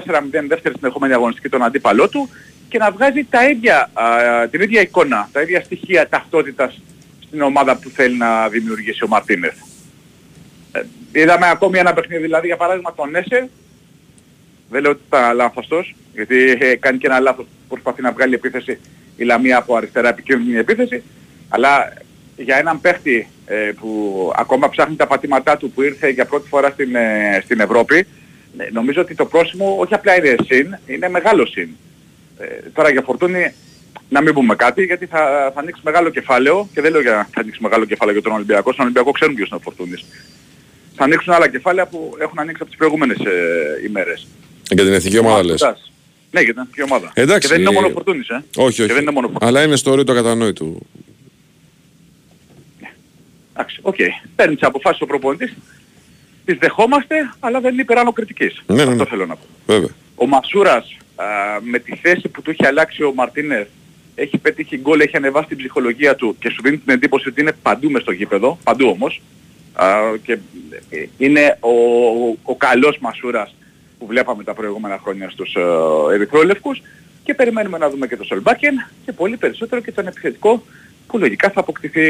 δεύτερη 0.49 0.74
συνεχόμενη 0.78 1.12
αγωνιστική 1.12 1.49
τον 1.49 1.62
αντίπαλό 1.62 2.09
του 2.09 2.28
και 2.68 2.78
να 2.78 2.91
βγάζει 2.91 3.24
τα 3.30 3.49
ίδια, 3.49 3.91
α, 3.93 4.49
την 4.49 4.61
ίδια 4.61 4.80
εικόνα, 4.80 5.28
τα 5.33 5.41
ίδια 5.41 5.61
στοιχεία 5.64 6.09
ταυτότητας 6.09 6.80
στην 7.26 7.43
ομάδα 7.43 7.76
που 7.76 7.89
θέλει 7.89 8.16
να 8.16 8.49
δημιουργήσει 8.49 9.05
ο 9.05 9.09
Μαρτίνεθ. 9.09 9.57
Ε, 10.72 10.83
είδαμε 11.12 11.49
ακόμη 11.49 11.78
ένα 11.78 11.93
παιχνίδι, 11.93 12.22
δηλαδή 12.22 12.47
για 12.47 12.57
παράδειγμα 12.57 12.95
τον 12.95 13.14
Έσε, 13.14 13.49
δεν 14.73 14.83
λέω 14.83 14.91
ότι 14.91 15.01
ήταν 15.07 15.37
λάθος 15.37 15.95
γιατί 16.14 16.37
είχε 16.37 16.77
κάνει 16.77 16.99
και 16.99 17.07
ένα 17.07 17.20
λάθος 17.20 17.45
που 17.45 17.66
προσπαθεί 17.68 18.03
να 18.03 18.12
βγάλει 18.12 18.35
επίθεση 18.35 18.79
η 19.16 19.25
Λαμία 19.25 19.57
από 19.57 19.77
αριστερά 19.77 20.09
επικίνδυνη 20.09 20.59
επίθεση, 20.59 21.03
αλλά 21.49 21.93
για 22.37 22.57
έναν 22.57 22.81
παίχτη 22.81 23.29
ε, 23.47 23.73
που 23.81 24.33
ακόμα 24.37 24.68
ψάχνει 24.68 24.97
τα 24.97 25.07
πατήματά 25.07 25.57
του 25.57 25.70
που 25.70 25.83
ήρθε 25.83 26.09
για 26.09 26.25
πρώτη 26.25 26.49
φορά 26.49 26.70
στην, 26.70 26.95
ε, 26.95 27.41
στην 27.45 27.61
Ευρώπη, 27.61 28.07
ε, 28.57 28.68
νομίζω 28.73 29.01
ότι 29.01 29.14
το 29.14 29.27
πρόσημο 29.27 29.77
όχι 29.79 29.95
απλά 29.95 30.16
είναι 30.16 30.35
συν, 30.47 30.79
είναι 30.87 31.09
μεγάλο 31.09 31.47
συν. 31.47 31.68
Ε, 32.39 32.45
τώρα 32.73 32.91
για 32.91 33.03
Φορτούνη 33.03 33.55
να 34.09 34.20
μην 34.20 34.35
πούμε 34.35 34.55
κάτι 34.55 34.85
γιατί 34.85 35.07
θα, 35.07 35.51
θα 35.55 35.61
ανοίξει 35.61 35.81
μεγάλο 35.85 36.11
κεφάλαιο 36.11 36.68
και 36.75 36.81
δεν 36.81 36.93
λέω 36.93 37.01
για 37.01 37.11
να 37.11 37.29
θα 37.33 37.41
ανοίξει 37.41 37.62
μεγάλο 37.62 37.85
κεφάλαιο 37.85 38.14
για 38.14 38.25
τον 38.25 38.33
Ολυμπιακό, 38.33 38.73
στον 38.73 38.85
Ολυμπιακό 38.85 39.11
ξέρουν 39.11 39.35
ποιος 39.35 39.49
είναι 39.49 39.57
ο 39.57 39.62
Φορτούνης. 39.62 40.05
Θα 40.97 41.05
ανοίξουν 41.05 41.33
άλλα 41.33 41.49
κεφάλαια 41.49 41.87
που 41.87 42.16
έχουν 42.18 42.39
ανοίξει 42.39 42.62
από 42.62 42.70
τις 42.70 42.79
προηγούμενες 42.79 43.18
ε, 43.18 43.87
ημέρες. 43.87 44.27
Για 44.73 44.85
την 44.85 44.93
εθνική 44.93 45.18
ομάδα 45.18 45.45
λες. 45.45 45.62
Ναι, 46.31 46.41
για 46.41 46.53
την 46.53 46.62
εθνική 46.62 46.83
ομάδα. 46.83 47.11
Εντάξει, 47.14 47.49
και 47.49 47.55
δεν 47.55 47.61
είναι 47.61 47.70
ε, 47.70 47.75
μόνο 47.75 47.87
ο 47.87 47.91
Φορτούνης, 47.91 48.29
ε. 48.29 48.45
Όχι, 48.57 48.77
Και 48.77 48.83
όχι. 48.83 48.93
δεν 48.93 49.03
είναι 49.03 49.11
μόνο 49.11 49.27
ο 49.27 49.31
Φορτούνης. 49.31 49.55
Αλλά 49.55 49.66
είναι 49.66 49.77
στο 49.77 49.91
όριο 49.91 50.05
το 50.05 50.14
κατανοητό. 50.14 50.78
Εντάξει, 53.53 53.79
οκ. 53.83 53.97
Παίρνει 54.37 54.55
τις 54.55 54.66
αποφάσεις 54.66 55.01
ο 55.01 55.07
προπονητής, 55.07 55.55
τις 56.45 56.57
δεχόμαστε, 56.59 57.14
αλλά 57.41 57.61
δεν 57.61 57.73
είναι 57.73 57.83
υπεράνω 57.83 58.12
κριτικής. 58.12 58.62
Ναι, 58.66 58.75
ναι, 58.75 58.85
ναι. 58.85 58.91
Αυτό 58.91 59.05
θέλω 59.05 59.27
να 59.27 59.37
πω. 59.37 59.45
Βέβαια. 59.66 59.89
Ο 60.14 60.27
Μασούρας 60.27 60.97
α, 61.16 61.25
με 61.62 61.79
τη 61.79 61.97
θέση 61.97 62.29
που 62.29 62.43
του 62.43 62.51
έχει 62.51 62.66
αλλάξει 62.66 63.03
ο 63.03 63.12
Μαρτίνεθ 63.14 63.68
έχει 64.14 64.39
πετύχει 64.39 64.77
γκολ, 64.79 65.01
έχει 65.01 65.16
ανεβάσει 65.16 65.49
την 65.49 65.57
ψυχολογία 65.57 66.14
του 66.14 66.37
και 66.39 66.51
σου 66.51 66.62
δίνει 66.62 66.79
την 66.79 66.95
εντύπωση 66.95 67.29
ότι 67.29 67.41
είναι 67.41 67.53
παντού 67.62 67.91
μες 67.91 68.03
στο 68.03 68.12
γήπεδο, 68.12 68.59
παντού 68.64 68.89
όμως. 68.89 69.23
Α, 69.73 69.87
και 70.23 70.33
ε, 70.91 71.07
είναι 71.18 71.59
ο, 71.61 71.70
ο 72.43 72.57
καλός 72.57 72.99
Μασούρας 73.01 73.55
που 74.03 74.09
βλέπαμε 74.09 74.44
τα 74.44 74.55
προηγούμενα 74.55 74.98
χρόνια 75.03 75.30
στους 75.30 75.55
ε, 75.55 76.14
ερυθρόλευκους 76.14 76.82
και 77.24 77.34
περιμένουμε 77.34 77.78
να 77.78 77.90
δούμε 77.90 78.07
και 78.07 78.16
το 78.16 78.24
Σολμπάκεν 78.24 78.74
και 79.05 79.12
πολύ 79.12 79.36
περισσότερο 79.36 79.80
και 79.80 79.92
τον 79.92 80.07
επιθετικό 80.07 80.62
που 81.07 81.18
λογικά 81.18 81.50
θα 81.50 81.61
αποκτηθεί 81.61 82.07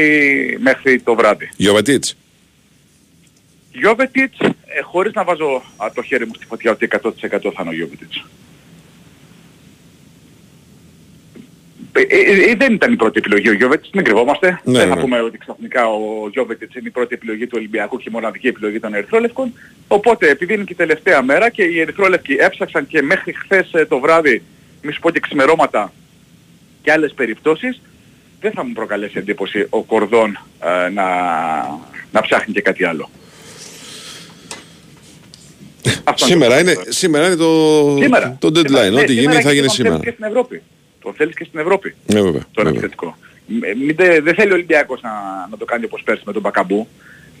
μέχρι 0.59 0.99
το 0.99 1.15
βράδυ. 1.15 1.49
Γιωβετίτς. 1.55 2.15
Γιώβετιτς, 3.71 4.39
ε, 4.39 4.81
χωρίς 4.81 5.13
να 5.13 5.23
βάζω 5.23 5.61
α, 5.77 5.91
το 5.93 6.01
χέρι 6.01 6.25
μου 6.25 6.33
στη 6.35 6.45
φωτιά 6.45 6.71
ότι 6.71 6.87
100% 6.91 7.09
θα 7.29 7.61
είναι 7.61 7.69
ο 7.69 7.73
Γιώβετιτς. 7.73 8.25
Ε, 11.95 12.01
ε, 12.01 12.51
ε, 12.51 12.55
δεν 12.55 12.73
ήταν 12.73 12.93
η 12.93 12.95
πρώτη 12.95 13.17
επιλογή 13.17 13.49
ο 13.49 13.53
Γιώβετιτς, 13.53 13.89
μην 13.93 14.03
κρυβόμαστε. 14.03 14.61
Ναι, 14.63 14.79
δεν 14.79 14.87
θα 14.87 14.95
ναι. 14.95 15.01
πούμε 15.01 15.21
ότι 15.21 15.37
ξαφνικά 15.37 15.87
ο 15.87 16.29
Γιώβετιτς 16.31 16.75
είναι 16.75 16.87
η 16.87 16.91
πρώτη 16.91 17.13
επιλογή 17.15 17.45
του 17.47 17.55
Ολυμπιακού 17.57 17.97
και 17.97 18.05
η 18.07 18.11
μοναδική 18.11 18.47
επιλογή 18.47 18.79
των 18.79 18.93
Ερυθρόλευκων. 18.93 19.53
Οπότε 19.87 20.29
επειδή 20.29 20.53
είναι 20.53 20.63
και 20.63 20.73
η 20.73 20.75
τελευταία 20.75 21.21
μέρα 21.21 21.49
και 21.49 21.63
οι 21.63 21.79
Ερυθρόλευκοι 21.79 22.33
έψαξαν 22.39 22.87
και 22.87 23.01
μέχρι 23.01 23.33
χθες 23.33 23.73
ε, 23.73 23.85
το 23.85 23.99
βράδυ, 23.99 24.43
μη 24.81 24.91
σου 24.91 24.99
πω 24.99 25.09
και 25.09 25.19
ξημερώματα 25.19 25.93
και 26.81 26.91
άλλες 26.91 27.13
περιπτώσεις, 27.13 27.81
δεν 28.41 28.51
θα 28.51 28.65
μου 28.65 28.73
προκαλέσει 28.73 29.17
εντύπωση 29.17 29.67
ο 29.69 29.81
Κορδόν 29.83 30.39
ε, 30.59 30.89
να, 30.89 31.05
να 32.11 32.21
ψάχνει 32.21 32.53
και 32.53 32.61
κάτι 32.61 32.85
άλλο. 32.85 33.09
Αυτό 36.03 36.25
Σήμερα 36.25 36.53
το 36.53 36.59
είναι, 36.59 36.73
πρώτο. 36.73 36.91
σήμερα 36.91 37.25
είναι 37.25 37.35
το, 37.35 37.95
Σήμερα. 38.01 38.37
το 38.39 38.47
deadline. 38.47 38.65
Σήμερα. 38.65 38.89
Ναι, 38.89 39.01
Ό,τι 39.01 39.13
γίνει 39.13 39.21
σήμερα 39.21 39.41
θα 39.41 39.49
και 39.49 39.55
γίνει 39.55 39.65
τον 39.65 39.75
σήμερα. 39.75 39.95
θέλεις 39.97 40.09
και 40.09 40.11
στην 40.11 40.23
Ευρώπη. 40.23 40.61
Το 41.03 41.13
θέλεις 41.17 41.35
και 41.35 41.43
στην 41.43 41.59
Ευρώπη. 41.59 41.95
Ναι, 42.05 42.21
βέβαια. 42.21 42.41
Το 42.41 42.47
βέβαια. 42.53 42.69
επιθετικό. 42.71 43.17
Ε, 43.61 43.73
μην 43.85 43.95
τε- 43.95 44.21
Δεν 44.23 44.33
θέλει 44.35 44.51
ο 44.51 44.53
Ολυμπιακός 44.53 45.01
να, 45.01 45.09
να 45.51 45.57
το 45.57 45.65
κάνει 45.65 45.85
όπως 45.85 46.01
πέρσι 46.03 46.23
με 46.25 46.33
τον 46.33 46.41
Μπακαμπού 46.41 46.87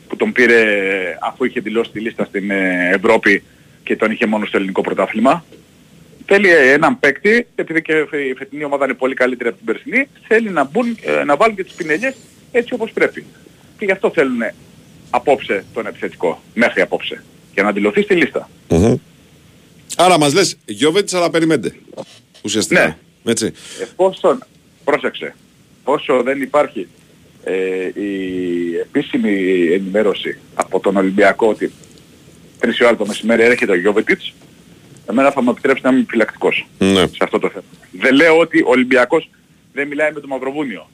που 0.07 0.15
τον 0.15 0.31
πήρε 0.31 0.63
αφού 1.21 1.43
είχε 1.45 1.59
δηλώσει 1.59 1.91
τη 1.91 1.99
λίστα 1.99 2.25
στην 2.25 2.51
ε, 2.51 2.89
Ευρώπη 2.93 3.43
και 3.83 3.95
τον 3.95 4.11
είχε 4.11 4.25
μόνο 4.25 4.45
στο 4.45 4.57
ελληνικό 4.57 4.81
πρωτάθλημα. 4.81 5.45
Θέλει 6.25 6.49
ε, 6.49 6.71
έναν 6.71 6.99
παίκτη, 6.99 7.47
επειδή 7.55 7.81
και 7.81 7.93
η 8.29 8.33
φετινή 8.37 8.63
ομάδα 8.63 8.85
είναι 8.85 8.93
πολύ 8.93 9.13
καλύτερη 9.13 9.49
από 9.49 9.57
την 9.57 9.65
περσινή, 9.65 10.07
θέλει 10.27 10.49
να, 10.49 10.63
μπουν, 10.63 10.97
ε, 11.01 11.23
να 11.23 11.35
βάλουν 11.35 11.55
και 11.55 11.63
τις 11.63 11.73
πινελιές 11.73 12.15
έτσι 12.51 12.73
όπως 12.73 12.91
πρέπει. 12.91 13.25
Και 13.77 13.85
γι' 13.85 13.91
αυτό 13.91 14.11
θέλουν 14.11 14.39
απόψε 15.09 15.65
τον 15.73 15.85
επιθετικό, 15.87 16.41
μέχρι 16.53 16.81
απόψε, 16.81 17.23
για 17.53 17.63
να 17.63 17.71
δηλωθεί 17.71 18.01
στη 18.01 18.15
λίστα. 18.15 18.49
Μμμ. 18.69 18.95
Άρα 19.97 20.17
μας 20.19 20.33
λες 20.33 20.57
Γιώβετιτς 20.65 21.13
αλλά 21.13 21.29
περιμένετε. 21.29 21.75
Ουσιαστικά. 22.41 22.85
Ναι. 22.85 22.97
Έτσι. 23.25 23.53
Εφόσον, 23.81 24.43
πρόσεξε, 24.83 25.35
όσο 25.83 26.23
δεν 26.23 26.41
υπάρχει 26.41 26.87
ε, 27.43 27.85
η 28.01 28.77
επίσημη 28.81 29.65
ενημέρωση 29.73 30.37
από 30.55 30.79
τον 30.79 30.95
Ολυμπιακό 30.95 31.47
ότι 31.47 31.71
3 32.61 32.65
η 32.79 32.85
ώρα 32.85 32.95
το 32.95 33.05
μεσημέρι 33.05 33.43
έρχεται 33.43 33.71
ο 33.71 33.75
Γιώβετιτς, 33.75 34.33
εμένα 35.09 35.31
θα 35.31 35.41
μου 35.41 35.49
επιτρέψει 35.49 35.81
να 35.83 35.89
είμαι 35.91 36.05
φυλακτικός 36.09 36.67
Ναι. 36.79 37.07
σε 37.07 37.17
αυτό 37.19 37.39
το 37.39 37.49
θέμα. 37.49 37.63
Δεν 37.91 38.13
λέω 38.15 38.37
ότι 38.39 38.61
ο 38.61 38.69
Ολυμπιακός 38.69 39.29
δεν 39.73 39.87
μιλάει 39.87 40.11
με 40.11 40.19
το 40.19 40.27
Μαυροβούνιο. 40.27 40.89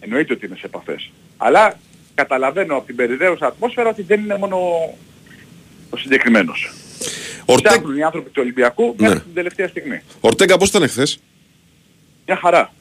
Εννοείται 0.00 0.32
ότι 0.32 0.46
είναι 0.46 0.56
σε 0.56 0.66
επαφές. 0.66 1.10
Αλλά 1.36 1.78
καταλαβαίνω 2.14 2.76
από 2.76 2.86
την 2.86 2.96
περιδέουσα 2.96 3.46
ατμόσφαιρα 3.46 3.88
ότι 3.88 4.02
δεν 4.02 4.20
είναι 4.20 4.38
μόνο 4.38 4.56
ο 5.90 5.96
συγκεκριμένος. 5.96 6.72
Ορτέ... 7.52 7.68
Ψάχνουν 7.68 7.96
οι 7.96 8.02
άνθρωποι 8.02 8.30
του 8.30 8.40
Ολυμπιακού 8.42 8.94
Ναι. 8.98 9.08
μέχρι 9.08 9.22
την 9.24 9.34
τελευταία 9.34 9.68
στιγμή. 9.68 10.00
Ορτέγκα 10.20 10.56
πώς 10.56 10.68
ήταν 10.68 10.82
εχθές; 10.82 11.20
Μια 12.26 12.36
χαρά. 12.36 12.72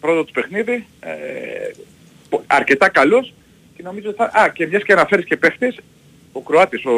Πρώτο 0.00 0.24
του 0.24 0.32
παιχνίδι, 0.32 0.86
ε, 1.00 1.10
πο- 2.28 2.42
αρκετά 2.46 2.88
καλός 2.88 3.34
και 3.76 3.82
νομίζω 3.82 4.08
ότι 4.08 4.16
θα... 4.16 4.24
Α, 4.40 4.48
και 4.48 4.66
μιας 4.66 4.82
και 4.82 4.92
αναφέρεις 4.92 5.24
και 5.24 5.36
παίχτες, 5.36 5.76
ο 6.32 6.40
Κροάτης, 6.40 6.84
ο 6.84 6.92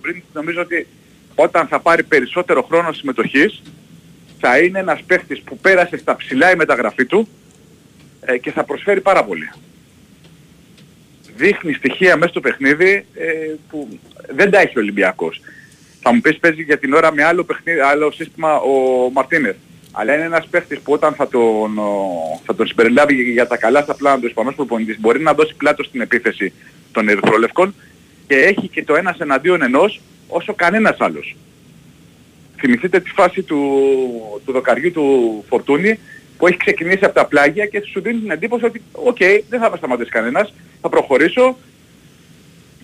Μπρίνιτ, 0.00 0.24
νομίζω 0.32 0.60
ότι 0.60 0.86
όταν 1.34 1.66
θα 1.66 1.80
πάρει 1.80 2.02
περισσότερο 2.02 2.62
χρόνο 2.62 2.92
συμμετοχής 2.92 3.62
θα 4.40 4.58
είναι 4.58 4.78
ένας 4.78 5.02
παίχτης 5.06 5.40
που 5.40 5.58
πέρασε 5.58 5.96
στα 5.96 6.16
ψηλά 6.16 6.50
η 6.52 6.56
μεταγραφή 6.56 7.04
του 7.06 7.28
ε, 8.20 8.38
και 8.38 8.50
θα 8.52 8.64
προσφέρει 8.64 9.00
πάρα 9.00 9.24
πολύ. 9.24 9.50
Δείχνει 11.36 11.72
στοιχεία 11.72 12.16
μέσα 12.16 12.30
στο 12.30 12.40
παιχνίδι 12.40 13.06
ε, 13.14 13.54
που 13.70 13.98
δεν 14.34 14.50
τα 14.50 14.58
έχει 14.60 14.78
ο 14.78 14.80
Ολυμπιακός. 14.80 15.40
Θα 16.02 16.14
μου 16.14 16.20
πεις 16.20 16.38
παίζει 16.38 16.62
για 16.62 16.78
την 16.78 16.92
ώρα 16.92 17.12
με 17.12 17.24
άλλο, 17.24 17.44
παιχνίδι, 17.44 17.80
άλλο 17.80 18.10
σύστημα 18.10 18.56
ο 18.56 19.10
Μαρτίνεθ. 19.12 19.56
Αλλά 19.92 20.14
είναι 20.14 20.24
ένας 20.24 20.46
παίχτης 20.46 20.80
που 20.80 20.92
όταν 20.92 21.14
θα 21.14 21.28
τον, 21.28 21.78
ο, 21.78 22.40
θα 22.44 22.54
τον 22.54 22.66
συμπεριλάβει 22.66 23.14
για 23.14 23.46
τα 23.46 23.56
καλά 23.56 23.82
στα 23.82 23.94
πλάνα 23.94 24.20
του 24.20 24.26
Ισπανός 24.26 24.54
προπονητής 24.54 25.00
μπορεί 25.00 25.20
να 25.20 25.32
δώσει 25.34 25.54
πλάτο 25.54 25.82
στην 25.82 26.00
επίθεση 26.00 26.52
των 26.92 27.08
Ερυθρόλευκων 27.08 27.74
και 28.26 28.34
έχει 28.34 28.68
και 28.68 28.84
το 28.84 28.94
ένας 28.94 29.18
εναντίον 29.18 29.62
ενός 29.62 30.00
όσο 30.28 30.54
κανένας 30.54 30.96
άλλος. 31.00 31.36
Θυμηθείτε 32.56 33.00
τη 33.00 33.10
φάση 33.10 33.42
του, 33.42 33.60
του 34.44 34.52
δοκαριού 34.52 34.92
του 34.92 35.44
Φορτούνη 35.48 35.98
που 36.38 36.46
έχει 36.46 36.56
ξεκινήσει 36.56 37.04
από 37.04 37.14
τα 37.14 37.26
πλάγια 37.26 37.66
και 37.66 37.82
σου 37.92 38.00
δίνει 38.00 38.20
την 38.20 38.30
εντύπωση 38.30 38.64
ότι 38.64 38.82
οκ, 38.92 39.18
δεν 39.48 39.60
θα 39.60 39.70
με 39.70 39.76
σταματήσει 39.76 40.10
κανένας, 40.10 40.54
θα 40.80 40.88
προχωρήσω 40.88 41.56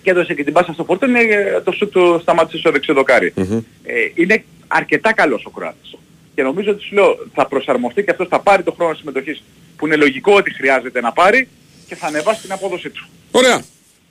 και 0.05 0.11
έδωσε 0.11 0.33
και 0.33 0.43
την 0.43 0.53
πάσα 0.53 0.73
στο 0.73 0.83
Φορτούνη, 0.83 1.19
ε, 1.19 1.61
το 1.63 1.71
σουτ 1.71 1.89
του 1.89 2.19
σταμάτησε 2.21 2.57
στο 2.57 2.71
δεξί 2.71 2.93
δοκάρι. 2.93 3.33
Μμμ. 3.35 3.57
Ε, 3.83 3.93
είναι 4.13 4.43
αρκετά 4.67 5.13
καλός 5.13 5.45
ο 5.45 5.49
Κροάτης. 5.49 5.95
Και 6.35 6.43
νομίζω 6.43 6.71
ότι 6.71 6.83
σου 6.83 6.93
λέω 6.95 7.17
θα 7.33 7.47
προσαρμοστεί 7.47 8.03
και 8.03 8.11
αυτός 8.11 8.27
θα 8.27 8.39
πάρει 8.39 8.63
το 8.63 8.71
χρόνο 8.71 8.93
συμμετοχής 8.93 9.43
που 9.77 9.85
είναι 9.85 9.95
λογικό 9.95 10.33
ότι 10.33 10.53
χρειάζεται 10.53 11.01
να 11.01 11.11
πάρει 11.11 11.47
και 11.87 11.95
θα 11.95 12.07
ανεβάσει 12.07 12.41
την 12.41 12.51
απόδοσή 12.51 12.89
του. 12.89 13.05
Ωραία. 13.31 13.63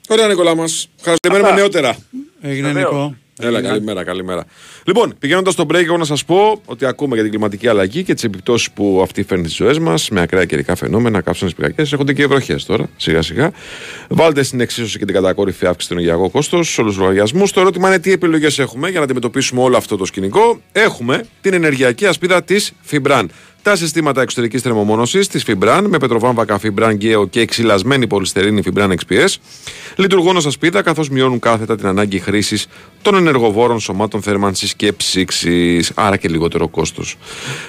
Ωραία 0.08 0.26
Νικόλα 0.26 0.54
μας. 0.54 0.88
Ευχαριστούμε 0.98 1.38
Αυτά. 1.38 1.54
νεότερα. 1.54 1.96
Έγινε 2.40 2.66
Βεβαίως. 2.72 2.92
Νικό. 2.92 3.14
Έλα, 3.40 3.62
καλημέρα, 3.62 4.04
καλημέρα. 4.04 4.44
Λοιπόν, 4.84 5.14
πηγαίνοντας 5.18 5.52
στο 5.52 5.66
break, 5.68 5.84
εγώ 5.84 5.96
να 5.96 6.04
σας 6.04 6.24
πω 6.24 6.60
ότι 6.64 6.86
ακούμε 6.86 7.14
για 7.14 7.22
την 7.22 7.32
κλιματική 7.32 7.68
αλλαγή 7.68 8.02
και 8.02 8.14
τις 8.14 8.24
επιπτώσεις 8.24 8.70
που 8.70 9.00
αυτή 9.02 9.22
φέρνει 9.22 9.44
στις 9.44 9.56
ζωές 9.56 9.78
μας 9.78 10.10
με 10.10 10.20
ακραία 10.20 10.44
καιρικά 10.44 10.74
φαινόμενα, 10.74 11.20
κάψονε 11.20 11.50
πυρακές. 11.56 11.92
Έχονται 11.92 12.12
και 12.12 12.26
βροχές 12.26 12.64
τώρα, 12.64 12.88
σιγά 12.96 13.22
σιγά. 13.22 13.50
Βάλτε 14.08 14.42
στην 14.42 14.60
εξίσωση 14.60 14.98
και 14.98 15.04
την 15.04 15.14
κατακόρυφη 15.14 15.66
αύξηση 15.66 15.92
του 15.92 15.98
ενεργειακού 15.98 16.30
κόστο 16.30 16.62
σε 16.62 16.80
όλους 16.80 16.92
τους 16.92 17.02
λογαριασμούς. 17.02 17.52
Το 17.52 17.60
ερώτημα 17.60 17.88
είναι 17.88 17.98
τι 17.98 18.12
επιλογές 18.12 18.58
έχουμε 18.58 18.88
για 18.88 18.98
να 18.98 19.04
αντιμετωπίσουμε 19.04 19.60
όλο 19.60 19.76
αυτό 19.76 19.96
το 19.96 20.04
σκηνικό. 20.04 20.60
Έχουμε 20.72 21.24
την 21.40 21.54
ενεργειακή 21.54 22.06
ασπίδα 22.06 22.42
της 22.42 22.72
Fibran. 22.90 23.24
Τα 23.64 23.76
συστήματα 23.76 24.22
εξωτερικής 24.22 24.62
θερμομόνωσης 24.62 25.28
της 25.28 25.44
Fibran 25.46 25.84
με 25.88 25.98
πετροβάμβακα 25.98 26.60
Fibran 26.62 26.96
Geo 27.00 27.30
και 27.30 27.40
εξυλασμένη 27.40 28.06
πολυστερίνη 28.06 28.62
Fibran 28.64 28.90
XPS 28.90 29.34
λειτουργούν 29.96 30.36
ως 30.36 30.46
ασπίδα 30.46 30.82
καθώς 30.82 31.08
μειώνουν 31.08 31.38
κάθετα 31.38 31.76
την 31.76 31.86
ανάγκη 31.86 32.18
χρήσης 32.18 32.66
των 33.02 33.14
ενεργοβόρων 33.14 33.80
σωμάτων 33.80 34.22
θέρμανσης 34.22 34.74
και 34.74 34.92
ψήξης, 34.92 35.92
άρα 35.94 36.16
και 36.16 36.28
λιγότερο 36.28 36.68
κόστος. 36.68 37.16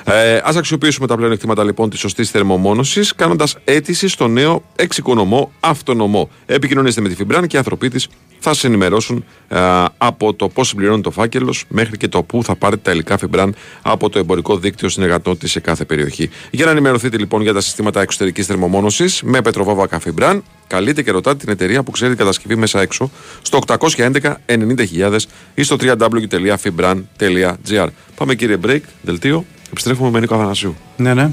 Ε, 0.04 0.36
Α 0.36 0.52
αξιοποιήσουμε 0.56 1.08
τα 1.08 1.16
πλεονεκτήματα 1.16 1.64
λοιπόν 1.64 1.90
της 1.90 2.00
σωστής 2.00 2.30
θερμομόνωσης 2.30 3.16
κάνοντας 3.16 3.58
αίτηση 3.64 4.08
στο 4.08 4.28
νέο 4.28 4.64
εξοικονομό 4.76 5.52
αυτονομό. 5.60 6.30
Επικοινωνήστε 6.46 7.02
με 7.02 7.10
τη 7.10 7.16
Fibran 7.20 7.44
και 7.48 7.56
οι 7.56 7.60
άνθρωποι 7.60 7.90
της 7.90 8.08
θα 8.48 8.54
σα 8.54 8.68
ενημερώσουν 8.68 9.26
ε, 9.48 9.60
από 9.98 10.34
το 10.34 10.50
πώς 10.50 10.68
συμπληρώνει 10.68 11.02
το 11.02 11.12
φάκελος 11.12 11.66
μέχρι 11.68 11.98
και 11.98 12.08
το 12.08 12.24
πού 12.24 12.44
θα 12.44 12.56
πάρετε 12.56 12.82
τα 12.84 12.92
υλικά 12.92 13.18
Φιμπραν 13.18 13.56
από 13.82 14.10
το 14.10 14.20
εμπορικό 14.20 14.58
δίκτυο 14.58 14.90
συνεργατών 14.90 15.38
της 15.38 15.52
σε 15.52 15.60
κάθε 15.60 15.86
περιοχή. 15.86 16.30
Για 16.52 16.66
να 16.66 16.72
ενημερωθείτε 16.72 17.18
λοιπόν 17.18 17.42
για 17.42 17.54
τα 17.54 17.62
συστήματα 17.62 18.02
εξωτερικής 18.02 18.46
θερμομόνωσης 18.46 19.22
με 19.24 19.42
πετροβόβακα 19.42 20.00
Φιμπραν, 20.00 20.44
καλείτε 20.68 21.02
και 21.02 21.12
ρωτάτε 21.12 21.38
την 21.38 21.50
εταιρεία 21.50 21.84
που 21.84 21.92
ξέρει 21.92 22.10
την 22.10 22.20
κατασκευή 22.20 22.56
μέσα 22.56 22.82
έξω 22.82 23.12
στο 23.42 23.60
811 23.68 23.88
90.000 24.48 25.18
ή 25.54 25.64
στο 25.64 25.76
www.fibran.gr. 25.80 27.88
Πάμε 28.16 28.36
κύριε 28.36 28.58
break, 28.66 28.82
δελτίο. 29.02 29.46
Επιστρέφουμε 29.70 30.10
με 30.10 30.20
Νίκο 30.20 30.36
Αθανασίου. 30.36 30.76
Ναι, 30.98 31.14
ναι. 31.14 31.32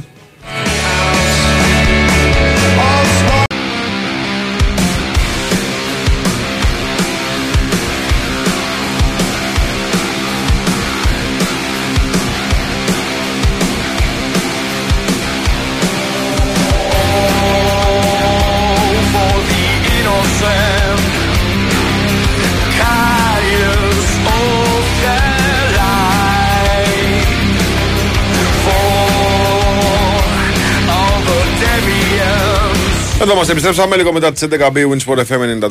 Εδώ 33.32 33.40
είμαστε, 33.40 33.58
επιστρέψαμε 33.58 33.96
λίγο 33.96 34.12
μετά 34.12 34.32
τις 34.32 34.42
11 34.42 34.66
B 34.66 34.76
Winsport 34.76 35.18
FM 35.18 35.64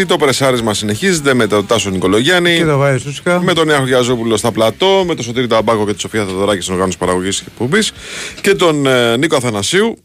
94,6. 0.00 0.04
Το 0.06 0.16
πρεσάρισμα 0.16 0.74
συνεχίζεται 0.74 1.34
με 1.34 1.46
τον 1.46 1.66
Τάσο 1.66 1.90
Νικολογιάννη. 1.90 2.56
Και 2.56 2.64
το 2.64 2.78
Βάιο 2.78 2.98
Σούσικα. 2.98 3.42
Με 3.42 3.52
τον 3.52 3.66
Νέο 3.66 3.86
Γιαζόπουλο 3.86 4.36
στα 4.36 4.52
πλατό. 4.52 5.04
Με 5.06 5.14
τον 5.14 5.24
Σωτήρη 5.24 5.46
Ταμπάκο 5.46 5.86
και 5.86 5.92
τη 5.92 6.00
Σοφία 6.00 6.24
Θεοδωράκη 6.24 6.60
στην 6.60 6.72
οργάνωση 6.72 6.98
παραγωγής 6.98 7.38
και 7.38 7.44
εκπομπής. 7.48 7.92
Και 8.40 8.54
τον 8.54 8.86
ε, 8.86 9.16
Νίκο 9.16 9.36
Αθανασίου. 9.36 9.96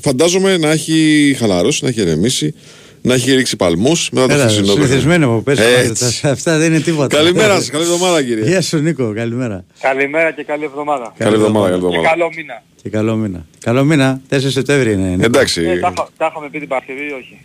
Φαντάζομαι 0.00 0.56
να 0.56 0.70
έχει 0.70 1.36
χαλαρώσει, 1.38 1.80
να 1.82 1.88
έχει 1.88 2.00
ερεμήσει, 2.00 2.54
να 3.02 3.14
έχει 3.14 3.34
ρίξει 3.34 3.56
παλμούς 3.56 4.10
μετά 4.10 4.26
το 4.26 4.34
χθεσινό 4.40 4.66
Συνηθισμένο 4.66 5.28
που 5.28 5.42
πες, 5.42 6.24
Αυτά 6.24 6.58
δεν 6.58 6.72
είναι 6.72 6.80
τίποτα. 6.82 7.16
Καλημέρα 7.16 7.54
σας, 7.54 7.70
καλή 7.70 7.82
εβδομάδα 7.84 8.22
κύριε. 8.22 8.44
Γεια 8.44 8.60
σου 8.60 8.78
Νίκο, 8.78 9.12
καλημέρα. 9.14 9.64
Καλημέρα 9.80 10.30
και 10.32 10.42
καλή 10.44 10.64
εβδομάδα. 10.64 11.14
Καλή 11.18 11.34
εβδομάδα, 11.34 11.66
καλή 11.68 11.76
εβδομάδα. 11.76 12.02
Και 12.02 12.08
καλό 12.08 12.30
μήνα. 12.36 12.62
Και 12.82 12.88
καλό 12.88 13.14
μήνα. 13.16 13.46
Καλό 13.58 13.84
μήνα, 13.84 14.20
4 14.30 14.36
Σεπτέμβρη 14.50 14.92
είναι. 14.92 15.08
Νίκο. 15.08 15.24
Εντάξει. 15.24 15.62
Ε, 15.62 15.78
τα, 15.78 15.92
τα 16.16 16.28
είχαμε 16.30 16.48
πει 16.50 16.58
την 16.58 16.68
Παρασκευή 16.68 17.00
ή 17.00 17.12
όχι; 17.20 17.38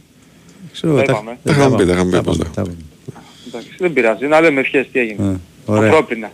Ξέρω, 0.73 0.95
τα 0.95 1.03
τα- 1.03 1.11
είπαμε. 1.11 1.37
Τα 1.43 1.51
είχαμε 1.51 1.75
πει, 1.77 1.85
τα 1.85 1.91
είχαμε 1.93 2.09
πει. 2.09 2.15
τα 2.15 2.23
πάντα. 2.23 2.37
είπαμε, 2.37 2.53
τα 2.55 2.61
είπαμε. 2.61 2.77
Εντάξει, 3.47 3.69
δεν 3.77 3.93
πειράζει. 3.93 4.25
Να 4.27 4.41
λέμε 4.41 4.59
ευχές 4.59 4.87
τι 4.91 4.99
έγινε. 4.99 5.25
Ε, 5.27 5.35
Ωραία. 5.65 5.89
Ανθρώπινα. 5.89 6.31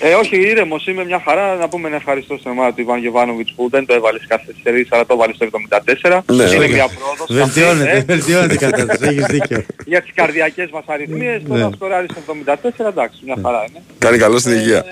Ε, 0.00 0.14
όχι, 0.14 0.36
ήρεμος 0.40 0.86
είμαι 0.86 1.04
μια 1.04 1.22
χαρά. 1.24 1.54
Να 1.54 1.68
πούμε 1.68 1.88
ένα 1.88 1.96
ευχαριστώ 1.96 2.36
στην 2.38 2.50
ομάδα 2.50 2.72
του 2.72 2.80
Ιβάν 2.80 2.98
Γεβάνοβιτς 2.98 3.52
που 3.56 3.68
δεν 3.70 3.86
το 3.86 3.94
έβαλε 3.94 4.18
σε 4.18 4.26
κάθε 4.28 4.54
σερί, 4.62 4.86
αλλά 4.90 5.06
το 5.06 5.14
έβαλε 5.14 5.32
στο 5.34 5.44
74. 5.44 6.22
Ναι, 6.26 6.42
είναι 6.44 6.56
ωραία. 6.56 6.68
μια 6.68 6.88
πρόοδος. 6.98 7.26
Βελτιώνεται, 7.30 7.90
Ε, 7.96 8.00
βελτιώνεται 8.00 8.54
η 8.54 8.56
κατάσταση. 8.56 9.04
Έχεις 9.08 9.26
δίκιο. 9.26 9.64
για 9.86 10.02
τις 10.02 10.10
καρδιακές 10.14 10.70
μας 10.70 10.84
αριθμίες, 10.86 11.42
το 11.48 11.54
Ναι. 11.54 11.60
να 11.62 11.70
σκοράρει 11.74 12.06
στο 12.10 12.20
74, 12.20 12.88
εντάξει, 12.88 13.20
μια 13.24 13.36
χαρά 13.42 13.64
είναι. 13.68 13.82
Κάνει 13.98 14.18
καλό 14.18 14.38
στην 14.38 14.52
υγεία. 14.52 14.84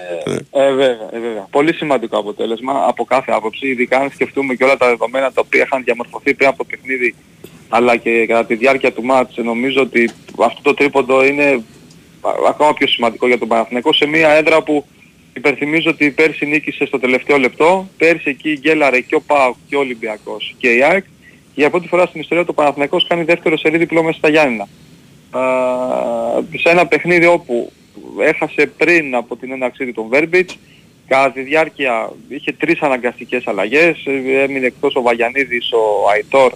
Ε, 0.51 0.69
βέβαια, 0.71 0.87
ε, 1.13 1.19
βέβαια. 1.21 1.47
Πολύ 1.51 1.75
σημαντικό 1.75 2.19
αποτέλεσμα 2.19 2.85
από 2.89 3.05
κάθε 3.05 3.33
άποψη, 3.33 3.67
ειδικά 3.69 3.99
αν 3.99 4.11
σκεφτούμε 4.15 4.55
και 4.55 4.65
όλα 4.65 4.77
τα 4.77 4.87
δεδομένα 4.89 5.33
τα 5.33 5.41
οποία 5.45 5.63
είχαν 5.63 5.83
διαμορφωθεί 5.85 6.35
πριν 6.35 6.49
από 6.49 6.57
το 6.59 6.65
παιχνίδι 6.65 7.15
αλλά 7.69 7.97
και 7.97 8.27
κατά 8.27 8.45
τη 8.47 8.55
διάρκεια 8.55 8.93
του 8.93 9.03
μάτς. 9.05 9.37
Νομίζω 9.37 9.81
ότι 9.83 10.11
αυτό 10.45 10.61
το 10.63 10.75
τρίποντο 10.75 11.25
είναι 11.25 11.63
α- 12.21 12.49
ακόμα 12.49 12.75
πιο 12.75 12.87
σημαντικό 12.87 13.27
για 13.27 13.39
τον 13.39 13.49
Παναθηναϊκό 13.49 13.93
σε 13.93 14.07
μια 14.07 14.29
έδρα 14.31 14.63
που 14.63 14.85
υπερθυμίζω 15.37 15.91
ότι 15.91 16.11
πέρσι 16.11 16.47
νίκησε 16.47 16.87
στο 16.87 16.99
τελευταίο 16.99 17.39
λεπτό. 17.39 17.89
Πέρσι 17.97 18.31
εκεί 18.31 18.59
γκέλαρε 18.61 19.01
και 19.01 19.15
ο 19.15 19.21
ΠΑΟΚ 19.21 19.57
και 19.69 19.77
ο 19.77 19.79
Ολυμπιακός 19.79 20.55
και 20.59 20.73
η 20.73 20.83
ΑΕΚ. 20.83 21.05
Για 21.55 21.71
πρώτη 21.71 21.89
φορά 21.89 22.07
στην 22.07 22.21
ιστορία 22.21 22.45
του 22.45 22.55
Παναθηναϊκός 22.55 23.07
κάνει 23.07 23.25
δεύτερο 23.25 23.57
σερί 23.57 23.79
διπλό 23.79 24.03
μέσα 24.03 24.19
στα 24.19 24.29
Γιάννηνα. 24.29 24.69
Α, 25.31 25.41
σε 26.57 26.71
ένα 26.71 26.87
παιχνίδι 26.87 27.27
όπου 27.27 27.73
έχασε 28.21 28.67
πριν 28.67 29.15
από 29.15 29.37
την 29.37 29.53
έναρξή 29.53 29.87
του 29.87 29.93
τον 29.93 30.09
Βέρμπιτς, 30.09 30.59
κατά 31.07 31.33
τη 31.33 31.41
διάρκεια 31.41 32.13
είχε 32.29 32.53
τρεις 32.53 32.81
αναγκαστικές 32.81 33.47
αλλαγές, 33.47 34.07
ε, 34.07 34.43
έμεινε 34.43 34.67
εκτός 34.67 34.95
ο 34.95 35.03
Βαγιανίδης, 35.03 35.73
ο 35.73 36.09
Αϊτόρ 36.11 36.53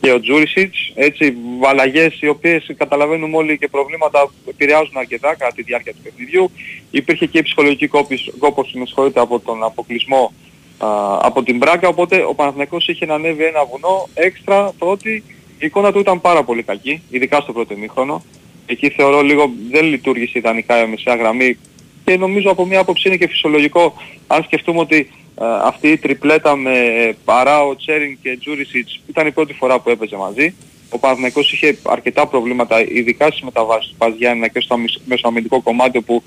και 0.00 0.12
ο 0.12 0.20
Τζούρισιτς, 0.20 0.92
έτσι 0.94 1.34
αλλαγές 1.64 2.20
οι 2.20 2.28
οποίες 2.28 2.70
καταλαβαίνουμε 2.76 3.36
όλοι 3.36 3.58
και 3.58 3.68
προβλήματα 3.68 4.30
επηρεάζουν 4.48 4.96
αρκετά 4.96 5.34
κατά 5.34 5.52
τη 5.54 5.62
διάρκεια 5.62 5.92
του 5.92 5.98
παιχνιδιού. 6.02 6.50
Υπήρχε 6.90 7.26
και 7.26 7.38
η 7.38 7.42
ψυχολογική 7.42 7.86
κόπης, 7.86 8.30
κόπωση, 8.38 8.78
με 8.78 8.86
συγχωρείτε, 8.86 9.20
από 9.20 9.40
τον 9.40 9.64
αποκλεισμό 9.64 10.32
α, 10.78 10.88
από 11.20 11.42
την 11.42 11.56
Μπράγκα, 11.56 11.88
οπότε 11.88 12.24
ο 12.28 12.34
Παναθηναϊκός 12.34 12.88
είχε 12.88 13.06
να 13.06 13.14
ανέβει 13.14 13.44
ένα 13.44 13.64
βουνό 13.64 14.08
έξτρα 14.14 14.72
το 14.78 14.86
ότι 14.86 15.22
η 15.58 15.66
εικόνα 15.66 15.92
του 15.92 15.98
ήταν 15.98 16.20
πάρα 16.20 16.42
πολύ 16.44 16.62
κακή, 16.62 17.02
ειδικά 17.10 17.40
στο 17.40 17.52
πρώτο 17.52 17.74
ημίχρονο. 17.74 18.24
Εκεί 18.66 18.90
θεωρώ 18.90 19.22
λίγο 19.22 19.52
δεν 19.70 19.84
λειτουργήσε 19.84 20.38
ιδανικά 20.38 20.82
η 20.82 20.88
μεσαία 20.88 21.14
γραμμή 21.14 21.58
και 22.04 22.16
νομίζω 22.16 22.50
από 22.50 22.66
μια 22.66 22.80
άποψη 22.80 23.08
είναι 23.08 23.16
και 23.16 23.28
φυσιολογικό 23.28 23.94
αν 24.26 24.42
σκεφτούμε 24.42 24.78
ότι 24.78 24.96
ε, 24.96 25.25
αυτή 25.62 25.88
η 25.88 25.96
τριπλέτα 25.98 26.56
με 26.56 26.72
Παράο, 27.24 27.76
Τσέριν 27.76 28.18
και 28.22 28.36
Τζούρισιτς 28.40 29.00
ήταν 29.08 29.26
η 29.26 29.30
πρώτη 29.32 29.52
φορά 29.52 29.80
που 29.80 29.90
έπαιζε 29.90 30.16
μαζί. 30.16 30.54
Ο 30.90 30.98
Παναθηναϊκός 30.98 31.52
είχε 31.52 31.78
αρκετά 31.82 32.26
προβλήματα, 32.26 32.80
ειδικά 32.88 33.26
στις 33.26 33.40
μεταβάσεις 33.40 33.90
του 33.90 33.96
Παζιάννα 33.98 34.48
και 34.48 34.60
στο 34.60 34.74
αμυσ- 34.74 35.00
μεσοαμυντικό 35.06 35.60
κομμάτι 35.62 36.00
που 36.00 36.22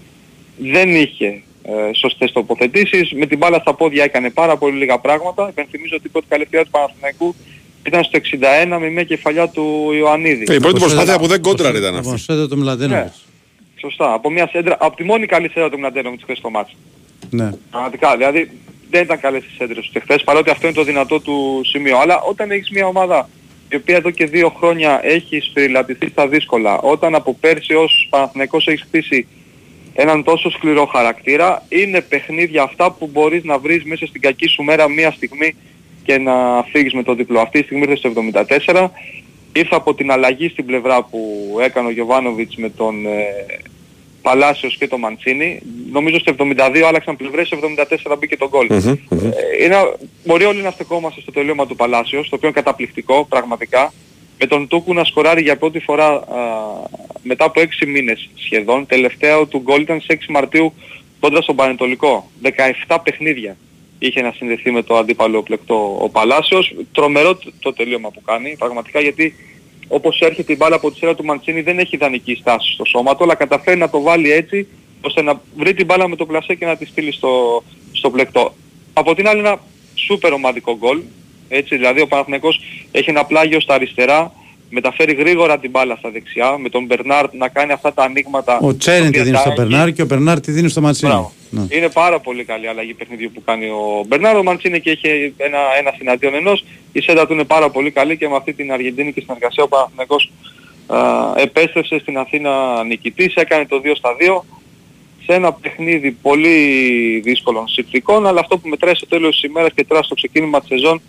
δεν 0.58 0.96
είχε 0.96 1.42
ε, 1.64 1.94
σωστές 1.94 2.32
τοποθετήσεις. 2.32 3.12
Με 3.14 3.26
την 3.26 3.38
μπάλα 3.38 3.60
στα 3.60 3.74
πόδια 3.74 4.04
έκανε 4.04 4.30
πάρα 4.30 4.58
πολύ 4.58 4.78
λίγα 4.78 5.00
πράγματα. 5.00 5.48
Επενθυμίζω 5.48 5.96
ότι 5.96 6.08
η 6.08 6.10
πρώτη 6.10 6.26
καλή 6.30 6.44
ευκαιρία 6.44 6.66
του 6.66 6.72
Παναθηναϊκού 6.72 7.36
ήταν 7.88 8.04
στο 8.04 8.20
61 8.74 8.78
με 8.80 8.90
μια 8.90 9.04
κεφαλιά 9.04 9.48
του 9.50 9.92
Ιωαννίδη. 9.94 10.44
Ε, 10.48 10.54
Η 10.56 10.60
πρώτη 10.60 10.80
προσπάθεια 10.80 11.20
που 11.20 11.28
δεν 11.28 11.42
κόντραρε 11.42 11.78
ήταν 11.78 11.94
αυτή. 11.94 12.04
Λοιπόν, 12.04 12.18
σέδε 12.18 12.48
το 12.48 12.58
Μλαντένοβιτς. 12.58 13.26
Σωστά. 13.82 14.14
Από 14.14 14.30
μια 14.32 14.48
σέντρα, 14.48 14.78
από 14.80 14.96
τη 14.96 15.04
μόνη 15.04 15.26
καλή 15.26 15.50
σέντρα 15.50 15.70
του 15.70 15.78
Μναντένοβιτς 15.78 16.24
χθες 16.24 16.38
στο 16.38 16.50
μάτς. 16.50 16.76
Ναι. 17.30 17.50
Πραγματικά, 17.72 18.18
δηλαδή 18.18 18.52
δεν 18.90 19.04
ήταν 19.04 19.20
καλές 19.20 19.44
οι 19.44 19.56
σέντρες 19.58 19.78
τους 19.78 19.90
και 19.90 20.00
χθες, 20.00 20.24
παρότι 20.24 20.50
αυτό 20.50 20.68
είναι 20.68 20.76
το 20.76 20.84
δυνατό 20.84 21.20
του 21.20 21.62
σημείο. 21.66 21.98
Αλλά 21.98 22.22
όταν 22.22 22.52
έχεις 22.52 22.70
μια 22.70 22.86
ομάδα 22.86 23.30
η 23.70 23.76
οποία 23.76 23.96
εδώ 23.96 24.10
και 24.10 24.26
δύο 24.26 24.50
χρόνια 24.50 25.00
έχει 25.04 25.40
σφυριλατηθεί 25.40 26.08
στα 26.08 26.28
δύσκολα, 26.28 26.80
όταν 26.80 27.16
από 27.16 27.34
πέρσι 27.34 27.74
ως 27.74 28.08
Παναθηναϊκός 28.10 28.68
έχεις 28.68 28.82
χτίσει 28.82 29.28
έναν 29.94 30.24
τόσο 30.24 30.50
σκληρό 30.50 30.86
χαρακτήρα, 30.86 31.66
είναι 31.70 32.02
παιχνίδια 32.02 32.64
αυτά 32.64 32.92
που 32.92 33.10
μπορείς 33.14 33.44
να 33.44 33.58
βρεις 33.58 33.84
μέσα 33.84 34.06
στην 34.06 34.22
κακή 34.22 34.48
σου 34.48 34.64
μέρα 34.64 34.90
μία 34.90 35.12
στιγμή 35.12 35.56
και 36.04 36.18
να 36.18 36.64
φύγεις 36.72 36.94
με 36.94 37.04
το 37.04 37.14
διπλό. 37.14 37.40
Αυτή 37.40 37.60
τη 37.60 37.66
στιγμή 37.66 37.82
ήρθε 37.82 37.96
στο 37.96 38.12
74. 38.66 38.88
Ήρθε 39.54 39.76
από 39.76 39.94
την 39.94 40.12
αλλαγή 40.12 40.50
στην 40.50 40.66
πλευρά 40.66 41.04
που 41.04 41.20
έκανε 41.62 41.88
ο 41.88 41.92
Γιωβάνοβιτς 41.92 42.56
με 42.56 42.70
τον 42.70 43.06
ε, 43.06 43.26
Παλάσιος 44.22 44.78
και 44.78 44.88
τον 44.88 45.00
Μαντσίνη. 45.00 45.62
Νομίζω 45.92 46.20
στο 46.20 46.36
72 46.40 46.82
άλλαξαν 46.88 47.16
πλευρές, 47.16 47.48
στο 47.48 47.58
74 48.12 48.16
μπήκε 48.20 48.38
το 48.38 48.48
γκολ. 48.50 48.68
Ε, 48.70 49.64
είναι, 49.64 49.76
μπορεί 50.26 50.44
όλοι 50.46 50.62
να 50.62 50.72
στεκόμαστε 50.72 51.22
στο 51.22 51.32
τελείωμα 51.32 51.66
του 51.68 51.76
Παλάσιος, 51.76 52.30
το 52.30 52.36
οποίο 52.36 52.48
είναι 52.48 52.58
καταπληκτικό 52.62 53.26
πραγματικά. 53.30 53.94
Με 54.40 54.46
τον 54.48 54.68
Τούκου 54.68 54.94
να 54.94 55.04
σκοράρει 55.04 55.42
για 55.42 55.58
πρώτη 55.58 55.80
φορά 55.80 56.08
α, 56.08 56.24
μετά 57.22 57.46
από 57.46 57.62
6 57.62 57.88
μήνες 57.88 58.30
σχεδόν. 58.36 58.86
Τελευταίο 58.86 59.46
του 59.46 59.58
γκολ 59.60 59.82
ήταν 59.82 60.02
σε 60.02 60.18
6 60.22 60.26
Μαρτίου 60.30 60.74
κόντρα 61.20 61.42
στον 61.42 61.56
Πανετολικό. 61.56 62.30
17 62.88 62.98
παιχνίδια 63.04 63.56
είχε 64.00 64.22
να 64.22 64.32
συνδεθεί 64.32 64.72
με 64.72 64.82
το 64.84 64.98
αντίπαλο 64.98 65.44
πλεκτό 65.44 65.98
ο 66.02 66.10
Παλάσιος. 66.10 66.74
Τρομερό 66.92 67.36
το- 67.36 67.52
το 67.60 67.74
τελείωμα 67.74 68.10
που 68.12 68.22
κάνει 68.22 68.56
πραγματικά 68.60 69.00
γιατί 69.00 69.36
όπως 69.90 70.20
έρχεται 70.20 70.54
η 70.54 70.56
μπάλα 70.60 70.76
από 70.76 70.92
τη 70.92 70.98
σειρά 70.98 71.16
του 71.16 71.26
Μαντσίνη 71.26 71.62
δεν 71.62 71.80
έχει 71.80 71.96
ιδανική 71.96 72.36
στάση 72.36 72.74
στο 72.74 72.86
σώμα 72.86 73.16
του 73.16 73.24
αλλά 73.24 73.36
καταφέρει 73.36 73.78
να 73.78 73.90
το 73.90 74.02
βάλει 74.02 74.32
έτσι 74.32 74.68
ώστε 75.02 75.22
να 75.22 75.42
βρει 75.56 75.74
την 75.74 75.86
μπάλα 75.86 76.08
με 76.08 76.16
το 76.16 76.26
πλασέ 76.26 76.56
και 76.56 76.66
να 76.66 76.76
τη 76.76 76.86
στείλει 76.86 77.12
στο, 77.12 77.64
στο 77.92 78.10
πλεκτό. 78.10 78.54
Από 78.94 79.16
την 79.16 79.28
άλλη 79.28 79.40
ένα 79.40 79.60
σούπερ 79.96 80.34
ομαδικό 80.34 80.78
γκολ. 80.78 81.02
Έτσι, 81.50 81.76
δηλαδή 81.76 82.02
ο 82.02 82.08
Παναθηναϊκός 82.08 82.60
έχει 82.92 83.10
ένα 83.10 83.26
πλάγιο 83.26 83.60
στα 83.60 83.74
αριστερά, 83.74 84.32
μεταφέρει 84.70 85.14
γρήγορα 85.14 85.60
την 85.60 85.70
μπάλα 85.70 85.96
στα 85.96 86.10
δεξιά, 86.10 86.58
με 86.58 86.70
τον 86.70 86.86
Μπερνάρτ 86.86 87.34
να 87.34 87.48
κάνει 87.48 87.72
αυτά 87.72 87.94
τα 87.94 88.04
ανοίγματα. 88.04 88.60
Ο 88.62 88.76
Τσέριν 88.76 89.04
τα 89.04 89.10
τη 89.10 89.10
οποία 89.10 89.24
δίνει 89.24 89.36
τα 89.36 89.42
στο 89.42 89.52
έχει. 89.52 89.62
Μπερνάρ 89.62 89.92
και 89.92 90.02
ο 90.02 90.06
Μπερνάρ 90.06 90.40
τη 90.40 90.52
δίνει 90.52 90.70
στο 90.70 90.82
Ματσίνη. 90.82 91.12
Μπράβο. 91.12 91.32
Ναι. 91.50 91.66
Είναι 91.70 91.90
πάρα 91.90 92.20
πολύ 92.20 92.44
καλή 92.44 92.68
αλλαγή 92.68 92.94
παιχνιδιού 92.94 93.32
που 93.34 93.44
κάνει 93.46 93.66
ο 93.66 94.06
Μπερνάρdo 94.08 94.44
Μαντσίνη 94.44 94.80
και 94.80 94.90
έχει 94.90 95.34
ένα, 95.38 95.58
ένα 95.80 95.94
συναντίον 95.98 96.34
ενός. 96.34 96.66
Η 96.92 97.02
σέντα 97.02 97.28
του 97.28 97.34
είναι 97.34 97.44
πάρα 97.44 97.70
πολύ 97.70 97.92
καλή 97.92 98.18
και 98.18 98.28
με 98.28 98.36
αυτή 98.36 98.54
την 98.54 98.72
Αργεντίνικη 98.72 99.22
συνεργασία 99.22 99.64
ο 99.64 99.68
Παναθηναϊκός 99.68 100.32
α, 100.88 100.98
επέστρεψε 101.36 102.00
στην 102.00 102.18
Αθήνα 102.18 102.84
νικητής, 102.84 103.34
έκανε 103.34 103.66
το 103.66 103.82
2 103.84 103.92
στα 103.96 104.16
2 104.20 104.42
σε 105.26 105.34
ένα 105.34 105.54
παιχνίδι 105.54 106.12
πολύ 106.12 106.58
δύσκολων 107.24 107.68
συνθηκών, 107.68 108.28
αλλά 108.28 108.40
αυτό 108.40 108.58
που 108.58 108.68
μετράει 108.68 108.96
στο 108.96 109.08
τέλος 109.08 109.40
της 109.40 109.50
ημέρας 109.50 109.72
και 109.76 109.84
τώρα 109.84 110.04
στο 110.04 110.16
ξεκίνημα 110.16 110.60
της 110.60 110.68
σεζόν 110.68 111.02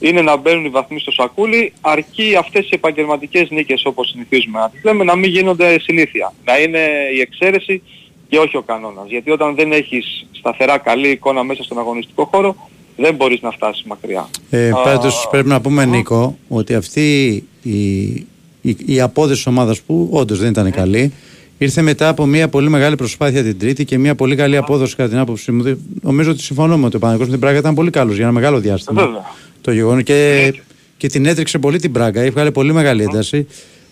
είναι 0.00 0.22
να 0.22 0.36
μπαίνουν 0.36 0.64
οι 0.64 0.68
βαθμοί 0.68 1.00
στο 1.00 1.10
σακούλι, 1.10 1.72
αρκεί 1.80 2.36
αυτές 2.38 2.64
οι 2.64 2.70
επαγγελματικές 2.70 3.50
νίκες 3.50 3.84
όπως 3.84 4.08
συνηθίζουμε 4.08 4.58
να 4.58 4.70
τις 4.70 4.84
λέμε 4.84 5.04
να 5.04 5.16
μην 5.16 5.30
γίνονται 5.30 5.78
συνήθεια. 5.80 6.32
Να 6.44 6.58
είναι 6.58 6.78
η 7.16 7.20
εξαίρεση 7.20 7.82
και 8.28 8.38
όχι 8.38 8.56
ο 8.56 8.62
κανόνας. 8.62 9.08
Γιατί 9.08 9.30
όταν 9.30 9.54
δεν 9.54 9.72
έχεις 9.72 10.26
σταθερά 10.30 10.78
καλή 10.78 11.08
εικόνα 11.08 11.42
μέσα 11.42 11.62
στον 11.62 11.78
αγωνιστικό 11.78 12.24
χώρο, 12.32 12.56
δεν 12.96 13.14
μπορείς 13.14 13.40
να 13.40 13.50
φτάσεις 13.50 13.84
μακριά. 13.84 14.28
Ε, 14.50 14.70
πάντως 14.84 15.28
πρέπει 15.30 15.48
να 15.48 15.60
πούμε 15.60 15.84
Νίκο 15.84 16.38
ότι 16.48 16.74
αυτή 16.74 17.34
η, 17.62 18.08
η, 18.60 18.76
η 18.86 19.00
απόδοση 19.00 19.34
της 19.34 19.46
ομάδας 19.46 19.80
που 19.80 20.08
όντως 20.12 20.38
δεν 20.38 20.50
ήταν 20.50 20.70
καλή 20.70 21.12
ήρθε 21.58 21.82
μετά 21.82 22.08
από 22.08 22.26
μια 22.26 22.48
πολύ 22.48 22.68
μεγάλη 22.68 22.96
προσπάθεια 22.96 23.42
την 23.42 23.58
Τρίτη 23.58 23.84
και 23.84 23.98
μια 23.98 24.14
πολύ 24.14 24.36
καλή 24.36 24.56
απόδοση 24.56 24.96
κατά 24.96 25.08
την 25.08 25.18
άποψή 25.18 25.52
μου. 25.52 25.78
Νομίζω 26.02 26.30
ότι 26.30 26.42
συμφωνώ 26.42 26.78
με 26.78 26.90
το 26.90 26.98
Παναγιώτο 26.98 27.24
με 27.24 27.30
την 27.30 27.40
Πράγκα 27.40 27.58
ήταν 27.58 27.74
πολύ 27.74 27.90
καλός 27.90 28.14
για 28.14 28.24
ένα 28.24 28.32
μεγάλο 28.32 28.58
διάστημα. 28.60 29.02
Βέβαια. 29.02 29.24
Το 29.60 29.72
γεγονό 29.72 30.02
και, 30.02 30.52
και 30.96 31.08
την 31.08 31.26
έτρεξε 31.26 31.58
πολύ 31.58 31.78
την 31.80 31.92
Πράγκα, 31.92 32.20
έβγαλε 32.20 32.50
πολύ 32.50 32.72
μεγάλη 32.72 33.02
ένταση. 33.02 33.46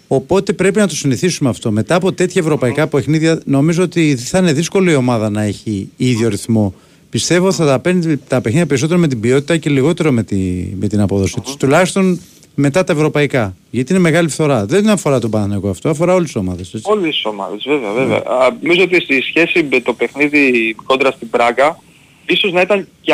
Οπότε 0.08 0.52
πρέπει 0.52 0.78
να 0.78 0.88
το 0.88 0.94
συνηθίσουμε 0.94 1.48
αυτό. 1.48 1.70
Μετά 1.70 1.94
από 1.94 2.12
τέτοια 2.12 2.42
ευρωπαϊκά 2.42 2.86
παιχνίδια, 2.86 3.40
νομίζω 3.44 3.82
ότι 3.82 4.16
θα 4.16 4.38
είναι 4.38 4.52
δύσκολο 4.52 4.90
η 4.90 4.94
ομάδα 4.94 5.30
να 5.30 5.42
έχει 5.42 5.90
ίδιο 5.96 6.28
ρυθμό. 6.28 6.74
Πιστεύω 7.10 7.52
θα 7.52 7.66
τα 7.66 7.78
παίρνει 7.78 8.16
τα 8.16 8.40
παιχνίδια 8.40 8.66
περισσότερο 8.66 9.00
με 9.00 9.08
την 9.08 9.20
ποιότητα 9.20 9.56
και 9.56 9.70
λιγότερο 9.70 10.12
με, 10.12 10.22
τη, 10.22 10.36
με 10.80 10.86
την 10.86 11.00
απόδοση 11.00 11.40
τους. 11.40 11.56
Τουλάχιστον 11.56 12.20
μετά 12.54 12.84
τα 12.84 12.92
ευρωπαϊκά. 12.92 13.56
Γιατί 13.70 13.92
είναι 13.92 14.00
μεγάλη 14.00 14.28
φθορά. 14.28 14.66
Δεν 14.66 14.88
αφορά 14.88 15.18
τον 15.18 15.30
Παναγενικό 15.30 15.68
αυτό, 15.68 15.88
αφορά 15.88 16.14
όλες 16.14 16.26
τις 16.26 16.36
ομάδες. 16.36 16.80
Όλες 16.82 17.14
τις 17.14 17.24
ομάδες, 17.24 17.64
βέβαια, 17.66 17.92
βέβαια. 17.92 18.16
Α, 18.16 18.56
νομίζω 18.60 18.82
ότι 18.82 19.00
στη 19.00 19.22
σχέση 19.22 19.68
με 19.70 19.80
το 19.80 19.92
παιχνίδι 19.92 20.74
κόντρα 20.84 21.10
στην 21.10 21.30
Πράγκα, 21.30 21.78
ίσως 22.26 22.52
να 22.52 22.60
ήταν 22.60 22.88
και 23.00 23.12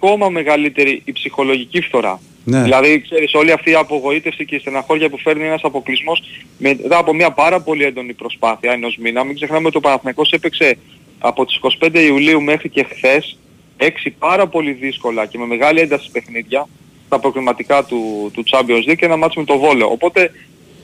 ακόμα 0.00 0.28
μεγαλύτερη 0.28 1.02
η 1.04 1.12
ψυχολογική 1.12 1.80
φθορά. 1.80 2.20
Ναι. 2.44 2.62
Δηλαδή, 2.62 3.00
ξέρεις, 3.00 3.34
όλη 3.34 3.52
αυτή 3.52 3.70
η 3.70 3.74
απογοήτευση 3.74 4.44
και 4.44 4.54
η 4.54 4.58
στεναχώρια 4.58 5.08
που 5.08 5.18
φέρνει 5.18 5.44
ένας 5.44 5.64
αποκλεισμός 5.64 6.22
μετά 6.58 6.98
από 6.98 7.14
μια 7.14 7.30
πάρα 7.30 7.60
πολύ 7.60 7.84
έντονη 7.84 8.12
προσπάθεια 8.12 8.72
ενός 8.72 8.96
μήνα. 8.96 9.24
Μην 9.24 9.34
ξεχνάμε 9.34 9.66
ότι 9.66 9.76
ο 9.76 9.80
Παναθηναϊκός 9.80 10.30
έπαιξε 10.30 10.78
από 11.18 11.44
τις 11.44 11.60
25 11.80 11.94
Ιουλίου 11.94 12.42
μέχρι 12.42 12.68
και 12.68 12.86
χθες 12.90 13.38
έξι 13.76 14.10
πάρα 14.10 14.46
πολύ 14.46 14.72
δύσκολα 14.72 15.26
και 15.26 15.38
με 15.38 15.46
μεγάλη 15.46 15.80
ένταση 15.80 16.10
παιχνίδια 16.10 16.68
στα 17.06 17.18
προκριματικά 17.18 17.84
του, 17.84 18.30
του 18.34 18.44
Champions 18.50 18.90
League 18.90 18.96
και 18.96 19.04
ένα 19.04 19.16
ματς 19.16 19.36
με 19.36 19.44
το 19.44 19.58
Βόλο. 19.58 19.90
Οπότε, 19.90 20.30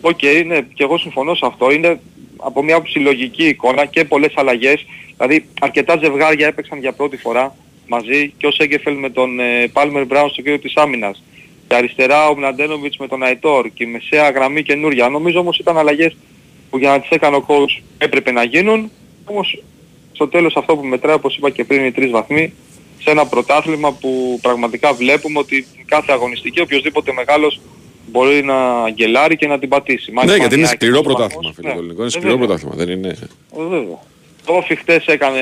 οκ, 0.01 0.23
ναι, 0.47 0.61
και 0.61 0.83
εγώ 0.83 0.99
συμφωνώ 0.99 1.35
σε 1.35 1.47
αυτό. 1.47 1.71
Είναι 1.71 2.01
από 2.37 2.63
μια 2.63 2.83
συλλογική 2.87 3.45
εικόνα 3.45 3.85
και 3.85 4.05
πολλές 4.05 4.33
αλλαγές. 4.37 4.87
Δηλαδή, 5.17 5.47
αρκετά 5.61 5.97
ζευγάρια 5.97 6.47
έπαιξαν 6.47 6.79
για 6.79 6.93
πρώτη 6.93 7.17
φορά 7.17 7.55
μαζί 7.89 8.33
και 8.39 8.47
ο 8.47 8.51
Σένκεφελντ 8.51 8.95
με 8.95 9.11
τον 9.11 9.41
ε, 9.41 9.69
Πάλμερ 9.73 10.07
Μπράουν 10.07 10.31
στο 10.31 10.43
κέντρο 10.43 10.59
της 10.59 10.75
άμυνας. 10.77 11.23
Και 11.69 11.75
αριστερά 11.75 12.29
ο 12.29 12.37
Μναντένοβιτς 12.37 12.97
με 12.97 13.09
τον 13.09 13.23
Αϊτόρ 13.23 13.69
και 13.75 13.85
η 13.85 13.87
μεσαία 13.87 14.31
γραμμή 14.31 14.63
καινούρια. 14.63 15.09
Νομίζω 15.09 15.39
όμως 15.39 15.59
ήταν 15.59 15.79
αλλαγές 15.79 16.17
που 16.71 16.79
για 16.79 16.91
να 16.91 17.01
τις 17.01 17.09
έκανε 17.11 17.37
ο 17.37 17.45
coach 17.49 17.83
έπρεπε 17.99 18.31
να 18.31 18.45
γίνουν. 18.45 18.91
Όμως 19.25 19.63
στο 20.13 20.29
τέλος 20.29 20.57
αυτό 20.57 20.77
που 20.77 20.85
μετράει 20.87 21.15
όπως 21.15 21.37
είπα 21.37 21.51
και 21.51 21.65
πριν 21.65 21.79
είναι 21.79 21.89
οι 21.89 21.93
τρεις 21.93 22.11
βαθμοί 22.11 22.53
σε 23.03 23.11
ένα 23.11 23.27
πρωτάθλημα 23.27 23.93
που 23.93 24.39
πραγματικά 24.43 24.93
βλέπουμε 24.93 25.39
ότι 25.39 25.67
κάθε 25.87 26.13
αγωνιστική 26.13 26.61
οποιοδήποτε 26.61 27.13
μεγάλος 27.13 27.61
μπορεί 28.07 28.43
να 28.43 28.91
γκελάρει 28.91 29.37
και 29.37 29.47
να 29.47 29.59
την 29.59 29.69
πατήσει. 29.69 30.11
Ναι, 30.11 30.15
Μάλιστα, 30.17 30.37
γιατί 30.39 30.55
είναι 30.55 30.65
Παναθηναϊκός, 30.65 31.01
σκληρό 31.03 31.19
βαθμούς, 31.19 31.53
πρωτάθλημα. 31.53 31.53
φίλε, 31.55 31.69
ναι. 31.69 31.75
το 31.75 31.79
ελληνικό. 31.79 32.01
Είναι 32.03 32.07
Ε, 32.07 32.11
σκληρό 32.19 32.37
βέβαια. 32.39 32.47
πρωτάθλημα. 32.47 32.75
Δεν 32.85 32.89
είναι. 32.99 33.09
Ε, 33.09 33.63
Βέβαια. 33.69 33.99
Το 34.47 34.53
Όφι 34.53 34.75
χτες 34.77 35.07
έκανε 35.07 35.41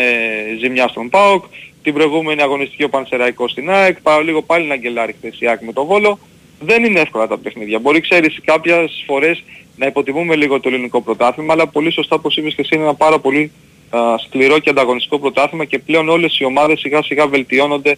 ζημιά 0.60 0.88
στον 0.88 1.08
ΠΑΟΚ, 1.08 1.44
την 1.82 1.94
προηγούμενη 1.94 2.42
αγωνιστική 2.42 2.84
ο 2.84 2.88
Πανσεραϊκός 2.88 3.50
στην 3.50 3.70
ΑΕΚ, 3.70 4.00
πάω 4.00 4.20
λίγο 4.20 4.42
πάλι 4.42 4.66
να 4.66 4.76
γκελάρει 4.76 5.12
χθες 5.12 5.40
η 5.40 5.48
ΑΕΚ 5.48 5.60
με 5.60 5.72
τον 5.72 5.86
Βόλο. 5.86 6.18
Δεν 6.60 6.84
είναι 6.84 7.00
εύκολα 7.00 7.26
τα 7.26 7.38
παιχνίδια. 7.38 7.78
Μπορεί 7.78 8.00
ξέρεις 8.00 8.40
κάποιες 8.44 9.04
φορές 9.06 9.44
να 9.76 9.86
υποτιμούμε 9.86 10.36
λίγο 10.36 10.60
το 10.60 10.68
ελληνικό 10.68 11.00
πρωτάθλημα, 11.02 11.52
αλλά 11.52 11.66
πολύ 11.66 11.92
σωστά 11.92 12.16
όπως 12.16 12.36
είπες 12.36 12.54
και 12.54 12.60
εσύ 12.60 12.74
είναι 12.74 12.84
ένα 12.84 12.94
πάρα 12.94 13.18
πολύ 13.18 13.50
α, 13.90 13.98
σκληρό 14.26 14.58
και 14.58 14.70
ανταγωνιστικό 14.70 15.18
πρωτάθλημα 15.18 15.64
και 15.64 15.78
πλέον 15.78 16.08
όλες 16.08 16.38
οι 16.38 16.44
ομάδες 16.44 16.80
σιγά 16.80 17.02
σιγά 17.02 17.26
βελτιώνονται 17.26 17.96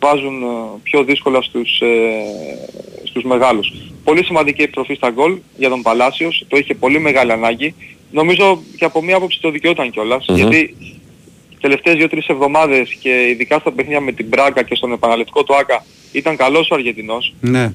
βάζουν 0.00 0.42
ε, 0.42 0.46
πιο 0.82 1.04
δύσκολα 1.04 1.42
στους, 1.42 1.80
ε, 1.80 1.88
στους 3.04 3.22
μεγάλους. 3.24 3.72
Πολύ 4.04 4.24
σημαντική 4.24 4.62
επιστροφή 4.62 4.94
στα 4.94 5.10
γκολ 5.10 5.38
για 5.56 5.68
τον 5.68 5.82
Παλάσιος, 5.82 6.44
το 6.48 6.56
είχε 6.56 6.74
πολύ 6.74 6.98
μεγάλη 7.00 7.32
ανάγκη. 7.32 7.74
Νομίζω 8.10 8.62
και 8.76 8.84
από 8.84 9.02
μία 9.02 9.16
άποψη 9.16 9.40
το 9.40 9.50
δικαιούταν 9.50 9.90
κιόλας, 9.90 10.24
γιατί 10.28 10.74
τις 10.78 11.05
τελευταίες 11.60 11.96
2-3 11.98 12.18
εβδομάδες 12.26 12.96
και 13.00 13.28
ειδικά 13.28 13.58
στα 13.58 13.72
παιχνίδια 13.72 14.00
με 14.00 14.12
την 14.12 14.26
Μπράγκα 14.26 14.62
και 14.62 14.74
στον 14.74 14.92
επαναληπτικό 14.92 15.44
του 15.44 15.56
Άκα 15.56 15.84
ήταν 16.12 16.36
καλός 16.36 16.70
ο 16.70 16.74
Αργεντινός. 16.74 17.34
Ναι. 17.40 17.72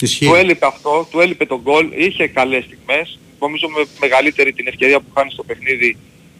Ισχύει. 0.00 0.26
Του 0.26 0.34
έλειπε 0.34 0.66
αυτό, 0.66 1.08
του 1.10 1.20
έλειπε 1.20 1.46
το 1.46 1.60
γκολ, 1.62 1.88
είχε 1.96 2.26
καλές 2.26 2.64
στιγμές. 2.64 3.18
Νομίζω 3.40 3.68
με 3.68 3.84
μεγαλύτερη 4.00 4.52
την 4.52 4.66
ευκαιρία 4.66 5.00
που 5.00 5.06
χάνει 5.14 5.30
στο 5.30 5.42
παιχνίδι 5.42 5.96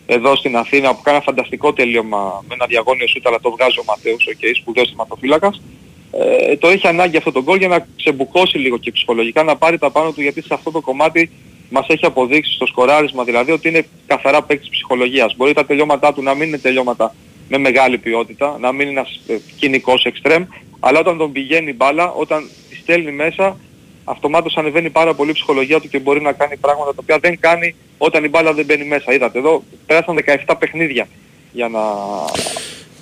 εδώ 0.06 0.36
στην 0.36 0.56
Αθήνα 0.56 0.94
που 0.94 1.02
κάνει 1.02 1.16
ένα 1.16 1.24
φανταστικό 1.26 1.72
τελείωμα 1.72 2.44
με 2.48 2.54
ένα 2.54 2.66
διαγώνιο 2.66 3.06
σουτ 3.06 3.26
αλλά 3.26 3.40
το 3.40 3.50
βγάζει 3.50 3.78
ο 3.78 3.84
Ματέους, 3.86 4.26
οκ, 4.26 4.56
σπουδαίος 4.56 4.88
θεματοφύλακας. 4.88 5.62
Ε, 6.10 6.56
το 6.56 6.68
έχει 6.68 6.86
ανάγκη 6.86 7.16
αυτό 7.16 7.32
το 7.32 7.42
γκολ 7.42 7.58
για 7.58 7.68
να 7.68 7.86
ξεμπουκώσει 7.96 8.58
λίγο 8.58 8.78
και 8.78 8.92
ψυχολογικά 8.92 9.42
να 9.42 9.56
πάρει 9.56 9.78
τα 9.78 9.90
πάνω 9.90 10.12
του 10.12 10.20
γιατί 10.20 10.42
σε 10.42 10.54
αυτό 10.54 10.70
το 10.70 10.80
κομμάτι 10.80 11.30
μας 11.70 11.86
έχει 11.88 12.04
αποδείξει 12.04 12.52
στο 12.52 12.66
σκοράρισμα 12.66 13.24
δηλαδή 13.24 13.52
ότι 13.52 13.68
είναι 13.68 13.86
καθαρά 14.06 14.42
παίκτης 14.42 14.68
ψυχολογίας. 14.68 15.34
Μπορεί 15.36 15.52
τα 15.52 15.66
τελειώματά 15.66 16.12
του 16.12 16.22
να 16.22 16.34
μην 16.34 16.48
είναι 16.48 16.58
τελειώματα 16.58 17.14
με 17.48 17.58
μεγάλη 17.58 17.98
ποιότητα, 17.98 18.56
να 18.60 18.72
μην 18.72 18.88
είναι 18.88 18.98
ένας 18.98 19.20
ε, 19.26 19.36
κοινικός 19.56 20.04
εξτρέμ, 20.04 20.44
αλλά 20.80 20.98
όταν 20.98 21.16
τον 21.16 21.32
πηγαίνει 21.32 21.70
η 21.70 21.74
μπάλα, 21.76 22.12
όταν 22.12 22.48
τη 22.70 22.76
στέλνει 22.76 23.12
μέσα, 23.12 23.56
αυτομάτως 24.04 24.56
ανεβαίνει 24.56 24.90
πάρα 24.90 25.14
πολύ 25.14 25.30
η 25.30 25.32
ψυχολογία 25.32 25.80
του 25.80 25.88
και 25.88 25.98
μπορεί 25.98 26.20
να 26.20 26.32
κάνει 26.32 26.56
πράγματα 26.56 26.90
τα 26.90 26.98
οποία 27.00 27.18
δεν 27.18 27.40
κάνει 27.40 27.74
όταν 27.98 28.24
η 28.24 28.28
μπάλα 28.28 28.52
δεν 28.52 28.64
μπαίνει 28.64 28.84
μέσα. 28.84 29.12
Είδατε 29.12 29.38
εδώ, 29.38 29.64
πέρασαν 29.86 30.18
17 30.46 30.54
παιχνίδια 30.58 31.08
για 31.52 31.68
να, 31.68 31.80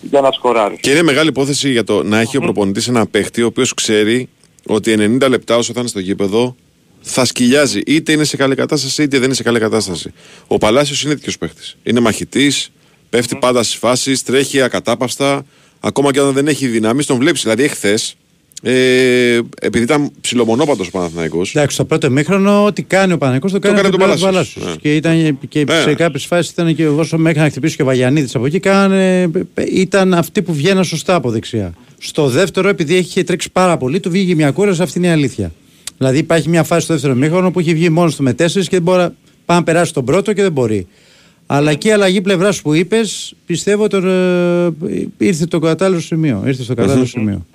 για 0.00 0.20
να 0.20 0.32
σκοράρει. 0.32 0.76
Και 0.80 0.90
είναι 0.90 1.02
μεγάλη 1.02 1.28
υπόθεση 1.28 1.70
για 1.70 1.84
το 1.84 2.02
να 2.02 2.20
έχει 2.20 2.36
ο 2.36 2.40
προπονητής 2.40 2.88
ένα 2.88 3.06
παίχτη 3.06 3.42
ο 3.42 3.46
οποίος 3.46 3.74
ξέρει 3.74 4.28
ότι 4.66 4.94
90 4.98 5.28
λεπτά 5.28 5.56
όσο 5.56 5.72
θα 5.72 5.80
είναι 5.80 5.88
στο 5.88 6.00
γήπεδο 6.00 6.56
θα 7.02 7.24
σκυλιάζει. 7.24 7.80
Είτε 7.86 8.12
είναι 8.12 8.24
σε 8.24 8.36
καλή 8.36 8.54
κατάσταση 8.54 9.02
είτε 9.02 9.16
δεν 9.16 9.26
είναι 9.26 9.34
σε 9.34 9.42
καλή 9.42 9.58
κατάσταση. 9.58 10.12
Ο 10.46 10.58
Παλάσιος 10.58 11.02
είναι 11.02 11.14
τέτοιος 11.14 11.38
παίχτης. 11.38 11.76
Είναι 11.82 12.00
μαχητής, 12.00 12.70
πέφτει 13.10 13.36
πάντα 13.36 13.62
στις 13.62 13.76
φάσεις, 13.76 14.22
τρέχει 14.22 14.60
ακατάπαυστα. 14.62 15.44
Ακόμα 15.80 16.12
και 16.12 16.20
όταν 16.20 16.32
δεν 16.32 16.48
έχει 16.48 16.66
δυνάμεις 16.66 17.06
τον 17.06 17.18
βλέπεις. 17.18 17.42
Δηλαδή 17.42 17.62
εχθές 17.62 18.16
ε, 18.64 19.40
επειδή 19.60 19.84
ήταν 19.84 20.10
ψιλομονόπατος 20.20 20.86
ο 20.86 20.90
Παναθηναϊκός 20.90 21.54
Εντάξει, 21.54 21.74
στο 21.74 21.84
πρώτο 21.84 22.10
μήχρονο 22.10 22.64
ό,τι 22.64 22.82
κάνει 22.82 23.12
ο 23.12 23.18
Παναγικό 23.18 23.48
το 23.50 23.58
κάνει 23.58 23.74
έκανε 23.78 23.88
από 23.88 23.98
τον 23.98 24.08
τον 24.08 24.20
Παλάσιος. 24.20 24.30
Παλάσιος. 24.30 24.64
Ναι. 24.66 24.80
Και, 24.80 24.96
ήταν, 24.96 25.38
και 25.48 25.64
Ναι. 25.64 25.80
σε 25.80 25.94
κάποιες 25.94 26.24
φάσεις 26.24 26.50
ήταν 26.52 26.74
και 26.74 26.88
όσο 26.88 27.18
μέχρι 27.18 27.38
να 27.40 27.48
χτυπήσει 27.48 27.76
και 27.76 27.82
ο 27.82 27.84
Βαγιανίδης 27.84 28.34
από 28.34 28.46
εκεί, 28.46 28.60
κάνανε, 28.60 29.30
ήταν 29.72 30.14
αυτοί 30.14 30.42
που 30.42 30.54
βγαίναν 30.54 30.84
σωστά 30.84 31.14
από 31.14 31.30
δεξιά. 31.30 31.74
Στο 31.98 32.28
δεύτερο, 32.28 32.68
επειδή 32.68 32.96
έχει 32.96 33.24
τρέξει 33.24 33.50
πάρα 33.50 33.76
πολύ, 33.76 34.00
του 34.00 34.10
βγήκε 34.10 34.34
μια 34.34 34.50
κούραση, 34.50 34.82
αυτή 34.82 34.98
είναι 34.98 35.06
η 35.06 35.10
αλήθεια. 35.10 35.52
Δηλαδή 36.02 36.20
υπάρχει 36.20 36.48
μια 36.48 36.62
φάση 36.62 36.84
στο 36.84 36.92
δεύτερο 36.92 37.14
μήχρονο 37.14 37.50
που 37.50 37.58
έχει 37.58 37.74
βγει 37.74 37.90
μόνος 37.90 38.16
του 38.16 38.22
με 38.22 38.32
τέσσερις 38.32 38.68
και 38.68 38.74
δεν 38.74 38.84
μπορεί 38.84 38.98
να 38.98 39.14
πάει 39.44 39.58
να 39.58 39.64
περάσει 39.64 39.92
τον 39.92 40.04
πρώτο 40.04 40.32
και 40.32 40.42
δεν 40.42 40.52
μπορεί. 40.52 40.86
Αλλά 41.46 41.70
εκεί 41.70 41.88
η 41.88 41.92
αλλαγή 41.92 42.20
πλευράς 42.20 42.62
που 42.62 42.74
είπες, 42.74 43.34
πιστεύω 43.46 43.86
τον, 43.88 44.06
ε, 44.06 45.26
ήρθε 45.26 45.46
το 45.46 45.58
κατάλληλο 45.58 46.00
σημείο. 46.00 46.42
Ήρθε 46.46 46.62
στο 46.62 46.74
κατάλληλο 46.74 47.04
σημείο. 47.06 47.46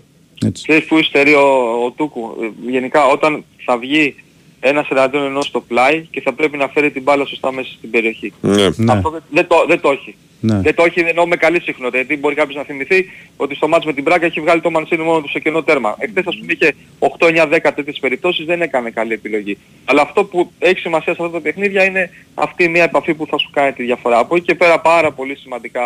Έτσι. 0.46 0.64
Ξέρεις 0.64 0.86
που 0.86 0.98
υστερεί 0.98 1.34
ο, 1.34 1.48
ο 1.86 1.92
Τούκου. 1.92 2.20
Ε, 2.42 2.72
Γενικά 2.72 3.06
όταν 3.08 3.44
θα 3.66 3.78
βγει 3.78 4.16
ένας 4.60 4.88
εναντίον 4.90 5.26
ενός 5.26 5.46
στο 5.46 5.62
πλάι 5.62 6.02
και 6.12 6.22
θα 6.22 6.34
πρέπει 6.34 6.58
να 6.58 6.68
φέρει 6.68 6.92
την 6.92 7.02
μπάλα 7.02 7.26
σωστά 7.26 7.52
μέσα 7.52 7.70
στην 7.78 7.90
περιοχή. 7.90 8.34
Ναι. 8.42 8.70
Ναι. 8.76 8.92
Αυτό 8.92 9.10
δεν, 9.10 9.22
δεν, 9.30 9.48
το, 9.48 9.66
δεν 9.68 9.80
το 9.80 9.92
έχει. 9.92 10.16
Ναι. 10.40 10.60
Δεν 10.62 10.76
το 10.76 10.84
έχει 10.84 11.00
εννοώ 11.00 11.28
με 11.28 11.36
καλή 11.36 11.62
συχνότητα. 11.62 11.98
Γιατί 11.98 12.18
μπορεί 12.18 12.36
κάποιος 12.36 12.56
να 12.56 12.64
θυμηθεί 12.64 13.10
ότι 13.38 13.56
στο 13.56 13.68
μάτς 13.68 13.86
με 13.86 13.94
την 13.94 14.04
Μπράκα 14.04 14.26
έχει 14.26 14.40
βγάλει 14.40 14.62
το 14.62 14.72
Μανσίνη 14.72 15.04
μόνο 15.04 15.22
του 15.22 15.30
σε 15.30 15.40
κενό 15.40 15.64
τέρμα. 15.64 15.96
Εχθές 16.00 16.28
ας 16.28 16.38
πούμε 16.38 16.54
είχε 16.54 16.76
8-9-10 17.20 17.72
τέτοιες 17.76 18.00
περιπτώσεις 18.00 18.46
δεν 18.46 18.62
έκανε 18.62 18.90
καλή 18.90 19.14
επιλογή. 19.14 19.58
Αλλά 19.86 20.02
αυτό 20.02 20.24
που 20.24 20.52
έχει 20.60 20.80
σημασία 20.80 21.14
σε 21.14 21.22
αυτά 21.22 21.34
τα 21.34 21.42
παιχνίδια 21.42 21.84
είναι 21.84 22.10
αυτή 22.36 22.70
μια 22.70 22.84
επαφή 22.84 23.14
που 23.14 23.26
θα 23.26 23.38
σου 23.38 23.50
κάνει 23.54 23.74
τη 23.74 23.84
διαφορά. 23.84 24.18
Από 24.20 24.36
εκεί 24.36 24.46
και 24.46 24.56
πέρα 24.56 24.80
πάρα 24.80 25.12
πολύ 25.12 25.36
σημαντικά 25.36 25.84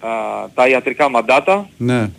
α, 0.00 0.08
τα 0.54 0.68
ιατρικά 0.68 1.08
μαντάτα 1.08 1.68
Ναι. 1.76 2.10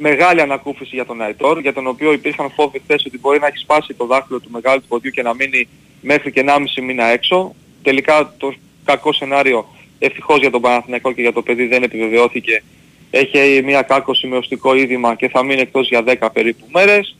Μεγάλη 0.00 0.40
ανακούφιση 0.40 0.94
για 0.94 1.04
τον 1.04 1.22
Αϊτόρ, 1.22 1.60
για 1.60 1.72
τον 1.72 1.86
οποίο 1.86 2.12
υπήρχαν 2.12 2.50
φόβοι 2.50 2.78
χθες 2.78 3.04
ότι 3.06 3.18
μπορεί 3.18 3.38
να 3.38 3.46
έχει 3.46 3.56
σπάσει 3.56 3.94
το 3.94 4.06
δάχτυλο 4.06 4.40
του 4.40 4.50
μεγάλου 4.50 4.80
του 4.80 4.86
ποδιού 4.88 5.10
και 5.10 5.22
να 5.22 5.34
μείνει 5.34 5.68
μέχρι 6.00 6.32
και 6.32 6.44
1,5 6.46 6.82
μήνα 6.82 7.04
έξω. 7.04 7.54
Τελικά 7.82 8.34
το 8.36 8.54
κακό 8.84 9.12
σενάριο 9.12 9.66
ευτυχώς 9.98 10.38
για 10.38 10.50
τον 10.50 10.60
Παναθηναϊκό 10.60 11.12
και 11.12 11.20
για 11.20 11.32
το 11.32 11.42
παιδί 11.42 11.66
δεν 11.66 11.82
επιβεβαιώθηκε. 11.82 12.62
Έχει 13.10 13.62
μια 13.64 13.82
κάκο 13.82 14.14
σημειωστικό 14.14 14.74
είδημα 14.74 15.14
και 15.14 15.28
θα 15.28 15.44
μείνει 15.44 15.60
εκτός 15.60 15.88
για 15.88 16.04
10 16.06 16.28
περίπου 16.32 16.64
μέρες. 16.72 17.16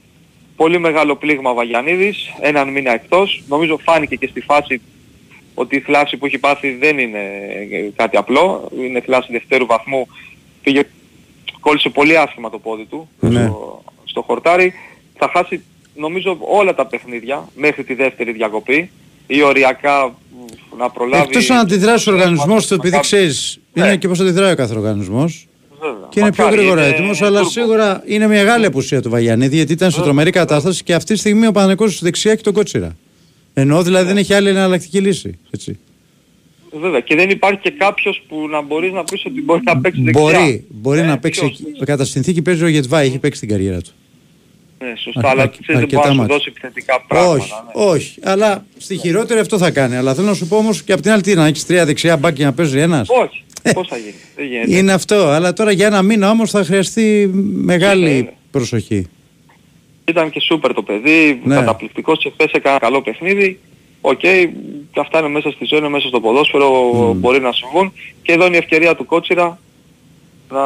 Πολύ 0.57 0.79
μεγάλο 0.79 1.17
πλήγμα 1.17 1.51
ο 1.51 1.55
Βαγιανίδης, 1.55 2.33
έναν 2.41 2.69
μήνα 2.69 2.93
εκτός. 2.93 3.43
Νομίζω 3.49 3.79
φάνηκε 3.79 4.17
και 4.17 4.27
στη 4.27 4.41
φάση 4.41 4.81
ότι 5.55 5.77
η 5.77 5.81
θλάση 5.81 6.17
που 6.17 6.27
έχει 6.27 6.39
πάθει 6.39 6.71
δεν 6.71 6.99
είναι 6.99 7.19
ε, 7.71 7.91
κάτι 7.97 8.17
απλό. 8.17 8.71
Είναι 8.79 9.01
θλάση 9.01 9.33
δευτέρου 9.33 9.67
βαθμού. 9.67 10.07
Πήγε 10.63 10.83
κόλλησε 11.61 11.89
πολύ 11.89 12.17
άσχημα 12.19 12.51
το 12.51 12.59
πόδι 12.59 12.85
του 12.85 13.09
Ναι. 13.21 13.29
στο, 13.45 13.83
στο 14.05 14.23
χορτάρι. 14.23 14.73
θα 15.19 15.31
χάσει 15.33 15.61
νομίζω 15.97 16.37
όλα 16.41 16.75
τα 16.75 16.87
παιχνίδια 16.87 17.49
μέχρι 17.57 17.85
τη 17.85 17.95
δεύτερη 17.95 18.33
διακοπή 18.33 18.91
ή 19.27 19.43
οριακά 19.43 20.07
μ, 20.07 20.79
να 20.79 20.91
προλάβει... 20.91 21.23
Εκτός 21.23 21.51
αν 21.51 21.59
αντιδράσει 21.59 22.11
ο 22.11 22.13
οργανισμός 22.13 22.67
του, 22.67 22.75
επειδή 22.75 23.01
ξέρεις, 23.01 23.59
Ναι. 23.73 23.85
είναι 23.85 23.97
και 23.97 24.09
πώς 24.09 24.21
αντιδράει 24.21 24.53
ο 24.53 24.57
κάθε 24.57 24.75
οργανισμός. 24.75 25.45
Βέβαια. 25.81 26.07
Και 26.09 26.21
είναι 26.21 26.33
πιο 26.33 26.45
Μακάρι, 26.45 26.61
γρήγορα 26.63 26.87
είναι 26.87 26.95
έτοιμος, 26.95 27.23
αλλά 27.23 27.37
τούρμπο. 27.39 27.51
σίγουρα 27.51 28.03
είναι 28.07 28.27
μεγάλη 28.27 28.67
απουσία 28.67 29.03
του 29.03 29.11
Βαγιανίδη, 29.11 29.57
γιατί 29.57 29.73
ήταν 29.73 29.91
σε 29.91 30.01
τρομερή 30.01 30.31
κατάσταση 30.31 30.83
και 30.83 30.95
αυτή 30.95 31.13
τη 31.13 31.19
στιγμή 31.19 31.47
ο 31.47 31.53
Παναγικός 31.53 31.95
στη 31.95 32.05
δεξιά 32.05 32.33
έχει 32.33 32.43
τον 32.43 32.53
Κότσιρα. 32.53 32.97
Ενώ 33.55 33.83
δηλαδή 33.83 34.07
δεν 34.07 34.17
έχει 34.17 34.35
άλλη 34.35 34.49
εναλλακτική 34.49 35.01
λύση. 35.01 35.39
Έτσι. 35.51 35.79
Βέβαια. 36.73 37.01
Και 37.01 37.15
δεν 37.15 37.31
υπάρχει 37.31 37.61
και 37.61 37.71
κάποιος 37.71 38.23
που 38.29 38.49
να 38.49 38.63
μπορείς 38.63 38.93
να 38.93 39.05
πεις 39.05 39.25
ότι 39.27 39.43
μπορεί 39.43 39.61
να 39.65 39.79
παίξει 39.81 40.03
δεξιά. 40.03 40.23
Μπορεί, 40.23 40.65
μπορεί 40.69 40.99
Ε, 40.99 41.03
να 41.03 41.19
παίξει. 41.19 41.41
ποιος; 41.41 41.61
εκεί. 41.61 41.85
Κατά 41.85 42.05
συνθήκη 42.05 42.43
παίζει 42.43 42.65
ο 42.65 42.69
Γετβάη, 42.69 43.07
έχει 43.07 43.19
παίξει 43.19 43.41
την 43.41 43.49
καριέρα 43.49 43.81
του. 43.81 43.91
Ναι, 44.79 44.93
σωστά. 44.97 45.21
Α- 45.29 45.31
αλλά 45.31 45.43
α- 45.43 45.49
ξέρεις, 45.49 45.67
δεν 45.67 45.77
αρκετά 45.77 45.97
μπορεί 46.01 46.09
να 46.09 46.13
σου 46.15 46.21
μάτια. 46.21 46.35
δώσει 46.37 46.47
επιθετικά 46.51 47.05
πράγματα. 47.09 47.33
όχι, 47.35 47.53
ναι. 47.77 47.85
όχι. 47.93 48.19
Αλλά 48.23 48.65
στη 48.79 48.97
χειρότερη 48.97 49.41
αυτό 49.41 49.59
θα 49.59 49.71
κάνει. 49.71 49.97
Αλλά 49.97 50.15
θέλω 50.15 50.27
να 50.27 50.35
σου 50.35 50.49
πω 50.49 50.57
όμως 50.57 50.83
και 50.83 50.93
από 50.93 51.03
την 51.03 51.11
άλλη 51.11 51.23
τι 51.23 51.35
να 51.35 51.47
έχεις 51.47 51.67
τρία 51.67 51.85
δεξιά 51.85 52.17
μπάκια 52.17 52.45
να 52.47 52.53
παίζει 52.53 52.79
ένας; 52.79 53.09
Όχι. 53.09 53.43
Πώς 53.75 53.89
θα 53.89 53.97
γίνει. 53.97 54.15
Δεν 54.37 54.47
γίνεται. 54.47 54.77
Είναι 54.77 54.93
αυτό. 54.93 55.15
Αλλά 55.29 55.53
τώρα 55.53 55.71
για 55.71 55.87
ένα 55.87 56.03
μήνα 56.03 56.31
όμως 56.31 56.51
θα 56.51 56.65
χρειαστεί 56.65 57.31
μεγάλη 57.55 58.29
προσοχή. 58.51 59.07
Ήταν 60.09 60.31
και 60.31 60.41
σούπερ 60.41 60.75
το 60.75 60.83
παιδί, 60.83 61.41
Ναι. 61.45 61.55
καταπληκτικός 61.55 62.19
και 62.23 62.31
χθες 62.31 62.51
έκανε 62.53 62.69
ένα 62.75 62.79
καλό 62.79 63.03
παιχνίδι. 63.03 63.59
Οκ, 64.01 64.21
και 64.93 65.01
αυτά 65.01 65.19
είναι 65.19 65.29
μέσα 65.29 65.51
στη 65.51 65.65
ζωή, 65.65 65.79
είναι 65.79 65.89
μέσα 65.89 66.09
στο 66.09 66.21
ποδόσφαιρο, 66.21 66.91
μπορεί 67.17 67.41
να 67.41 67.53
συμβούν. 67.53 67.93
Και 68.23 68.33
εδώ 68.33 68.47
είναι 68.47 68.55
η 68.55 68.59
ευκαιρία 68.59 68.97
του 68.97 69.07
Κότσιρα 69.07 69.59
να 70.51 70.63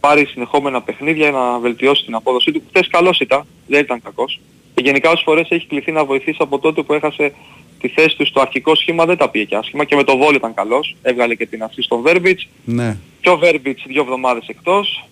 πάρει 0.00 0.26
συνεχόμενα 0.26 0.82
παιχνίδια, 0.82 1.30
να 1.30 1.58
βελτιώσει 1.58 2.04
την 2.04 2.14
απόδοσή 2.14 2.52
του. 2.52 2.62
Χθες 2.68 2.88
καλός 2.88 3.20
ήταν, 3.20 3.46
δεν 3.66 3.80
ήταν 3.80 4.02
κακός. 4.02 4.40
Και 4.74 4.82
γενικά 4.82 5.10
όσες 5.10 5.22
φορές 5.24 5.48
έχει 5.50 5.66
κληθεί 5.66 5.92
να 5.92 6.04
βοηθήσει 6.04 6.38
από 6.40 6.58
τότε 6.58 6.82
που 6.82 6.92
έχασε 6.92 7.32
τη 7.80 7.88
θέση 7.88 8.16
του 8.16 8.26
στο 8.26 8.40
αρχικό 8.40 8.74
σχήμα 8.74 9.04
δεν 9.04 9.16
τα 9.16 9.30
πήγε 9.30 9.44
και 9.44 9.56
άσχημα 9.56 9.84
και 9.84 9.96
με 9.96 10.04
το 10.04 10.16
Βόλ 10.16 10.34
ήταν 10.34 10.54
καλός. 10.54 10.96
Έβγαλε 11.02 11.34
και 11.34 11.46
την 11.46 11.62
αυτή 11.62 11.82
στον 11.82 12.00
Βέρμπιτς. 12.00 12.48
Ναι. 12.64 12.96
Και 13.20 13.30
ο 13.30 13.38
Βέρμπιτς 13.38 13.82
δύο 13.86 14.02
εβδομάδες 14.02 14.46
εκτός. 14.46 15.04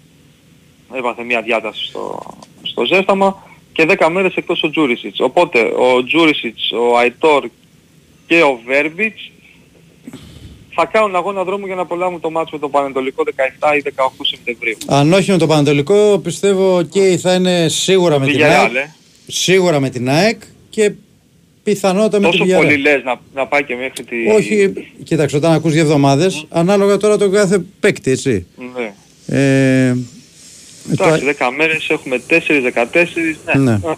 Έπαθε 0.92 1.22
μια 1.22 1.42
διάταση 1.42 1.84
στο, 1.84 2.22
στο 2.62 2.84
ζέσταμα 2.84 3.42
και 3.74 3.86
10 3.98 4.08
μέρες 4.12 4.34
εκτός 4.34 4.62
ο 4.62 4.70
Τζούρισιτς. 4.70 5.20
Οπότε 5.20 5.58
ο 5.60 6.04
Τζούρισιτς, 6.04 6.72
ο 6.72 6.96
Αϊτόρ 6.98 7.48
και 8.26 8.42
ο 8.42 8.60
Βέρμπιτς 8.66 9.30
θα 10.76 10.84
κάνουν 10.86 11.16
αγώνα 11.16 11.44
δρόμου 11.44 11.66
για 11.66 11.74
να 11.74 11.86
προλάβουν 11.86 12.20
το 12.20 12.30
μάτσο 12.30 12.50
με 12.52 12.58
το 12.58 12.68
Πανετολικό 12.68 13.22
17 13.26 13.76
ή 13.76 13.82
18 13.96 14.08
Σεπτεμβρίου. 14.22 14.76
Αν 14.86 15.12
όχι 15.12 15.30
με 15.30 15.36
το 15.38 15.46
Πανατολικό, 15.46 16.20
πιστεύω 16.22 16.82
και 16.82 17.18
θα 17.22 17.34
είναι 17.34 17.68
σίγουρα 17.68 18.18
με 18.18 18.26
την 18.26 18.36
Villarreal, 18.36 18.42
ΑΕΚ. 18.42 18.74
ε. 18.74 18.94
Σίγουρα 19.26 19.80
με 19.80 19.90
την 19.90 20.08
ΑΕΚ 20.08 20.40
και 20.70 20.92
πιθανότατα 21.62 22.20
με 22.20 22.26
Τόσο 22.26 22.44
την 22.44 22.56
πολύ 22.56 22.74
Villarreal. 22.74 22.80
λες 22.80 23.02
να, 23.04 23.20
να 23.34 23.46
πάει 23.46 23.64
και 23.64 23.74
μέχρι 23.74 24.04
τη... 24.04 24.16
Όχι, 24.36 24.72
κοίταξε, 25.02 25.36
όταν 25.36 25.52
ακούς 25.52 25.72
δύο 25.72 25.82
εβδομάδες, 25.82 26.46
ανάλογα 26.48 26.96
τώρα 26.96 27.16
το 27.18 27.30
κάθε 27.30 27.64
παίκτη, 27.80 28.10
έτσι. 28.10 28.46
Ναι. 28.76 28.92
Ε, 29.26 29.94
το- 29.94 29.98
Εντάξει, 30.92 31.24
10 31.38 31.50
μέρες 31.56 31.88
έχουμε 31.90 32.20
4, 32.28 32.60
14, 32.60 33.06
ναι. 33.54 33.62
Ναι. 33.62 33.72
Α, 33.72 33.96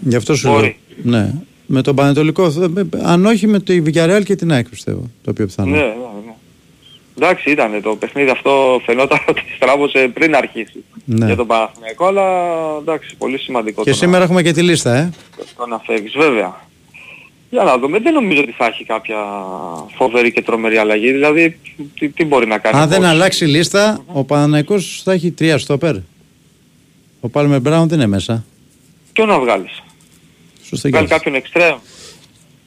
Γι' 0.00 0.16
αυτό 0.16 0.34
σου 0.36 0.46
λέω. 0.48 0.54
Μπορεί. 0.56 0.76
Ναι. 1.02 1.30
Με 1.66 1.82
τον 1.82 1.94
Πανετολικό, 1.94 2.50
θα- 2.50 2.68
με- 2.68 2.88
αν 3.02 3.26
όχι 3.26 3.46
με 3.46 3.58
το 3.58 3.72
Villarreal 3.86 4.20
και 4.24 4.36
την 4.36 4.52
ΑΕΚ 4.52 4.68
πιστεύω. 4.68 5.10
Το 5.24 5.32
πιο 5.32 5.46
πιθανό. 5.46 5.70
Ναι, 5.70 5.76
ναι, 5.76 5.82
ναι. 5.86 6.32
Εντάξει 7.16 7.50
ήταν 7.50 7.82
το 7.82 7.96
παιχνίδι 7.96 8.30
αυτό 8.30 8.80
φαινόταν 8.84 9.18
ότι 9.28 9.42
στράβωσε 9.56 10.10
πριν 10.14 10.34
αρχίσει 10.36 10.84
Ναι. 11.04 11.26
για 11.26 11.36
τον 11.36 11.46
Παναθηναϊκό 11.46 12.06
αλλά 12.06 12.22
εντάξει 12.80 13.14
πολύ 13.18 13.38
σημαντικό 13.38 13.82
Και 13.84 13.90
το, 13.90 13.96
σήμερα 13.96 14.24
έχουμε 14.24 14.42
και 14.42 14.52
τη 14.52 14.62
λίστα, 14.62 14.94
ε. 14.96 15.02
να, 15.02 15.10
το 15.56 15.66
να 15.66 15.78
φεύγεις 15.86 16.12
βέβαια. 16.16 16.66
Για 17.50 17.62
να 17.62 17.78
δούμε, 17.78 17.98
δεν 17.98 18.12
νομίζω 18.12 18.40
ότι 18.40 18.54
θα 18.58 18.66
έχει 18.66 18.84
κάποια 18.84 19.16
φοβερή 19.96 20.32
και 20.32 20.42
τρομερή 20.42 20.76
αλλαγή, 20.76 21.12
δηλαδή 21.12 21.58
τι, 21.98 22.08
τι 22.08 22.24
μπορεί 22.24 22.46
να 22.46 22.58
κάνει. 22.58 22.78
Αν 22.78 22.88
δεν 22.88 23.02
ο 23.02 23.06
coach. 23.06 23.10
αλλάξει 23.10 23.44
η 23.44 23.48
λίστα, 23.48 24.04
ο 24.06 24.24
Παναναϊκός 24.24 25.00
θα 25.04 25.12
έχει 25.12 25.30
τρία 25.30 25.58
στόπερ. 25.58 25.94
Ο 27.20 27.28
Πάλμερ 27.28 27.60
Μπράουν 27.60 27.88
δεν 27.88 27.98
είναι 27.98 28.06
μέσα. 28.06 28.44
Ποιο 29.12 29.26
να 29.26 29.40
βγάλεις. 29.40 29.82
Σωστά 30.62 30.88
Βγάλει 30.88 31.06
και 31.06 31.12
κάποιον 31.12 31.34
εξτρέμ. 31.34 31.76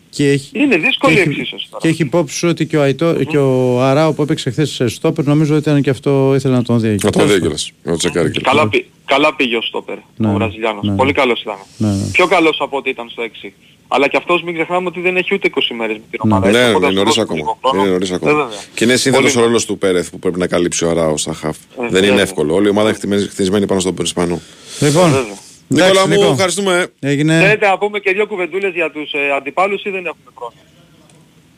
Και 0.09 0.29
έχει, 0.29 0.59
Είναι 0.59 0.77
δύσκολη 0.77 1.13
και 1.13 1.19
η 1.19 1.23
έχει- 1.23 1.39
εξίσωση 1.39 1.67
τώρα. 1.69 1.81
Και 1.81 1.87
έχει 1.87 2.01
υπόψη 2.01 2.37
σου 2.37 2.47
ότι 2.47 2.65
και 2.67 2.77
ο, 2.77 2.81
Αϊτό, 2.81 3.23
και 3.23 3.37
ο 3.37 3.81
Αράου 3.83 4.13
που 4.15 4.21
έπαιξε 4.21 4.49
χθε 4.49 4.65
σε 4.65 4.87
στόπερ, 4.87 5.25
νομίζω 5.25 5.55
ότι 5.55 5.69
ήταν 5.69 5.81
και 5.81 5.89
αυτό 5.89 6.31
ήθελε 6.35 6.55
να 6.55 6.63
τον 6.63 6.79
δει. 6.79 6.95
Να 7.03 7.09
το 7.09 7.25
δει 7.25 7.39
κιόλας. 7.39 7.71
Να 7.83 7.91
το 7.91 7.97
τσεκάρει 7.97 8.31
κιόλας. 8.31 8.53
Καλά, 8.53 8.69
πή- 8.69 8.85
καλά 9.05 9.35
πήγε 9.35 9.55
ο 9.57 9.61
Στόπερ, 9.61 9.97
Ναι, 10.17 10.29
ο 10.29 10.33
Βραζιλιάνος. 10.33 10.83
ναι. 10.87 10.95
Πολύ 10.95 11.11
καλός 11.13 11.41
ήταν. 11.41 11.55
Ναι, 11.77 11.87
ναι. 11.87 12.03
Πιο 12.11 12.27
καλός 12.27 12.57
από 12.61 12.77
ό,τι 12.77 12.89
ήταν 12.89 13.09
στο 13.09 13.21
6. 13.23 13.53
Αλλά 13.93 14.07
και 14.07 14.17
αυτός 14.17 14.43
μην 14.43 14.53
ξεχνάμε 14.53 14.87
ότι 14.87 15.01
δεν 15.01 15.17
έχει 15.17 15.33
ούτε 15.33 15.49
20 15.55 15.59
μέρες 15.77 15.95
με 15.97 16.03
την 16.09 16.19
ομάδα. 16.23 16.49
Ναι, 16.49 16.57
Έτσι, 16.57 16.69
οπότε 16.69 16.85
είναι 16.85 16.95
θα 16.95 16.99
νωρίς 16.99 17.13
του 17.13 17.19
δώσουμε 17.19 17.23
ακόμα. 17.23 17.39
λίγο 17.39 17.57
χρόνο. 17.61 17.81
Είναι 17.83 17.91
νωρίς 17.91 18.09
Ε, 18.11 18.13
ακόμα. 18.13 18.31
βέβαια. 18.33 18.57
Και 18.73 18.83
είναι 18.83 18.95
σύνθετος 18.95 19.31
ο 19.31 19.33
Πολύ- 19.33 19.45
ρόλος 19.45 19.65
του 19.65 19.77
Πέρεθ 19.77 20.09
που 20.09 20.19
πρέπει 20.19 20.39
να 20.39 20.47
καλύψει 20.47 20.85
ο 20.85 20.89
Αράο 20.89 21.17
στα 21.17 21.33
χαφ. 21.33 21.57
Δεν 21.77 21.87
είναι 21.89 21.99
βέβαια. 21.99 22.21
εύκολο. 22.21 22.53
Όλη 22.55 22.67
η 22.67 22.69
ομάδα 22.69 22.95
είναι 23.05 23.17
χτισμένη 23.31 23.65
πάνω 23.65 23.79
στον 23.79 23.95
Ισπανό. 24.01 24.41
Λοιπόν, 24.79 25.09
Βέβαια. 25.11 25.23
Νικόλα 25.67 26.07
μου, 26.07 26.13
Νίκο. 26.15 26.31
ευχαριστούμε. 26.31 26.87
έγινε. 26.99 27.39
Θέλετε 27.39 27.67
να 27.67 27.77
πούμε 27.77 27.99
και 27.99 28.11
δύο 28.11 28.25
κουβεντούλες 28.27 28.73
για 28.73 28.91
τους 28.91 29.11
ε, 29.13 29.17
αντιπάλους 29.37 29.83
ή 29.83 29.89
δεν 29.89 30.05
έχουμε 30.05 30.31
χρόνο; 30.35 30.53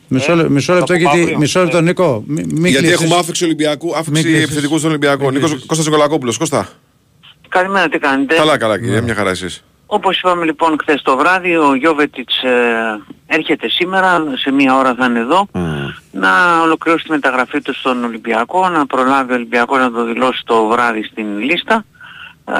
Μισό, 0.08 0.32
Ε, 0.32 0.36
λε- 0.36 0.48
μισό 0.50 0.74
θα 0.74 0.80
λεπτό, 0.80 0.94
πούμε 0.94 1.06
γιατί, 1.06 1.20
αύριο. 1.22 1.38
μισό 1.38 1.60
λεπτό, 1.64 1.78
Ε. 1.78 1.82
Νίκο. 1.82 2.24
Μη, 2.28 2.44
μη 2.48 2.70
Γιατί 2.70 2.86
κλείσεις. 2.86 3.02
έχουμε 3.02 3.16
άφηξη 3.20 3.44
Ολυμπιακού, 3.44 3.96
άφηξη 3.96 4.22
κλείσεις. 4.24 4.44
επιθετικούς 4.44 4.78
στον 4.80 4.90
Ολυμπιακό. 4.90 5.24
Μην 5.24 5.34
Νίκος 5.34 5.50
κλείσεις. 5.50 5.66
Κώστας 5.68 5.86
Νικολακόπουλος. 5.86 6.38
Κώστα. 6.38 6.70
Καλημέρα, 7.50 7.90
τι 7.90 7.98
κάνετε; 8.00 8.36
Καλά, 8.36 8.58
καλά 8.58 8.80
κύριε, 8.80 9.02
μια 9.02 9.14
χαρά 9.16 9.30
εσείς. 9.30 9.64
Όπως 9.96 10.20
είπαμε 10.20 10.46
λοιπόν 10.46 10.76
χθες 10.82 11.02
το 11.02 11.18
βράδυ, 11.18 11.56
ο 11.56 11.76
Γιώβετιτς 11.76 12.44
ε, 12.44 13.02
έρχεται 13.28 13.70
σήμερα, 13.70 14.24
σε 14.36 14.52
μία 14.52 14.78
ώρα 14.78 14.96
θα 14.98 15.06
είναι 15.06 15.20
εδώ, 15.20 15.48
να 16.12 16.62
ολοκληρώσει 16.64 17.04
τη 17.04 17.12
μεταγραφή 17.12 17.62
του 17.62 17.74
στον 17.76 18.04
Ολυμπιακό, 18.04 18.70
να 18.70 18.86
προλάβει 18.86 19.32
ο 19.32 19.36
Ολυμπιακός 19.36 19.80
να 19.80 19.92
το 19.92 20.04
δηλώσει 20.04 20.42
το 20.46 20.66
βράδυ 20.66 21.04
στην 21.04 21.38
λίστα, 21.40 21.86
α, 22.44 22.60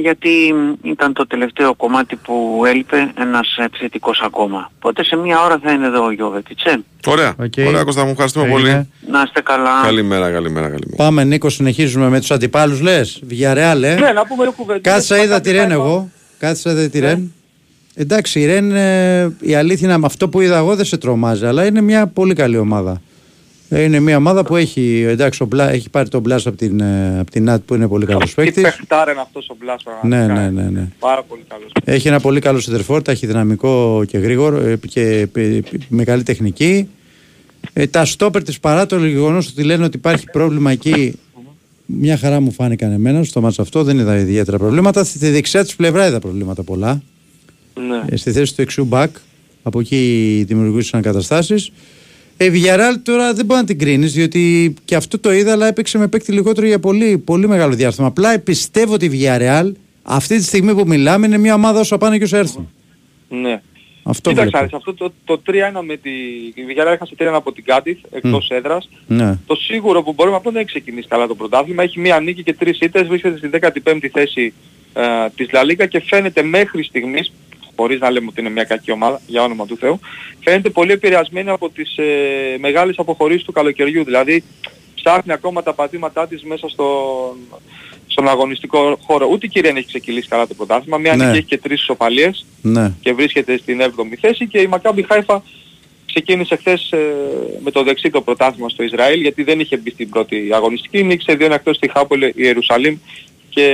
γιατί 0.00 0.54
ήταν 0.82 1.12
το 1.12 1.26
τελευταίο 1.26 1.74
κομμάτι 1.74 2.16
που 2.16 2.62
έλειπε 2.66 3.12
ένας 3.18 3.56
επιθετικός 3.56 4.20
ακόμα. 4.24 4.70
Οπότε 4.76 5.04
σε 5.04 5.16
μία 5.16 5.42
ώρα 5.42 5.58
θα 5.62 5.72
είναι 5.72 5.86
εδώ 5.86 6.04
ο 6.04 6.10
Γιόβετιτς. 6.10 6.64
Ε. 6.64 6.82
Ωραία. 7.06 7.34
Οκ. 7.38 7.52
Ωραία 7.66 7.84
Κώστα 7.84 8.04
μου, 8.04 8.10
ευχαριστούμε 8.10 8.46
Έγινε. 8.46 8.58
πολύ. 8.60 8.88
Να 9.10 9.22
είστε 9.26 9.40
καλά. 9.42 9.80
Καλημέρα, 9.82 10.30
καλημέρα, 10.30 10.68
καλημέρα. 10.68 10.96
Πάμε 10.96 11.24
Νίκο, 11.24 11.48
συνεχίζουμε 11.48 12.08
με 12.08 12.20
τους 12.20 12.30
αντιπάλους 12.30 12.80
λες. 12.80 13.22
Villarreal, 13.30 13.82
ε. 13.82 13.94
Ναι, 13.94 14.12
να 14.12 14.26
πούμε 14.26 14.42
δύο 14.42 14.52
κουβεντούλες. 14.56 14.80
Κάτσα 14.82 15.16
είδα 15.16 15.34
Μακάμπι 15.34 15.50
τη 15.50 16.19
Ρεν 16.40 16.54
Χάιφα. 16.56 16.70
εγώ. 16.70 16.70
Κάτσα 16.70 16.70
είδα 16.70 16.88
τη 16.88 17.00
Ναι. 17.00 17.06
Ρεν. 17.06 17.32
Εντάξει, 17.94 18.40
η 18.40 18.46
Ρεν, 18.46 18.70
ε, 18.74 19.32
η 19.40 19.54
αλήθεια 19.54 19.88
είναι 19.88 19.98
με 19.98 20.06
αυτό 20.06 20.28
που 20.28 20.40
είδα 20.40 20.56
εγώ 20.58 20.76
δεν 20.76 20.84
σε 20.84 20.96
τρομάζει, 20.96 21.46
αλλά 21.46 21.66
είναι 21.66 21.80
μια 21.80 22.06
πολύ 22.06 22.34
καλή 22.34 22.56
ομάδα. 22.58 23.00
Ε, 23.72 23.82
Είναι 23.82 24.00
μια 24.00 24.16
ομάδα 24.16 24.44
που 24.44 24.56
έχει, 24.56 25.04
εντάξει, 25.08 25.42
ο 25.42 25.46
Μπλα, 25.46 25.70
έχει 25.70 25.90
πάρει 25.90 26.08
τον 26.08 26.20
Μπλάς 26.20 26.46
από 26.46 26.56
την, 26.56 26.80
ε, 26.80 27.18
από 27.18 27.30
την 27.30 27.44
Ναντ 27.44 27.62
που 27.64 27.74
είναι 27.74 27.88
πολύ 27.88 28.06
καλός 28.06 28.28
Τι 28.28 28.34
παίκτης. 28.34 28.62
παιχτάρα 28.62 29.10
είναι 29.12 29.20
αυτός 29.20 29.48
ο 29.48 29.56
Μπλάς 29.60 29.82
Ναι, 29.84 30.16
πραγματικά. 30.26 30.50
ναι, 30.50 30.62
ναι, 30.62 30.68
ναι. 30.80 30.88
Πάρα 30.98 31.22
πολύ 31.22 31.42
καλός. 31.48 31.72
Έχει 31.84 32.08
ένα 32.08 32.20
πολύ 32.20 32.40
καλό 32.40 32.60
σεντερφόρ, 32.60 33.02
ταχυδυναμικό 33.02 34.04
και 34.06 34.18
γρήγορο 34.18 34.56
ε, 34.56 34.78
και 34.88 35.28
ε, 35.34 35.58
με 35.88 36.04
καλή 36.04 36.22
τεχνική. 36.22 36.88
Ε, 37.72 37.86
τα 37.86 38.04
στόπερ 38.04 38.42
της 38.42 38.60
παρά 38.60 38.86
το 38.86 39.06
γεγονός 39.06 39.48
ότι 39.48 39.62
λένε 39.62 39.84
ότι 39.84 39.96
υπάρχει 39.96 40.24
πρόβλημα 40.32 40.70
εκεί 40.70 41.18
μια 41.98 42.16
χαρά 42.16 42.40
μου 42.40 42.52
φάνηκαν 42.52 42.92
εμένα 42.92 43.24
στο 43.24 43.40
ματς 43.40 43.58
αυτό, 43.58 43.82
δεν 43.82 43.98
είδα 43.98 44.18
ιδιαίτερα 44.18 44.58
προβλήματα. 44.58 45.04
Στη 45.04 45.30
δεξιά 45.30 45.64
της 45.64 45.76
πλευρά 45.76 46.06
είδα 46.06 46.18
προβλήματα 46.18 46.62
πολλά. 46.62 47.02
Ναι. 47.88 48.04
Ε, 48.08 48.16
στη 48.16 48.32
θέση 48.32 48.54
του 48.54 48.62
δεξιού 48.62 48.84
μπακ, 48.84 49.16
από 49.62 49.80
εκεί 49.80 50.44
δημιουργούσαν 50.46 51.02
καταστάσεις. 51.02 51.72
Ε, 52.36 52.44
η 52.44 52.50
Villarreal 52.54 52.96
τώρα 53.02 53.34
δεν 53.34 53.44
μπορεί 53.44 53.60
να 53.60 53.66
την 53.66 53.78
κρίνεις, 53.78 54.12
διότι 54.12 54.74
και 54.84 54.94
αυτό 54.94 55.18
το 55.18 55.32
είδα, 55.32 55.52
αλλά 55.52 55.66
έπαιξε 55.66 55.98
με 55.98 56.08
παίκτη 56.08 56.32
λιγότερο 56.32 56.66
για 56.66 56.78
πολύ, 56.78 57.18
πολύ 57.18 57.48
μεγάλο 57.48 57.74
διάστημα. 57.74 58.06
Απλά 58.06 58.38
πιστεύω 58.38 58.94
ότι 58.94 59.06
η 59.06 59.10
Villarreal 59.12 59.72
αυτή 60.02 60.36
τη 60.36 60.42
στιγμή 60.42 60.74
που 60.74 60.84
μιλάμε 60.86 61.26
είναι 61.26 61.38
μια 61.38 61.54
ομάδα 61.54 61.80
όσο 61.80 61.98
πάνε 61.98 62.18
και 62.18 62.24
όσο 62.24 62.36
έρθουν. 62.36 62.68
Ναι. 63.28 63.60
Αυτό 64.10 64.30
Κοίταξε, 64.30 64.50
βλέπω. 64.50 64.58
Άρης, 64.58 64.72
αυτό 64.72 64.94
το, 64.94 65.12
το 65.24 65.42
3-1 65.46 65.84
με 65.84 65.96
τη... 65.96 66.10
Η 66.54 66.64
Βιγιαρά 66.66 66.90
έχασε 66.90 67.14
3-1 67.18 67.24
από 67.32 67.52
την 67.52 67.64
Κάτιθ 67.64 67.98
εκτός 68.10 68.48
έδρας. 68.50 68.88
Ναι. 69.06 69.38
Το 69.46 69.54
σίγουρο 69.54 70.02
που 70.02 70.12
μπορούμε 70.12 70.36
αυτό 70.36 70.50
δεν 70.50 70.60
έχει 70.60 70.70
ξεκινήσει 70.70 71.08
καλά 71.08 71.26
το 71.26 71.34
πρωτάθλημα. 71.34 71.82
Έχει 71.82 72.00
μία 72.00 72.20
νίκη 72.20 72.42
και 72.42 72.54
τρεις 72.54 72.78
ήττες, 72.80 73.06
βρίσκεται 73.06 73.36
στην 73.36 73.50
15η 73.84 74.06
θέση 74.12 74.52
ε, 74.92 75.02
της 75.34 75.52
Λα 75.52 75.64
Λίγκα 75.64 75.86
και 75.86 76.00
φαίνεται 76.00 76.42
μέχρι 76.42 76.82
στιγμής, 76.82 77.32
χωρίς 77.76 78.00
να 78.00 78.10
λέμε 78.10 78.26
ότι 78.30 78.40
είναι 78.40 78.50
μια 78.50 78.64
κακή 78.64 78.90
ομάδα, 78.90 79.20
για 79.26 79.42
όνομα 79.42 79.66
του 79.66 79.76
Θεού, 79.76 80.00
φαίνεται 80.40 80.70
πολύ 80.70 80.92
επηρεασμένη 80.92 81.50
από 81.50 81.70
τις 81.70 81.96
ε, 81.96 82.04
μεγάλες 82.58 82.98
αποχωρήσεις 82.98 83.44
του 83.44 83.52
καλοκαιριού. 83.52 84.04
Δηλαδή 84.04 84.44
ψάχνει 84.94 85.32
ακόμα 85.32 85.62
τα 85.62 85.72
πατήματά 85.72 86.26
της 86.26 86.42
μέσα 86.42 86.68
στον, 86.68 87.36
στον 88.12 88.28
αγωνιστικό 88.28 88.98
χώρο. 89.06 89.28
Ούτε 89.32 89.46
η 89.46 89.48
κυρία 89.48 89.70
έχει 89.76 89.86
ξεκινήσει 89.86 90.28
καλά 90.28 90.46
το 90.46 90.54
πρωτάθλημα. 90.54 90.98
Μία 90.98 91.16
Ναι. 91.16 91.24
νίκη 91.24 91.36
έχει 91.38 91.46
και 91.46 91.58
τρεις 91.58 91.80
ισοπαλίες 91.80 92.46
Ναι. 92.62 92.92
και 93.00 93.12
βρίσκεται 93.12 93.56
στην 93.58 93.80
7η 93.80 94.16
θέση 94.20 94.46
και 94.48 94.58
η 94.60 94.66
Μακάμπι 94.66 95.02
Χάιφα 95.08 95.42
ξεκίνησε 96.06 96.56
χθες 96.56 96.90
ε, 96.92 96.98
με 97.64 97.70
το 97.70 97.82
δεξί 97.82 98.10
το 98.10 98.20
πρωτάθλημα 98.22 98.68
στο 98.68 98.82
Ισραήλ 98.82 99.20
γιατί 99.20 99.42
δεν 99.42 99.60
είχε 99.60 99.76
μπει 99.76 99.90
στην 99.90 100.08
πρώτη 100.08 100.48
αγωνιστική, 100.52 101.02
νίκησε 101.02 101.34
δύο 101.34 101.52
εκτός 101.54 101.76
στη 101.76 101.90
Χάπολε 101.90 102.26
η 102.26 102.32
Ιερουσαλήμ 102.36 102.96
και 103.48 103.66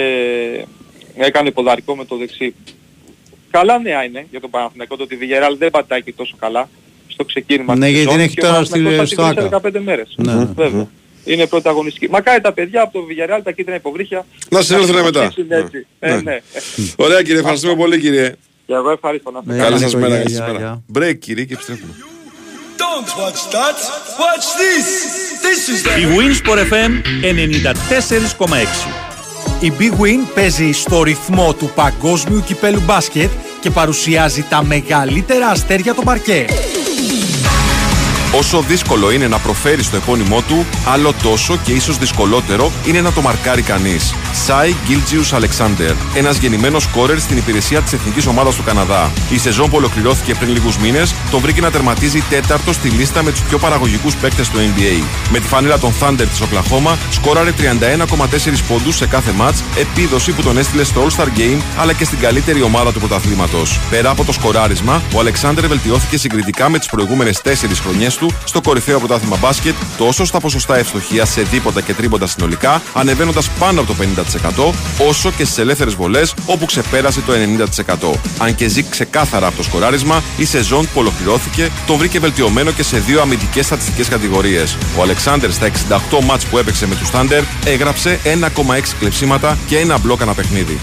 έκανε 1.17 1.51
ποδαρικό 1.51 1.97
με 1.97 2.05
το 2.05 2.17
δεξί 2.17 2.55
καλά 3.51 3.79
νέα 3.79 4.05
είναι 4.05 4.27
για 4.31 4.41
τον 4.41 4.51
Παναθηναϊκό 4.51 4.97
το 4.97 5.03
ότι 5.03 5.15
η 5.15 5.19
Villarreal 5.21 5.57
δεν 5.59 5.71
πατάει 5.71 6.03
και 6.03 6.13
τόσο 6.17 6.37
καλά 6.39 6.69
στο 7.09 7.25
ξεκίνημα 7.25 7.77
Ναι, 7.77 7.87
της 7.87 7.95
γιατί 7.95 8.09
την 8.09 8.21
σεζόν 8.21 8.27
έχει 8.27 8.35
και 8.35 8.41
ο 8.41 8.49
τώρα 8.49 8.55
Παναθηναϊκός 8.55 9.07
στη- 9.07 9.17
θα 9.17 9.23
την 9.23 9.33
στο 9.35 9.41
βρει 9.43 9.51
σε 9.51 9.57
Άκα. 9.59 9.71
15 9.79 9.81
μέρες. 9.85 10.15
Ναι. 10.17 10.45
Βέβαια. 10.55 10.89
Είναι 11.27 11.47
πρωταγωνιστική. 11.47 12.11
Μακάρι 12.11 12.41
τα 12.41 12.53
παιδιά 12.53 12.83
από 12.83 12.93
το 12.93 13.05
Villarreal, 13.09 13.41
τα 13.45 13.51
κίτρινα 13.53 13.77
υποβρύχια. 13.77 14.27
Να 14.51 14.61
συνέλθουν 14.63 14.95
μετά. 15.03 15.31
συνεχίσουν 15.35 15.47
έτσι. 15.65 15.87
Ε, 15.99 16.15
Ναι. 16.15 16.21
ναι. 16.21 16.39
Ωραία 16.97 17.23
κύριε, 17.23 17.39
ευχαριστούμε 17.41 17.75
πολύ 17.77 17.99
κύριε. 18.01 18.35
Και 18.67 18.73
εγώ 18.75 18.91
ευχαριστώ 18.91 19.31
να 19.31 19.41
είστε 19.43 19.53
Καλή 19.57 19.65
καλά. 19.65 19.79
σας 19.79 19.95
μέρα, 19.95 20.07
γεια, 20.09 20.17
καλή 20.17 20.31
σας 20.35 20.39
γεια, 20.47 20.47
μέρα. 20.53 20.59
γεια. 20.59 20.83
Break 21.11 21.19
κύριε 21.19 21.45
και 21.45 21.55
επιστρέφουμε. 21.55 21.93
Don't 22.85 23.11
watch 23.23 23.41
that. 23.57 23.77
Watch 24.23 24.47
this. 24.63 24.87
This 25.47 25.63
is 25.75 25.81
the 25.87 25.95
Η 26.01 26.05
Winsport 26.17 26.59
FM 26.73 26.93
94,6. 28.41 28.89
Η 29.61 29.73
Big 29.79 29.93
Win 29.93 30.29
παίζει 30.35 30.73
στο 30.73 31.03
ρυθμό 31.03 31.55
του 31.55 31.71
παγκόσμιου 31.75 32.43
κυπέλου 32.47 32.81
μπάσκετ 32.87 33.31
και 33.61 33.71
παρουσιάζει 33.71 34.45
τα 34.49 34.65
μεγαλύτερα 34.65 35.47
αστέρια 35.49 35.95
του 35.95 36.03
παρκέ. 36.03 36.45
Όσο 38.33 38.61
δύσκολο 38.61 39.11
είναι 39.11 39.29
να 39.29 39.39
προφέρει 39.39 39.85
το 39.85 39.97
επώνυμό 39.97 40.41
του, 40.41 40.67
άλλο 40.85 41.15
τόσο 41.23 41.59
και 41.65 41.73
ίσως 41.73 41.99
δυσκολότερο 41.99 42.73
είναι 42.87 43.01
να 43.01 43.13
το 43.13 43.21
μαρκάρει 43.21 43.63
κανείς. 43.63 44.15
Σάι 44.33 44.75
Γκίλτζιους 44.87 45.33
Αλεξάνδερ, 45.33 45.95
ένας 46.15 46.37
γεννημένος 46.37 46.83
σκόρερ 46.83 47.19
στην 47.19 47.37
υπηρεσία 47.37 47.81
της 47.81 47.93
εθνικής 47.93 48.27
ομάδας 48.27 48.57
του 48.57 48.63
Καναδά. 48.63 49.13
Η 49.31 49.39
σεζόν 49.39 49.71
που 49.71 49.77
ολοκληρώθηκε 49.77 50.35
πριν 50.35 50.53
λίγους 50.53 50.79
μήνες 50.79 51.15
τον 51.31 51.41
βρήκε 51.41 51.61
να 51.61 51.71
τερματίζει 51.71 52.23
τέταρτο 52.31 52.73
στη 52.73 52.89
λίστα 52.89 53.23
με 53.23 53.31
τους 53.31 53.41
πιο 53.41 53.59
παραγωγικούς 53.59 54.17
παίκτες 54.17 54.49
του 54.49 54.59
NBA. 54.59 55.05
Με 55.31 55.39
τη 55.39 55.47
φανέλα 55.47 55.79
των 55.79 55.93
Thunder 56.01 56.27
της 56.31 56.41
Οκλαχώμα, 56.41 56.99
σκόραρε 57.11 57.53
31,4 57.53 58.63
πόντους 58.69 58.97
σε 58.97 59.07
κάθε 59.07 59.33
ματ, 59.33 59.57
επίδοση 59.79 60.33
που 60.33 60.43
τον 60.43 60.59
έστειλε 60.59 60.85
στο 60.85 61.07
All-Star 61.07 61.39
Game 61.39 61.61
αλλά 61.79 61.93
και 61.93 62.05
στην 62.05 62.19
καλύτερη 62.19 62.63
ομάδα 62.63 62.93
του 62.93 62.99
πρωταθλήματος. 62.99 63.81
Πέρα 63.91 64.11
από 64.11 64.25
το 64.25 64.33
σκοράρισμα, 64.33 65.03
ο 65.15 65.19
Αλεξάνδρ 65.19 65.67
βελτιώθηκε 65.67 66.17
συγκριτικά 66.17 66.69
με 66.69 66.79
τις 66.79 66.89
προηγούμενες 66.89 67.41
4 67.45 67.81
χρονιές 67.83 68.16
του 68.17 68.31
στο 68.45 68.61
κορυφαίο 68.61 68.99
πρωτάθλημα 68.99 69.37
μπάσκετ, 69.37 69.75
τόσο 69.99 70.25
στα 70.25 70.41
ποσοστά 70.41 70.77
ευστοχίας 70.77 71.31
σε 71.31 71.43
δίποτα 71.43 71.81
και 71.81 71.95
τρίποντα 71.95 72.27
συνολικά, 72.27 72.83
ανεβαίνοντας 72.93 73.51
πάνω 73.51 73.81
από 73.81 73.95
το 73.95 73.97
50%, 74.69 74.73
όσο 75.09 75.31
και 75.31 75.45
στις 75.45 75.59
ελεύθερες 75.59 75.95
βολές, 75.95 76.35
όπου 76.47 76.65
ξεπέρασε 76.65 77.21
το 77.21 77.33
90%. 77.33 78.19
Αν 78.39 78.55
και 78.55 78.69
ζει 78.69 78.83
ξεκάθαρα 78.83 79.47
από 79.47 79.57
το 79.57 79.63
σκοράρισμα, 79.63 80.23
η 80.37 80.45
σεζόν 80.45 80.85
που 80.85 81.01
ολοκληρώθηκε 81.01 81.71
τον 81.87 81.97
βρήκε 81.97 82.19
βελτιωμένο 82.19 82.71
και 82.71 82.83
σε 82.83 82.99
δύο 82.99 83.21
αμυντικές 83.21 83.67
στατιστικές 83.67 84.09
κατηγορίες. 84.09 84.77
Ο 84.99 85.03
Αλεξάνδρ 85.03 85.51
στα 85.51 85.67
68 85.67 86.25
μάτς 86.25 86.47
που 86.47 86.59
έπαιξε 86.59 86.87
με 86.87 86.95
τους 86.95 87.11
Thunder 87.13 87.43
έγραψε 87.65 88.21
1,6 88.25 88.95
κλεψίματα 88.99 89.59
και 89.67 89.79
ένα 89.79 89.99
μπλοκ 89.99 90.23
ανά 90.23 90.35
παιχνίδι. 90.35 90.81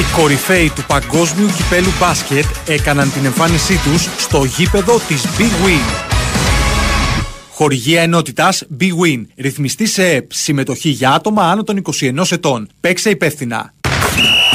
Οι 0.00 0.02
κορυφαίοι 0.16 0.72
του 0.74 0.84
παγκόσμιου 0.86 1.46
κυπέλου 1.56 1.92
μπάσκετ 1.98 2.44
έκαναν 2.66 3.12
την 3.12 3.24
εμφάνισή 3.24 3.80
τους 3.84 4.08
στο 4.18 4.44
γήπεδο 4.44 4.98
της 5.08 5.24
Big 5.38 5.66
Win. 5.66 6.08
Χορηγία 7.52 8.02
ενότητας 8.02 8.64
Big 8.80 8.84
Win. 8.84 9.24
Ρυθμιστή 9.36 9.86
σε 9.86 10.06
ΕΠ. 10.06 10.32
Συμμετοχή 10.32 10.88
για 10.88 11.10
άτομα 11.10 11.50
άνω 11.50 11.62
των 11.62 11.82
21 12.00 12.30
ετών. 12.30 12.68
Παίξε 12.80 13.10
υπεύθυνα. 13.10 13.72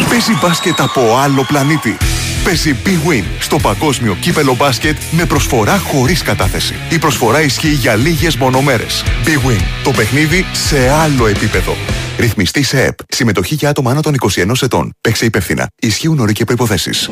Παίζει 0.09 0.37
μπάσκετ 0.41 0.81
από 0.81 1.17
άλλο 1.17 1.43
πλανήτη. 1.43 1.97
Παίζει 2.43 2.75
Big 2.85 3.09
Win 3.09 3.23
στο 3.39 3.57
παγκόσμιο 3.57 4.17
κύπελο 4.21 4.55
μπάσκετ 4.55 4.97
με 5.11 5.25
προσφορά 5.25 5.77
χωρίς 5.77 6.21
κατάθεση. 6.21 6.75
Η 6.89 6.99
προσφορά 6.99 7.41
ισχύει 7.41 7.73
για 7.73 7.95
λίγες 7.95 8.35
μονομέρες. 8.35 9.03
Big 9.25 9.49
Win. 9.49 9.61
Το 9.83 9.91
παιχνίδι 9.91 10.45
σε 10.51 10.89
άλλο 10.89 11.27
επίπεδο. 11.27 11.75
Ρυθμιστή 12.17 12.63
σε 12.63 12.83
ΕΠ. 12.83 12.97
Συμμετοχή 13.07 13.55
για 13.55 13.69
άτομα 13.69 13.91
άνω 13.91 14.01
των 14.01 14.15
21 14.35 14.61
ετών. 14.61 14.93
Παίξε 15.01 15.25
υπεύθυνα. 15.25 15.67
Ισχύουν 15.81 16.19
όροι 16.19 16.33
και 16.33 16.43
προϋποθέσεις. 16.43 17.09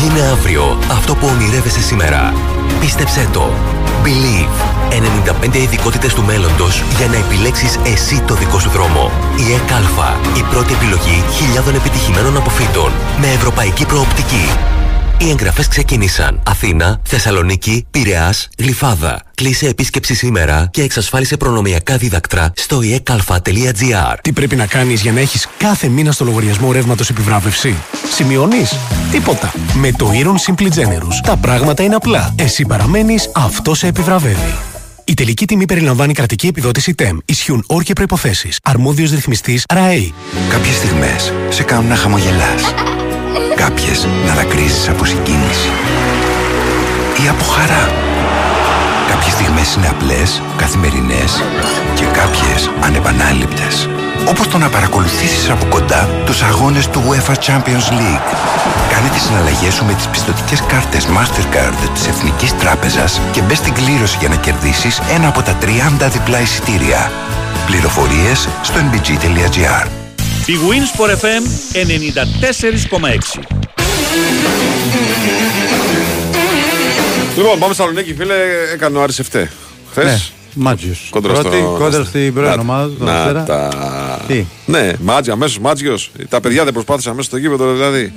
Γίνε 0.00 0.20
αύριο 0.20 0.78
αυτό 0.90 1.14
που 1.14 1.26
ονειρεύεσαι 1.26 1.80
σήμερα. 1.80 2.32
Πίστεψέ 2.80 3.28
το. 3.32 3.50
Believe. 4.04 4.78
95 5.52 5.54
ειδικότητες 5.54 6.14
του 6.14 6.22
μέλλοντος 6.22 6.82
για 6.96 7.06
να 7.06 7.16
επιλέξεις 7.16 7.78
εσύ 7.84 8.20
το 8.20 8.34
δικό 8.34 8.58
σου 8.58 8.70
δρόμο. 8.70 9.10
Η 9.48 9.52
ΕΚΑΛΦΑ. 9.52 10.20
Η 10.36 10.42
πρώτη 10.50 10.72
επιλογή 10.72 11.24
χιλιάδων 11.32 11.74
επιτυχημένων 11.74 12.36
αποφύτων. 12.36 12.92
Με 13.20 13.26
ευρωπαϊκή 13.26 13.86
προοπτική. 13.86 14.76
Οι 15.20 15.30
εγγραφές 15.30 15.68
ξεκίνησαν. 15.68 16.40
Αθήνα, 16.46 17.00
Θεσσαλονίκη, 17.02 17.86
Πειραιάς, 17.90 18.48
Γλυφάδα. 18.58 19.22
Κλείσε 19.34 19.66
επίσκεψη 19.66 20.14
σήμερα 20.14 20.68
και 20.70 20.82
εξασφάλισε 20.82 21.36
προνομιακά 21.36 21.96
δίδακτρα 21.96 22.52
στο 22.56 22.80
ekalfa.gr. 22.82 24.16
Τι 24.22 24.32
πρέπει 24.32 24.56
να 24.56 24.66
κάνεις 24.66 25.00
για 25.00 25.12
να 25.12 25.20
έχεις 25.20 25.48
κάθε 25.56 25.88
μήνα 25.88 26.12
στο 26.12 26.24
λογαριασμό 26.24 26.72
ρεύματος 26.72 27.10
επιβράβευση; 27.10 27.74
Σημειώνεις; 28.14 28.76
Τίποτα. 29.10 29.52
Με 29.74 29.92
το 29.92 30.10
Iron 30.12 30.52
Simply 30.52 30.66
Generous 30.66 31.20
τα 31.22 31.36
πράγματα 31.36 31.82
είναι 31.82 31.94
απλά. 31.94 32.34
Εσύ 32.36 32.66
παραμένεις, 32.66 33.30
αυτό 33.34 33.74
σε 33.74 33.86
επιβραβεύει. 33.86 34.54
Η 35.04 35.14
τελική 35.14 35.46
τιμή 35.46 35.64
περιλαμβάνει 35.64 36.12
κρατική 36.12 36.46
επιδότηση 36.46 36.94
TEM. 36.98 37.16
Ισχύουν 37.24 37.64
όροι 37.66 37.84
και 37.84 37.92
προϋποθέσεις. 37.92 38.58
Αρμόδιος 38.62 39.10
ρυθμιστής 39.10 39.64
RAE. 39.74 40.10
Κάποιες 40.48 40.74
στιγμές 40.74 41.32
σε 41.48 41.62
κάνουν 41.62 41.88
να 41.88 41.96
χαμογελάς. 41.96 42.62
Κάποιες 43.64 44.08
να 44.26 44.34
δακρύζεις 44.34 44.88
από 44.88 45.04
συγκίνηση. 45.04 45.70
Ή 47.24 47.28
από 47.28 47.44
χαρά. 47.44 47.84
Κάποιες 49.08 49.32
στιγμές 49.32 49.74
είναι 49.74 49.88
απλές, 49.88 50.42
καθημερινές 50.56 51.42
και 51.94 52.04
κάποιες 52.04 52.70
ανεπανάληπτες. 52.80 53.88
Όπως 54.28 54.48
το 54.48 54.58
να 54.58 54.68
παρακολουθήσεις 54.68 55.50
από 55.50 55.64
κοντά 55.64 56.08
τους 56.26 56.42
αγώνες 56.42 56.88
του 56.88 57.02
UEFA 57.08 57.34
Champions 57.46 57.88
League. 57.98 58.28
Κάνε 58.92 59.08
τις 59.12 59.22
συναλλαγές 59.22 59.74
σου 59.74 59.84
με 59.84 59.92
τις 59.92 60.06
πιστοτικές 60.06 60.62
κάρτες 60.62 61.06
Mastercard 61.06 61.88
της 61.94 62.06
Εθνικής 62.06 62.56
Τράπεζας 62.56 63.20
και 63.32 63.40
μπες 63.42 63.58
στην 63.58 63.72
κλήρωση 63.72 64.16
για 64.20 64.28
να 64.28 64.36
κερδίσεις 64.36 65.00
ένα 65.14 65.28
από 65.28 65.42
τα 65.42 65.56
30 65.60 66.08
διπλά 66.08 66.40
εισιτήρια. 66.40 67.10
Πληροφορίες 67.66 68.48
στο 68.62 68.78
nbg.gr 68.78 69.97
Η 70.48 70.52
Winsport 70.68 71.10
FM 71.10 71.42
94,6. 71.74 73.40
Λοιπόν, 77.36 77.58
πάμε 77.58 77.74
Θεσσαλονίκη, 77.74 78.14
φίλε. 78.14 78.34
Έκανε 78.72 78.98
ο 78.98 79.02
Άρης 79.02 79.20
7. 79.32 79.46
Χθες. 79.90 80.04
Ναι, 80.04 80.18
Μάτζιος. 80.54 81.06
Κόντρα 81.10 81.32
Πρώτη, 81.32 81.56
στο- 81.56 81.76
κόντρα 81.78 82.04
στην 82.04 82.34
πρώην 82.34 82.48
Να- 82.48 82.60
ομάδα 82.60 82.86
του 82.88 83.04
Να 83.04 83.12
Δευτέρα. 83.32 83.44
τα. 83.44 84.24
Τι; 84.26 84.44
Ναι, 84.66 84.92
Μάτζιο, 85.00 85.32
αμέσως 85.32 85.58
Μάτζιο. 85.58 85.98
Τα 86.28 86.40
παιδιά 86.40 86.64
δεν 86.64 86.72
προσπάθησαν 86.72 87.14
μέσα 87.14 87.28
στο 87.28 87.36
γήπεδο, 87.36 87.72
δηλαδή. 87.72 88.12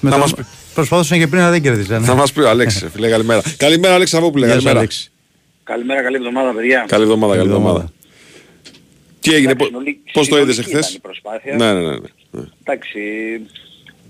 Με 0.00 0.10
να 0.10 0.16
το- 0.16 0.22
μας 0.22 0.34
πει. 0.34 0.46
Προσπαθούσαν 0.74 1.18
και 1.18 1.26
πριν 1.26 1.42
να 1.42 1.50
δεν 1.50 1.62
κερδίζαν. 1.62 2.04
Θα 2.04 2.14
μας 2.14 2.32
πει 2.32 2.40
ο 2.40 2.48
Αλέξης, 2.48 2.84
φίλε, 2.94 3.08
καλημέρα. 3.08 3.40
Καλημέρα, 3.56 3.94
Αλέξη 3.94 4.16
Αβόπουλε. 4.16 4.44
Γεια 4.46 4.54
σου, 4.54 4.60
Καλημέρα. 4.60 4.78
Αλέξη. 4.78 5.10
Καλημέρα, 5.64 6.02
καλή 6.02 6.16
εβδομάδα 6.16 6.50
παιδιά. 6.52 6.84
Καλή 6.88 7.02
εβδομάδα, 7.02 7.36
καλή 7.36 7.48
εβδομάδα. 7.48 7.90
Τι 9.28 9.34
έγινε, 9.34 9.50
Εντάξει, 9.50 9.70
πώ 9.72 9.78
συνολική- 9.78 10.12
το 10.12 10.38
είδες 10.38 10.54
συνολική 10.54 10.76
εχθές; 10.76 10.88
ήταν 10.94 10.96
η 10.96 11.00
προσπάθεια. 11.00 11.56
Ναι, 11.56 11.72
ναι, 11.72 11.80
ναι. 11.80 11.96
ναι. 12.30 12.42
Εντάξει, 12.64 13.00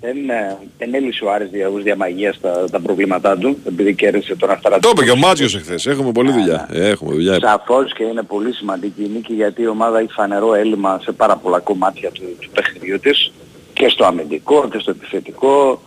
δεν, 0.01 0.31
ε, 0.31 0.57
δεν 0.79 0.95
έλυσε 0.95 1.25
ο 1.25 1.31
Άρης 1.33 1.51
δια, 1.51 1.69
ως 1.69 1.83
διαμαγείας 1.83 2.41
τα, 2.41 2.65
τα 2.71 2.81
προβλήματά 2.81 3.39
του, 3.39 3.59
επειδή 3.67 3.95
κέρδισε 3.95 4.37
τον 4.37 4.51
Ασταρατικό. 4.51 4.93
Το 4.93 5.01
είπε 5.03 5.11
και 5.11 5.19
ο 5.19 5.21
Μάτζιο 5.27 5.49
εχθές. 5.59 5.87
Έχουμε 5.87 6.13
πολλή 6.13 6.33
δουλειά. 6.33 6.69
Ε, 6.73 6.89
Έχουμε 6.89 7.13
δουλειά. 7.13 7.39
Σαφώς 7.41 7.93
και 7.93 8.03
είναι 8.05 8.23
πολύ 8.23 8.53
σημαντική 8.53 9.03
η 9.03 9.09
νίκη 9.15 9.33
γιατί 9.33 9.63
η 9.63 9.67
ομάδα 9.67 9.99
έχει 9.99 10.13
φανερό 10.13 10.55
έλλειμμα 10.55 11.01
σε 11.03 11.13
πάρα 11.13 11.37
πολλά 11.37 11.59
κομμάτια 11.59 12.11
του, 12.11 12.23
του 12.41 12.51
παιχνιδιού 12.55 12.99
της 13.01 13.33
και 13.73 13.89
στο 13.89 14.05
αμυντικό 14.05 14.69
και 14.69 14.79
στο 14.79 14.91
επιθετικό. 14.91 15.83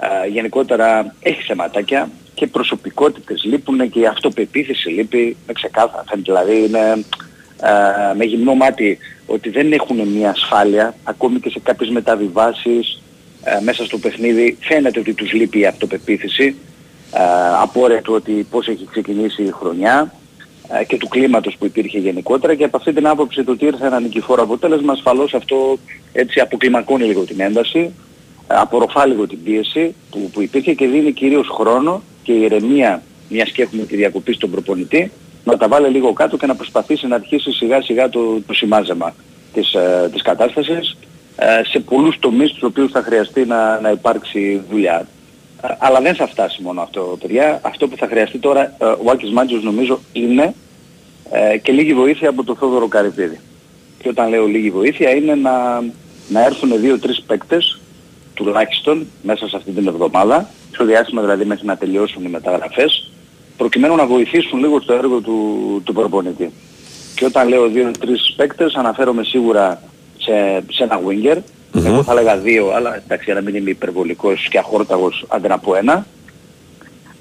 Ε, 0.00 0.28
γενικότερα 0.28 1.14
έχει 1.20 1.42
σεματάκια 1.42 2.10
και 2.34 2.46
προσωπικότητες 2.46 3.44
λείπουν 3.44 3.90
και 3.90 4.00
η 4.00 4.06
αυτοπεποίθηση 4.06 4.88
λείπει 4.88 5.36
με 5.46 5.52
ξεκάθαρα. 5.52 6.04
Φαίνεται 6.08 6.32
δηλαδή 6.32 6.64
είναι 6.68 6.78
ε, 6.78 7.04
με 8.16 8.24
γυμνό 8.24 8.54
μάτι 8.54 8.98
ότι 9.26 9.48
δεν 9.50 9.72
έχουν 9.72 10.08
μια 10.08 10.30
ασφάλεια 10.30 10.94
ακόμη 11.04 11.40
και 11.40 11.50
σε 11.50 11.60
κάποιες 11.62 11.90
μεταβιβάσεις 11.90 13.02
ε, 13.42 13.60
μέσα 13.62 13.84
στο 13.84 13.98
παιχνίδι 13.98 14.56
φαίνεται 14.60 15.00
ότι 15.00 15.14
τους 15.14 15.32
λείπει 15.32 15.58
η 15.58 15.66
αυτοπεποίθηση 15.66 16.56
ε, 17.14 17.20
απόρρια 17.62 18.02
του 18.02 18.14
ότι 18.14 18.46
πώς 18.50 18.68
έχει 18.68 18.86
ξεκινήσει 18.90 19.42
η 19.42 19.50
χρονιά 19.50 20.12
ε, 20.80 20.84
και 20.84 20.96
του 20.96 21.08
κλίματος 21.08 21.56
που 21.58 21.64
υπήρχε 21.64 21.98
γενικότερα 21.98 22.54
και 22.54 22.64
από 22.64 22.76
αυτή 22.76 22.92
την 22.92 23.06
άποψη 23.06 23.44
το 23.44 23.52
ότι 23.52 23.64
ήρθε 23.64 23.86
ένα 23.86 24.00
νικηφόρο 24.00 24.42
αποτέλεσμα 24.42 24.92
ασφαλώς 24.92 25.34
αυτό 25.34 25.78
έτσι 26.12 26.40
αποκλιμακώνει 26.40 27.04
λίγο 27.04 27.24
την 27.24 27.40
ένταση, 27.40 27.78
ε, 27.78 28.54
απορροφά 28.54 29.06
λίγο 29.06 29.26
την 29.26 29.42
πίεση 29.42 29.94
που, 30.10 30.30
που 30.32 30.42
υπήρχε 30.42 30.74
και 30.74 30.86
δίνει 30.86 31.12
κυρίως 31.12 31.48
χρόνο 31.48 32.02
και 32.22 32.32
ηρεμία 32.32 33.02
μιας 33.28 33.50
και 33.50 33.62
έχουμε 33.62 33.82
τη 33.82 33.96
διακοπή 33.96 34.32
στον 34.32 34.50
προπονητή 34.50 35.10
να 35.52 35.58
τα 35.58 35.68
βάλει 35.68 35.88
λίγο 35.88 36.12
κάτω 36.12 36.36
και 36.36 36.46
να 36.46 36.54
προσπαθήσει 36.54 37.06
να 37.06 37.14
αρχίσει 37.14 37.52
σιγά 37.52 37.82
σιγά 37.82 38.08
το, 38.08 38.40
το 38.46 38.54
σημάζεμα 38.54 39.14
της, 39.52 39.74
ε, 39.74 40.08
της 40.12 40.22
κατάστασης 40.22 40.96
ε, 41.36 41.60
σε 41.64 41.78
πολλούς 41.78 42.18
τομείς 42.18 42.50
στους 42.50 42.62
οποίους 42.62 42.90
θα 42.90 43.02
χρειαστεί 43.02 43.44
να, 43.44 43.80
να 43.80 43.90
υπάρξει 43.90 44.62
δουλειά. 44.70 45.06
Ε, 45.62 45.68
Αλλά 45.78 46.00
δεν 46.00 46.14
θα 46.14 46.26
φτάσει 46.26 46.62
μόνο 46.62 46.80
αυτό, 46.80 47.18
παιδιά. 47.20 47.60
Αυτό 47.62 47.88
που 47.88 47.96
θα 47.96 48.06
χρειαστεί 48.06 48.38
τώρα 48.38 48.62
ε, 48.62 48.84
ο 48.84 49.10
Άκης 49.10 49.30
Μάντζος 49.30 49.62
νομίζω 49.62 50.00
είναι 50.12 50.54
ε, 51.30 51.58
και 51.58 51.72
λίγη 51.72 51.94
βοήθεια 51.94 52.28
από 52.28 52.44
τον 52.44 52.56
Θόδωρο 52.56 52.88
Καρυπίδη. 52.88 53.40
Και 53.98 54.08
όταν 54.08 54.28
λέω 54.28 54.46
λίγη 54.46 54.70
βοήθεια 54.70 55.10
είναι 55.10 55.34
να, 55.34 55.80
να 56.28 56.44
έρθουν 56.44 56.80
δύο-τρεις 56.80 57.22
παίκτες 57.26 57.80
τουλάχιστον 58.34 59.06
μέσα 59.22 59.48
σε 59.48 59.56
αυτή 59.56 59.70
την 59.70 59.86
εβδομάδα, 59.86 60.48
στο 60.72 60.84
διάστημα 60.84 61.20
δηλαδή 61.20 61.44
μέχρι 61.44 61.66
να 61.66 61.76
τελειώσουν 61.76 62.24
οι 62.24 62.28
μεταγραφές, 62.28 63.10
προκειμένου 63.58 63.96
να 63.96 64.06
βοηθήσουν 64.06 64.58
λίγο 64.58 64.80
στο 64.80 64.92
έργο 64.92 65.20
του, 65.20 65.36
του 65.84 65.92
προπονητή. 65.92 66.52
Και 67.14 67.24
όταν 67.24 67.48
λέω 67.48 67.68
δύο-τρεις 67.68 68.34
παίκτες 68.36 68.74
αναφέρομαι 68.74 69.24
σίγουρα 69.24 69.82
σε, 70.18 70.64
σε 70.70 70.82
ένα 70.82 71.00
winger, 71.08 71.36
εγώ 71.86 72.02
θα 72.02 72.12
έλεγα 72.12 72.36
δύο, 72.36 72.70
αλλά 72.74 72.96
εντάξει 72.96 73.24
για 73.24 73.34
να 73.34 73.40
μην 73.40 73.54
είμαι 73.54 73.70
υπερβολικός 73.70 74.48
και 74.50 74.58
αχόρταγος 74.58 75.24
αντί 75.28 75.48
να 75.48 75.58
πω 75.58 75.74
ένα. 75.74 76.06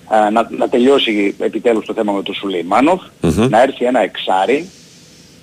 Α, 0.08 0.32
να, 0.32 0.48
να 0.58 0.70
τελειώσει 0.70 1.36
επιτέλους 1.40 1.86
το 1.86 1.94
θέμα 1.94 2.12
με 2.12 2.22
τον 2.24 2.36
σουλεϊμανοφ 2.36 3.02
να 3.50 3.62
έρθει 3.62 3.86
ένα 3.86 4.00
εξάρι, 4.00 4.70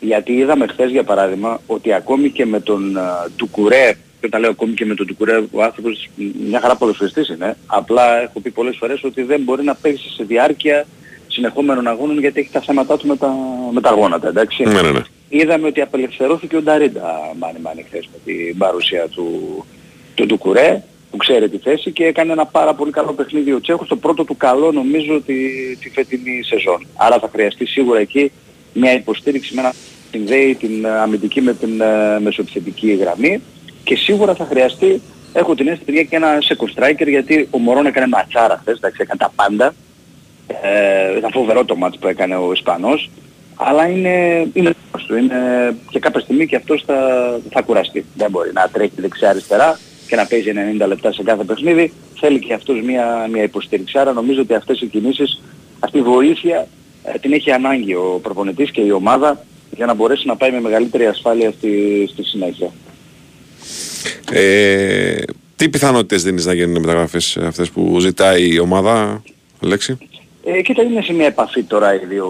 γιατί 0.01 0.33
είδαμε 0.33 0.67
χθες 0.67 0.91
για 0.91 1.05
παράδειγμα 1.05 1.61
ότι 1.67 1.93
ακόμη 1.93 2.31
και 2.31 2.47
με 2.47 2.61
τον 2.61 2.97
α, 2.97 3.29
Τουκουρέ, 3.37 3.97
και 4.25 4.31
όταν 4.31 4.41
λέω 4.41 4.51
ακόμη 4.51 4.75
και 4.75 4.85
με 4.85 4.95
τον 4.95 5.07
Τουκουρέ, 5.07 5.37
ο 5.51 5.63
άνθρωπος 5.63 6.09
μια 6.49 6.61
χαρά 6.61 6.77
ποδοσφαιριστής 6.77 7.29
είναι, 7.29 7.57
απλά 7.67 8.23
έχω 8.23 8.41
πει 8.41 8.51
πολλές 8.51 8.77
φορές 8.79 9.05
ότι 9.05 9.23
δεν 9.23 9.41
μπορεί 9.41 9.65
να 9.65 9.75
παίξει 9.75 10.11
σε 10.11 10.25
διάρκεια 10.25 10.87
συνεχόμενων 11.27 11.87
αγώνων 11.87 12.19
γιατί 12.19 12.41
έχει 12.41 12.51
τα 12.53 12.61
θέματα 12.61 12.97
του 12.97 13.07
με 13.07 13.17
τα, 13.17 13.35
με 13.73 13.81
τα 13.81 13.91
γόνατα, 13.91 14.29
εντάξει. 14.29 14.63
Ναι, 14.63 14.83
ναι, 14.83 14.91
ναι. 14.91 15.01
Είδαμε 15.29 15.67
ότι 15.67 15.81
απελευθερώθηκε 15.81 16.57
ο 16.57 16.63
Νταρίντα 16.63 17.35
μάνι 17.39 17.59
μάνι 17.63 17.83
χθες 17.83 18.09
με 18.13 18.19
την 18.25 18.59
παρουσία 18.59 19.09
του, 19.09 19.29
του 20.15 20.27
Ντουκουρέ 20.27 20.83
που 21.11 21.17
ξέρει 21.17 21.49
τη 21.49 21.59
θέση 21.59 21.93
και 21.93 22.05
έκανε 22.05 22.33
ένα 22.33 22.47
πάρα 22.47 22.75
πολύ 22.75 22.91
καλό 22.91 23.13
παιχνίδι 23.13 23.53
ο 23.53 23.61
Τσέχος, 23.61 23.89
το 23.89 23.97
πρώτο 23.97 24.25
του 24.25 24.37
καλό 24.37 24.73
νομίζω 24.73 25.21
τη, 25.21 25.35
τη 25.77 25.91
φετινή 25.91 26.43
σεζόν. 26.43 26.87
Άρα 26.97 27.19
θα 27.19 27.29
χρειαστεί 27.33 27.67
σίγουρα 27.67 27.99
εκεί 27.99 28.33
μια 28.73 28.93
υποστήριξη 28.93 29.55
με 29.55 29.61
ένα 29.61 29.73
συνδέει 30.11 30.55
την 30.55 30.87
αμυντική 30.87 31.41
με 31.41 31.55
την 31.55 31.81
ε, 31.81 32.21
μεσοεπιθετική 32.21 32.93
γραμμή 32.93 33.43
και 33.85 33.97
σίγουρα 33.97 34.35
θα 34.35 34.45
χρειαστεί, 34.45 35.03
έχω 35.33 35.55
την 35.55 35.69
αίσθηση 35.69 36.07
και 36.07 36.17
ένα 36.17 36.39
second 36.39 36.81
striker 36.83 37.09
γιατί 37.09 37.49
ο 37.51 37.59
Μωρόν 37.59 37.87
έκανε 37.87 38.07
ματσάρα 38.07 38.59
χθες, 38.61 38.77
εντάξει 38.77 38.99
έκανε 39.03 39.19
τα 39.19 39.33
πάντα. 39.35 39.75
Ε, 40.63 41.17
ήταν 41.19 41.31
φοβερό 41.31 41.65
το 41.65 41.77
μάτς 41.77 41.99
που 41.99 42.09
έκανε 42.09 42.37
ο 42.37 42.53
Ισπανός 42.53 43.11
αλλά 43.55 43.89
είναι, 43.89 44.47
είναι, 44.53 44.75
του, 45.07 45.17
είναι 45.17 45.37
και 45.91 45.99
κάποια 45.99 46.21
στιγμή 46.21 46.47
και 46.47 46.57
αυτός 46.57 46.83
θα, 46.87 46.97
θα 47.51 47.63
κουραστεί. 47.63 48.05
Δεν 48.17 48.31
μπορεί 48.31 48.51
να 48.53 48.69
τρέχει 48.73 48.93
δεξιά-αριστερά 48.97 49.79
και 50.07 50.17
να 50.17 50.27
παίζει 50.27 50.53
90 50.81 50.87
λεπτά 50.87 51.13
σε 51.13 51.23
κάθε 51.23 51.45
παιχνίδι. 51.45 51.93
Θέλει 52.21 52.39
και 52.39 52.55
αυτός 52.55 52.81
μια, 52.83 53.29
μια 53.33 53.43
υποστήριξη. 53.43 53.99
Άρα 53.99 54.13
νομίζω 54.13 54.41
ότι 54.41 54.55
αυτές 54.55 54.81
οι 54.81 54.87
κινήσεις, 54.87 55.43
αυτή 55.79 55.99
η 55.99 56.03
βοήθεια 56.03 56.67
ε, 57.05 57.19
την 57.19 57.33
έχει 57.33 57.51
ανάγκη 57.51 57.95
ο 57.95 58.21
προπονητής 58.23 58.71
και 58.71 58.81
η 58.81 58.91
ομάδα 58.91 59.45
για 59.77 59.87
να 59.87 59.95
μπορέσει 59.95 60.27
να 60.27 60.37
πάει 60.37 60.51
με 60.51 60.61
μεγαλύτερη 60.61 61.07
ασφάλεια 61.07 61.51
στη, 61.51 62.07
στη 62.13 62.25
συνέχεια. 62.25 62.71
Ε, 64.31 65.17
τι 65.57 65.69
πιθανότητες 65.69 66.23
δίνεις 66.23 66.47
να 66.47 66.55
γίνουν 66.55 66.75
οι 66.77 66.81
μεταγραφές 66.81 67.37
αυτές 67.37 67.71
που 67.71 68.01
ζητάει 68.01 68.55
η 68.55 68.59
ομάδα, 68.59 69.23
Αλέξη; 69.63 69.99
Ε, 70.45 70.63
κοίτα, 70.63 70.83
είναι 70.83 71.03
σε 71.03 71.13
μια 71.13 71.27
επαφή 71.27 71.63
τώρα 71.63 71.95
οι 71.95 72.01
δύο, 72.09 72.27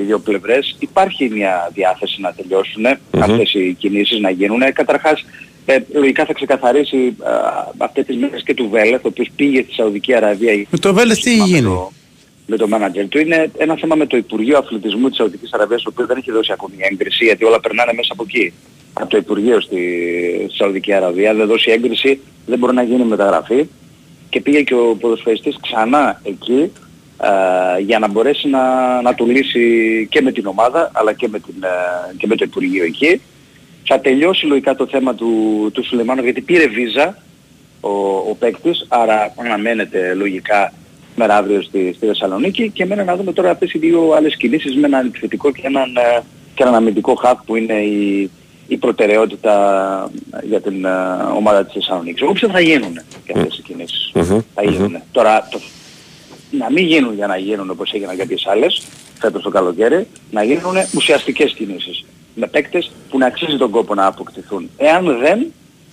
οι 0.00 0.02
δύο 0.02 0.18
πλευρές. 0.18 0.76
Υπάρχει 0.78 1.28
μια 1.28 1.70
διάθεση 1.74 2.20
να 2.20 2.32
τελειώσουν 2.32 2.86
αυτές 3.10 3.54
οι 3.54 3.76
κινήσεις, 3.78 4.20
να 4.20 4.30
γίνουν. 4.30 4.72
Καταρχάς, 4.72 5.24
ε, 5.66 5.78
λογικά 5.92 6.24
θα 6.24 6.32
ξεκαθαρίσει 6.32 6.96
α, 6.96 7.30
αυτές 7.78 8.04
τις 8.04 8.16
μέρες 8.16 8.42
και 8.42 8.54
του 8.54 8.68
Βέλεθ, 8.70 9.04
ο 9.04 9.08
οποίος 9.08 9.28
πήγε 9.36 9.62
στη 9.62 9.72
Σαουδική 9.72 10.14
Αραβία. 10.14 10.66
Με 10.70 10.78
το 10.78 10.94
Βέλεθ 10.94 11.18
τι 11.18 11.36
γίνει; 11.36 11.88
Με 12.50 12.56
το 12.56 12.68
μάνατζερ 12.68 13.08
του. 13.08 13.18
Είναι 13.18 13.50
ένα 13.58 13.76
θέμα 13.76 13.94
με 13.94 14.06
το 14.06 14.16
Υπουργείο 14.16 14.58
Αθλητισμού 14.58 15.08
της 15.08 15.16
Σαουδικής 15.16 15.52
Αραβίας, 15.52 15.82
το 15.82 15.90
οποίος 15.92 16.08
δεν 16.08 16.16
έχει 16.16 16.32
δώσει 16.32 16.52
ακόμη 16.52 16.74
έγκριση, 16.78 17.24
γιατί 17.24 17.44
όλα 17.44 17.60
περνάνε 17.60 17.92
μέσα 17.92 18.12
από 18.12 18.24
εκεί. 18.26 18.52
Από 18.92 19.10
το 19.10 19.16
Υπουργείο 19.16 19.60
στη 19.60 19.80
Σαουδική 20.52 20.92
Αραβία. 20.92 21.34
Δεν 21.34 21.46
δώσει 21.46 21.70
έγκριση, 21.70 22.20
δεν 22.46 22.58
μπορεί 22.58 22.74
να 22.74 22.82
γίνει 22.82 23.04
μεταγραφή. 23.04 23.68
Και 24.28 24.40
πήγε 24.40 24.62
και 24.62 24.74
ο 24.74 24.96
ποδοσφαιριστής 25.00 25.56
ξανά 25.60 26.20
εκεί 26.24 26.72
ε, 27.22 27.80
για 27.80 27.98
να 27.98 28.08
μπορέσει 28.08 28.48
να, 28.48 28.62
να 29.02 29.14
του 29.14 29.26
λύσει 29.26 30.06
και 30.10 30.22
με 30.22 30.32
την 30.32 30.46
ομάδα 30.46 30.90
αλλά 30.94 31.12
και 31.12 31.28
με, 31.28 31.38
την, 31.38 31.54
ε, 31.62 32.14
και 32.16 32.26
με 32.26 32.36
το 32.36 32.44
Υπουργείο 32.44 32.84
εκεί. 32.84 33.20
Θα 33.84 34.00
τελειώσει 34.00 34.46
λογικά 34.46 34.74
το 34.74 34.86
θέμα 34.86 35.14
του, 35.14 35.70
του 35.72 35.84
Σουλεμάνου 35.84 36.22
γιατί 36.22 36.40
πήρε 36.40 36.66
βίζα 36.66 37.18
ο, 37.80 37.90
ο 38.30 38.36
παίκτης, 38.38 38.86
άρα 38.88 39.34
αναμένεται 39.36 40.14
λογικά 40.14 40.72
μέρα 41.18 41.36
αύριο 41.36 41.62
στη, 41.62 41.92
στη 41.96 42.06
Θεσσαλονίκη 42.06 42.70
και 42.70 42.86
μένει 42.86 43.04
να 43.04 43.16
δούμε 43.16 43.32
τώρα 43.32 43.50
αυτές 43.50 43.72
οι 43.72 43.78
δύο 43.78 44.12
άλλες 44.16 44.36
κινήσεις 44.36 44.76
με 44.76 44.86
έναν 44.86 45.06
επιθετικό 45.06 45.52
και 45.52 45.62
έναν, 45.64 45.96
ε, 45.96 46.20
και 46.54 46.62
έναν 46.62 46.74
αμυντικό 46.74 47.14
χαφ 47.14 47.38
που 47.46 47.56
είναι 47.56 47.74
η, 47.74 48.30
η 48.68 48.76
προτεραιότητα 48.76 50.10
για 50.42 50.60
την 50.60 50.86
uh, 50.86 51.36
ομάδα 51.36 51.64
της 51.64 51.72
Θεσσαλονίκης. 51.72 52.22
Εγώ 52.22 52.32
πιστεύω 52.32 52.52
θα 52.52 52.60
γίνουν 52.60 53.00
και 53.24 53.32
αυτές 53.36 53.58
οι 53.58 53.62
κινήσεις. 53.62 54.10
Θα 54.54 54.62
γίνουν. 54.62 54.96
Τώρα 55.12 55.48
το 55.50 55.60
να 56.50 56.70
μην 56.70 56.86
γίνουν 56.86 57.14
για 57.14 57.26
να 57.26 57.36
γίνουν 57.36 57.70
όπως 57.70 57.92
έγιναν 57.92 58.16
κάποιες 58.16 58.46
άλλες, 58.46 58.82
φέτος 59.18 59.42
το 59.42 59.50
καλοκαίρι, 59.50 60.06
να 60.30 60.42
γίνουν 60.42 60.74
ουσιαστικές 60.94 61.52
κινήσεις. 61.52 62.04
Με 62.34 62.46
παίκτες 62.46 62.90
που 63.10 63.18
να 63.18 63.26
αξίζει 63.26 63.56
τον 63.56 63.70
κόπο 63.70 63.94
να 63.94 64.06
αποκτηθούν. 64.06 64.70
Εάν 64.76 65.18
δεν, 65.18 65.52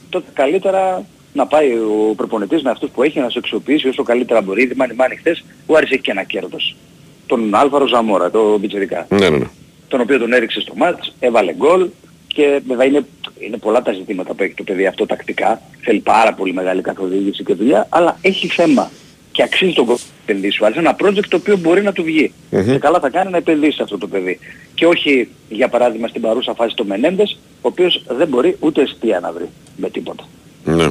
τότε 0.09 0.25
καλύτερα 0.33 1.05
να 1.35 1.45
πάει 1.47 1.71
ο 1.71 2.13
προπονητής 2.15 2.61
με 2.61 2.69
αυτούς 2.69 2.89
που 2.89 3.03
έχει 3.03 3.19
να 3.19 3.29
σε 3.29 3.39
αξιοποιήσει 3.39 3.87
όσο 3.87 4.03
καλύτερα 4.03 4.41
μπορεί. 4.41 4.61
Ήδη 4.61 4.75
μάνι 4.75 4.93
μάνι 4.93 5.15
χθες, 5.15 5.43
ο 5.65 5.75
Άρης 5.75 5.91
έχει 5.91 6.01
και 6.01 6.11
ένα 6.11 6.23
κέρδος. 6.23 6.75
Τον 7.25 7.55
Άλβαρο 7.55 7.87
Ζαμόρα, 7.87 8.31
το 8.31 8.57
Μπιτζερικά. 8.57 9.07
Ναι, 9.09 9.29
ναι, 9.29 9.37
ναι. 9.37 9.47
Τον 9.87 10.01
οποίο 10.01 10.19
τον 10.19 10.33
έριξε 10.33 10.61
στο 10.61 10.73
μάτς, 10.75 11.15
έβαλε 11.19 11.53
γκολ 11.53 11.87
και 12.27 12.61
βέβαια 12.67 12.85
είναι, 12.85 13.05
είναι 13.39 13.57
πολλά 13.57 13.81
τα 13.81 13.93
ζητήματα 13.93 14.33
που 14.33 14.43
έχει 14.43 14.53
το 14.53 14.63
παιδί 14.63 14.85
αυτό 14.85 15.05
τακτικά. 15.05 15.61
Θέλει 15.81 15.99
πάρα 15.99 16.33
πολύ 16.33 16.53
μεγάλη 16.53 16.81
καθοδήγηση 16.81 17.43
και 17.43 17.53
δουλειά, 17.53 17.87
αλλά 17.89 18.17
έχει 18.21 18.47
θέμα 18.47 18.91
και 19.31 19.43
αξίζει 19.43 19.73
τον 19.73 19.85
κόπο 19.85 19.99
να 20.03 20.33
επενδύσει 20.33 20.63
ο 20.63 20.67
ένα 20.75 20.95
project 20.99 21.27
το 21.29 21.37
οποίο 21.37 21.57
μπορεί 21.57 21.81
να 21.81 21.91
του 21.91 22.03
βγει. 22.03 22.33
Και 22.49 22.77
καλά 22.77 22.99
θα 22.99 23.09
κάνει 23.09 23.31
να 23.31 23.37
επενδύσει 23.37 23.81
αυτό 23.81 23.97
το 23.97 24.07
παιδί. 24.07 24.39
Και 24.73 24.85
όχι 24.85 25.29
για 25.49 25.67
παράδειγμα 25.67 26.07
στην 26.07 26.21
παρούσα 26.21 26.53
φάση 26.53 26.75
το 26.75 26.85
Μενέντες, 26.85 27.39
ο 27.55 27.67
οποίος 27.67 28.03
δεν 28.07 28.27
μπορεί 28.27 28.57
ούτε 28.59 28.81
αιστεία 28.81 29.19
να 29.19 29.31
βρει 29.31 29.49
με 29.77 29.89
τίποτα. 29.89 30.23
Ναι. 30.63 30.87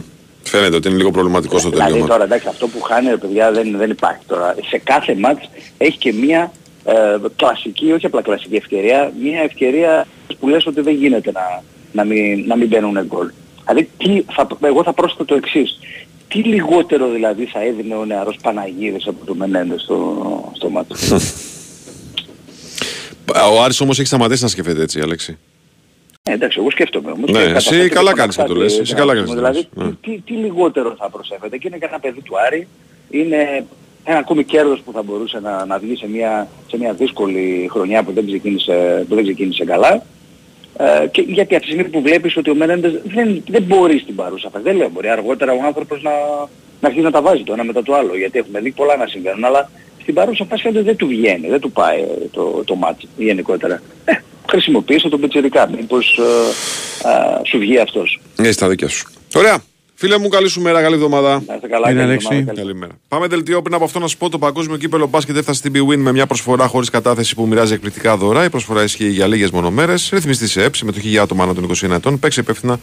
Φαίνεται 0.57 0.77
ότι 0.77 0.89
είναι 0.89 0.97
λίγο 0.97 1.11
προβληματικό 1.11 1.59
στο 1.59 1.71
δηλαδή, 1.71 1.91
τελείωμα. 1.91 2.09
τώρα 2.09 2.25
εντάξει 2.25 2.49
αυτό 2.49 2.69
που 2.69 2.81
χάνει 2.81 3.09
ρε 3.09 3.17
παιδιά 3.17 3.53
δεν, 3.53 3.77
δεν 3.77 3.91
υπάρχει 3.91 4.23
τώρα. 4.27 4.55
Σε 4.69 4.79
κάθε 4.79 5.15
μάτς 5.15 5.49
έχει 5.79 5.99
και 5.99 6.13
μία 6.13 6.53
ε, 6.85 6.93
κλασική, 7.37 7.93
όχι 7.93 8.07
απλά 8.07 8.23
κλασική 8.23 8.57
ευκαιρία, 8.57 9.13
μία 9.23 9.41
ευκαιρία 9.41 10.07
που 10.41 10.49
λες 10.49 10.67
ότι 10.67 10.81
δεν 10.81 10.95
γίνεται 10.95 11.33
να, 11.33 11.63
να, 11.93 12.05
μην, 12.05 12.47
να 12.47 12.57
μην 12.57 12.69
μπαίνουν 12.69 13.05
γκολ. 13.07 13.31
Δηλαδή 13.67 13.91
τι, 13.97 14.23
θα, 14.33 14.47
εγώ 14.61 14.83
θα 14.83 14.93
πρόσθετα 14.93 15.25
το 15.25 15.35
εξής. 15.35 15.79
Τι 16.29 16.39
λιγότερο 16.39 17.11
δηλαδή 17.11 17.45
θα 17.45 17.61
έδινε 17.61 17.95
ο 17.95 18.05
νεαρός 18.05 18.37
Παναγίδης 18.43 19.07
από 19.07 19.25
το 19.25 19.35
Μενέντες 19.35 19.83
στο, 19.83 20.53
στο 20.57 20.71
μάτι. 20.71 20.95
Ο 23.55 23.63
Άρης 23.63 23.81
όμως 23.81 23.99
έχει 23.99 24.07
σταματήσει 24.09 24.43
να 24.43 24.49
σκεφτείτε 24.49 24.83
έτσι, 24.83 25.01
Αλέξη. 25.01 25.39
Ε, 26.31 26.33
εντάξει, 26.33 26.59
εγώ 26.61 26.71
σκέφτομαι 26.71 27.11
όμως. 27.11 27.31
Ναι, 27.31 27.39
και 27.39 27.45
εσύ 27.45 27.71
καταθέτω 27.71 27.95
καλά 27.95 28.11
και 28.11 28.19
κάνεις 28.19 28.37
να 28.37 28.45
το 28.45 28.53
κάτι, 28.53 28.63
λες, 28.63 28.79
εσύ 28.79 28.93
ε, 28.93 28.99
καλά 28.99 29.15
κάνεις 29.15 29.29
να 29.31 29.35
το 29.37 29.41
Δηλαδή, 29.41 29.69
λες. 29.75 29.87
Ναι. 29.87 29.93
τι, 30.01 30.21
τι 30.21 30.33
λιγότερο 30.33 30.95
θα 30.99 31.11
προσέφερε. 31.11 31.57
Και 31.57 31.67
είναι 31.69 31.79
και 31.79 31.85
ένα 31.85 32.01
παιδί 32.01 32.21
του 32.21 32.35
Άρη. 32.47 32.69
Είναι 33.11 33.65
ένα 34.05 34.19
ακόμη 34.19 34.45
κέρδος 34.45 34.81
που 34.81 34.93
θα 34.93 35.03
μπορούσε 35.03 35.41
να, 35.41 35.65
να 35.65 35.79
βγει 35.79 35.97
σε 35.97 36.09
μια, 36.09 36.49
σε 36.69 36.77
μια 36.79 36.93
δύσκολη 36.93 37.69
χρονιά 37.71 38.03
που 38.03 38.13
δεν 38.13 38.27
ξεκίνησε, 38.27 39.05
που 39.09 39.15
δεν 39.15 39.25
ξεκίνησε 39.25 39.65
καλά. 39.65 40.03
Ε, 40.77 41.07
και 41.07 41.21
γιατί 41.21 41.55
από 41.55 41.65
τη 41.65 41.71
στιγμή 41.71 41.89
που 41.89 42.03
βλέπεις 42.03 42.37
ότι 42.37 42.51
ο 42.51 42.55
Μένεντες 42.55 43.01
δεν, 43.05 43.43
δεν 43.49 43.63
μπορεί 43.63 43.99
στην 43.99 44.15
παρούσα 44.15 44.51
φάση. 44.51 44.65
Δεν 44.65 44.77
λέω 44.77 44.89
μπορεί 44.89 45.09
αργότερα 45.09 45.53
ο 45.53 45.63
άνθρωπος 45.67 46.03
να, 46.03 46.11
να 46.81 46.89
αρχίσει 46.89 47.05
να 47.05 47.11
τα 47.11 47.23
βάζει 47.23 47.43
το 47.43 47.53
ένα 47.53 47.65
μετά 47.65 47.83
το 47.83 47.95
άλλο. 47.95 48.17
Γιατί 48.17 48.39
έχουμε 48.39 48.61
δει 48.61 48.71
πολλά 48.71 48.97
να 48.97 49.07
συμβαίνουν. 49.07 49.45
Αλλά 49.45 49.71
στην 50.01 50.15
παρούσα 50.15 50.45
φάση 50.45 50.63
φαίνεται 50.63 50.83
δεν 50.83 50.97
του 50.97 51.07
βγαίνει, 51.07 51.49
δεν 51.49 51.61
του 51.61 51.71
πάει 51.73 52.01
ε, 52.01 52.29
το, 52.31 52.63
το 52.65 52.75
μάτι 52.75 53.09
γενικότερα. 53.17 53.83
Ε, 54.05 54.13
χρησιμοποιήσω 54.51 55.09
τον 55.09 55.21
Πετσερικά. 55.21 55.71
Μήπως 55.77 56.19
ε, 56.19 57.09
ε, 57.09 57.49
σου 57.49 57.59
βγει 57.59 57.79
αυτός. 57.79 58.21
Έχει 58.37 58.59
τα 58.59 58.69
δίκια 58.69 58.89
σου. 58.89 59.07
Ωραία. 59.35 59.63
Φίλε 59.97 60.19
μου, 60.19 60.29
καλή 60.29 60.49
σου 60.49 60.61
μέρα, 60.61 60.83
καλή 60.83 60.95
εβδομάδα. 60.95 61.43
Να 61.47 61.55
είστε 61.55 61.69
καλά, 61.69 61.87
καλή 61.87 62.01
εβδομάδα, 62.13 62.43
καλή. 62.45 62.59
Καλημέρα. 62.59 62.93
Πάμε 63.09 63.27
δελτίο 63.27 63.63
πριν 63.63 63.75
από 63.75 63.85
αυτό 63.85 63.99
να 63.99 64.07
σου 64.07 64.17
πω: 64.17 64.29
Το 64.29 64.39
παγκόσμιο 64.39 64.77
κύπελο 64.77 65.07
μπάσκετ 65.07 65.37
έφτασε 65.37 65.59
στην 65.59 65.73
BWIN 65.75 65.97
με 65.97 66.13
μια 66.13 66.27
προσφορά 66.27 66.67
χωρίς 66.67 66.91
κατάθεση 66.91 67.35
που 67.35 67.47
μοιράζει 67.47 67.73
εκπληκτικά 67.73 68.17
δώρα. 68.17 68.45
Η 68.45 68.51
προσφορά 68.51 68.83
ισχύει 68.83 69.09
για 69.09 69.27
λίγες 69.27 69.51
μονομέρες. 69.51 70.11
Ρυθμιστή 70.13 70.49
σε 70.49 70.63
ΕΠ, 70.65 70.75
συμμετοχή 70.75 71.09
για 71.09 71.23
άτομα 71.23 71.43
άνω 71.43 71.55
των 71.55 71.65
21 71.65 71.91
ετών. 71.91 72.19
Παίξει 72.19 72.41
υπεύθυνα. 72.41 72.79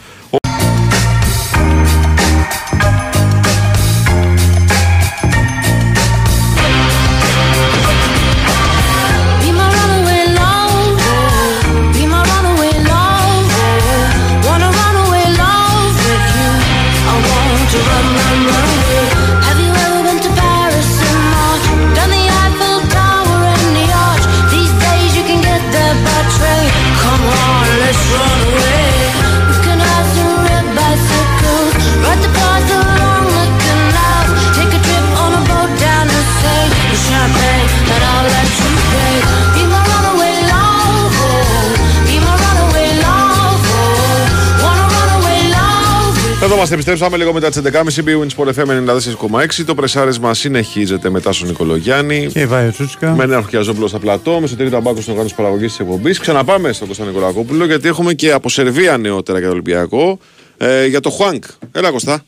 Εδώ 46.74 46.80
μας 46.80 46.90
επιστρέψαμε 46.90 47.18
λίγο 47.18 47.34
μετά 47.34 47.50
τις 47.50 47.62
11.30 48.04 48.10
BWIN 48.10 48.28
Sport 48.36 48.54
FM 48.54 49.50
94,6. 49.60 49.66
Το 49.66 49.76
πρεσάρισμα 49.76 50.34
συνεχίζεται 50.34 51.10
μετά 51.10 51.32
στον 51.32 51.48
Νικολογιάννη. 51.48 52.28
Και 52.34 52.40
η 52.40 52.46
Βάιο 52.46 52.72
Τσούτσικα. 52.72 53.16
Με 53.16 53.24
ένα 53.24 53.46
Χιαζόπουλο 53.50 53.88
στα 53.88 54.00
πλατό, 54.00 54.40
με 54.42 54.48
σωτήρι 54.48 54.70
Ταμπάκο 54.70 54.96
στον 55.02 55.12
οργάνωση 55.12 55.36
παραγωγής 55.36 55.70
της 55.70 55.80
εκπομπής. 55.80 56.20
Ξαναπάμε 56.20 56.72
στον 56.72 56.88
Κωνσταντίνο 56.88 57.16
Νικολακόπουλο 57.18 57.66
γιατί 57.66 57.88
έχουμε 57.88 58.14
και 58.14 58.32
από 58.32 58.50
Σερβία 58.50 58.98
νεότερα 58.98 59.38
για 59.38 59.48
το 59.48 59.54
Ολυμπιακό. 59.54 60.20
Ε, 60.58 60.86
για 60.86 61.00
το 61.00 61.10
Χουάνκ. 61.10 61.44
Έλα 61.72 61.92
Κωστά. 61.92 62.24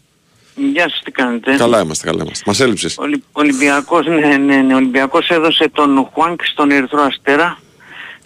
Γεια 0.56 0.90
σας, 0.90 1.02
τι 1.04 1.12
κάνετε. 1.12 1.56
Καλά 1.56 1.82
είμαστε, 1.82 2.06
καλά 2.08 2.24
είμαστε. 2.24 2.44
Μας 2.48 2.60
έλειψες. 2.60 2.96
Ολυ- 2.98 3.24
Ολυμπιακός, 3.32 4.06
ναι, 4.06 4.38
ναι, 4.38 4.56
ναι. 4.62 4.76
Ολυμπιακός 4.76 5.30
έδωσε 5.30 5.70
τον 5.74 6.10
Χουάνκ 6.14 6.40
στον 6.44 6.72
Ερυθρό 6.72 7.02
Αστέρα 7.02 7.58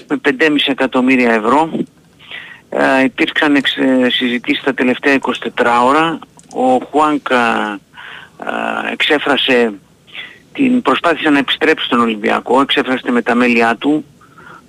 με 0.07 0.17
5,5 0.17 0.71
εκατομμύρια 0.71 1.31
ευρώ. 1.33 1.69
Ε, 2.69 3.03
υπήρξαν 3.03 3.55
εξ, 3.55 3.77
ε, 3.77 4.09
συζητήσεις 4.09 4.63
τα 4.63 4.73
τελευταία 4.73 5.13
24 5.13 5.83
ώρα. 5.83 6.19
Ο 6.53 6.85
Χουάνκ 6.85 7.31
α, 7.31 7.37
α, 7.37 7.77
εξέφρασε 8.91 9.73
την 10.53 10.81
προσπάθησε 10.81 11.29
να 11.29 11.37
επιστρέψει 11.37 11.85
στον 11.85 11.99
Ολυμπιακό, 11.99 12.61
εξέφρασε 12.61 13.03
τη 13.03 13.11
μεταμέλειά 13.11 13.75
του, 13.75 14.05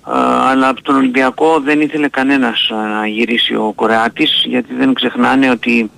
α, 0.01 0.49
αλλά 0.49 0.67
από 0.67 0.81
τον 0.81 0.95
Ολυμπιακό 0.95 1.59
δεν 1.59 1.81
ήθελε 1.81 2.07
κανένας 2.07 2.69
α, 2.71 2.87
να 2.87 3.07
γυρίσει 3.07 3.55
ο 3.55 3.71
Κορεάτης, 3.75 4.43
γιατί 4.45 4.73
δεν 4.73 4.93
ξεχνάνε 4.93 5.49
ότι 5.49 5.91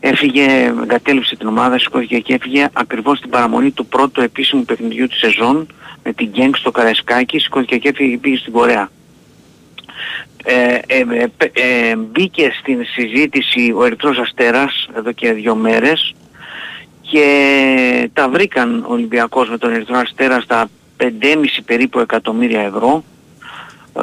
έφυγε, 0.00 0.72
εγκατέλειψε 0.82 1.36
την 1.36 1.46
ομάδα, 1.46 1.78
σηκώθηκε 1.78 2.18
και 2.18 2.34
έφυγε 2.34 2.68
ακριβώς 2.72 3.18
στην 3.18 3.30
παραμονή 3.30 3.70
του 3.70 3.86
πρώτου 3.86 4.20
επίσημου 4.20 4.64
παιχνιδιού 4.64 5.06
της 5.06 5.18
σεζόν 5.18 5.66
με 6.02 6.12
την 6.12 6.28
Γκένγκ 6.28 6.54
στο 6.54 6.70
Καραϊσκάκι, 6.70 7.38
σηκώθηκε 7.38 7.76
και 7.76 7.88
έφυγε 7.88 8.10
και 8.10 8.18
πήγε 8.18 8.36
στην 8.36 8.52
Κορέα. 8.52 8.88
Ε, 10.44 10.78
ε, 10.86 10.98
ε, 11.10 11.26
πε- 11.36 11.58
ε, 11.58 11.96
μπήκε 11.96 12.52
στην 12.60 12.84
συζήτηση 12.84 13.72
ο 13.76 13.84
Ερυθρός 13.84 14.18
Αστέρας 14.18 14.88
εδώ 14.96 15.12
και 15.12 15.32
δύο 15.32 15.54
μέρες 15.54 16.14
και 17.00 18.10
τα 18.12 18.28
βρήκαν 18.28 18.84
ο 18.88 18.92
Ολυμπιακός 18.92 19.48
με 19.48 19.58
τον 19.58 19.72
Ερυθρό 19.74 19.98
Αστέρα 19.98 20.40
στα 20.40 20.68
5,5 20.96 21.62
περίπου 21.66 21.98
εκατομμύρια 21.98 22.60
ευρώ 22.60 23.04
ε, 23.96 24.02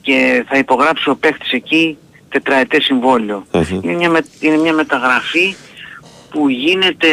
και 0.00 0.44
θα 0.48 0.58
υπογράψει 0.58 1.10
ο 1.10 1.16
παίχτης 1.16 1.52
εκεί 1.52 1.96
τετραετές 2.28 2.84
συμβόλαιο. 2.84 3.46
Είναι, 3.82 3.92
μια, 3.94 4.10
με- 4.10 4.24
είναι 4.40 4.56
μια 4.56 4.72
μεταγραφή 4.72 5.54
που 6.30 6.48
γίνεται 6.48 7.08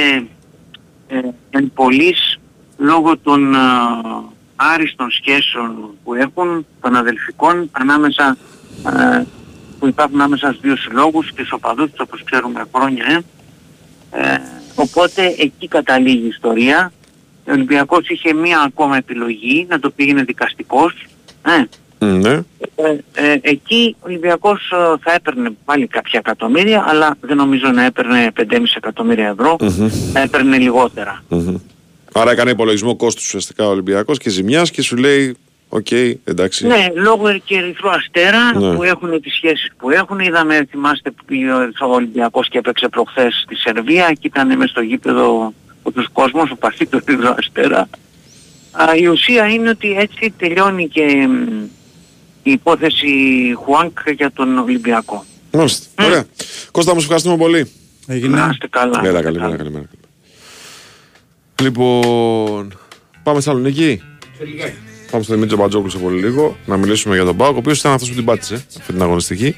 ε, 1.07 1.19
εν 1.49 1.71
πολλής 1.75 2.39
λόγω 2.77 3.17
των 3.17 3.53
ε, 3.53 3.57
άριστων 4.57 5.11
σχέσεων 5.11 5.89
που 6.03 6.13
έχουν, 6.13 6.65
των 6.81 6.95
αδελφικών, 6.95 7.69
ανάμεσα, 7.71 8.37
ε, 8.85 9.23
που 9.79 9.87
υπάρχουν 9.87 10.15
ανάμεσα 10.19 10.47
στους 10.47 10.61
δύο 10.61 10.75
συλλόγους 10.75 11.25
και 11.27 11.33
στους 11.33 11.51
οπαδούς 11.51 11.89
τους 11.91 11.99
όπως 11.99 12.23
ξέρουμε 12.23 12.63
χρόνια. 12.75 13.05
Ε. 13.05 13.21
Ε, 14.11 14.39
οπότε 14.75 15.35
εκεί 15.37 15.67
καταλήγει 15.67 16.23
η 16.23 16.27
ιστορία. 16.27 16.91
Ο 17.47 17.51
Ολυμπιακός 17.51 18.09
είχε 18.09 18.33
μία 18.33 18.59
ακόμα 18.59 18.97
επιλογή 18.97 19.65
να 19.69 19.79
το 19.79 19.89
πήγαινε 19.89 20.23
δικαστικός. 20.23 20.93
Ε, 21.41 21.63
Ναι. 22.05 22.31
ε, 22.75 22.97
ε, 23.13 23.37
εκεί 23.41 23.95
ο 23.99 24.05
Ολυμπιακός 24.05 24.71
ε, 24.71 24.75
θα 25.01 25.13
έπαιρνε 25.13 25.49
πάλι 25.65 25.87
κάποια 25.87 26.19
εκατομμύρια, 26.19 26.83
αλλά 26.87 27.15
δεν 27.21 27.37
νομίζω 27.37 27.71
να 27.71 27.83
έπαιρνε 27.83 28.31
5,5 28.37 28.61
εκατομμύρια 28.75 29.27
ευρώ, 29.27 29.55
θα 30.13 30.19
έπαιρνε 30.19 30.57
λιγότερα. 30.57 31.23
Μμμ. 31.29 31.55
Άρα 32.19 32.31
έκανε 32.31 32.51
υπολογισμό 32.51 32.95
κόστους 32.95 33.25
ουσιαστικά 33.25 33.65
ο 33.67 33.69
Ολυμπιακός 33.69 34.17
και 34.17 34.29
ζημιάς 34.29 34.71
και 34.71 34.81
σου 34.81 34.95
λέει: 34.95 35.35
Οκ, 35.69 35.91
εντάξει. 36.23 36.67
Ναι, 36.67 36.87
λόγω 36.95 37.39
και 37.43 37.57
Ερυθρού 37.57 37.89
Αστέρα 37.89 38.57
Ναι. 38.57 38.75
που 38.75 38.83
έχουν 38.83 39.21
τις 39.21 39.33
σχέσεις 39.33 39.71
που 39.77 39.89
έχουν. 39.89 40.19
Είδαμε, 40.19 40.67
θυμάστε 40.69 41.11
που 41.11 41.23
πήγε 41.25 41.51
ο 41.51 41.61
Ερυθρό 41.61 41.89
Ολυμπιακός 41.89 42.47
και 42.49 42.57
έπαιξε 42.57 42.87
προχθές 42.87 43.41
στη 43.43 43.55
Σερβία 43.55 44.11
και 44.13 44.27
ήταν 44.27 44.57
μες 44.57 44.69
στο 44.69 44.81
γήπεδο 44.81 45.53
ο 45.81 45.91
τους 45.91 46.07
κόσμος, 46.13 46.51
οπαδοί 46.51 46.85
του 46.85 47.01
Ερυθρού 47.07 47.29
Αστέρα. 47.37 47.89
Α, 48.71 48.95
η 48.95 49.05
ουσία 49.07 49.47
είναι 49.47 49.69
ότι 49.69 49.97
έτσι 49.97 50.33
τελειώνει 50.37 50.87
και 50.87 51.27
μ, 51.27 51.63
η 52.43 52.51
υπόθεση 52.51 53.07
Χουάνγκ 53.55 53.97
για 54.15 54.31
τον 54.31 54.57
Ολυμπιακό. 54.57 55.25
Μάλιστα. 55.51 56.05
Ωραία. 56.05 56.25
Κώστα, 56.71 56.93
μου 56.93 56.99
ευχαριστούμε 56.99 57.37
πολύ. 57.37 57.71
Έγινε. 58.07 58.37
Να 58.37 58.49
είστε 58.51 58.67
καλά. 58.67 59.01
Έλα, 59.05 59.21
καλημέρα, 59.21 59.55
καλημέρα. 59.55 59.85
Λοιπόν, 61.61 62.79
πάμε 63.23 63.39
στη 63.39 63.49
Θεσσαλονίκη. 63.49 64.01
Πάμε 65.11 65.23
στο 65.23 65.33
Δημήτρη 65.33 65.55
Μπατζόκλου 65.55 65.89
σε 65.89 65.97
πολύ 65.97 66.21
λίγο 66.21 66.57
να 66.65 66.77
μιλήσουμε 66.77 67.15
για 67.15 67.25
τον 67.25 67.37
Πάοκ, 67.37 67.55
ο 67.55 67.57
οποίος 67.57 67.79
ήταν 67.79 67.91
αυτός 67.91 68.09
που 68.09 68.15
την 68.15 68.25
πάτησε 68.25 68.53
αυτή 68.53 68.93
την 68.93 69.01
αγωνιστική. 69.01 69.55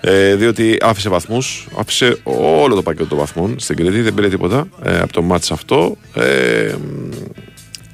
Ε, 0.00 0.34
διότι 0.34 0.76
άφησε 0.80 1.08
βαθμούς, 1.08 1.68
άφησε 1.78 2.18
όλο 2.24 2.74
το 2.74 2.82
πακέτο 2.82 3.06
των 3.06 3.18
βαθμών 3.18 3.58
στην 3.58 3.76
Κρήτη, 3.76 4.00
δεν 4.00 4.14
πήρε 4.14 4.28
τίποτα 4.28 4.68
ε, 4.82 4.98
από 5.00 5.12
το 5.12 5.22
μάτς 5.22 5.50
αυτό. 5.50 5.96
Ε, 6.14 6.74
μ, 6.78 7.10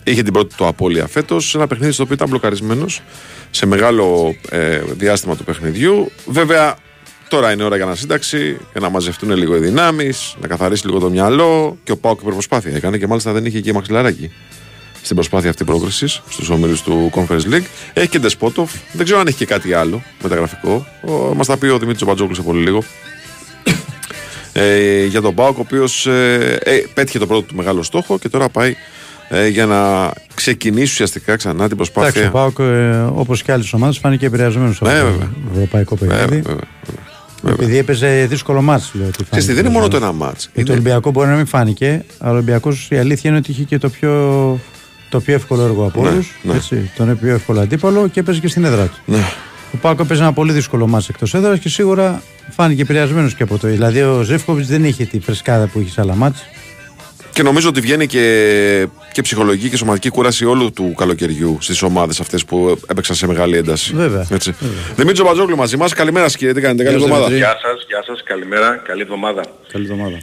είχε 0.04 0.22
την 0.22 0.32
πρώτη 0.32 0.54
του 0.54 0.66
απώλεια 0.66 1.06
φέτος, 1.06 1.54
ένα 1.54 1.66
παιχνίδι 1.66 1.92
στο 1.92 2.02
οποίο 2.02 2.14
ήταν 2.14 2.28
μπλοκαρισμένος 2.28 3.02
σε 3.50 3.66
μεγάλο 3.66 4.34
ε, 4.50 4.78
διάστημα 4.78 5.36
του 5.36 5.44
παιχνιδιού. 5.44 6.10
Βέβαια, 6.26 6.76
τώρα 7.30 7.52
είναι 7.52 7.62
ώρα 7.64 7.76
για 7.76 7.84
ανασύνταξη, 7.84 8.38
για 8.72 8.80
να 8.80 8.88
μαζευτούν 8.88 9.30
λίγο 9.36 9.56
οι 9.56 9.58
δυνάμεις, 9.58 10.34
να 10.40 10.46
καθαρίσει 10.46 10.86
λίγο 10.86 10.98
το 10.98 11.10
μυαλό. 11.10 11.78
Και 11.84 11.92
ο 11.92 11.96
Πάοκ 11.96 12.20
υπερπροσπάθεια 12.20 12.72
έκανε 12.76 12.98
και 12.98 13.06
μάλιστα 13.06 13.32
δεν 13.32 13.44
είχε 13.44 13.60
και 13.60 13.72
μαξιλαράκι 13.72 14.30
στην 15.02 15.16
προσπάθεια 15.16 15.50
αυτή 15.50 15.64
πρόκρισης 15.64 16.22
στους 16.28 16.48
ομίλους 16.48 16.82
του 16.82 17.10
Conference 17.14 17.54
League. 17.54 17.64
Έχει 17.92 18.08
και 18.08 18.18
Ντεσπότοφ. 18.18 18.72
Δεν 18.92 19.04
ξέρω 19.04 19.20
αν 19.20 19.26
έχει 19.26 19.36
και 19.36 19.46
κάτι 19.46 19.72
άλλο 19.72 20.02
μεταγραφικό. 20.22 20.86
Μας 21.36 21.46
τα 21.46 21.56
πει 21.56 21.66
ο 21.66 21.78
Δημήτρης 21.78 22.04
Μπατζόκλου 22.04 22.34
σε 22.34 22.42
πολύ 22.42 22.62
λίγο. 22.62 22.82
Ε, 24.52 25.04
για 25.04 25.20
τον 25.20 25.34
Πάοκ, 25.34 25.56
ο 25.56 25.60
οποίος 25.60 26.06
ε, 26.06 26.58
ε, 26.62 26.82
πέτυχε 26.94 27.18
το 27.18 27.26
πρώτο 27.26 27.42
του 27.42 27.54
μεγάλο 27.54 27.82
στόχο 27.82 28.18
και 28.18 28.28
τώρα 28.28 28.48
πάει 28.48 28.74
ε, 29.28 29.46
για 29.46 29.66
να 29.66 30.10
ξεκινήσει 30.34 30.92
ουσιαστικά 30.92 31.36
ξανά 31.36 31.54
την 31.68 31.72
Εντάξει, 31.72 31.92
προσπάθεια. 31.92 32.28
ο 32.28 32.30
Πάοκ, 32.30 32.58
ε, 32.58 33.00
όπως 33.14 33.42
και 33.42 33.52
άλλες 33.52 33.72
ομάδες, 33.72 33.98
φάνηκε 33.98 34.26
επηρεασμένος 34.26 34.80
από 34.80 34.90
Ναι, 34.90 34.98
το 34.98 35.04
βέβαια. 35.04 35.30
ευρωπαϊκό 35.54 35.96
παιχνίδι. 35.96 36.42
Επειδή 37.48 37.76
έπαιζε 37.78 38.26
δύσκολο 38.30 38.62
μάτς, 38.62 38.90
λέω. 38.94 39.06
ότι 39.06 39.24
Ξέρεις 39.24 39.44
τι, 39.46 39.52
φάνηκε 39.52 39.54
δεν 39.54 39.64
είναι 39.64 39.74
μόνο 39.74 39.88
το 39.88 39.96
επηρεασμένος. 39.96 40.18
ένα 40.18 40.26
μάτς. 40.26 40.44
Και 40.44 40.50
το 40.54 40.60
Είναι- 40.60 40.70
Ολυμπιακό 40.72 41.10
μπορεί 41.10 41.28
να 41.28 41.34
μην 41.36 41.46
φάνηκε, 41.46 42.04
αλλά 42.18 42.30
ο 42.30 42.34
Ολυμπιακός 42.34 42.88
η 42.90 42.96
αλήθεια 42.98 43.30
είναι 43.30 43.38
ότι 43.38 43.50
είχε 43.50 43.62
και 43.62 43.78
το 43.78 43.88
πιο, 43.88 44.58
το 45.10 45.20
πιο 45.20 45.34
εύκολο 45.34 45.62
έργο 45.62 45.84
από 45.84 46.02
Ναι, 46.02 46.08
όλους, 46.08 46.30
ναι. 46.42 46.54
έτσι, 46.54 46.90
Τον 46.96 47.18
πιο 47.18 47.34
εύκολο 47.34 47.60
αντίπαλο 47.60 48.08
και 48.08 48.20
έπαιζε 48.20 48.40
και 48.40 48.48
στην 48.48 48.64
έδρα 48.64 48.84
του. 48.84 48.98
Ναι. 49.12 49.18
Ο 49.74 49.76
Πάκο 49.80 50.02
έπαιζε 50.02 50.22
ένα 50.22 50.32
πολύ 50.32 50.52
δύσκολο 50.52 50.86
μάτς 50.86 51.08
εκτός 51.08 51.34
έδρας 51.34 51.58
και 51.58 51.68
σίγουρα 51.68 52.22
φάνηκε 52.50 52.82
επηρεασμένος 52.82 53.34
και 53.34 53.42
από 53.42 53.58
το. 53.58 53.68
Δηλαδή 53.68 54.02
ο 54.02 54.22
Ζεύκοβιτς 54.22 54.68
δεν 54.68 54.84
είχε 54.84 55.04
τη 55.04 55.20
φρεσκάδα 55.20 55.66
που 55.66 55.80
είχε 55.80 55.90
σε 55.90 56.00
άλλα 56.00 56.14
μάτς. 56.14 56.40
Και 57.40 57.46
νομίζω 57.46 57.68
ότι 57.68 57.80
βγαίνει 57.80 58.06
και, 58.06 58.86
και 59.12 59.22
ψυχολογική 59.22 59.70
και 59.70 59.76
σωματική 59.76 60.08
κούραση 60.08 60.44
όλου 60.44 60.72
του 60.72 60.94
καλοκαιριού 60.96 61.58
στις 61.60 61.82
ομάδες 61.82 62.20
αυτές 62.20 62.44
που 62.44 62.78
έπαιξαν 62.88 63.16
σε 63.16 63.26
μεγάλη 63.26 63.56
ένταση. 63.56 63.94
Βέβαια. 63.94 64.26
Έτσι. 64.30 64.54
Δημήτρη 64.96 65.22
Μπατζόγλου 65.22 65.56
μαζί 65.56 65.76
μας. 65.76 65.92
Καλημέρα 65.92 66.24
σας, 66.24 66.36
κύριε. 66.36 66.54
Τι 66.54 66.60
κάνετε, 66.60 66.84
καλή 66.84 66.96
Γεια 66.96 67.06
σας, 67.06 67.16
εβδομάδα. 67.16 67.34
Δημήτρη. 67.34 67.58
Γεια 67.60 67.70
σας, 67.70 67.84
γεια 67.88 68.02
σας, 68.06 68.22
καλημέρα, 68.22 68.76
καλή 68.76 69.02
εβδομάδα. 69.02 69.42
Καλή 69.72 69.84
εβδομάδα. 69.84 70.18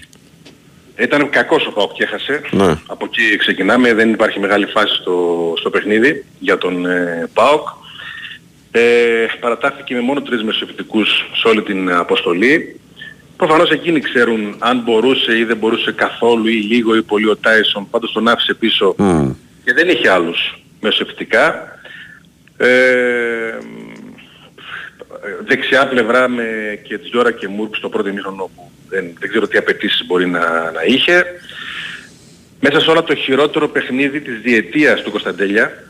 Ήταν 0.98 1.30
κακός 1.30 1.68
ο 1.68 1.72
Πάοκ 1.72 1.92
και 1.94 2.04
έχασε. 2.04 2.42
Ναι. 2.52 2.76
Από 2.86 3.06
εκεί 3.06 3.38
ξεκινάμε, 3.38 3.94
δεν 3.94 4.10
υπάρχει 4.10 4.40
μεγάλη 4.40 4.66
φάση 4.66 4.94
στο, 5.02 5.54
στο 5.58 5.70
παιχνίδι 5.70 6.26
για 6.40 6.58
τον 6.58 6.86
ε, 6.86 7.30
ΠΑΟΚ. 7.34 7.68
Ε, 8.72 8.82
παρατάχθηκε 9.40 9.94
με 9.94 10.02
μόνο 10.02 10.22
τρεις 10.22 10.44
μεσοεπιτικούς 10.44 11.10
σε 11.34 11.48
όλη 11.48 11.62
την 11.62 11.92
αποστολή. 11.92 12.80
Προφανώς 13.38 13.72
εκείνοι 13.72 14.00
ξέρουν 14.00 14.56
αν 14.60 14.82
μπορούσε 14.86 15.38
ή 15.38 15.44
δεν 15.44 15.58
μπορούσε 15.58 15.92
καθόλου 15.92 16.48
ή 16.48 16.62
λίγο 16.62 16.96
ή 16.96 17.02
πολύ 17.02 17.30
ο 17.30 17.38
Τάισον, 17.38 17.90
πάντως 17.90 18.12
τον 18.12 18.28
άφησε 18.28 18.54
πίσω 18.54 18.96
και 19.64 19.74
δεν 19.74 19.90
είχε 19.90 20.10
άλλους 20.10 20.64
μεσοεπιτικά. 20.82 21.76
Ε, 22.58 22.68
δεξιά 25.46 25.88
πλευρά 25.88 26.28
με 26.28 26.80
και 26.84 26.98
Τζιόρα 26.98 27.32
και 27.32 27.48
Μούρκ 27.48 27.76
στο 27.76 27.90
πρώτο 27.90 28.10
ημίχρονο 28.10 28.50
που 28.56 28.72
δεν, 28.90 29.06
δεν 29.20 29.30
ξέρω 29.30 29.48
τι 29.48 29.58
απαιτήσεις 29.58 30.06
μπορεί 30.06 30.28
να, 30.28 30.72
να 30.72 30.84
είχε. 30.86 31.26
Μέσα 32.60 32.80
σε 32.80 32.90
όλα 32.90 33.04
το 33.04 33.16
χειρότερο 33.16 33.68
παιχνίδι 33.68 34.22
της 34.22 34.40
διετίας 34.42 35.02
του 35.02 35.12
Κωνσταντέλια. 35.12 35.86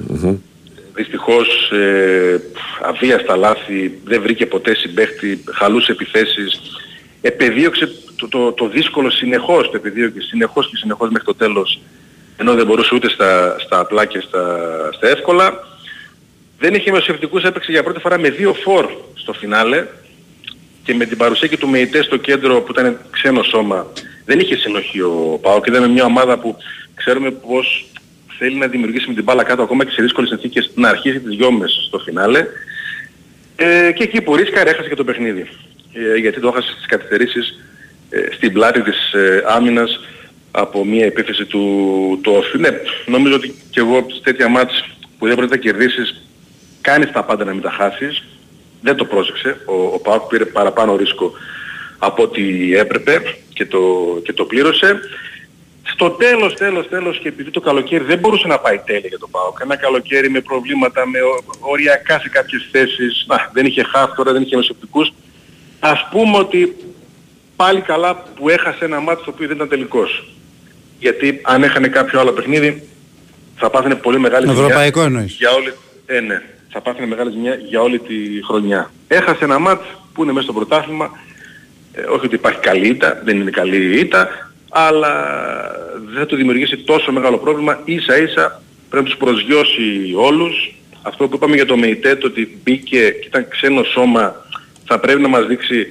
Δυστυχώς 0.93 1.71
ε, 1.71 2.41
αβίαστα 2.81 3.35
λάθη, 3.35 3.99
δεν 4.03 4.21
βρήκε 4.21 4.45
ποτέ 4.45 4.75
συμπαίχτη, 4.75 5.43
χαλούσε 5.53 5.91
επιθέσεις. 5.91 6.59
Επεδίωξε 7.27 7.91
το, 8.15 8.27
το, 8.27 8.51
το 8.51 8.67
δύσκολο 8.67 9.09
συνεχώς, 9.09 9.69
το 9.69 9.75
επεδίωξε 9.75 10.21
συνεχώς 10.21 10.69
και 10.69 10.75
συνεχώς 10.75 11.09
μέχρι 11.09 11.27
το 11.27 11.35
τέλος, 11.35 11.79
ενώ 12.37 12.53
δεν 12.53 12.65
μπορούσε 12.65 12.95
ούτε 12.95 13.09
στα, 13.09 13.55
στα 13.59 13.79
απλά 13.79 14.05
και 14.05 14.19
στα, 14.19 14.43
στα 14.93 15.07
εύκολα. 15.07 15.67
Δεν 16.59 16.73
είχε 16.73 16.91
μεσοευτικούς, 16.91 17.43
έπαιξε 17.43 17.71
για 17.71 17.83
πρώτη 17.83 17.99
φορά 17.99 18.19
με 18.19 18.29
δύο 18.29 18.53
φορ 18.53 18.91
στο 19.13 19.33
φινάλε 19.33 19.85
και 20.83 20.93
με 20.93 21.05
την 21.05 21.17
παρουσία 21.17 21.47
και 21.47 21.57
του 21.57 21.67
Μεϊτέ 21.67 22.03
στο 22.03 22.17
κέντρο 22.17 22.61
που 22.61 22.71
ήταν 22.71 22.99
ξένο 23.11 23.43
σώμα 23.43 23.87
δεν 24.27 24.39
είχε 24.39 24.55
συνοχή 24.55 25.01
ο 25.01 25.39
Πάο 25.41 25.61
και 25.61 25.69
ήταν 25.69 25.91
μια 25.91 26.05
ομάδα 26.05 26.39
που 26.39 26.57
ξέρουμε 26.93 27.31
πως 27.31 27.85
θέλει 28.37 28.55
να 28.55 28.67
δημιουργήσει 28.67 29.07
με 29.07 29.13
την 29.13 29.23
μπάλα 29.23 29.43
κάτω 29.43 29.61
ακόμα 29.61 29.85
και 29.85 29.91
σε 29.91 30.01
δύσκολες 30.01 30.29
συνθήκες 30.29 30.71
να 30.75 30.89
αρχίσει 30.89 31.19
τις 31.19 31.33
γιόμες 31.33 31.83
στο 31.87 31.99
φινάλε 31.99 32.45
ε, 33.55 33.91
και 33.91 34.03
εκεί 34.03 34.21
που 34.21 34.35
ρίσκαρε 34.35 34.69
έχασε 34.69 34.89
και 34.89 34.95
το 34.95 35.03
παιχνίδι. 35.03 35.47
Ε, 36.13 36.15
γιατί 36.15 36.39
το 36.39 36.47
έχασες 36.47 36.71
στις 36.71 36.85
καθυστερήσεις 36.85 37.59
ε, 38.09 38.27
στην 38.33 38.53
πλάτη 38.53 38.81
της 38.81 39.13
ε, 39.13 39.43
άμυνας 39.47 39.99
από 40.51 40.85
μια 40.85 41.05
επίθεση 41.05 41.45
του, 41.45 42.19
του 42.23 42.31
Όφη. 42.35 42.57
Ναι, 42.57 42.69
νομίζω 43.05 43.35
ότι 43.35 43.55
και 43.69 43.79
εγώ 43.79 44.05
σε 44.13 44.21
τέτοια 44.21 44.47
μάτς 44.47 44.83
που 45.17 45.25
δεν 45.27 45.35
πρέπει 45.35 45.51
να 45.51 45.57
κερδίσεις 45.57 46.21
κάνεις 46.81 47.11
τα 47.11 47.23
πάντα 47.23 47.43
να 47.45 47.53
μην 47.53 47.61
τα 47.61 47.71
χάσεις. 47.71 48.23
Δεν 48.81 48.95
το 48.95 49.05
πρόσεξε. 49.05 49.57
Ο, 49.65 49.73
ο 49.73 49.99
Πάοκ 49.99 50.27
πήρε 50.27 50.45
παραπάνω 50.45 50.95
ρίσκο 50.95 51.31
από 51.97 52.23
ό,τι 52.23 52.75
έπρεπε 52.75 53.21
και 53.53 53.65
το, 53.65 53.79
και 54.23 54.33
το 54.33 54.45
πλήρωσε. 54.45 54.99
Στο 55.83 56.09
τέλος, 56.09 56.53
τέλος, 56.53 56.87
τέλος 56.89 57.19
και 57.19 57.27
επειδή 57.27 57.49
το 57.51 57.59
καλοκαίρι 57.59 58.03
δεν 58.03 58.19
μπορούσε 58.19 58.47
να 58.47 58.59
πάει 58.59 58.77
τέλεια 58.85 59.07
για 59.07 59.17
τον 59.17 59.29
ΠΑΟΚ. 59.31 59.57
Ένα 59.61 59.75
καλοκαίρι 59.75 60.29
με 60.29 60.41
προβλήματα, 60.41 61.07
με 61.07 61.19
ο- 61.21 61.43
οριακά 61.59 62.19
σε 62.19 62.29
κάποιες 62.29 62.67
θέσεις. 62.71 63.25
Να, 63.27 63.49
δεν 63.53 63.65
είχε 63.65 63.83
χαφ 63.83 64.13
τώρα, 64.15 64.31
δεν 64.31 64.41
είχε 64.41 64.55
μεσοπτικούς. 64.55 65.13
Ας 65.79 66.07
πούμε 66.11 66.37
ότι 66.37 66.75
πάλι 67.55 67.81
καλά 67.81 68.15
που 68.35 68.49
έχασε 68.49 68.85
ένα 68.85 68.99
μάτι 68.99 69.23
το 69.23 69.31
οποίο 69.33 69.47
δεν 69.47 69.55
ήταν 69.55 69.69
τελικός. 69.69 70.27
Γιατί 70.99 71.39
αν 71.43 71.63
έχανε 71.63 71.87
κάποιο 71.87 72.19
άλλο 72.19 72.31
παιχνίδι 72.31 72.87
θα 73.55 73.69
πάθαινε 73.69 73.95
πολύ 73.95 74.19
μεγάλη 74.19 74.47
ζημιά. 74.47 74.61
Ευρωπαϊκό 74.61 75.01
εννοείς. 75.01 75.35
Για 75.37 75.51
όλη... 75.51 75.73
Ε, 76.05 76.19
ναι. 76.19 76.41
Θα 76.69 76.81
πάθαινε 76.81 77.07
μεγάλη 77.07 77.31
ζημιά 77.31 77.55
για 77.55 77.81
όλη 77.81 77.99
τη 77.99 78.15
χρονιά. 78.47 78.91
Έχασε 79.07 79.43
ένα 79.43 79.59
μάτς 79.59 79.85
που 80.13 80.23
είναι 80.23 80.31
μέσα 80.31 80.43
στο 80.43 80.53
πρωτάθλημα. 80.53 81.11
Ε, 81.93 82.01
όχι 82.01 82.25
ότι 82.25 82.35
υπάρχει 82.35 82.59
καλή 82.59 82.87
ήττα, 82.87 83.21
δεν 83.23 83.39
είναι 83.39 83.49
καλή 83.49 83.99
ήττα, 83.99 84.51
αλλά 84.69 85.11
δεν 86.09 86.19
θα 86.19 86.25
του 86.25 86.35
δημιουργήσει 86.35 86.77
τόσο 86.77 87.11
μεγάλο 87.11 87.37
πρόβλημα. 87.37 87.81
Ίσα 87.85 88.17
ίσα 88.17 88.61
πρέπει 88.89 89.03
να 89.03 89.09
τους 89.09 89.19
προσγειώσει 89.19 90.13
όλους. 90.15 90.71
Αυτό 91.01 91.27
που 91.27 91.35
είπαμε 91.35 91.55
για 91.55 91.65
το 91.65 91.77
ΜΕΙΤΕ, 91.77 92.15
το 92.15 92.27
ότι 92.27 92.59
μπήκε 92.63 93.09
και 93.09 93.25
ήταν 93.27 93.47
ξένο 93.47 93.83
σώμα, 93.83 94.45
θα 94.87 94.99
πρέπει 94.99 95.21
να 95.21 95.27
μας 95.27 95.45
δείξει 95.45 95.87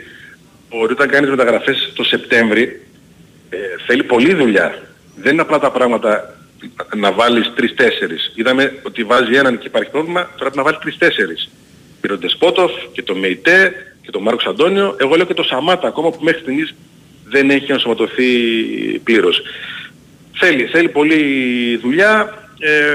ότι 0.69 0.93
όταν 0.93 1.09
κάνεις 1.09 1.31
μεταγραφές 1.31 1.93
το 1.95 2.05
Σεπτέμβρη, 2.05 2.83
ε, 3.49 3.57
θέλει 3.87 4.03
πολλή 4.03 4.35
δουλειά. 4.35 4.83
Δεν 5.17 5.33
είναι 5.33 5.43
απλά 5.43 5.59
τα 5.59 5.71
πράγματα 5.71 6.37
να 6.97 7.13
βάλεις 7.13 7.53
τρεις-τέσσερις. 7.55 8.33
Είδαμε 8.35 8.79
ότι 8.83 9.05
βάζει 9.05 9.35
έναν 9.35 9.59
και 9.59 9.67
υπάρχει 9.67 9.91
πρόβλημα, 9.91 10.21
τώρα 10.21 10.37
πρέπει 10.37 10.57
να 10.57 10.63
βάλεις 10.63 10.79
τρεις-τέσσερις. 10.79 11.51
Πήρε 12.01 12.13
τον 12.13 12.23
Τεσπότοφ 12.23 12.73
και 12.93 13.03
τον 13.03 13.19
Μεϊτέ 13.19 13.73
και 14.03 14.11
τον 14.11 14.23
Μάρκος 14.23 14.47
Αντώνιο. 14.47 14.97
Εγώ 14.99 15.15
λέω 15.15 15.27
και 15.27 15.35
τον 15.35 15.45
Σαμάτα 15.45 15.89
ακόμα 15.89 16.11
που 16.11 16.19
μέχρι 16.21 16.41
στιγμής 16.41 16.75
δεν 17.25 17.51
έχει 17.51 17.73
ενσωματωθεί 17.73 18.25
πλήρως. 19.05 19.43
Θέλει, 20.33 20.65
θέλει 20.65 20.89
πολλή 20.89 21.77
δουλειά. 21.77 22.45
Ε, 22.59 22.95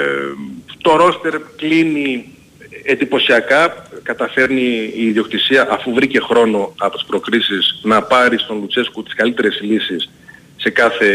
το 0.82 0.96
ρόστερ 0.96 1.40
κλείνει 1.56 2.36
εντυπωσιακά. 2.84 3.90
Καταφέρνει 4.04 4.92
η 4.96 5.06
ιδιοκτησία 5.06 5.68
αφού 5.72 5.94
βρήκε 5.94 6.20
χρόνο 6.20 6.74
από 6.78 6.96
τις 6.96 7.06
προκρίσεις 7.06 7.80
να 7.84 8.02
πάρει 8.02 8.38
στον 8.38 8.60
Λουτσέσκου 8.60 9.04
τις 9.04 9.14
καλύτερες 9.16 9.60
λύσεις 9.62 10.10
σε 10.56 10.70
κάθε 10.70 11.08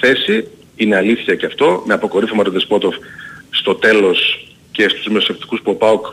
θέση. 0.00 0.48
Είναι 0.76 0.96
αλήθεια 0.96 1.34
και 1.34 1.46
αυτό. 1.46 1.82
Με 1.86 1.94
αποκορύφωμα 1.94 2.44
τον 2.44 2.52
Δεσπότοφ 2.52 2.96
στο 3.50 3.74
τέλος 3.74 4.48
και 4.72 4.88
στους 4.88 5.06
μεσοπτικούς 5.06 5.60
που 5.60 5.70
ο 5.70 5.74
ΠΑΟΚ 5.74 6.06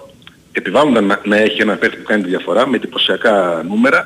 επιβάλλονταν 0.52 1.06
να, 1.06 1.22
να 1.24 1.38
έχει 1.38 1.62
ένα 1.62 1.76
παίχτη 1.76 1.98
που 1.98 2.04
κάνει 2.04 2.24
τη 2.24 2.30
διαφορά 2.30 2.68
με 2.68 2.76
εντυπωσιακά 2.76 3.64
νούμερα 3.68 4.06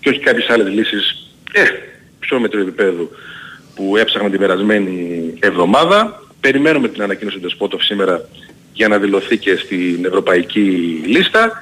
και 0.00 0.08
όχι 0.08 0.18
κάποιες 0.18 0.48
άλλες 0.48 0.68
λύσεις 0.68 1.32
ε, 1.52 1.62
πιο 2.18 2.40
μέτρο 2.40 2.60
επίπεδου 2.60 3.10
που 3.74 3.96
έψαχναν 3.96 4.30
την 4.30 4.40
περασμένη 4.40 5.34
εβδομάδα. 5.40 6.22
Περιμένουμε 6.40 6.88
την 6.88 7.02
ανακοίνωση 7.02 7.36
του 7.36 7.42
Δεσπότοφ 7.42 7.82
σήμερα 7.84 8.28
για 8.78 8.88
να 8.88 8.98
δηλωθεί 8.98 9.38
και 9.38 9.56
στην 9.56 10.04
ευρωπαϊκή 10.04 10.60
λίστα. 11.06 11.52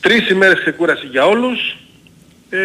Τρεις 0.00 0.30
ημέρες 0.30 0.58
ξεκούραση 0.58 1.06
για 1.06 1.26
όλους 1.26 1.76
ε, 2.50 2.58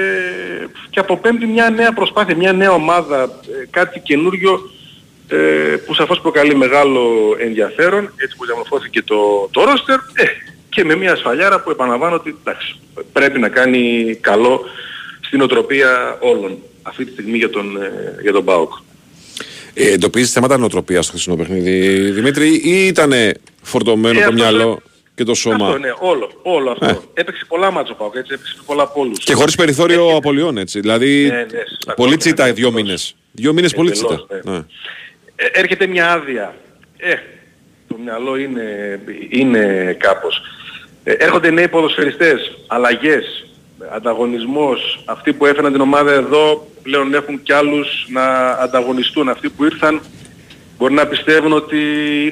και 0.90 1.00
από 1.00 1.18
πέμπτη 1.18 1.46
μια 1.46 1.70
νέα 1.70 1.94
προσπάθεια, 1.94 2.36
μια 2.36 2.54
νέα 2.54 2.72
ομάδα, 2.72 3.24
ε, 3.24 3.66
κάτι 3.70 4.00
καινούριο 4.00 4.70
ε, 5.28 5.38
που 5.86 5.94
σαφώς 5.94 6.20
προκαλεί 6.22 6.56
μεγάλο 6.56 7.36
ενδιαφέρον, 7.40 8.14
έτσι 8.16 8.36
που 8.38 8.46
διαμορφώθηκε 8.46 9.02
το, 9.02 9.50
το 9.52 9.64
ρόστερ 9.64 9.96
ε, 9.96 10.26
και 10.70 10.84
με 10.84 10.96
μια 10.96 11.12
ασφαλιάρα 11.12 11.62
που 11.62 11.70
επαναλαμβάνω 11.70 12.16
ότι 12.16 12.36
εντάξει, 12.40 12.80
πρέπει 13.12 13.40
να 13.40 13.50
κάνει 13.50 14.16
καλό 14.22 14.62
στην 15.22 15.42
οτροπία 15.42 16.18
όλων 16.20 16.58
αυτή 16.82 17.06
τη 17.06 17.12
στιγμή 17.12 17.38
για 17.38 17.50
τον, 17.50 17.82
ε, 17.82 18.16
για 18.22 18.32
τον 18.32 18.46
ΠΑΟΚ. 18.46 18.74
Ε, 19.74 19.92
εντοπίζεις 19.92 20.32
θέματα 20.32 20.58
νοοτροπίας 20.58 21.04
στο 21.06 21.14
χθεσινό 21.14 21.36
παιχνίδι, 21.36 22.00
Δημήτρη, 22.12 22.62
ή 22.64 22.88
ήταν 22.88 23.14
φορτωμένο 23.62 24.20
Ε, 24.20 24.24
το 24.24 24.30
αυτό 24.30 24.34
μυαλό 24.34 24.82
και 25.16 25.24
το 25.24 25.34
σώμα; 25.34 25.66
Αυτό, 25.68 25.78
ναι, 25.80 25.94
όλο, 26.00 26.32
όλο 26.42 26.72
αυτό. 26.72 26.86
Ε. 26.86 27.00
Έπαιξε 27.14 27.46
πολλά 27.48 27.72
μάτσο 27.72 27.94
ΠΑΟΚ, 27.94 28.16
έτσι, 28.16 28.34
έπαιξε 28.34 28.56
πολλά 28.66 28.88
πόλους. 28.88 29.18
Και 29.20 29.34
χωρίς 29.34 29.56
περιθώριο 29.56 30.16
απολειών, 30.16 30.58
έτσι. 30.58 30.80
Δηλαδή, 30.80 31.28
Ναι, 31.28 31.38
ναι, 31.38 31.64
σωστά. 31.70 31.94
πολύ 31.94 32.18
τσίτα 32.18 32.54
δύο 32.54 32.72
μήνες. 32.72 33.16
Δύο 33.32 33.54
μήνες 33.54 33.74
πολύ 33.74 33.92
τσίτα. 33.92 34.14
Εντελώς, 34.14 34.44
ναι. 34.44 34.52
Ναι. 34.52 34.64
Ε, 35.36 35.46
έρχεται 35.52 35.88
μια 35.88 36.12
άδεια. 36.12 36.56
Ε, 36.98 37.14
το 37.88 37.98
μυαλό 38.04 38.38
είναι, 38.38 39.00
είναι 39.30 39.96
κάπως. 40.00 40.42
Ε, 41.04 41.12
έρχονται 41.14 41.52
νέοι 41.52 41.68
ποδοσφαιριστές, 41.68 42.58
αλλαγές, 42.68 43.46
ανταγωνισμός. 43.92 45.04
Αυτοί 45.06 45.34
που 45.34 45.46
έφεραν 45.46 45.72
την 45.72 45.82
ομάδα 45.82 46.12
εδώ 46.12 46.68
πλέον 46.84 47.14
έχουν 47.14 47.44
κι 47.44 47.54
άλλους 47.54 48.06
να 48.10 48.50
ανταγωνιστούν. 48.50 49.30
Αυτοί 49.30 49.50
που 49.50 49.64
ήρθαν 49.64 50.02
μπορεί 50.78 50.94
να 50.94 51.08
πιστεύουν 51.08 51.54
ότι 51.54 51.78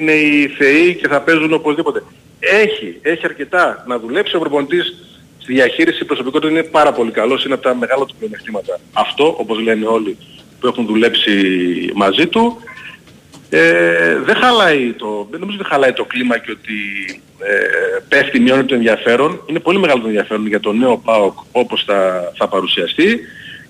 είναι 0.00 0.12
οι 0.12 0.48
θεοί 0.48 0.94
και 0.94 1.08
θα 1.08 1.20
παίζουν 1.20 1.52
οπωσδήποτε. 1.52 2.02
Έχει, 2.40 2.98
έχει 3.02 3.20
αρκετά. 3.24 3.84
Να 3.86 3.98
δουλέψει 3.98 4.36
ο 4.36 4.38
προπονητής 4.38 4.94
στη 5.38 5.52
διαχείριση 5.52 6.04
προσωπικότητας 6.04 6.50
είναι 6.50 6.62
πάρα 6.62 6.92
πολύ 6.92 7.10
καλός. 7.10 7.44
Είναι 7.44 7.54
από 7.54 7.62
τα 7.62 7.74
μεγάλα 7.74 8.04
του 8.04 8.14
πλεονεκτήματα. 8.18 8.80
Αυτό, 8.92 9.34
όπως 9.38 9.60
λένε 9.60 9.86
όλοι 9.86 10.16
που 10.60 10.66
έχουν 10.66 10.86
δουλέψει 10.86 11.32
μαζί 11.94 12.26
του, 12.26 12.58
ε, 13.50 14.18
δεν 14.24 14.36
χαλάει 14.36 14.92
το, 14.92 15.26
δεν 15.30 15.40
νομίζω 15.40 15.58
ότι 15.60 15.68
χαλάει 15.68 15.92
το 15.92 16.04
κλίμα 16.04 16.38
και 16.38 16.50
ότι 16.50 16.74
ε, 17.38 17.98
πέφτει, 18.08 18.40
μειώνει 18.40 18.64
το 18.64 18.74
ενδιαφέρον. 18.74 19.42
Είναι 19.46 19.60
πολύ 19.60 19.78
μεγάλο 19.78 20.00
το 20.00 20.06
ενδιαφέρον 20.06 20.46
για 20.46 20.60
το 20.60 20.72
νέο 20.72 20.96
ΠΑΟΚ 20.96 21.38
όπως 21.52 21.84
θα, 21.86 22.32
θα 22.36 22.48
παρουσιαστεί 22.48 23.20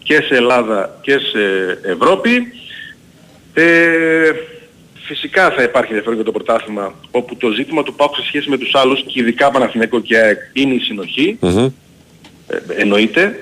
και 0.02 0.20
σε 0.20 0.34
Ελλάδα 0.34 0.98
και 1.00 1.18
σε 1.18 1.40
Ευρώπη. 1.82 2.52
Ε, 3.54 4.30
φυσικά 4.94 5.50
θα 5.50 5.62
υπάρχει 5.62 5.88
ενδιαφέρον 5.88 6.14
για 6.14 6.24
το 6.24 6.32
πρωτάθλημα 6.32 6.94
όπου 7.10 7.36
το 7.36 7.50
ζήτημα 7.50 7.82
του 7.82 7.94
ΠΑΟΚ 7.94 8.14
σε 8.14 8.22
σχέση 8.26 8.50
με 8.50 8.58
τους 8.58 8.74
άλλους 8.74 9.02
και 9.02 9.20
ειδικά 9.20 9.50
Παναθηναϊκό 9.50 10.00
και 10.00 10.16
ΑΕΚ 10.16 10.38
είναι 10.52 10.74
η 10.74 10.78
συνοχή. 10.78 11.36
Μμμ. 11.40 11.70
Ε, 12.48 12.56
εννοείται. 12.68 13.38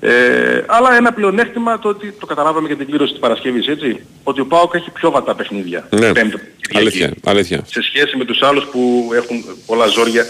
Ε, 0.00 0.64
αλλά 0.66 0.96
ένα 0.96 1.12
πλεονέκτημα 1.12 1.78
το 1.78 1.88
ότι 1.88 2.12
το 2.20 2.26
καταλάβαμε 2.26 2.66
για 2.66 2.76
την 2.76 2.86
κλήρωση 2.86 3.10
της 3.12 3.20
Παρασκευής, 3.20 3.66
έτσι. 3.66 4.00
Ότι 4.22 4.40
ο 4.40 4.46
ΠΑΟΚ 4.46 4.74
έχει 4.74 4.90
πιο 4.90 5.10
βατά 5.10 5.34
παιχνίδια. 5.34 5.88
Ναι. 5.90 6.12
Πέμπτη, 6.12 6.40
Κυριακή. 6.60 6.76
Αλήθεια, 6.76 7.12
αλήθεια. 7.24 7.62
Σε 7.66 7.82
σχέση 7.82 8.16
με 8.16 8.24
τους 8.24 8.42
άλλους 8.42 8.64
που 8.64 9.10
έχουν 9.14 9.44
πολλά 9.66 9.86
ζόρια 9.86 10.24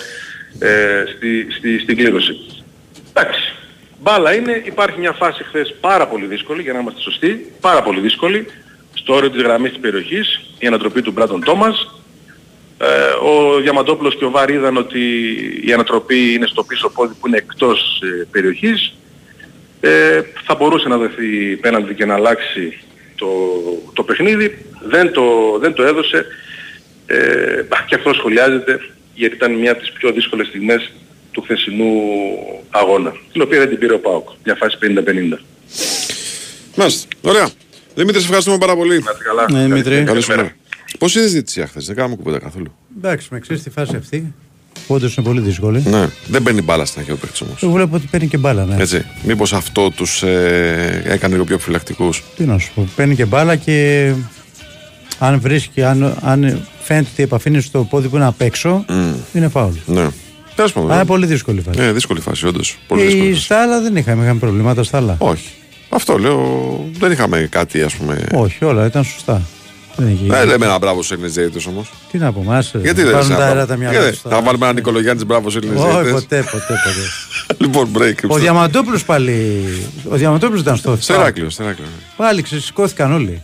ε, 0.58 1.04
στη, 1.16 1.46
στη, 1.50 1.78
στην 1.78 1.96
κλήρωση. 1.96 2.32
Εντάξει. 3.12 3.54
Μπάλα 4.02 4.34
είναι, 4.34 4.62
υπάρχει 4.64 4.98
μια 4.98 5.12
φάση 5.12 5.44
χθες 5.44 5.74
πάρα 5.80 6.06
πολύ 6.06 6.26
δύσκολη, 6.26 6.62
για 6.62 6.72
να 6.72 6.78
είμαστε 6.78 7.00
σωστοί, 7.00 7.52
πάρα 7.60 7.82
πολύ 7.82 8.00
δύσκολη, 8.00 8.46
στο 8.94 9.14
όριο 9.14 9.30
της 9.30 9.42
γραμμής 9.42 9.70
της 9.70 9.80
περιοχής, 9.80 10.40
η 10.58 10.66
ανατροπή 10.66 11.02
του 11.02 11.12
Μπράτον 11.12 11.44
Τόμας. 11.44 12.00
Ε, 12.78 12.86
ο 13.26 13.60
Διαμαντόπουλος 13.60 14.16
και 14.16 14.24
ο 14.24 14.30
Βάρη 14.30 14.54
είδαν 14.54 14.76
ότι 14.76 15.00
η 15.64 15.72
ανατροπή 15.72 16.32
είναι 16.32 16.46
στο 16.46 16.62
πίσω 16.62 16.88
πόδι 16.90 17.14
που 17.20 17.26
είναι 17.26 17.36
εκτός 17.36 18.02
ε, 18.02 18.26
περιοχής. 18.30 18.94
Ε, 19.86 20.22
θα 20.46 20.54
μπορούσε 20.54 20.88
να 20.88 20.96
δοθεί 20.96 21.56
πέναντι 21.56 21.94
και 21.94 22.04
να 22.04 22.14
αλλάξει 22.14 22.78
το, 23.14 23.26
το 23.92 24.02
παιχνίδι. 24.02 24.58
Δεν 24.88 25.12
το, 25.12 25.58
δεν 25.60 25.72
το 25.72 25.82
έδωσε. 25.82 26.26
Ε, 27.06 27.62
μπα, 27.62 27.76
και 27.86 27.94
αυτό 27.94 28.12
σχολιάζεται 28.12 28.80
γιατί 29.14 29.34
ήταν 29.34 29.52
μια 29.52 29.72
από 29.72 29.80
τις 29.80 29.92
πιο 29.92 30.12
δύσκολες 30.12 30.46
στιγμές 30.46 30.92
του 31.30 31.42
χθεσινού 31.42 31.92
αγώνα. 32.70 33.12
Την 33.32 33.42
οποία 33.42 33.58
δεν 33.58 33.68
την 33.68 33.78
πήρε 33.78 33.92
ο 33.92 34.00
ΠΑΟΚ. 34.00 34.28
Μια 34.44 34.54
φάση 34.54 34.78
50-50. 34.82 35.38
Μάλιστα. 36.76 37.08
Ωραία. 37.20 37.48
Δημήτρη, 37.94 38.18
σε 38.18 38.24
ευχαριστούμε 38.24 38.58
πάρα 38.58 38.76
πολύ. 38.76 38.98
Να 38.98 39.10
είστε 39.10 39.24
καλά. 39.24 39.46
Ναι, 39.50 39.62
Δημήτρη. 39.62 40.04
Καλή 40.04 40.22
σου 40.22 40.30
μέρα. 40.30 40.56
Πώς 40.98 41.14
είδες 41.14 41.26
τη 41.26 41.32
διετησία 41.32 41.66
χθες, 41.66 41.86
δεν 41.86 41.96
κάναμε 41.96 42.16
κουβέντα 42.16 42.38
καθόλου. 42.38 42.76
Εντάξει, 42.96 43.28
με 43.30 43.38
ξέρεις 43.38 43.62
τη 43.62 43.70
φάση 43.70 43.96
αυτή. 43.96 44.34
Όντως 44.86 45.16
είναι 45.16 45.26
πολύ 45.26 45.40
δύσκολη. 45.40 45.82
Ναι, 45.86 46.08
δεν 46.26 46.42
παίρνει 46.42 46.62
μπάλα 46.62 46.84
στην 46.84 47.00
αρχή 47.00 47.12
ο 47.12 47.16
παίκτης 47.16 47.40
όμως. 47.40 47.62
Εγώ 47.62 47.72
βλέπω 47.72 47.96
ότι 47.96 48.06
παίρνει 48.10 48.26
και 48.26 48.36
μπάλα, 48.36 48.64
ναι. 48.64 48.76
Έτσι. 48.78 49.04
Μήπως 49.22 49.52
αυτό 49.52 49.90
τους 49.90 50.22
ε, 50.22 51.02
έκανε 51.04 51.32
λίγο 51.32 51.44
πιο 51.44 51.54
επιφυλακτικούς. 51.54 52.22
Τι 52.36 52.44
να 52.44 52.58
σου 52.58 52.70
πω. 52.74 52.88
Παίρνει 52.96 53.14
και 53.14 53.24
μπάλα 53.24 53.56
και 53.56 54.12
αν 55.18 55.40
βρίσκει, 55.40 55.82
αν, 55.82 56.16
αν 56.22 56.66
φαίνεται 56.82 57.08
ότι 57.12 57.20
η 57.20 57.24
επαφή 57.24 57.48
είναι 57.48 57.60
στο 57.60 57.84
πόδι 57.84 58.08
που 58.08 58.16
είναι 58.16 58.26
απ' 58.26 58.40
έξω, 58.40 58.84
είναι 59.32 59.48
φάουλ. 59.48 59.72
Ναι. 59.86 60.06
Τέλος 60.54 60.72
πάντων. 60.72 60.88
Αλλά 60.90 60.98
είναι 61.00 61.08
πολύ 61.08 61.26
δύσκολη 61.26 61.60
φάση. 61.60 61.80
Ναι, 61.80 61.92
δύσκολη 61.92 62.20
φάση, 62.20 62.46
όντως. 62.46 62.78
Πολύ 62.88 63.02
δύσκολη 63.02 63.24
Και 63.26 63.30
φάση. 63.32 63.44
στα 63.44 63.62
άλλα 63.62 63.80
δεν 63.80 63.96
είχαμε, 63.96 64.24
είχαμε 64.24 64.38
προβλήματα 64.38 64.82
στα 64.82 64.96
άλλα. 64.96 65.14
Όχι. 65.18 65.48
Αυτό 65.88 66.18
λέω. 66.18 66.40
Δεν 66.98 67.12
είχαμε 67.12 67.48
κάτι, 67.50 67.82
ας 67.82 67.94
πούμε. 67.94 68.26
Όχι, 68.34 68.64
όλα 68.64 68.86
ήταν 68.86 69.04
σωστά. 69.04 69.42
Δεν 69.96 70.08
είχε- 70.08 70.26
Δεν 70.26 70.46
λέμε 70.46 70.64
ένα 70.64 70.78
μπράβο 70.78 71.02
στους 71.02 71.10
Έλληνε 71.10 71.28
διαιτητέ 71.28 71.68
όμως. 71.68 71.90
Τι 72.10 72.18
να 72.18 72.32
πούμε, 72.32 72.56
άσε. 72.56 72.78
Γιατί 72.78 73.02
δεν 73.02 73.12
Πάρουν 73.12 73.28
λες 73.28 73.36
τα 73.38 73.44
ένα 73.44 73.52
αέρα 73.52 73.64
μπράβο. 73.64 73.66
τα 73.68 73.74
Γιατί 73.74 73.90
μυαλά 73.90 74.00
δεν- 74.04 74.12
τους 74.12 74.20
Θα 74.22 74.28
τώρα. 74.28 74.42
βάλουμε 74.42 74.64
έναν 74.64 74.74
Νικολογιάννης 74.76 75.24
μπράβο 75.26 75.50
στους 75.50 75.62
Έλληνε 75.62 75.80
Όχι, 75.80 75.90
διαιτητέ. 75.92 76.12
ποτέ, 76.12 76.42
ποτέ, 76.50 76.74
ποτέ. 76.84 77.04
λοιπόν, 77.64 77.88
break. 77.98 78.28
Ο 78.28 78.36
Διαμαντόπουλος 78.38 79.04
πάλι. 79.04 79.64
Ο 80.08 80.16
Διαμαντόπουλος 80.16 80.60
ήταν 80.60 80.76
στο. 80.76 80.96
Στο 81.00 81.14
Ηράκλειο, 81.14 81.50
στο 81.50 81.62
Ηράκλειο. 81.62 81.88
Πάλι 82.16 82.42
ξεσηκώθηκαν 82.42 83.12
όλοι. 83.12 83.42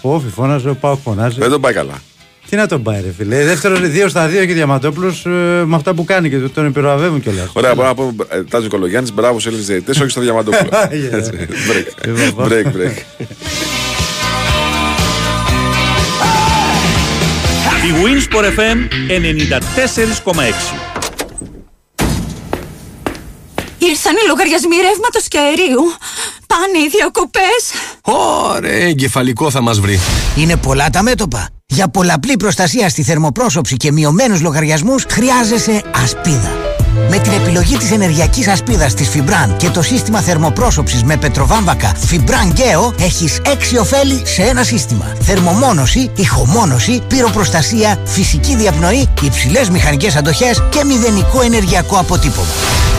Ο 0.00 0.14
Όφη 0.14 0.28
φώναζε, 0.28 0.68
ο 0.68 0.74
Πάοκ 0.74 0.98
φωνάζει. 1.04 1.38
Δεν 1.38 1.50
τον 1.50 1.60
πάει 1.60 1.72
καλά. 1.72 1.94
Τι 2.50 2.56
να 2.56 2.66
τον 2.66 2.82
πάει, 2.82 3.00
ρε 3.00 3.12
φίλε. 3.18 3.44
Δεύτερο, 3.44 3.76
δύο 3.76 4.08
στα 4.08 4.26
δύο 4.26 4.44
και 4.46 4.52
Διαμαντόπουλος 4.52 5.22
με 5.64 5.74
αυτά 5.76 5.94
που 5.94 6.04
κάνει 6.04 6.30
και 6.30 6.36
τον 6.36 6.66
επιβραβεύουν 6.66 7.20
κιόλας. 7.20 7.48
Ωραία, 7.52 7.74
μπορώ 7.74 7.88
να 7.88 7.94
πω 7.94 8.14
ε, 8.28 8.42
Τάζο 8.42 8.68
Κολογιάννη, 8.68 9.10
μπράβο 9.14 9.40
σε 9.40 9.48
Έλληνε 9.48 9.64
διαιτητέ, 9.64 9.90
όχι 9.90 10.08
στο 10.10 10.20
Διαμαντόπουλο. 10.20 10.68
Έτσι, 11.12 11.30
break. 11.68 12.46
break, 12.46 12.66
Η 17.84 17.92
Winsport 18.04 18.44
FM 18.44 18.78
94,6. 19.08 20.44
Ήρθαν 23.78 24.14
οι 24.14 24.26
λογαριασμοί 24.28 24.76
ρεύματος 24.76 25.28
και 25.28 25.38
αερίου. 25.38 25.82
Πάνε 26.46 26.78
οι 26.84 26.88
διακοπές. 26.88 27.72
Ωραία, 28.02 28.88
εγκεφαλικό 28.88 29.50
θα 29.50 29.60
μας 29.60 29.80
βρει. 29.80 30.00
Είναι 30.36 30.56
πολλά 30.56 30.90
τα 30.90 31.02
μέτωπα. 31.02 31.48
Για 31.66 31.88
πολλαπλή 31.88 32.36
προστασία 32.36 32.88
στη 32.88 33.02
θερμοπρόσωψη 33.02 33.76
και 33.76 33.92
μειωμένους 33.92 34.40
λογαριασμούς 34.40 35.04
χρειάζεσαι 35.10 35.82
ασπίδα. 36.02 36.73
Με 37.10 37.18
την 37.18 37.32
επιλογή 37.32 37.76
της 37.76 37.90
ενεργειακής 37.90 38.48
ασπίδας 38.48 38.94
της 38.94 39.10
Fibran 39.14 39.54
και 39.56 39.68
το 39.70 39.82
σύστημα 39.82 40.20
θερμοπρόσωψης 40.20 41.02
με 41.02 41.16
πετροβάμβακα 41.16 41.92
Fibran 42.10 42.52
Geo 42.58 43.00
έχεις 43.00 43.40
έξι 43.46 43.78
ωφέλη 43.78 44.22
σε 44.26 44.42
ένα 44.42 44.62
σύστημα. 44.62 45.12
Θερμομόνωση, 45.20 46.10
ηχομόνωση, 46.14 47.02
πυροπροστασία, 47.08 47.98
φυσική 48.04 48.56
διαπνοή, 48.56 49.08
υψηλές 49.22 49.70
μηχανικές 49.70 50.16
αντοχές 50.16 50.62
και 50.70 50.84
μηδενικό 50.84 51.40
ενεργειακό 51.40 51.96
αποτύπωμα. 51.98 52.93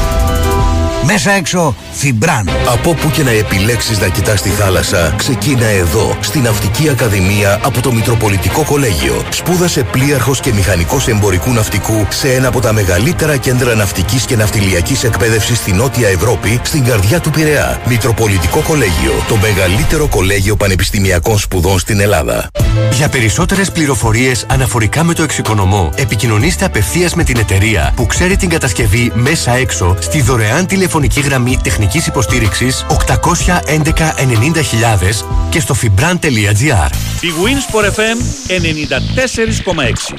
Μέσα 1.05 1.31
έξω 1.31 1.75
Fibran. 2.01 2.49
Από 2.67 2.93
που 2.93 3.09
και 3.09 3.23
να 3.23 3.31
επιλέξεις 3.31 3.99
να 3.99 4.07
κοιτάς 4.07 4.41
τη 4.41 4.49
θάλασσα, 4.49 5.13
ξεκίνα 5.17 5.65
εδώ, 5.65 6.17
στην 6.19 6.41
Ναυτική 6.41 6.89
Ακαδημία 6.89 7.59
από 7.63 7.81
το 7.81 7.91
Μητροπολιτικό 7.91 8.63
Κολέγιο. 8.63 9.23
Σπούδασε 9.29 9.83
πλοίαρχος 9.83 10.39
και 10.39 10.53
μηχανικός 10.53 11.07
εμπορικού 11.07 11.51
ναυτικού 11.51 12.05
σε 12.09 12.33
ένα 12.33 12.47
από 12.47 12.59
τα 12.59 12.73
μεγαλύτερα 12.73 13.37
κέντρα 13.37 13.75
ναυτικής 13.75 14.25
και 14.25 14.35
ναυτιλιακής 14.35 15.03
εκπαίδευσης 15.03 15.57
στη 15.57 15.71
Νότια 15.71 16.07
Ευρώπη, 16.07 16.59
στην 16.63 16.83
καρδιά 16.83 17.19
του 17.19 17.29
Πειραιά. 17.29 17.81
Μητροπολιτικό 17.85 18.59
Κολέγιο, 18.59 19.13
το 19.27 19.35
μεγαλύτερο 19.35 20.07
κολέγιο 20.07 20.55
πανεπιστημιακών 20.55 21.37
σπουδών 21.37 21.79
στην 21.79 21.99
Ελλάδα. 21.99 22.49
Για 22.91 23.09
περισσότερες 23.09 23.71
πληροφορίες 23.71 24.45
αναφορικά 24.49 25.03
με 25.03 25.13
το 25.13 25.23
εξοικονομό, 25.23 25.91
επικοινωνήστε 25.95 26.65
απευθείας 26.65 27.13
με 27.13 27.23
την 27.23 27.37
εταιρεία 27.37 27.93
που 27.95 28.05
ξέρει 28.05 28.37
την 28.37 28.49
κατασκευή 28.49 29.11
μέσα 29.15 29.51
έξω 29.51 29.95
στη 29.99 30.21
δωρεάν 30.21 30.65
τηλεφωνική 31.01 31.29
γραμμή 31.29 31.57
τεχνικής 31.63 32.07
υποστήριξης 32.07 32.85
811 32.89 34.13
90.000 34.15 35.25
και 35.49 35.59
στο 35.59 35.75
fibran.gr. 35.81 36.89
Η 37.21 37.29
Winsport 37.43 37.85
FM 37.85 38.17
94,6. 38.49 40.15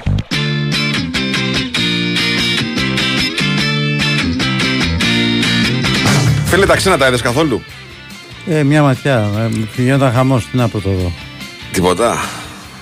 Φίλε, 6.45 6.67
τα 6.67 6.77
ξένα 6.77 6.97
τα 6.99 7.07
είδες 7.07 7.21
καθόλου; 7.21 7.63
Ε, 8.47 8.63
μια 8.63 8.83
ματιά. 8.83 9.31
Ε, 9.77 9.83
γινόταν 9.83 10.13
χαμός. 10.13 10.47
Τι 10.51 10.57
να 10.57 10.69
πω 10.69 10.81
το 10.81 10.91
εδώ. 10.91 11.13
Τίποτα. 11.73 12.17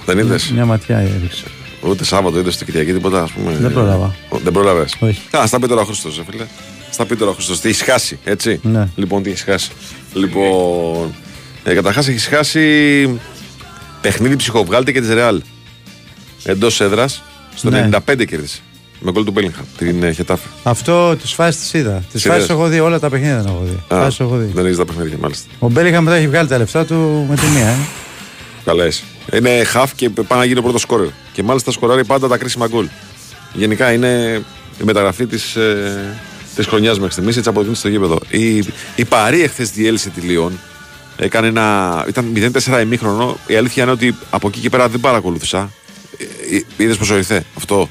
Δεν 0.06 0.18
είδες; 0.18 0.50
Μια 0.50 0.64
ματιά 0.64 0.98
έριξε. 0.98 1.44
Ούτε 1.80 2.04
Σάββατο 2.04 2.38
είδες 2.38 2.58
το 2.58 2.64
Κυριακή 2.64 2.92
τίποτα, 2.92 3.22
ας 3.22 3.30
πούμε. 3.30 3.52
Δεν 3.60 3.72
πρόλαβα. 3.72 4.14
Ο- 4.28 4.38
Δεν 4.38 4.52
πρόλαβες; 4.52 4.94
Όχι. 4.98 5.20
Α, 5.36 5.46
στα 5.46 5.58
πει 5.58 5.66
τώρα 5.66 5.80
ο 5.80 5.84
Χρήστος, 5.84 6.22
φίλε. 6.30 6.44
Στα 6.94 7.04
πει 7.06 7.16
τώρα 7.16 7.30
ο 7.30 7.34
Χρήστο. 7.34 7.58
Τι 7.60 7.68
έχεις 7.68 7.82
χάσει, 7.82 8.18
έτσι; 8.24 8.60
Ναι. 8.62 8.88
Λοιπόν, 8.94 9.22
τι 9.22 9.30
έχεις 9.30 9.42
χάσει. 9.42 9.70
Λοιπόν. 10.12 11.14
Ε, 11.64 11.74
Καταρχάς 11.74 12.08
έχεις 12.08 12.26
χάσει 12.26 13.20
παιχνίδι 14.00 14.36
ψυχοβγάλτη 14.36 14.92
και 14.92 15.00
της 15.00 15.08
Ρεάλ. 15.10 15.42
Εντός 16.44 16.80
έδρας. 16.80 17.22
Στο 17.54 17.70
Ναι. 17.70 17.88
95 17.92 18.24
κέρδισε. 18.24 18.58
Με 19.00 19.10
γκολ 19.10 19.24
του 19.24 19.30
Μπέλιγχαμ. 19.30 19.64
Την 19.78 20.02
ε, 20.02 20.12
Χετάφε. 20.12 20.48
Αυτό 20.62 21.16
τις 21.16 21.32
φάσεις 21.32 21.60
τις 21.60 21.72
είδα. 21.72 21.92
Τις 21.98 22.06
Τις 22.12 22.22
φάσεις 22.22 22.44
είδες; 22.44 22.56
έχω 22.56 22.66
δει. 22.68 22.80
Όλα 22.80 22.98
τα 22.98 23.08
παιχνίδια 23.10 23.36
δεν 23.36 23.46
έχω 23.46 23.62
δει. 23.64 23.94
Α, 23.94 24.00
Φάσεις 24.02 24.20
έχω 24.20 24.36
δει. 24.36 24.50
δεν 24.54 24.64
έχεις 24.64 24.76
τα 24.76 24.84
παιχνίδια, 24.84 25.16
μάλιστα. 25.20 25.46
Ο 25.58 25.68
Μπέλιγχαμ 25.68 26.04
μετά 26.04 26.16
έχει 26.16 26.28
βγάλει 26.28 26.48
τα 26.48 26.58
λεφτά 26.58 26.84
του 26.84 27.26
με 27.28 27.34
τη 27.36 27.46
μία. 27.46 27.66
Ε. 27.68 27.74
Καλά 28.64 28.86
είσαι. 28.86 29.02
Είναι 29.32 29.50
half 29.74 29.88
και 29.96 30.10
πάει 30.10 30.38
να 30.38 30.44
γίνει 30.44 30.58
ο 30.58 30.62
πρώτος 30.62 30.80
σκόρερ. 30.80 31.08
Και 31.32 31.42
μάλιστα 31.42 31.70
σκοράρει 31.70 32.04
πάντα 32.04 32.28
τα 32.28 32.36
κρίσιμα 32.36 32.66
γκολ. 32.66 32.86
Γενικά 33.52 33.92
είναι 33.92 34.42
η 34.80 34.84
μεταγραφή 34.84 35.26
της 35.26 35.56
ε, 35.56 36.18
της 36.54 36.66
χρονιάς 36.66 36.96
μέχρι 36.98 37.12
στιγμής. 37.12 37.36
Έτσι 37.36 37.48
αποδεικνύεται 37.48 37.80
στο 37.80 37.88
γήπεδο. 37.88 38.18
Η, 38.30 38.56
η 38.96 39.04
Παρή 39.08 39.42
εχθές 39.42 39.70
διέλυσε 39.70 40.10
τη 40.10 40.20
Λιόν. 40.20 40.58
Έκανε 41.16 41.46
ένα. 41.46 42.04
ήταν 42.08 42.32
0-4 42.66 42.80
ημίχρονο. 42.82 43.36
Η 43.46 43.54
αλήθεια 43.56 43.82
είναι 43.82 43.92
ότι 43.92 44.16
από 44.30 44.48
εκεί 44.48 44.60
και 44.60 44.68
πέρα 44.68 44.88
δεν 44.88 45.00
παρακολούθησα. 45.00 45.70
Είδες 46.76 46.96
πόσο 46.96 47.16
ήρθε 47.16 47.44
αυτό; 47.56 47.88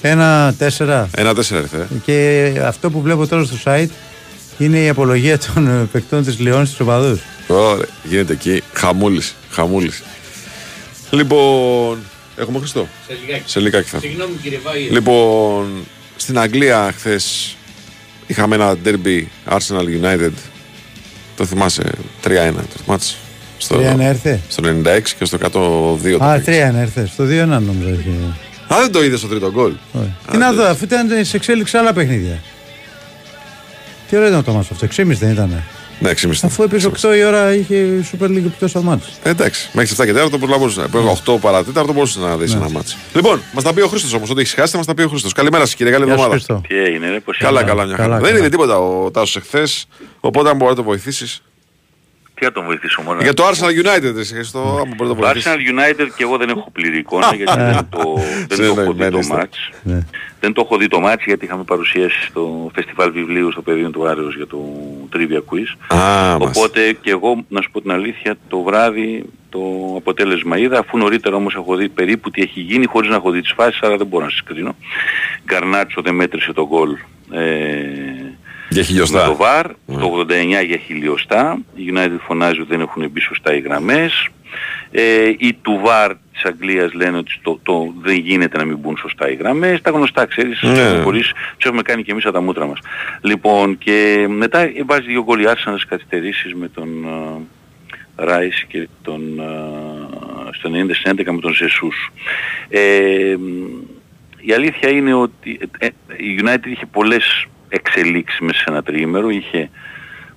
Ένα 0.00 0.54
τέσσερα. 0.58 1.08
Ένα 1.16 1.30
4 1.30 1.36
ήρθε. 1.36 1.88
Και 2.04 2.52
αυτό 2.64 2.90
που 2.90 3.00
βλέπω 3.00 3.26
τώρα 3.26 3.44
στο 3.44 3.56
site 3.64 3.88
είναι 4.58 4.78
η 4.78 4.88
απολογία 4.88 5.38
των 5.38 5.68
ε, 5.68 5.88
παικτών 5.92 6.24
της 6.24 6.38
Λιόν 6.38 6.66
στους 6.66 6.80
οπαδούς. 6.80 7.20
Ωραία, 7.46 7.86
γίνεται 8.02 8.32
εκεί. 8.32 8.62
Χαμούλης. 8.72 9.34
Χαμούλης. 9.50 10.02
Λοιπόν. 11.10 11.98
Έχουμε 12.36 12.58
Χριστό. 12.58 12.88
Σε 13.06 13.16
λιγάκι. 13.26 13.42
Σε 13.46 13.60
λιγάκι 13.60 13.88
θα. 13.88 13.98
Συγγνώμη 13.98 14.34
κύριε 14.42 14.58
Βάη. 14.62 14.80
Λοιπόν, 14.90 15.86
στην 16.16 16.38
Αγγλία 16.38 16.94
χθες 16.96 17.56
είχαμε 18.30 18.54
ένα 18.54 18.76
derby 18.84 19.22
Arsenal 19.48 20.02
United. 20.02 20.30
Το 21.36 21.44
θυμάσαι, 21.44 21.82
3-1 22.24 22.52
το 22.54 22.82
θυμάσαι. 22.84 23.16
Στο, 23.58 23.76
3-1 23.76 23.98
έρθε; 24.00 24.40
στο 24.48 24.62
96 24.64 25.14
και 25.18 25.24
στο 25.24 25.38
102 25.40 25.48
το 25.50 26.24
Α, 26.24 26.38
πήγε. 26.44 26.70
3-1 26.70 26.74
έρθες. 26.74 27.10
Στο 27.10 27.24
2-1 27.24 27.28
νόμιζα. 27.28 27.90
είχε. 27.90 28.10
Α, 28.74 28.76
δεν 28.80 28.92
το 28.92 29.04
είδες 29.04 29.18
στο 29.18 29.28
τρίτο 29.28 29.50
γκολ. 29.50 29.72
Τι 30.30 30.36
να 30.36 30.52
δω, 30.52 30.64
αφού 30.64 30.84
ήταν 30.84 31.24
σε 31.24 31.36
εξέλιξη 31.36 31.76
άλλα 31.76 31.92
παιχνίδια. 31.92 32.42
Τι 34.08 34.16
ώρα 34.16 34.28
ήταν 34.28 34.44
το 34.44 34.52
μάτσο 34.52 34.72
αυτό, 34.72 34.86
6,5 34.86 35.06
δεν 35.18 35.30
ήταν. 35.30 35.62
Ναι, 36.02 36.10
6,5. 36.10 36.30
Αφού 36.42 36.62
έπαιζε 36.62 36.90
8 37.00 37.16
η 37.16 37.24
ώρα 37.24 37.54
είχε 37.54 38.04
Super 38.12 38.24
League 38.24 38.44
εκτό 38.46 38.66
από 38.66 38.82
μάτσο. 38.82 39.08
Εντάξει, 39.22 39.70
μέχρι 39.72 39.96
7 39.98 40.04
και 40.04 40.12
4 40.12 40.30
το 40.30 40.38
μπορούσε. 40.38 40.84
8 41.26 41.38
παρά 41.40 41.64
4 41.74 41.92
μπορούσες 41.94 42.22
να 42.22 42.36
δεις 42.36 42.54
ένα 42.54 42.70
μάτσο. 42.70 42.96
Λοιπόν, 43.14 43.40
μας 43.52 43.64
τα 43.64 43.72
πει 43.74 43.80
ο 43.80 43.86
Χρήστος 43.88 44.12
όμως. 44.14 44.30
Ότι 44.30 44.40
έχεις 44.40 44.54
χάσει, 44.54 44.76
μας 44.76 44.86
τα 44.86 44.94
πει 44.94 45.02
ο 45.02 45.08
Χρήστος. 45.08 45.32
Καλημέρα 45.32 45.64
σας 45.64 45.74
κύριε, 45.74 45.92
καλή 45.92 46.04
Γεια 46.04 46.16
σου, 46.16 46.22
εβδομάδα. 46.22 46.44
Χριστό. 46.44 46.68
Τι 46.68 46.82
έγινε, 46.82 47.10
ρε, 47.10 47.20
πώς 47.20 47.36
Καλά, 47.38 47.60
είναι; 47.60 47.68
καλά, 47.70 47.84
μια 47.84 47.96
Καλά, 47.96 48.08
χαρά. 48.08 48.20
Δεν 48.20 48.26
καλά. 48.28 48.38
είδε 48.38 48.48
τίποτα 48.48 48.78
ο 48.78 49.10
Τάσος 49.10 49.36
εχθές. 49.36 49.86
Οπότε 50.20 50.48
αν 50.48 50.56
μπορεί 50.56 50.70
να 50.70 50.76
το 50.76 50.82
βοηθήσεις. 50.82 51.42
Τι 52.40 52.46
θα 52.46 52.52
τον 52.52 52.64
βοηθήσω 52.64 53.02
μόνο. 53.02 53.20
Για 53.22 53.34
το 53.34 53.44
Arsenal 53.48 53.86
United, 53.86 54.16
εσύ, 54.16 54.42
στο, 54.42 54.58
άμα 54.58 54.94
μπορεί 54.96 55.08
να 55.10 55.14
το 55.14 55.14
Το 55.14 55.14
βοηθήσει. 55.14 55.48
Arsenal 55.50 55.78
United 55.78 56.08
και 56.16 56.22
εγώ 56.22 56.36
δεν 56.36 56.48
έχω 56.48 56.70
πλήρη 56.72 56.98
εικόνα 56.98 57.34
γιατί 57.36 57.58
δεν 57.58 57.86
το, 57.90 58.02
δεν 58.48 58.58
το 58.58 58.64
έχω 58.64 58.74
δει 58.74 58.74
το 58.74 58.74
Συνεννοημένοι 58.74 59.18
είστε. 59.18 59.34
μάτς. 59.34 59.70
Ναι. 59.82 59.98
Δεν 60.40 60.52
το 60.52 60.60
έχω 60.64 60.76
δει 60.76 60.88
το 60.88 61.00
μάτς 61.00 61.24
γιατί 61.24 61.44
είχαμε 61.44 61.62
παρουσίαση 61.64 62.22
στο 62.26 62.70
φεστιβάλ 62.74 63.10
βιβλίου 63.12 63.52
στο 63.52 63.62
πεδίο 63.62 63.90
του 63.90 64.06
Άρεως 64.08 64.36
για 64.36 64.46
το 64.46 64.58
Trivia 65.12 65.38
Quiz. 65.38 65.96
Α, 65.98 66.38
μας. 66.38 66.56
Οπότε 66.56 66.92
και 67.00 67.10
εγώ, 67.10 67.44
να 67.48 67.60
σου 67.60 67.70
πω 67.70 67.80
την 67.80 67.90
αλήθεια, 67.90 68.36
το 68.48 68.62
βράδυ 68.62 69.24
το 69.48 69.60
αποτέλεσμα 69.96 70.58
είδα, 70.58 70.78
αφού 70.78 70.98
νωρίτερα 70.98 71.36
όμως 71.36 71.54
έχω 71.54 71.76
δει 71.76 71.88
περίπου 71.88 72.30
τι 72.30 72.42
έχει 72.42 72.60
γίνει 72.60 72.86
χωρίς 72.86 73.10
να 73.10 73.16
έχω 73.16 73.30
δει 73.30 73.40
τις 73.40 73.52
φάσεις, 73.56 73.80
άρα 73.80 73.96
δεν 73.96 74.06
μπορώ 74.06 74.24
να 74.24 74.30
σας 74.30 74.42
κρίνω. 74.44 74.74
Γκαρνάτσο 75.44 76.02
δεν 76.02 76.14
μέτρησε 76.14 76.52
το 76.52 76.66
γκολ. 76.66 76.90
Ε, 77.30 77.40
Για 78.70 78.82
χιλιοστά. 78.82 79.18
με 79.28 79.34
το 79.34 79.38
VAR, 79.40 79.64
το 79.86 80.26
89 80.60 80.64
για 80.66 80.76
χιλιοστά. 80.76 81.58
Η 81.74 81.92
United 81.94 82.18
φωνάζει 82.26 82.60
ότι 82.60 82.68
δεν 82.70 82.80
έχουν 82.80 83.10
μπει 83.10 83.20
σωστά 83.20 83.54
οι 83.54 83.60
γραμμές. 83.60 84.28
Ε, 84.90 85.28
οι 85.38 85.52
του 85.62 85.80
VAR 85.84 86.10
της 86.32 86.44
Αγγλίας 86.44 86.92
λένε 86.92 87.16
ότι 87.16 87.38
το, 87.42 87.60
το, 87.62 87.92
δεν 88.00 88.16
γίνεται 88.16 88.58
να 88.58 88.64
μην 88.64 88.76
μπουν 88.76 88.96
σωστά 88.96 89.30
οι 89.30 89.34
γραμμές. 89.34 89.80
Τα 89.80 89.90
γνωστά 89.90 90.26
ξέρεις, 90.26 90.62
Ναι. 90.62 90.90
ναι. 90.90 91.02
χωρίς, 91.02 91.32
τους 91.56 91.64
έχουμε 91.66 91.82
κάνει 91.82 92.02
και 92.02 92.12
εμείς 92.12 92.24
από 92.24 92.34
τα 92.34 92.40
μούτρα 92.40 92.66
μας. 92.66 92.78
Λοιπόν, 93.20 93.78
και 93.78 94.26
μετά 94.28 94.70
βάζει 94.86 95.06
δύο 95.06 95.22
γκολ 95.22 95.40
η 95.40 95.44
Arsenal 95.46 95.72
στις 95.76 95.84
καθυστερήσεις 95.86 96.54
με 96.54 96.68
τον 96.68 96.88
Ράις 98.16 98.64
και 98.68 98.88
τον, 99.02 99.38
ε, 99.38 100.52
στο 100.52 100.68
90 100.68 100.94
στην 100.94 101.10
11 101.10 101.32
με 101.32 101.40
τον 101.40 101.54
Ζεσούς. 101.54 102.10
Ε, 102.68 103.36
η 104.40 104.52
αλήθεια 104.52 104.88
είναι 104.90 105.14
ότι 105.14 105.58
ε, 105.78 105.86
ε, 105.86 105.90
η 106.16 106.40
United 106.44 106.66
είχε 106.66 106.86
πολλές 106.86 107.46
εξελίξεις 107.70 108.40
μέσα 108.40 108.58
σε 108.58 108.64
ένα 108.68 108.82
τριήμερο. 108.82 109.28
Είχε 109.28 109.70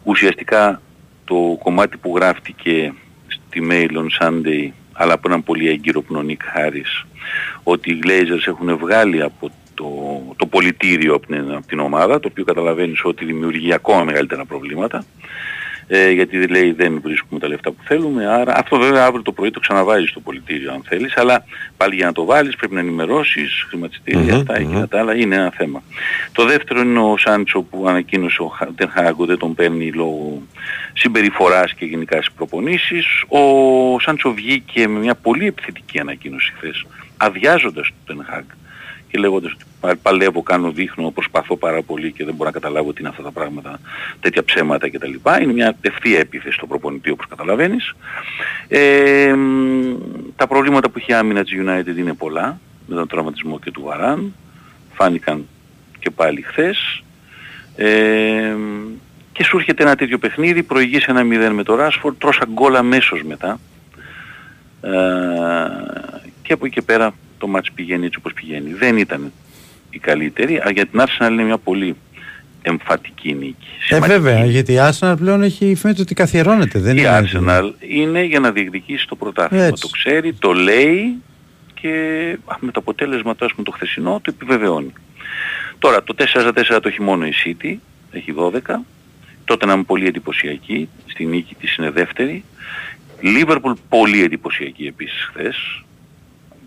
ουσιαστικά 0.03 0.81
το 1.25 1.57
κομμάτι 1.63 1.97
που 1.97 2.13
γράφτηκε 2.15 2.93
στη 3.27 3.67
Mail 3.69 3.89
on 3.89 4.07
Sunday 4.21 4.69
αλλά 4.93 5.13
από 5.13 5.27
έναν 5.27 5.43
πολύ 5.43 5.69
έγκυρο 5.69 6.01
πνονίκ 6.01 6.41
Χάρης 6.43 7.05
ότι 7.63 7.91
οι 7.91 7.99
Glazers 8.03 8.47
έχουν 8.47 8.77
βγάλει 8.77 9.21
από 9.21 9.51
το, 9.73 9.87
το 10.35 10.45
πολιτήριο 10.45 11.13
από 11.15 11.27
την, 11.27 11.51
από 11.51 11.67
την 11.67 11.79
ομάδα 11.79 12.19
το 12.19 12.27
οποίο 12.31 12.43
καταλαβαίνεις 12.43 13.03
ότι 13.03 13.25
δημιουργεί 13.25 13.73
ακόμα 13.73 14.03
μεγαλύτερα 14.03 14.45
προβλήματα 14.45 15.05
ε, 15.95 16.09
γιατί 16.11 16.47
λέει 16.47 16.71
δεν 16.71 16.99
βρίσκουμε 17.03 17.39
τα 17.39 17.47
λεφτά 17.47 17.71
που 17.71 17.81
θέλουμε. 17.83 18.25
Άρα 18.27 18.53
αυτό 18.57 18.77
βέβαια 18.77 19.05
αύριο 19.05 19.21
το 19.21 19.31
πρωί 19.31 19.51
το 19.51 19.59
ξαναβάζεις 19.59 20.09
στο 20.09 20.19
πολιτήριο 20.19 20.71
αν 20.71 20.83
θέλεις, 20.87 21.17
αλλά 21.17 21.45
πάλι 21.77 21.95
για 21.95 22.05
να 22.05 22.11
το 22.11 22.25
βάλεις 22.25 22.55
πρέπει 22.55 22.73
να 22.73 22.79
ενημερώσεις 22.79 23.65
χρηματιστήρια, 23.69 24.19
Μμμ, 24.21 24.39
αυτά 24.39 24.53
μμμ. 24.59 24.65
εκείνα 24.69 24.87
τα 24.87 24.99
άλλα, 24.99 25.15
είναι 25.15 25.35
ένα 25.35 25.51
θέμα. 25.57 25.83
Το 26.31 26.45
δεύτερο 26.45 26.79
είναι 26.81 26.99
ο 26.99 27.17
Σάντσο 27.17 27.61
που 27.61 27.87
ανακοίνωσε 27.87 28.41
ο 28.41 28.45
Χα- 28.47 28.73
Τεν 28.75 28.89
Χάγκο 28.89 29.25
δεν 29.25 29.37
τον 29.37 29.55
παίρνει 29.55 29.91
λόγω 29.91 30.41
συμπεριφοράς 30.93 31.73
και 31.73 31.85
γενικά 31.85 32.15
στις 32.21 32.31
προπονήσεις. 32.31 33.05
Ο 33.27 33.39
Σάντσο 33.99 34.33
βγήκε 34.33 34.87
με 34.87 34.99
μια 34.99 35.15
πολύ 35.15 35.45
επιθετική 35.47 35.99
ανακοίνωση 35.99 36.53
χθες, 36.57 36.85
αδειάζοντας 37.17 37.89
τον 38.05 38.15
Τεν 38.17 38.25
Χάγκ 38.29 38.43
και 39.11 39.17
λέγοντας 39.19 39.51
ότι 39.51 39.63
πα- 39.63 39.71
παλεύω, 40.01 40.41
κάνω, 40.41 40.71
δείχνω, 40.71 41.11
προσπαθώ 41.11 41.57
πάρα 41.57 41.81
πολύ 41.81 42.11
και 42.11 42.25
δεν 42.25 42.33
μπορώ 42.33 42.49
να 42.49 42.59
καταλάβω 42.59 42.93
τι 42.93 42.99
είναι 42.99 43.09
αυτά 43.09 43.23
τα 43.23 43.31
πράγματα, 43.31 43.79
τέτοια 44.19 44.43
ψέματα 44.43 44.89
κτλ. 44.89 45.13
Είναι 45.41 45.53
μια 45.53 45.77
ευθεία 45.81 46.19
επίθεση 46.19 46.55
στο 46.55 46.67
προπονητή 46.67 47.09
όπως 47.09 47.27
καταλαβαίνεις. 47.27 47.93
Ε, 48.67 49.33
μ, 49.33 49.95
τα 50.35 50.47
προβλήματα 50.47 50.89
που 50.89 50.97
έχει 50.97 51.11
η 51.11 51.13
άμυνα 51.13 51.43
της 51.43 51.53
United 51.61 51.97
είναι 51.97 52.13
πολλά, 52.13 52.59
με 52.87 52.95
τον 52.95 53.07
τραυματισμό 53.07 53.59
και 53.59 53.71
του 53.71 53.81
Βαράν, 53.81 54.33
φάνηκαν 54.93 55.47
και 55.99 56.09
πάλι 56.09 56.41
χθες. 56.41 57.03
Ε, 57.75 58.55
και 59.31 59.43
σου 59.43 59.57
έρχεται 59.57 59.83
ένα 59.83 59.95
τέτοιο 59.95 60.17
παιχνίδι, 60.17 60.63
προηγείς 60.63 61.05
ένα 61.05 61.21
0 61.21 61.51
με 61.53 61.63
το 61.63 61.75
Ράσφορντ, 61.75 62.15
τρως 62.17 62.39
γκολ 62.49 62.75
αμέσως 62.75 63.23
μετά. 63.23 63.59
Ε, 64.81 64.89
και 66.41 66.53
από 66.53 66.65
εκεί 66.65 66.75
και 66.75 66.81
πέρα 66.81 67.13
το 67.37 67.47
μάτς 67.47 67.71
πηγαίνει 67.71 68.05
έτσι 68.05 68.17
όπως 68.19 68.33
πηγαίνει. 68.33 68.73
Δεν 68.73 68.97
ήταν 68.97 69.31
η 69.93 69.99
καλύτερη, 69.99 70.59
αλλά 70.59 70.71
για 70.71 70.85
την 70.85 71.01
Arsenal 71.01 71.31
είναι 71.31 71.43
μια 71.43 71.57
πολύ 71.57 71.95
εμφατική 72.61 73.33
νίκη. 73.33 73.67
Ε, 73.89 73.99
βέβαια, 73.99 74.45
γιατί 74.45 74.73
η 74.73 74.77
Arsenal 74.79 75.15
πλέον 75.17 75.43
έχει 75.43 75.75
φαίνεται 75.75 76.01
ότι 76.01 76.13
καθιερώνεται. 76.13 76.79
Δεν 76.79 76.97
η 76.97 77.01
είναι 77.01 77.29
Arsenal 77.33 77.71
είναι 77.79 78.23
για 78.23 78.39
να 78.39 78.51
διεκδικήσει 78.51 79.07
το 79.07 79.15
πρωτάθλημα. 79.15 79.63
Έτσι. 79.63 79.81
Το 79.81 79.87
ξέρει, 79.87 80.33
το 80.33 80.53
λέει 80.53 81.15
και 81.73 81.89
α, 82.45 82.55
με 82.59 82.71
το 82.71 82.79
αποτέλεσμα 82.79 83.35
το, 83.35 83.45
ας 83.45 83.51
πούμε, 83.51 83.63
το 83.63 83.71
χθεσινό 83.71 84.19
το 84.23 84.33
επιβεβαιώνει. 84.35 84.93
Τώρα 85.79 86.03
το 86.03 86.15
4-4 86.17 86.79
το 86.81 86.87
έχει 86.87 87.01
μόνο 87.01 87.25
η 87.25 87.33
City, 87.45 87.75
έχει 88.11 88.33
12. 88.37 88.59
Τότε 89.45 89.65
να 89.65 89.73
είμαι 89.73 89.83
πολύ 89.83 90.07
εντυπωσιακή, 90.07 90.89
στη 91.05 91.25
νίκη 91.25 91.55
της 91.55 91.75
είναι 91.75 91.89
δεύτερη. 91.89 92.43
Liverpool 93.21 93.73
πολύ 93.89 94.23
εντυπωσιακή 94.23 94.85
επίσης 94.85 95.23
χθες. 95.29 95.83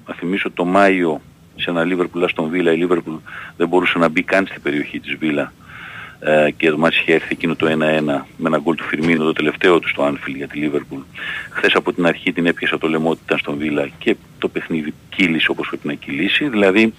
Να 0.07 0.15
θυμίσω 0.15 0.51
το 0.51 0.65
Μάιο 0.65 1.21
σε 1.57 1.71
ένα 1.71 1.83
Liverpool 1.85 2.29
στον 2.29 2.49
Βίλα, 2.49 2.73
η 2.73 2.87
Liverpool 2.89 3.19
δεν 3.57 3.69
μπορούσε 3.69 3.99
να 3.99 4.09
μπει 4.09 4.23
καν 4.23 4.47
στην 4.47 4.63
περιοχή 4.63 5.01
της 5.01 5.15
Βίλα 5.15 5.53
ε, 6.21 6.51
και 6.57 6.71
το 6.71 6.79
μάτς 6.79 6.99
είχε 6.99 7.13
έρθει 7.13 7.29
εκείνο 7.31 7.55
το 7.55 7.67
1-1 7.67 7.73
με 7.73 8.25
ένα 8.47 8.59
γκολ 8.59 8.75
του 8.75 8.85
Φιρμίνο 8.85 9.25
το 9.25 9.33
τελευταίο 9.33 9.79
του 9.79 9.89
στο 9.89 10.07
Anfield 10.07 10.35
για 10.37 10.49
τη 10.49 10.61
Liverpool. 10.63 11.03
Χθες 11.51 11.75
από 11.75 11.93
την 11.93 12.07
αρχή 12.07 12.33
την 12.33 12.47
έπιασα 12.47 12.79
το 12.79 12.89
λαιμό 12.89 13.11
ότι 13.11 13.21
ήταν 13.25 13.39
στον 13.39 13.57
Βίλα 13.57 13.89
και 13.99 14.17
το 14.39 14.49
παιχνίδι 14.49 14.95
κύλησε 15.09 15.51
όπως 15.51 15.69
πρέπει 15.69 15.87
να 15.87 15.95
κυλήσει. 15.95 16.49
Δηλαδή 16.49 16.95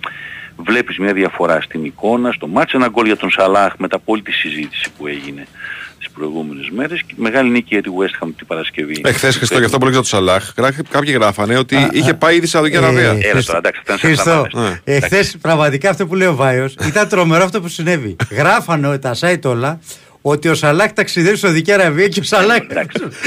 βλέπεις 0.56 0.98
μια 0.98 1.14
διαφορά 1.14 1.62
στην 1.62 1.84
εικόνα, 1.84 2.32
στο 2.32 2.48
μάτς, 2.48 2.74
ένα 2.74 2.88
γκολ 2.88 3.06
για 3.06 3.18
τον 3.18 3.30
Σαλάχ 3.30 3.78
μετά 3.78 3.96
από 3.96 4.12
όλη 4.12 4.22
τη 4.22 4.32
συζήτηση 4.32 4.92
που 4.98 5.08
έγινε 5.08 5.42
τις 5.42 5.87
προηγούμενες 6.18 6.70
μέρες 6.70 7.02
και 7.04 7.14
μεγάλη 7.18 7.50
νίκη 7.50 7.68
για 7.74 7.82
τη 7.82 7.90
West 8.00 8.24
Ham 8.26 8.30
την 8.38 8.48
Παρασκευή. 8.48 9.02
Εχθές, 9.04 9.36
Χριστό, 9.38 9.60
γι' 9.60 9.66
αυτό 9.66 9.78
που 9.78 9.86
λέγαμε 9.86 10.02
του 10.04 10.08
Σαλάχ, 10.10 10.54
γράφει- 10.58 10.88
κάποιοι 10.90 11.12
γράφανε 11.20 11.58
ότι 11.58 11.90
είχε 11.92 12.14
πάει 12.14 12.36
ήδη 12.36 12.42
στη 12.48 12.56
Σαουδική 12.56 12.78
Αραβία. 12.78 13.18
Έλα 13.22 13.44
τώρα, 13.44 13.58
εντάξει, 13.58 13.80
αυτά 13.80 14.08
είναι 14.08 14.16
σαν 14.16 14.26
Χριστό, 14.26 14.48
σαμάδες. 14.52 14.80
εχθέ 14.84 15.32
πραγματικά 15.42 15.90
αυτό 15.90 16.08
που 16.08 16.16
λέει 16.16 16.28
ο 16.28 16.36
Βάιος 16.36 16.76
ήταν 16.88 17.08
τρομερό 17.08 17.44
αυτό 17.44 17.62
που 17.62 17.68
συνέβη. 17.68 18.16
Γράφανε 18.32 18.98
τα 18.98 19.16
site 19.20 19.42
όλα 19.44 19.80
ότι 20.22 20.48
ο 20.48 20.56
Σαλάχ 20.56 20.92
ταξιδεύει 20.94 21.36
στη 21.38 21.46
Σαουδική 21.46 21.72
Αραβία 21.72 22.08
και 22.08 22.20
ο 22.20 22.24
Σαλάχ 22.24 22.58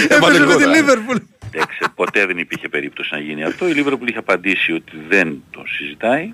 έπαιζε 0.08 0.44
με 0.46 0.56
τη 0.56 0.64
Λίβερπουλ. 0.66 1.16
Εντάξει, 1.52 1.78
ποτέ 1.94 2.26
δεν 2.26 2.38
υπήρχε 2.38 2.68
περίπτωση 2.68 3.08
να 3.12 3.20
γίνει 3.20 3.44
αυτό. 3.44 3.68
Η 3.68 3.72
Liverpool 3.76 4.08
είχε 4.08 4.18
απαντήσει 4.18 4.72
ότι 4.72 4.92
δεν 5.08 5.42
το 5.50 5.62
συζητάει. 5.66 6.30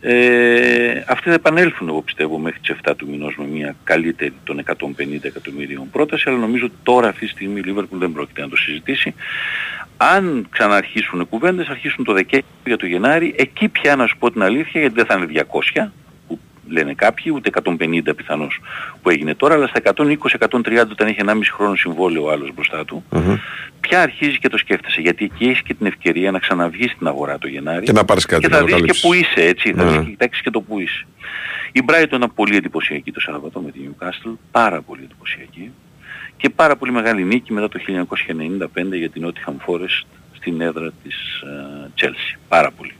Ε, 0.00 1.02
αυτοί 1.06 1.28
θα 1.28 1.34
επανέλθουν 1.34 1.88
εγώ 1.88 2.02
πιστεύω 2.02 2.38
μέχρι 2.38 2.58
τις 2.60 2.76
7 2.84 2.92
του 2.96 3.08
μηνός 3.08 3.36
με 3.36 3.46
μια 3.46 3.76
καλύτερη 3.84 4.32
των 4.44 4.62
150 4.64 4.78
εκατομμυρίων 5.22 5.90
πρόταση 5.90 6.28
αλλά 6.28 6.38
νομίζω 6.38 6.64
ότι 6.66 6.74
τώρα 6.82 7.08
αυτή 7.08 7.24
τη 7.24 7.30
στιγμή 7.30 7.60
η 7.60 7.62
Liverpool 7.66 7.98
δεν 7.98 8.12
πρόκειται 8.12 8.40
να 8.40 8.48
το 8.48 8.56
συζητήσει. 8.56 9.14
Αν 9.96 10.46
ξαναρχίσουν 10.50 11.28
κουβέντες, 11.28 11.68
αρχίσουν 11.68 12.04
το 12.04 12.12
Δεκέμβριο 12.12 12.50
για 12.64 12.76
το 12.76 12.86
Γενάρη, 12.86 13.34
εκεί 13.38 13.68
πια 13.68 13.96
να 13.96 14.06
σου 14.06 14.16
πω 14.18 14.30
την 14.30 14.42
αλήθεια 14.42 14.80
γιατί 14.80 14.94
δεν 14.94 15.04
θα 15.04 15.14
είναι 15.14 15.44
200 15.74 15.90
που 16.03 16.03
λένε 16.68 16.94
κάποιοι, 16.94 17.32
ούτε 17.34 17.50
150 17.64 18.14
πιθανώς 18.16 18.60
που 19.02 19.10
έγινε 19.10 19.34
τώρα, 19.34 19.54
αλλά 19.54 19.66
στα 19.66 19.80
120-130 19.94 20.90
όταν 20.90 21.06
έχει 21.08 21.18
1,5 21.26 21.38
χρόνο 21.52 21.74
συμβόλαιο 21.74 22.24
ο 22.24 22.30
άλλος 22.30 22.50
μπροστά 22.54 22.84
του, 22.84 23.04
πια 23.80 24.02
αρχίζει 24.02 24.38
και 24.38 24.48
το 24.48 24.58
σκέφτεσαι. 24.58 25.00
Γιατί 25.00 25.24
εκεί 25.24 25.44
έχεις 25.44 25.62
και 25.62 25.74
την 25.74 25.86
ευκαιρία 25.86 26.30
να 26.30 26.38
ξαναβγείς 26.38 26.90
στην 26.90 27.06
αγορά 27.06 27.38
το 27.38 27.48
Γενάρη 27.48 27.84
Και 27.84 27.92
να 27.92 28.04
πάρεις 28.04 28.26
κάτι 28.26 28.42
και 28.42 28.48
να 28.48 28.56
θα 28.56 28.64
δεις 28.64 28.72
και 28.74 28.80
καλύψεις. 28.80 29.02
που 29.02 29.12
είσαι 29.14 29.42
έτσι, 29.46 29.72
θα 29.72 29.84
Ναι. 29.84 29.90
δεις 29.90 29.98
και 30.04 30.10
κοιτάξεις 30.10 30.42
και 30.42 30.50
το 30.50 30.60
που 30.60 30.80
είσαι. 30.80 31.06
Η 31.72 31.80
Brighton 31.86 32.02
ήταν 32.04 32.32
πολύ 32.34 32.56
εντυπωσιακή 32.56 33.12
το 33.12 33.20
Σάββατο 33.20 33.60
με 33.60 33.70
τη 33.70 33.78
Newcastle, 33.84 34.32
πάρα 34.50 34.80
πολύ 34.82 35.00
εντυπωσιακή 35.04 35.70
και 36.36 36.50
πάρα 36.50 36.76
πολύ 36.76 36.92
μεγάλη 36.92 37.24
νίκη 37.24 37.52
μετά 37.52 37.68
το 37.68 37.78
1995 37.78 38.96
για 38.96 39.10
την 39.10 39.26
Nottingham 39.26 39.54
Forest 39.66 40.06
στην 40.32 40.60
έδρα 40.60 40.92
της 41.02 41.16
ε, 41.42 41.90
Chelsea. 42.00 42.38
Πάρα 42.48 42.70
πολύ. 42.70 42.92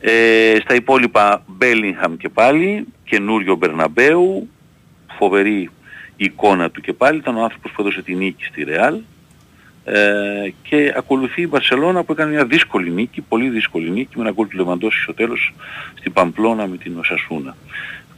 Ε, 0.00 0.56
στα 0.62 0.74
υπόλοιπα 0.74 1.44
Bellingham 1.60 2.12
και 2.18 2.28
πάλι, 2.28 2.86
καινούριο 3.04 3.54
Μπερναμπέου, 3.56 4.48
φοβερή 5.18 5.70
εικόνα 6.16 6.70
του 6.70 6.80
και 6.80 6.92
πάλι, 6.92 7.18
ήταν 7.18 7.36
ο 7.36 7.42
άνθρωπος 7.42 7.70
που 7.70 7.80
έδωσε 7.82 8.02
τη 8.02 8.14
νίκη 8.14 8.44
στη 8.44 8.66
Real 8.68 8.98
ε, 9.84 10.52
και 10.62 10.94
ακολουθεί 10.96 11.42
η 11.42 11.46
Μπαρσελώνα 11.50 12.04
που 12.04 12.12
έκανε 12.12 12.30
μια 12.30 12.44
δύσκολη 12.44 12.90
νίκη, 12.90 13.20
πολύ 13.20 13.48
δύσκολη 13.48 13.90
νίκη 13.90 14.16
με 14.16 14.22
ένα 14.22 14.30
γκολ 14.30 14.48
του 14.48 14.56
Λεβαντόσης 14.56 15.02
στο 15.02 15.14
τέλος 15.14 15.54
στην 15.98 16.12
Παμπλώνα 16.12 16.66
με 16.66 16.76
την 16.76 16.98
Οσασούνα. 16.98 17.56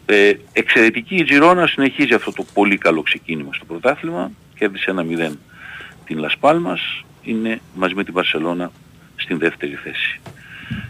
Ε, 0.06 0.32
εξαιρετική 0.52 1.16
η 1.16 1.24
Τζιρόνα 1.24 1.66
συνεχίζει 1.66 2.14
αυτό 2.14 2.32
το 2.32 2.44
πολύ 2.54 2.78
καλό 2.78 3.02
ξεκίνημα 3.02 3.52
στο 3.52 3.64
πρωτάθλημα, 3.64 4.30
κέρδισε 4.54 4.90
ένα 4.90 5.04
0 5.30 5.32
την 6.04 6.18
Λας 6.18 6.36
Πάλμας, 6.38 7.04
είναι 7.22 7.60
μαζί 7.74 7.94
με 7.94 8.04
την 8.04 8.12
Μπαρσελώνα 8.12 8.70
στην 9.16 9.38
δεύτερη 9.38 9.74
θέση. 9.74 10.20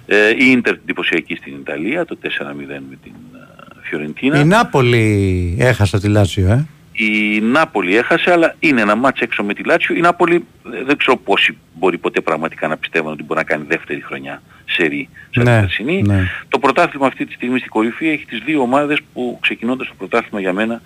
Ε, 0.07 0.29
η 0.31 0.51
Ίντερ 0.51 0.75
εντυπωσιακή 0.75 1.35
στην 1.35 1.53
Ιταλία, 1.61 2.05
το 2.05 2.19
4-0 2.23 2.27
με 2.67 2.97
την 3.03 3.13
ε, 3.35 3.39
Φιωρεντίνα. 3.83 4.39
Η 4.39 4.45
Νάπολη 4.45 5.57
έχασε 5.59 5.99
τη 6.01 6.09
Λάτσιο, 6.09 6.49
ε. 6.51 6.67
Η 6.93 7.41
Νάπολη 7.41 7.97
έχασε, 7.97 8.33
αλλά 8.33 8.55
είναι 8.59 8.81
ένα 8.81 8.95
μάτς 8.95 9.21
έξω 9.21 9.43
με 9.45 9.55
τη 9.55 9.63
Λάτσιο. 9.65 9.95
Η 9.95 10.01
Νάπολη 10.01 10.35
ε, 10.75 10.85
δεν 10.85 10.97
ξέρω 10.97 11.17
πόσοι 11.17 11.57
μπορεί 11.75 11.99
ποτέ 11.99 12.21
πραγματικά 12.21 12.69
να 12.69 12.77
πιστεύουν 12.77 13.13
ότι 13.13 13.23
μπορεί 13.23 13.39
να 13.41 13.45
κάνει 13.47 13.65
δεύτερη 13.69 14.01
χρονιά 14.03 14.43
σε 14.65 14.85
ρί 14.85 15.09
σαν 15.31 15.45
Ναι, 15.45 15.55
τη 15.55 15.61
περσινή. 15.61 16.03
ναι. 16.03 16.29
Το 16.49 16.59
πρωτάθλημα 16.59 17.07
αυτή 17.07 17.27
τη 17.27 17.33
στιγμή 17.33 17.59
στην 17.59 17.71
κορυφή 17.71 18.09
έχει 18.09 18.25
τις 18.27 18.39
δύο 18.45 18.61
ομάδες 18.61 18.99
που 19.13 19.39
ξεκινώντας 19.43 19.89
το 19.89 19.95
πρωτάθλημα 19.99 20.41
για 20.41 20.53
μένα 20.53 20.83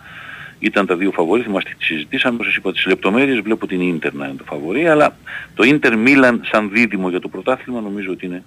ήταν 0.58 0.86
τα 0.86 0.96
δύο 0.96 1.10
φαβορή. 1.10 1.42
Θυμάστε 1.42 1.70
τι 1.78 1.84
συζητήσαμε, 1.84 2.34
όπως 2.34 2.46
σας 2.46 2.56
είπα 2.56 2.72
τις 2.72 2.86
λεπτομέρειες, 2.86 3.40
βλέπω 3.40 3.66
την 3.66 3.80
Ίντερ 3.80 4.14
να 4.14 4.26
είναι 4.26 4.34
το 4.36 4.44
φαβορή, 4.44 4.88
αλλά 4.88 5.16
το 5.54 5.62
Ίντερ 5.64 5.96
Μίλαν 5.98 6.40
σαν 6.44 6.70
δίδυμο 6.72 7.08
για 7.10 7.20
το 7.20 7.28
πρωτάθλημα 7.28 7.80
νομίζω 7.80 8.10
ότι 8.12 8.26
είναι 8.26 8.36
ε, 8.36 8.42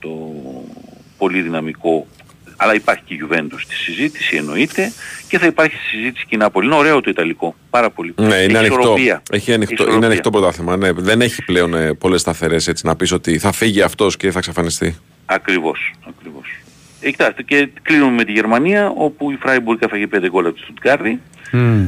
το 0.00 0.08
πολύ 1.18 1.40
δυναμικό 1.40 2.06
αλλά 2.62 2.74
υπάρχει 2.74 3.02
και 3.06 3.14
η 3.14 3.18
Juventus 3.28 3.58
στη 3.58 3.74
συζήτηση 3.74 4.36
εννοείται 4.36 4.92
και 5.28 5.38
θα 5.38 5.46
υπάρχει 5.46 5.76
στη 5.76 5.84
συζήτηση 5.86 6.24
και 6.28 6.34
η 6.34 6.38
Νάπολη. 6.38 6.66
Είναι 6.66 6.74
ωραίο 6.74 7.00
το 7.00 7.10
Ιταλικό. 7.10 7.54
Πάρα 7.70 7.90
πολύ. 7.90 8.14
Ναι, 8.16 8.34
Έχει 8.36 8.48
είναι 8.48 8.58
ανοιχτό. 8.58 8.78
ισορροπία. 8.80 9.22
Έχει 9.30 9.52
ανοιχτό, 9.52 9.72
Ισορροπία. 9.74 9.96
είναι 9.96 10.06
ανοιχτό 10.06 10.30
πρωτάθλημα. 10.30 10.76
Ναι. 10.76 10.92
Δεν 10.92 11.20
έχει 11.20 11.44
πλέον 11.44 11.74
ε, 11.74 11.94
πολλές 11.94 12.20
σταθερές 12.20 12.68
έτσι 12.68 12.86
να 12.86 12.96
πεις 12.96 13.12
ότι 13.12 13.38
θα 13.38 13.52
φύγει 13.52 13.82
αυτός 13.82 14.16
και 14.16 14.30
θα 14.30 14.38
εξαφανιστεί. 14.38 14.96
Ακριβώς, 15.26 15.92
ακριβώς. 16.08 16.46
Ε, 17.00 17.10
κοιτάξτε, 17.10 17.42
και 17.42 17.68
κλείνουμε 17.82 18.10
με 18.12 18.24
τη 18.24 18.32
Γερμανία, 18.32 18.88
όπου 18.96 19.30
η 19.30 19.36
Φράιμπουργκ 19.40 19.78
έφαγε 19.82 20.06
5 20.14 20.28
γκολ 20.30 20.46
από 20.46 20.54
τη 20.54 20.60
Στουτγκάρδη. 20.60 21.20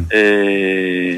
Ε, 0.09 0.21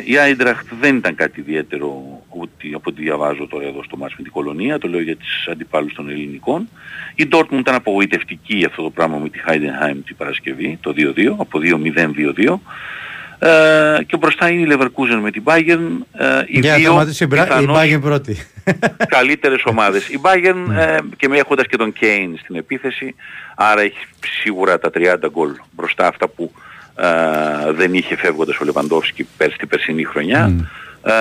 η 0.05 0.17
Άιντραχτ 0.19 0.67
δεν 0.81 0.97
ήταν 0.97 1.15
κάτι 1.15 1.41
ιδιαίτερο 1.41 2.03
ότι, 2.29 2.73
από 2.75 2.91
ό,τι 2.91 3.03
διαβάζω 3.03 3.47
τώρα 3.47 3.67
εδώ 3.67 3.83
στο 3.83 3.97
μάτς 3.97 4.15
με 4.17 4.23
την 4.23 4.33
Κολονία, 4.33 4.79
το 4.79 4.89
λέω 4.89 5.01
για 5.01 5.17
τις 5.17 5.47
αντιπάλους 5.51 5.95
των 5.95 6.11
ελληνικών. 6.11 6.69
Η 7.15 7.29
Dortmund 7.33 7.59
ήταν 7.59 7.75
απογοητευτική 7.75 8.65
αυτό 8.69 8.83
το 8.83 8.91
πράγμα 8.91 9.19
με 9.19 9.29
τη 9.29 9.39
Heidenheim 9.49 9.97
την 10.07 10.17
Παρασκευή, 10.17 10.79
το 10.83 10.93
2-2, 10.97 11.35
από 11.39 11.59
2-0-2-2. 11.59 12.61
Ε, 13.39 13.99
και 14.07 14.17
μπροστά 14.17 14.51
είναι 14.51 14.75
η 14.75 14.77
Leverkusen 14.79 15.19
με 15.23 15.31
την 15.31 15.43
Bayern. 15.45 15.89
Ε, 16.13 16.43
οι 16.47 16.59
Για 16.59 16.71
να 16.71 16.77
δύο 16.77 16.85
σταματήσει 16.91 17.25
η 17.25 17.27
Μπρα- 17.31 17.43
η 17.45 17.49
πιθανώς 17.49 17.79
Bayern 17.79 18.01
πρώτη. 18.01 18.37
καλύτερες 19.09 19.63
ομάδες. 19.73 20.09
Η 20.09 20.21
Bayern 20.23 20.71
ε, 20.77 20.97
και 21.17 21.29
με 21.29 21.37
έχοντας 21.39 21.67
και 21.67 21.77
τον 21.77 21.93
Kane 22.01 22.33
στην 22.43 22.57
επίθεση, 22.57 23.15
άρα 23.57 23.81
έχει 23.81 23.97
σίγουρα 24.43 24.79
τα 24.79 24.91
30 24.95 25.17
γκολ 25.31 25.51
μπροστά 25.71 26.07
αυτά 26.07 26.29
που 26.29 26.53
ε, 26.55 26.59
δεν 27.73 27.95
είχε 27.95 28.17
φεύγοντας 28.17 28.59
ο 28.59 28.65
Λεβαντόφσκι 28.65 29.27
πέρσι 29.37 29.57
την 29.59 29.69
περσινή 29.69 30.05
χρονιά. 30.05 30.69
Ε, 31.07 31.13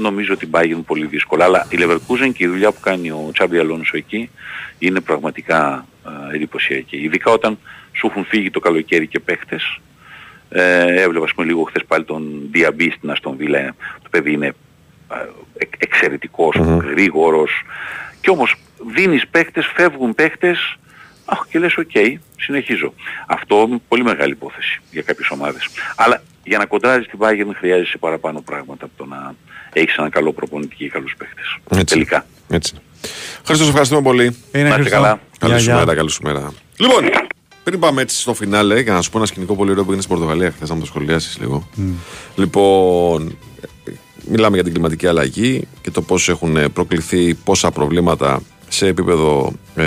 νομίζω 0.00 0.32
ότι 0.32 0.44
η 0.44 0.48
Bayern 0.52 0.80
πολύ 0.86 1.06
δύσκολα. 1.06 1.44
Αλλά 1.44 1.66
η 1.70 1.76
Leverkusen 1.80 2.30
και 2.34 2.44
η 2.44 2.46
δουλειά 2.46 2.72
που 2.72 2.80
κάνει 2.80 3.10
ο 3.10 3.30
Τσάμπι 3.32 3.58
Αλόνσο 3.58 3.96
εκεί 3.96 4.30
είναι 4.78 5.00
πραγματικά 5.00 5.86
ε, 6.30 6.34
εντυπωσιακή. 6.36 6.96
Ειδικά 6.96 7.30
όταν 7.30 7.58
σου 7.92 8.06
έχουν 8.06 8.24
φύγει 8.24 8.50
το 8.50 8.60
καλοκαίρι 8.60 9.06
και 9.06 9.20
παίχτες 9.20 9.80
Ε, 10.48 11.02
έβλεπα 11.02 11.24
ας 11.24 11.32
πούμε 11.34 11.46
λίγο 11.46 11.62
χθες 11.62 11.84
πάλι 11.86 12.04
τον 12.04 12.48
Διαμπή 12.52 12.90
στην 12.90 13.10
Αστον 13.10 13.36
Βίλα. 13.36 13.74
Το 14.02 14.08
παιδί 14.10 14.32
είναι 14.32 14.46
ε, 14.46 15.14
εκ- 15.58 15.74
εξαιρετικός, 15.82 16.56
γρήγορος. 16.90 17.62
Και 18.20 18.30
όμως 18.30 18.54
δίνεις 18.94 19.26
παίχτες, 19.28 19.66
φεύγουν 19.74 20.14
παίχτες 20.14 20.76
αχ, 21.26 21.46
και 21.50 21.58
λες 21.58 21.76
οκ, 21.76 21.90
συνεχίζω. 22.36 22.92
Αυτό 23.26 23.64
είναι 23.68 23.78
πολύ 23.88 24.02
μεγάλη 24.02 24.32
υπόθεση 24.32 24.80
για 24.90 25.02
κάποιες 25.02 25.28
ομάδες. 25.30 25.68
Αλλά 25.96 26.22
για 26.44 26.58
να 26.58 26.66
κοντράρεις 26.66 27.06
την 27.06 27.18
Bayern 27.22 27.54
χρειάζεσαι 27.58 27.98
παραπάνω 27.98 28.40
πράγματα 28.40 28.84
από 28.84 28.92
το 28.96 29.04
να 29.06 29.34
έχεις 29.72 29.96
έναν 29.96 30.10
καλό 30.10 30.32
προπονητή 30.32 30.74
και 30.74 30.88
καλούς 30.88 31.14
παίχτες. 31.18 31.84
Τελικά. 31.86 32.26
Έτσι. 32.48 32.74
Χρήστος, 33.36 33.58
σε 33.58 33.68
ευχαριστούμε 33.68 34.02
πολύ. 34.02 34.24
Είναι, 34.24 34.36
Να 34.52 34.68
είστε 34.68 34.74
Χρήστο. 34.80 34.96
καλά. 34.96 35.20
Καλή 35.38 35.52
Γεια, 35.52 35.60
σου 35.62 35.68
γεια. 35.70 35.78
μέρα, 35.78 35.94
καλή 35.94 36.10
σου 36.10 36.22
μέρα. 36.22 36.52
Λοιπόν, 36.76 37.04
πριν 37.64 37.78
πάμε 37.78 38.02
έτσι 38.02 38.20
στο 38.20 38.34
φινάλε, 38.34 38.80
για 38.80 38.92
να 38.92 39.02
σου 39.02 39.10
πω 39.10 39.18
ένα 39.18 39.26
σκηνικό 39.26 39.54
πολύ 39.56 39.70
ωραίο 39.70 39.82
που 39.84 39.90
έγινε 39.92 40.02
στην 40.02 40.16
Πορτογαλία 40.16 40.50
χθες, 40.50 40.68
να 40.68 40.74
μου 40.74 40.80
το 40.80 40.86
σχολιάσεις 40.86 41.38
λίγο. 41.38 41.68
Λοιπόν, 42.34 43.38
ε, 43.86 43.90
μιλάμε 44.28 44.54
για 44.54 44.64
την 44.64 44.72
κλιματική 44.72 45.06
αλλαγή 45.06 45.68
και 45.82 45.90
το 45.90 46.02
πώς 46.02 46.28
έχουν 46.28 46.56
ε, 46.56 46.68
προκληθεί 46.68 47.34
πόσα 47.34 47.70
προβλήματα 47.70 48.40
σε 48.68 48.86
επίπεδο 48.86 49.52
ε, 49.74 49.84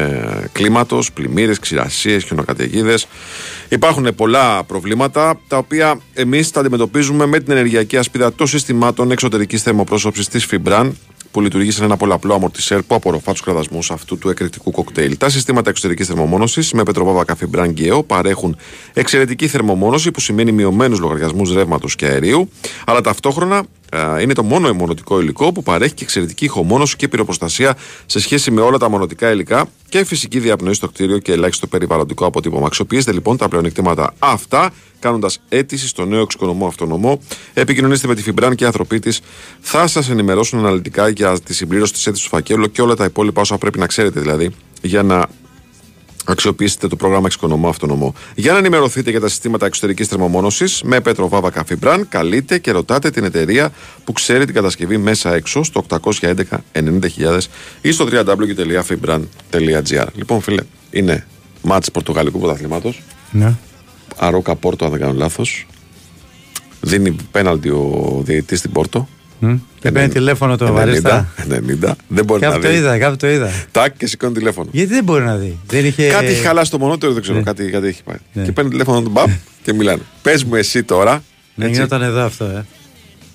κλίματος, 0.51 1.11
πλημμύρες, 1.11 1.59
ξηρασίες, 1.59 2.23
χιονοκαταιγίδες. 2.23 3.07
Υπάρχουν 3.69 4.15
πολλά 4.15 4.63
προβλήματα 4.63 5.39
τα 5.47 5.57
οποία 5.57 5.99
εμείς 6.13 6.51
τα 6.51 6.59
αντιμετωπίζουμε 6.59 7.25
με 7.25 7.39
την 7.39 7.51
ενεργειακή 7.51 7.97
ασπίδα 7.97 8.33
των 8.33 8.47
συστημάτων 8.47 9.11
εξωτερικής 9.11 9.61
θερμοπρόσωψης 9.61 10.27
της 10.27 10.47
Fibran 10.51 10.91
που 11.31 11.41
λειτουργεί 11.41 11.71
σαν 11.71 11.85
ένα 11.85 11.97
πολλαπλό 11.97 12.33
αμορτισέρ 12.33 12.81
που 12.81 12.95
απορροφά 12.95 13.31
τους 13.31 13.41
κραδασμούς 13.41 13.91
αυτού 13.91 14.17
του 14.17 14.29
εκρηκτικού 14.29 14.71
κοκτέιλ. 14.71 15.17
Τα 15.17 15.29
συστήματα 15.29 15.69
εξωτερικής 15.69 16.07
θερμομόνωσης 16.07 16.73
με 16.73 16.83
πετροβάβακα 16.83 17.35
Fibran 17.39 17.73
Geo 17.77 18.05
παρέχουν 18.05 18.57
εξαιρετική 18.93 19.47
θερμομόνωση 19.47 20.11
που 20.11 20.19
σημαίνει 20.19 20.51
μειωμένους 20.51 20.99
λογαριασμούς 20.99 21.53
ρεύματος 21.53 21.95
και 21.95 22.05
αερίου, 22.05 22.49
αλλά 22.85 23.01
ταυτόχρονα 23.01 23.57
α, 23.57 23.63
είναι 24.21 24.33
το 24.33 24.43
μόνο 24.43 24.67
αιμονωτικό 24.67 25.19
υλικό 25.19 25.51
που 25.51 25.63
παρέχει 25.63 25.93
και 25.93 26.03
εξαιρετική 26.03 26.45
ηχομόνωση 26.45 26.95
και 26.95 27.07
πυροπροστασία 27.07 27.77
σε 28.05 28.19
σχέση 28.19 28.51
με 28.51 28.61
όλα 28.61 28.77
τα 28.77 28.89
μονοτικά 28.89 29.31
υλικά 29.31 29.65
και 29.89 30.03
φυσική 30.03 30.39
διαπνοή 30.39 30.73
στο 30.73 30.87
κτίριο 30.87 31.17
και 31.17 31.31
ελάχιστο 31.31 31.67
περιβαλλοντικό 31.67 32.25
αποτύπωμα. 32.25 32.65
Αξιοποιήστε 32.65 33.11
λοιπόν 33.11 33.37
τα 33.37 33.47
πλεονεκτήματα 33.47 34.13
αυτά 34.19 34.71
κάνοντας 34.99 35.39
αίτηση 35.49 35.87
στο 35.87 36.05
νέο 36.05 36.21
εξοικονομώ 36.21 36.67
αυτονομό. 36.67 37.21
Επικοινωνήστε 37.53 38.07
με 38.07 38.15
τη 38.15 38.21
Φιμπράν 38.21 38.55
και 38.55 38.63
οι 38.63 38.67
άνθρωποι 38.67 38.99
της. 38.99 39.21
Θα 39.59 39.87
σας 39.87 40.09
ενημερώσουν 40.09 40.59
αναλυτικά 40.59 41.09
για 41.09 41.39
τη 41.39 41.53
συμπλήρωση 41.53 41.93
της 41.93 42.07
αίτησης 42.07 42.29
του 42.29 42.35
φακέλου 42.35 42.71
και 42.71 42.81
όλα 42.81 42.95
τα 42.95 43.05
υπόλοιπα 43.05 43.41
όσα 43.41 43.57
πρέπει 43.57 43.79
να 43.79 43.87
ξέρετε 43.87 44.19
δηλαδή 44.19 44.51
για 44.81 45.03
να 45.03 45.27
αξιοποιήσετε 46.31 46.87
το 46.87 46.95
πρόγραμμα 46.95 47.25
Εξοικονομώ 47.25 47.69
Αυτονομό. 47.69 48.13
Για 48.35 48.51
να 48.51 48.57
ενημερωθείτε 48.57 49.09
για 49.09 49.19
τα 49.19 49.27
συστήματα 49.27 49.65
εξωτερικής 49.65 50.07
θερμομόνωσης 50.07 50.81
με 50.83 50.99
πετροβάβακα 50.99 51.65
Φιμπράν, 51.65 52.07
καλείτε 52.09 52.57
και 52.57 52.71
ρωτάτε 52.71 53.09
την 53.09 53.23
εταιρεία 53.23 53.71
που 54.03 54.11
ξέρει 54.11 54.45
την 54.45 54.53
κατασκευή 54.53 54.97
μέσα 54.97 55.33
έξω 55.33 55.63
στο 55.63 55.85
811 55.89 56.33
90.000 56.73 57.39
ή 57.81 57.91
στο 57.91 58.07
www.fibran.gr. 58.11 60.05
Λοιπόν, 60.15 60.41
φίλε, 60.41 60.63
είναι 60.91 61.25
μάτς 61.61 61.91
Πορτογαλικού 61.91 62.39
πρωταθλήματος. 62.39 63.01
Ναι. 63.31 63.55
Αρόκα 64.17 64.55
Πόρτο, 64.55 64.85
αν 64.85 64.91
δεν 64.91 64.99
κάνω 64.99 65.13
λάθος. 65.13 65.67
Δίνει 66.81 67.15
πέναλτι 67.31 67.69
ο 67.69 68.21
διαιτητής 68.23 68.59
στην 68.59 68.71
Πόρτο. 68.71 69.07
Μμ. 69.39 69.55
Και 69.79 69.91
παίρνει 69.91 70.09
τηλέφωνο 70.09 70.57
το 70.57 70.67
90, 70.67 70.71
βαρίστα. 70.71 71.27
90. 71.49 71.91
Δεν 72.07 72.25
μπορεί 72.25 72.41
Κάπου 72.41 72.55
να 72.55 72.61
το 72.61 72.69
δει. 72.69 72.75
είδα, 72.75 72.97
κάπου 72.97 73.15
το 73.15 73.27
είδα. 73.29 73.51
Τάκ 73.71 73.97
και 73.97 74.07
σηκώνει 74.07 74.33
τηλέφωνο. 74.33 74.69
Γιατί 74.71 74.93
δεν 74.93 75.03
μπορεί 75.03 75.23
να 75.23 75.35
δει. 75.35 75.57
Δεν 75.67 75.85
είχε... 75.85 76.07
Κάτι 76.07 76.25
έχει 76.25 76.41
χαλάσει 76.41 76.71
το 76.71 76.79
μονότερο, 76.79 77.13
δεν 77.13 77.21
ξέρω. 77.21 77.43
Κάτι, 77.43 77.63
κάτι 77.69 77.87
έχει 77.87 78.03
πάει. 78.03 78.45
Και 78.45 78.51
παίρνει 78.51 78.69
τηλέφωνο 78.69 79.01
τον 79.01 79.11
Μπαμ 79.11 79.31
και 79.63 79.73
μιλάνε. 79.73 80.01
Πες 80.21 80.43
μου 80.43 80.55
εσύ 80.55 80.83
τώρα. 80.83 81.23
Ναι, 81.55 81.65
έτσι. 81.65 81.75
γινόταν 81.75 82.01
εδώ 82.01 82.21
αυτό, 82.21 82.45
ε. 82.45 82.65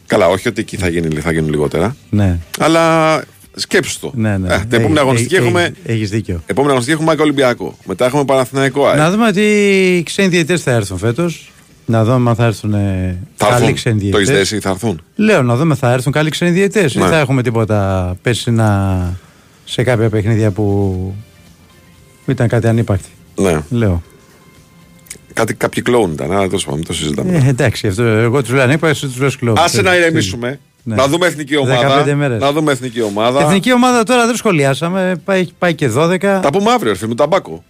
Καλά, 0.06 0.26
όχι 0.28 0.48
ότι 0.48 0.60
εκεί 0.60 0.76
θα, 0.76 0.88
γίνει, 0.88 1.20
θα 1.20 1.32
γίνουν 1.32 1.50
λιγότερα. 1.50 1.96
Ναι. 2.10 2.38
Αλλά 2.58 3.22
σκέψου 3.54 4.00
το. 4.00 4.12
Ναι, 4.14 4.36
ναι. 4.38 4.54
Ε, 4.54 4.58
την 4.58 4.78
επόμενη 4.78 4.98
αγωνιστική 4.98 5.34
έχουμε. 5.34 5.74
Έχεις 5.84 6.10
δίκιο. 6.10 6.42
Επόμενη 6.46 6.70
αγωνιστική 6.70 6.98
έχουμε 7.00 7.12
Άκη 7.12 7.22
Ολυμπιακό. 7.22 7.78
Μετά 7.84 8.06
έχουμε 8.06 8.24
Παναθηναϊκό 8.24 8.86
ΑΕΚ. 8.86 8.98
Να 8.98 9.10
δούμε 9.10 9.32
τι 9.32 10.02
ξένοι 10.02 10.28
διαιτητές 10.28 10.62
θα 10.62 10.70
έρθουν 10.70 10.98
φέτος. 10.98 11.52
Να 11.86 12.04
δούμε 12.04 12.30
αν 12.30 12.36
θα 12.36 12.44
έρθουν 12.44 12.74
ε, 12.74 13.18
Θα 13.36 13.44
καλοί 13.46 13.56
έρθουν. 13.60 13.74
ξένοι 13.74 14.10
Το 14.10 14.16
διαιτητέ. 14.16 14.32
είσαι 14.32 14.40
εσύ, 14.40 14.60
θα 14.60 14.70
έρθουν; 14.70 15.02
Λέω 15.16 15.42
να 15.42 15.56
δούμε, 15.56 15.74
θα 15.74 15.92
έρθουν 15.92 16.12
καλοί 16.12 16.30
ξένοι 16.30 16.50
διαιτητέ. 16.50 16.80
Ναι. 16.98 17.04
Ή 17.06 17.08
θα 17.08 17.18
έχουμε 17.18 17.42
τίποτα 17.42 18.14
πέρσινα 18.22 19.12
σε 19.64 19.82
κάποια 19.82 20.08
παιχνίδια 20.08 20.50
που 20.50 21.14
ήταν 22.26 22.48
κάτι 22.48 22.66
ανύπαρκτη. 22.68 23.08
Ναι. 23.40 23.62
Λέω. 23.70 24.02
Κάτι, 25.32 25.54
κάποιοι 25.54 25.82
κλόουν 25.82 26.12
ήταν, 26.12 26.32
αλλά 26.32 26.46
τέλος 26.46 26.62
πάντων, 26.64 26.78
μην 26.78 26.86
το 26.88 26.94
συζητάμε. 26.94 27.36
Ε, 27.36 27.48
εντάξει, 27.48 27.86
αυτό, 27.86 28.02
εγώ 28.02 28.42
τους 28.42 28.52
λέω 28.52 28.62
ανύπαρκτη, 28.62 28.96
εσύ 28.96 29.06
τους 29.06 29.20
λέω 29.20 29.30
σκληρό. 29.30 29.54
Άσε 29.58 29.82
να 29.82 29.96
ηρεμήσουμε. 29.96 30.60
Ναι. 30.82 30.94
Να 30.94 31.06
δούμε 31.08 31.26
εθνική 31.26 31.54
15 31.56 31.58
ομάδα. 31.60 32.14
μέρες. 32.14 32.40
Να 32.40 32.52
δούμε 32.52 32.72
εθνική 32.72 33.02
ομάδα. 33.02 33.40
Εθνική 33.42 33.72
ομάδα 33.72 34.02
τώρα 34.02 34.26
δεν 34.26 34.36
σχολιάσαμε. 34.36 35.20
Πάει, 35.24 35.46
πάει 35.58 35.74
και 35.74 35.90
12. 35.96 36.18
Τα 36.20 36.48
πούμε 36.52 36.70
αύριο, 36.70 36.92
ρε 36.92 36.96
φίλε 36.98 37.08
μου, 37.08 37.14
ταμπάκο. 37.14 37.64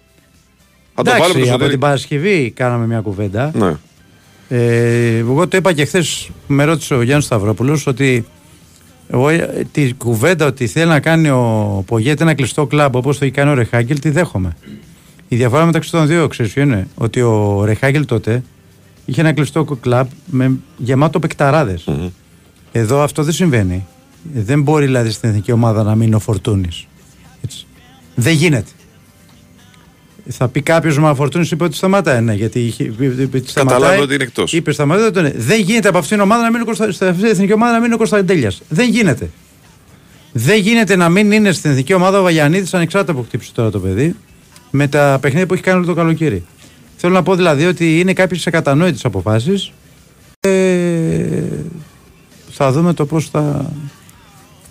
Θα 0.95 1.03
το 1.03 1.11
βάλουμε 1.11 1.25
Εντάξει, 1.25 1.31
στο 1.31 1.41
από 1.41 1.49
σωτήρι. 1.53 1.71
την 1.71 1.79
Παρασκευή 1.79 2.51
κάναμε 2.57 2.87
μια 2.87 3.01
κουβέντα. 3.01 3.51
Ναι. 3.55 3.73
Ε, 4.49 5.17
εγώ 5.17 5.49
το 5.49 5.57
είπα 5.57 5.73
και 5.73 5.85
χθες 5.85 6.31
που 6.47 6.53
με 6.53 6.65
ρώτησε 6.65 6.95
ο 6.95 7.03
Γιάννης 7.03 7.25
Σταυρόπουλος 7.25 7.87
ότι 7.87 8.25
εγώ 9.09 9.29
ε, 9.29 9.67
τη 9.73 9.93
κουβέντα 9.93 10.47
ότι 10.47 10.67
θέλει 10.67 10.87
να 10.89 11.01
κάνει 11.01 11.29
ο 11.29 11.83
Πογέτη 11.87 12.23
ένα 12.23 12.35
κλειστό 12.35 12.67
κλαμπ 12.67 12.95
όπως 12.95 13.19
το 13.19 13.25
έχει 13.25 13.35
κάνει 13.35 13.51
ο 13.51 13.55
Ρεχάγκελ 13.55 13.99
τη 13.99 14.11
δέχομαι. 14.11 14.57
Η 15.29 15.37
διαφορά 15.37 15.65
μεταξύ 15.65 15.91
των 15.91 16.07
δύο 16.07 16.27
ξέρεις 16.29 16.53
ποιο 16.53 16.63
είναι. 16.63 16.89
Ότι 16.95 17.21
ο 17.21 17.65
Ρεχάγκελ 17.65 18.05
τότε 18.05 18.43
είχε 19.05 19.21
ένα 19.21 19.33
κλειστό 19.33 19.65
κλαμπ 19.65 20.07
με 20.27 20.53
γεμάτο 20.77 21.19
παικταράδες. 21.19 21.89
Εδώ 22.73 23.03
αυτό 23.03 23.23
δεν 23.23 23.33
συμβαίνει. 23.33 23.87
Ε, 24.37 24.43
Δεν 24.43 24.63
μπορεί 24.63 24.85
δηλαδή 24.85 25.11
στην 25.11 25.29
εθνική 25.29 25.53
ομάδα 25.53 25.83
να 25.83 25.95
μείνει 25.95 26.15
ο 26.15 26.19
Φορτούνης. 26.19 26.87
Δεν 28.15 28.35
γίνεται. 28.35 28.71
Θα 30.29 30.49
πει 30.49 30.63
κάποιος 30.63 30.99
μα 30.99 31.15
Φορτούνης 31.15 31.51
είπε 31.51 31.65
ότι 31.65 31.77
σταματάει. 31.77 32.21
Ναι, 32.21 32.35
γιατί 32.35 32.61
είχε, 32.61 32.85
είπε- 32.85 33.19
είπε 33.19 33.37
ότι 33.37 33.49
σταματάει. 33.49 33.79
Καταλάβει 33.79 34.03
ότι 34.03 34.15
είναι 34.15 34.23
εκτός. 34.23 34.53
Είπε 34.53 34.73
σταματάει. 34.73 35.03
δεν 35.03 35.13
το 35.13 35.21
είναι. 35.21 35.33
Δεν 35.37 35.61
γίνεται 35.61 35.89
από 35.89 35.99
αυτήν 35.99 36.17
την 36.17 36.25
ομάδα 36.25 36.43
να 36.43 36.51
μείνει 36.51 36.63
ο 36.63 36.65
Κωνστα... 36.65 36.93
στην 36.93 37.07
αυτή 37.07 37.21
την 37.23 37.31
εθνική 37.31 37.53
ομάδα 37.53 37.73
να 37.73 37.81
μείνει 37.81 37.95
ο 37.95 37.97
Κωνσταντέλιας. 37.97 38.63
Δεν 38.69 38.89
γίνεται. 38.89 39.31
Δεν 40.33 40.59
γίνεται 40.59 40.97
να 40.97 41.09
μην 41.09 41.33
είναι 41.33 41.53
στην 41.53 41.71
εθνική 41.71 41.93
ομάδα 41.93 42.19
ο 42.19 42.23
Βαγιανίδης 42.23 42.75
ανεξάρτητα 42.75 43.15
που 43.15 43.23
χτύπησε 43.23 43.53
τώρα 43.55 43.71
το 43.71 43.81
παιδί 43.81 44.17
με 44.71 44.89
τα 44.89 45.19
παιχνίδια 45.21 45.47
που 45.47 45.55
έχει 45.55 45.63
κάνει 45.63 45.77
όλο 45.77 45.87
το 45.87 45.95
καλοκαίρι. 45.95 46.45
Θέλω 46.97 47.13
να 47.13 47.23
πω 47.23 47.35
δηλαδή 47.35 47.67
ότι 47.67 48.01
είναι 48.01 48.13
κάποιες 48.13 48.47
ακατανόητες 48.47 49.05
αποφάσεις. 49.05 49.73
Ε, 50.41 51.43
θα 52.51 52.73
δούμε 52.73 52.95
το 52.95 53.07
πώς 53.07 53.29
θα, 53.29 53.73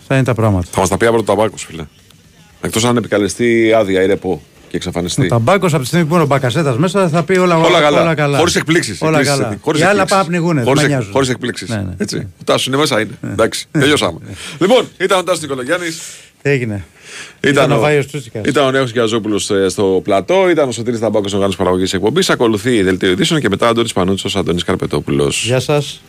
θα 0.07 0.15
είναι 0.15 0.23
τα 0.23 0.33
πράγματα. 0.33 0.67
Θα 0.71 0.79
μας 0.79 0.89
τα 0.89 0.97
πει 0.97 1.05
αύριο 1.05 1.23
το 1.23 1.35
ταμπάκο, 1.35 1.57
φίλε. 1.57 1.83
Εκτός 2.61 2.85
αν 2.85 2.97
επικαλεστεί 2.97 3.73
άδεια 3.73 4.03
ή 4.03 4.05
ρεπό 4.05 4.41
και 4.73 4.79
εξαφανιστεί. 4.79 5.25
Ο 5.25 5.27
Ταμπάκο 5.27 5.65
από 5.65 5.79
τη 5.79 5.85
στιγμή 5.85 6.05
που 6.05 6.13
είναι 6.13 6.23
ο 6.23 6.25
Μπακασέτας 6.25 6.77
μέσα 6.77 7.09
θα 7.09 7.23
πει 7.23 7.37
όλα, 7.37 7.57
Όλα 7.57 7.81
καλά. 7.81 8.01
Όλα 8.01 8.15
καλά. 8.15 8.37
Χωρίς 8.37 8.55
εκπλήξεις. 8.55 9.01
Όλα 9.01 9.23
καλά. 9.23 9.57
Οι 9.75 9.81
άλλα 9.81 10.05
πάνε 10.05 10.21
να 10.21 10.27
πνιγούνε. 10.27 10.63
δεν 10.63 10.73
με 10.75 10.87
νοιάζουν. 10.87 11.11
Χωρίς 11.11 11.29
εκπλήξεις. 11.29 11.69
Ναι, 11.69 11.75
ναι. 11.75 11.93
Έτσι. 11.97 12.27
Ο 12.39 12.43
Τάσο 12.43 12.63
είναι 12.67 12.77
μέσα, 12.77 12.99
είναι. 13.01 13.17
Εντάξει, 13.31 13.65
τελειώσαμε. 13.71 14.19
λοιπόν, 14.59 14.87
ήταν 14.99 15.19
ο 15.19 15.23
Τάσο 15.23 15.39
Νικολογιάννη. 15.41 15.87
Έγινε. 16.41 16.83
Ήταν, 17.39 17.71
ο 17.71 17.75
ο, 17.75 17.79
Βάιος 17.79 18.07
Τσούτσικας. 18.07 18.41
ήταν 18.45 18.65
ο 18.65 18.71
Νέος 18.71 18.91
Γιαζόπουλο 18.91 19.39
στο 19.67 20.01
πλατό. 20.03 20.49
Ήταν 20.49 20.67
ο 20.67 20.71
Σωτήρης 20.71 20.99
Ταμπάκο, 20.99 21.25
ο 21.27 21.33
οργάνωση 21.33 21.57
παραγωγής 21.57 21.93
εκπομπής. 21.93 22.29
Ακολουθεί 22.29 22.75
η 22.75 22.81
δελτίο 22.83 23.09
ειδήσεων 23.09 23.39
και 23.39 23.49
μετά 23.49 23.65
ο 23.65 23.69
Αντώνης 23.69 23.93
Πανούτσος, 23.93 24.35
Αντώνης 24.35 24.63
Καρπετόπουλος. 24.63 25.45
Γεια 25.45 25.59
σας. 25.59 26.01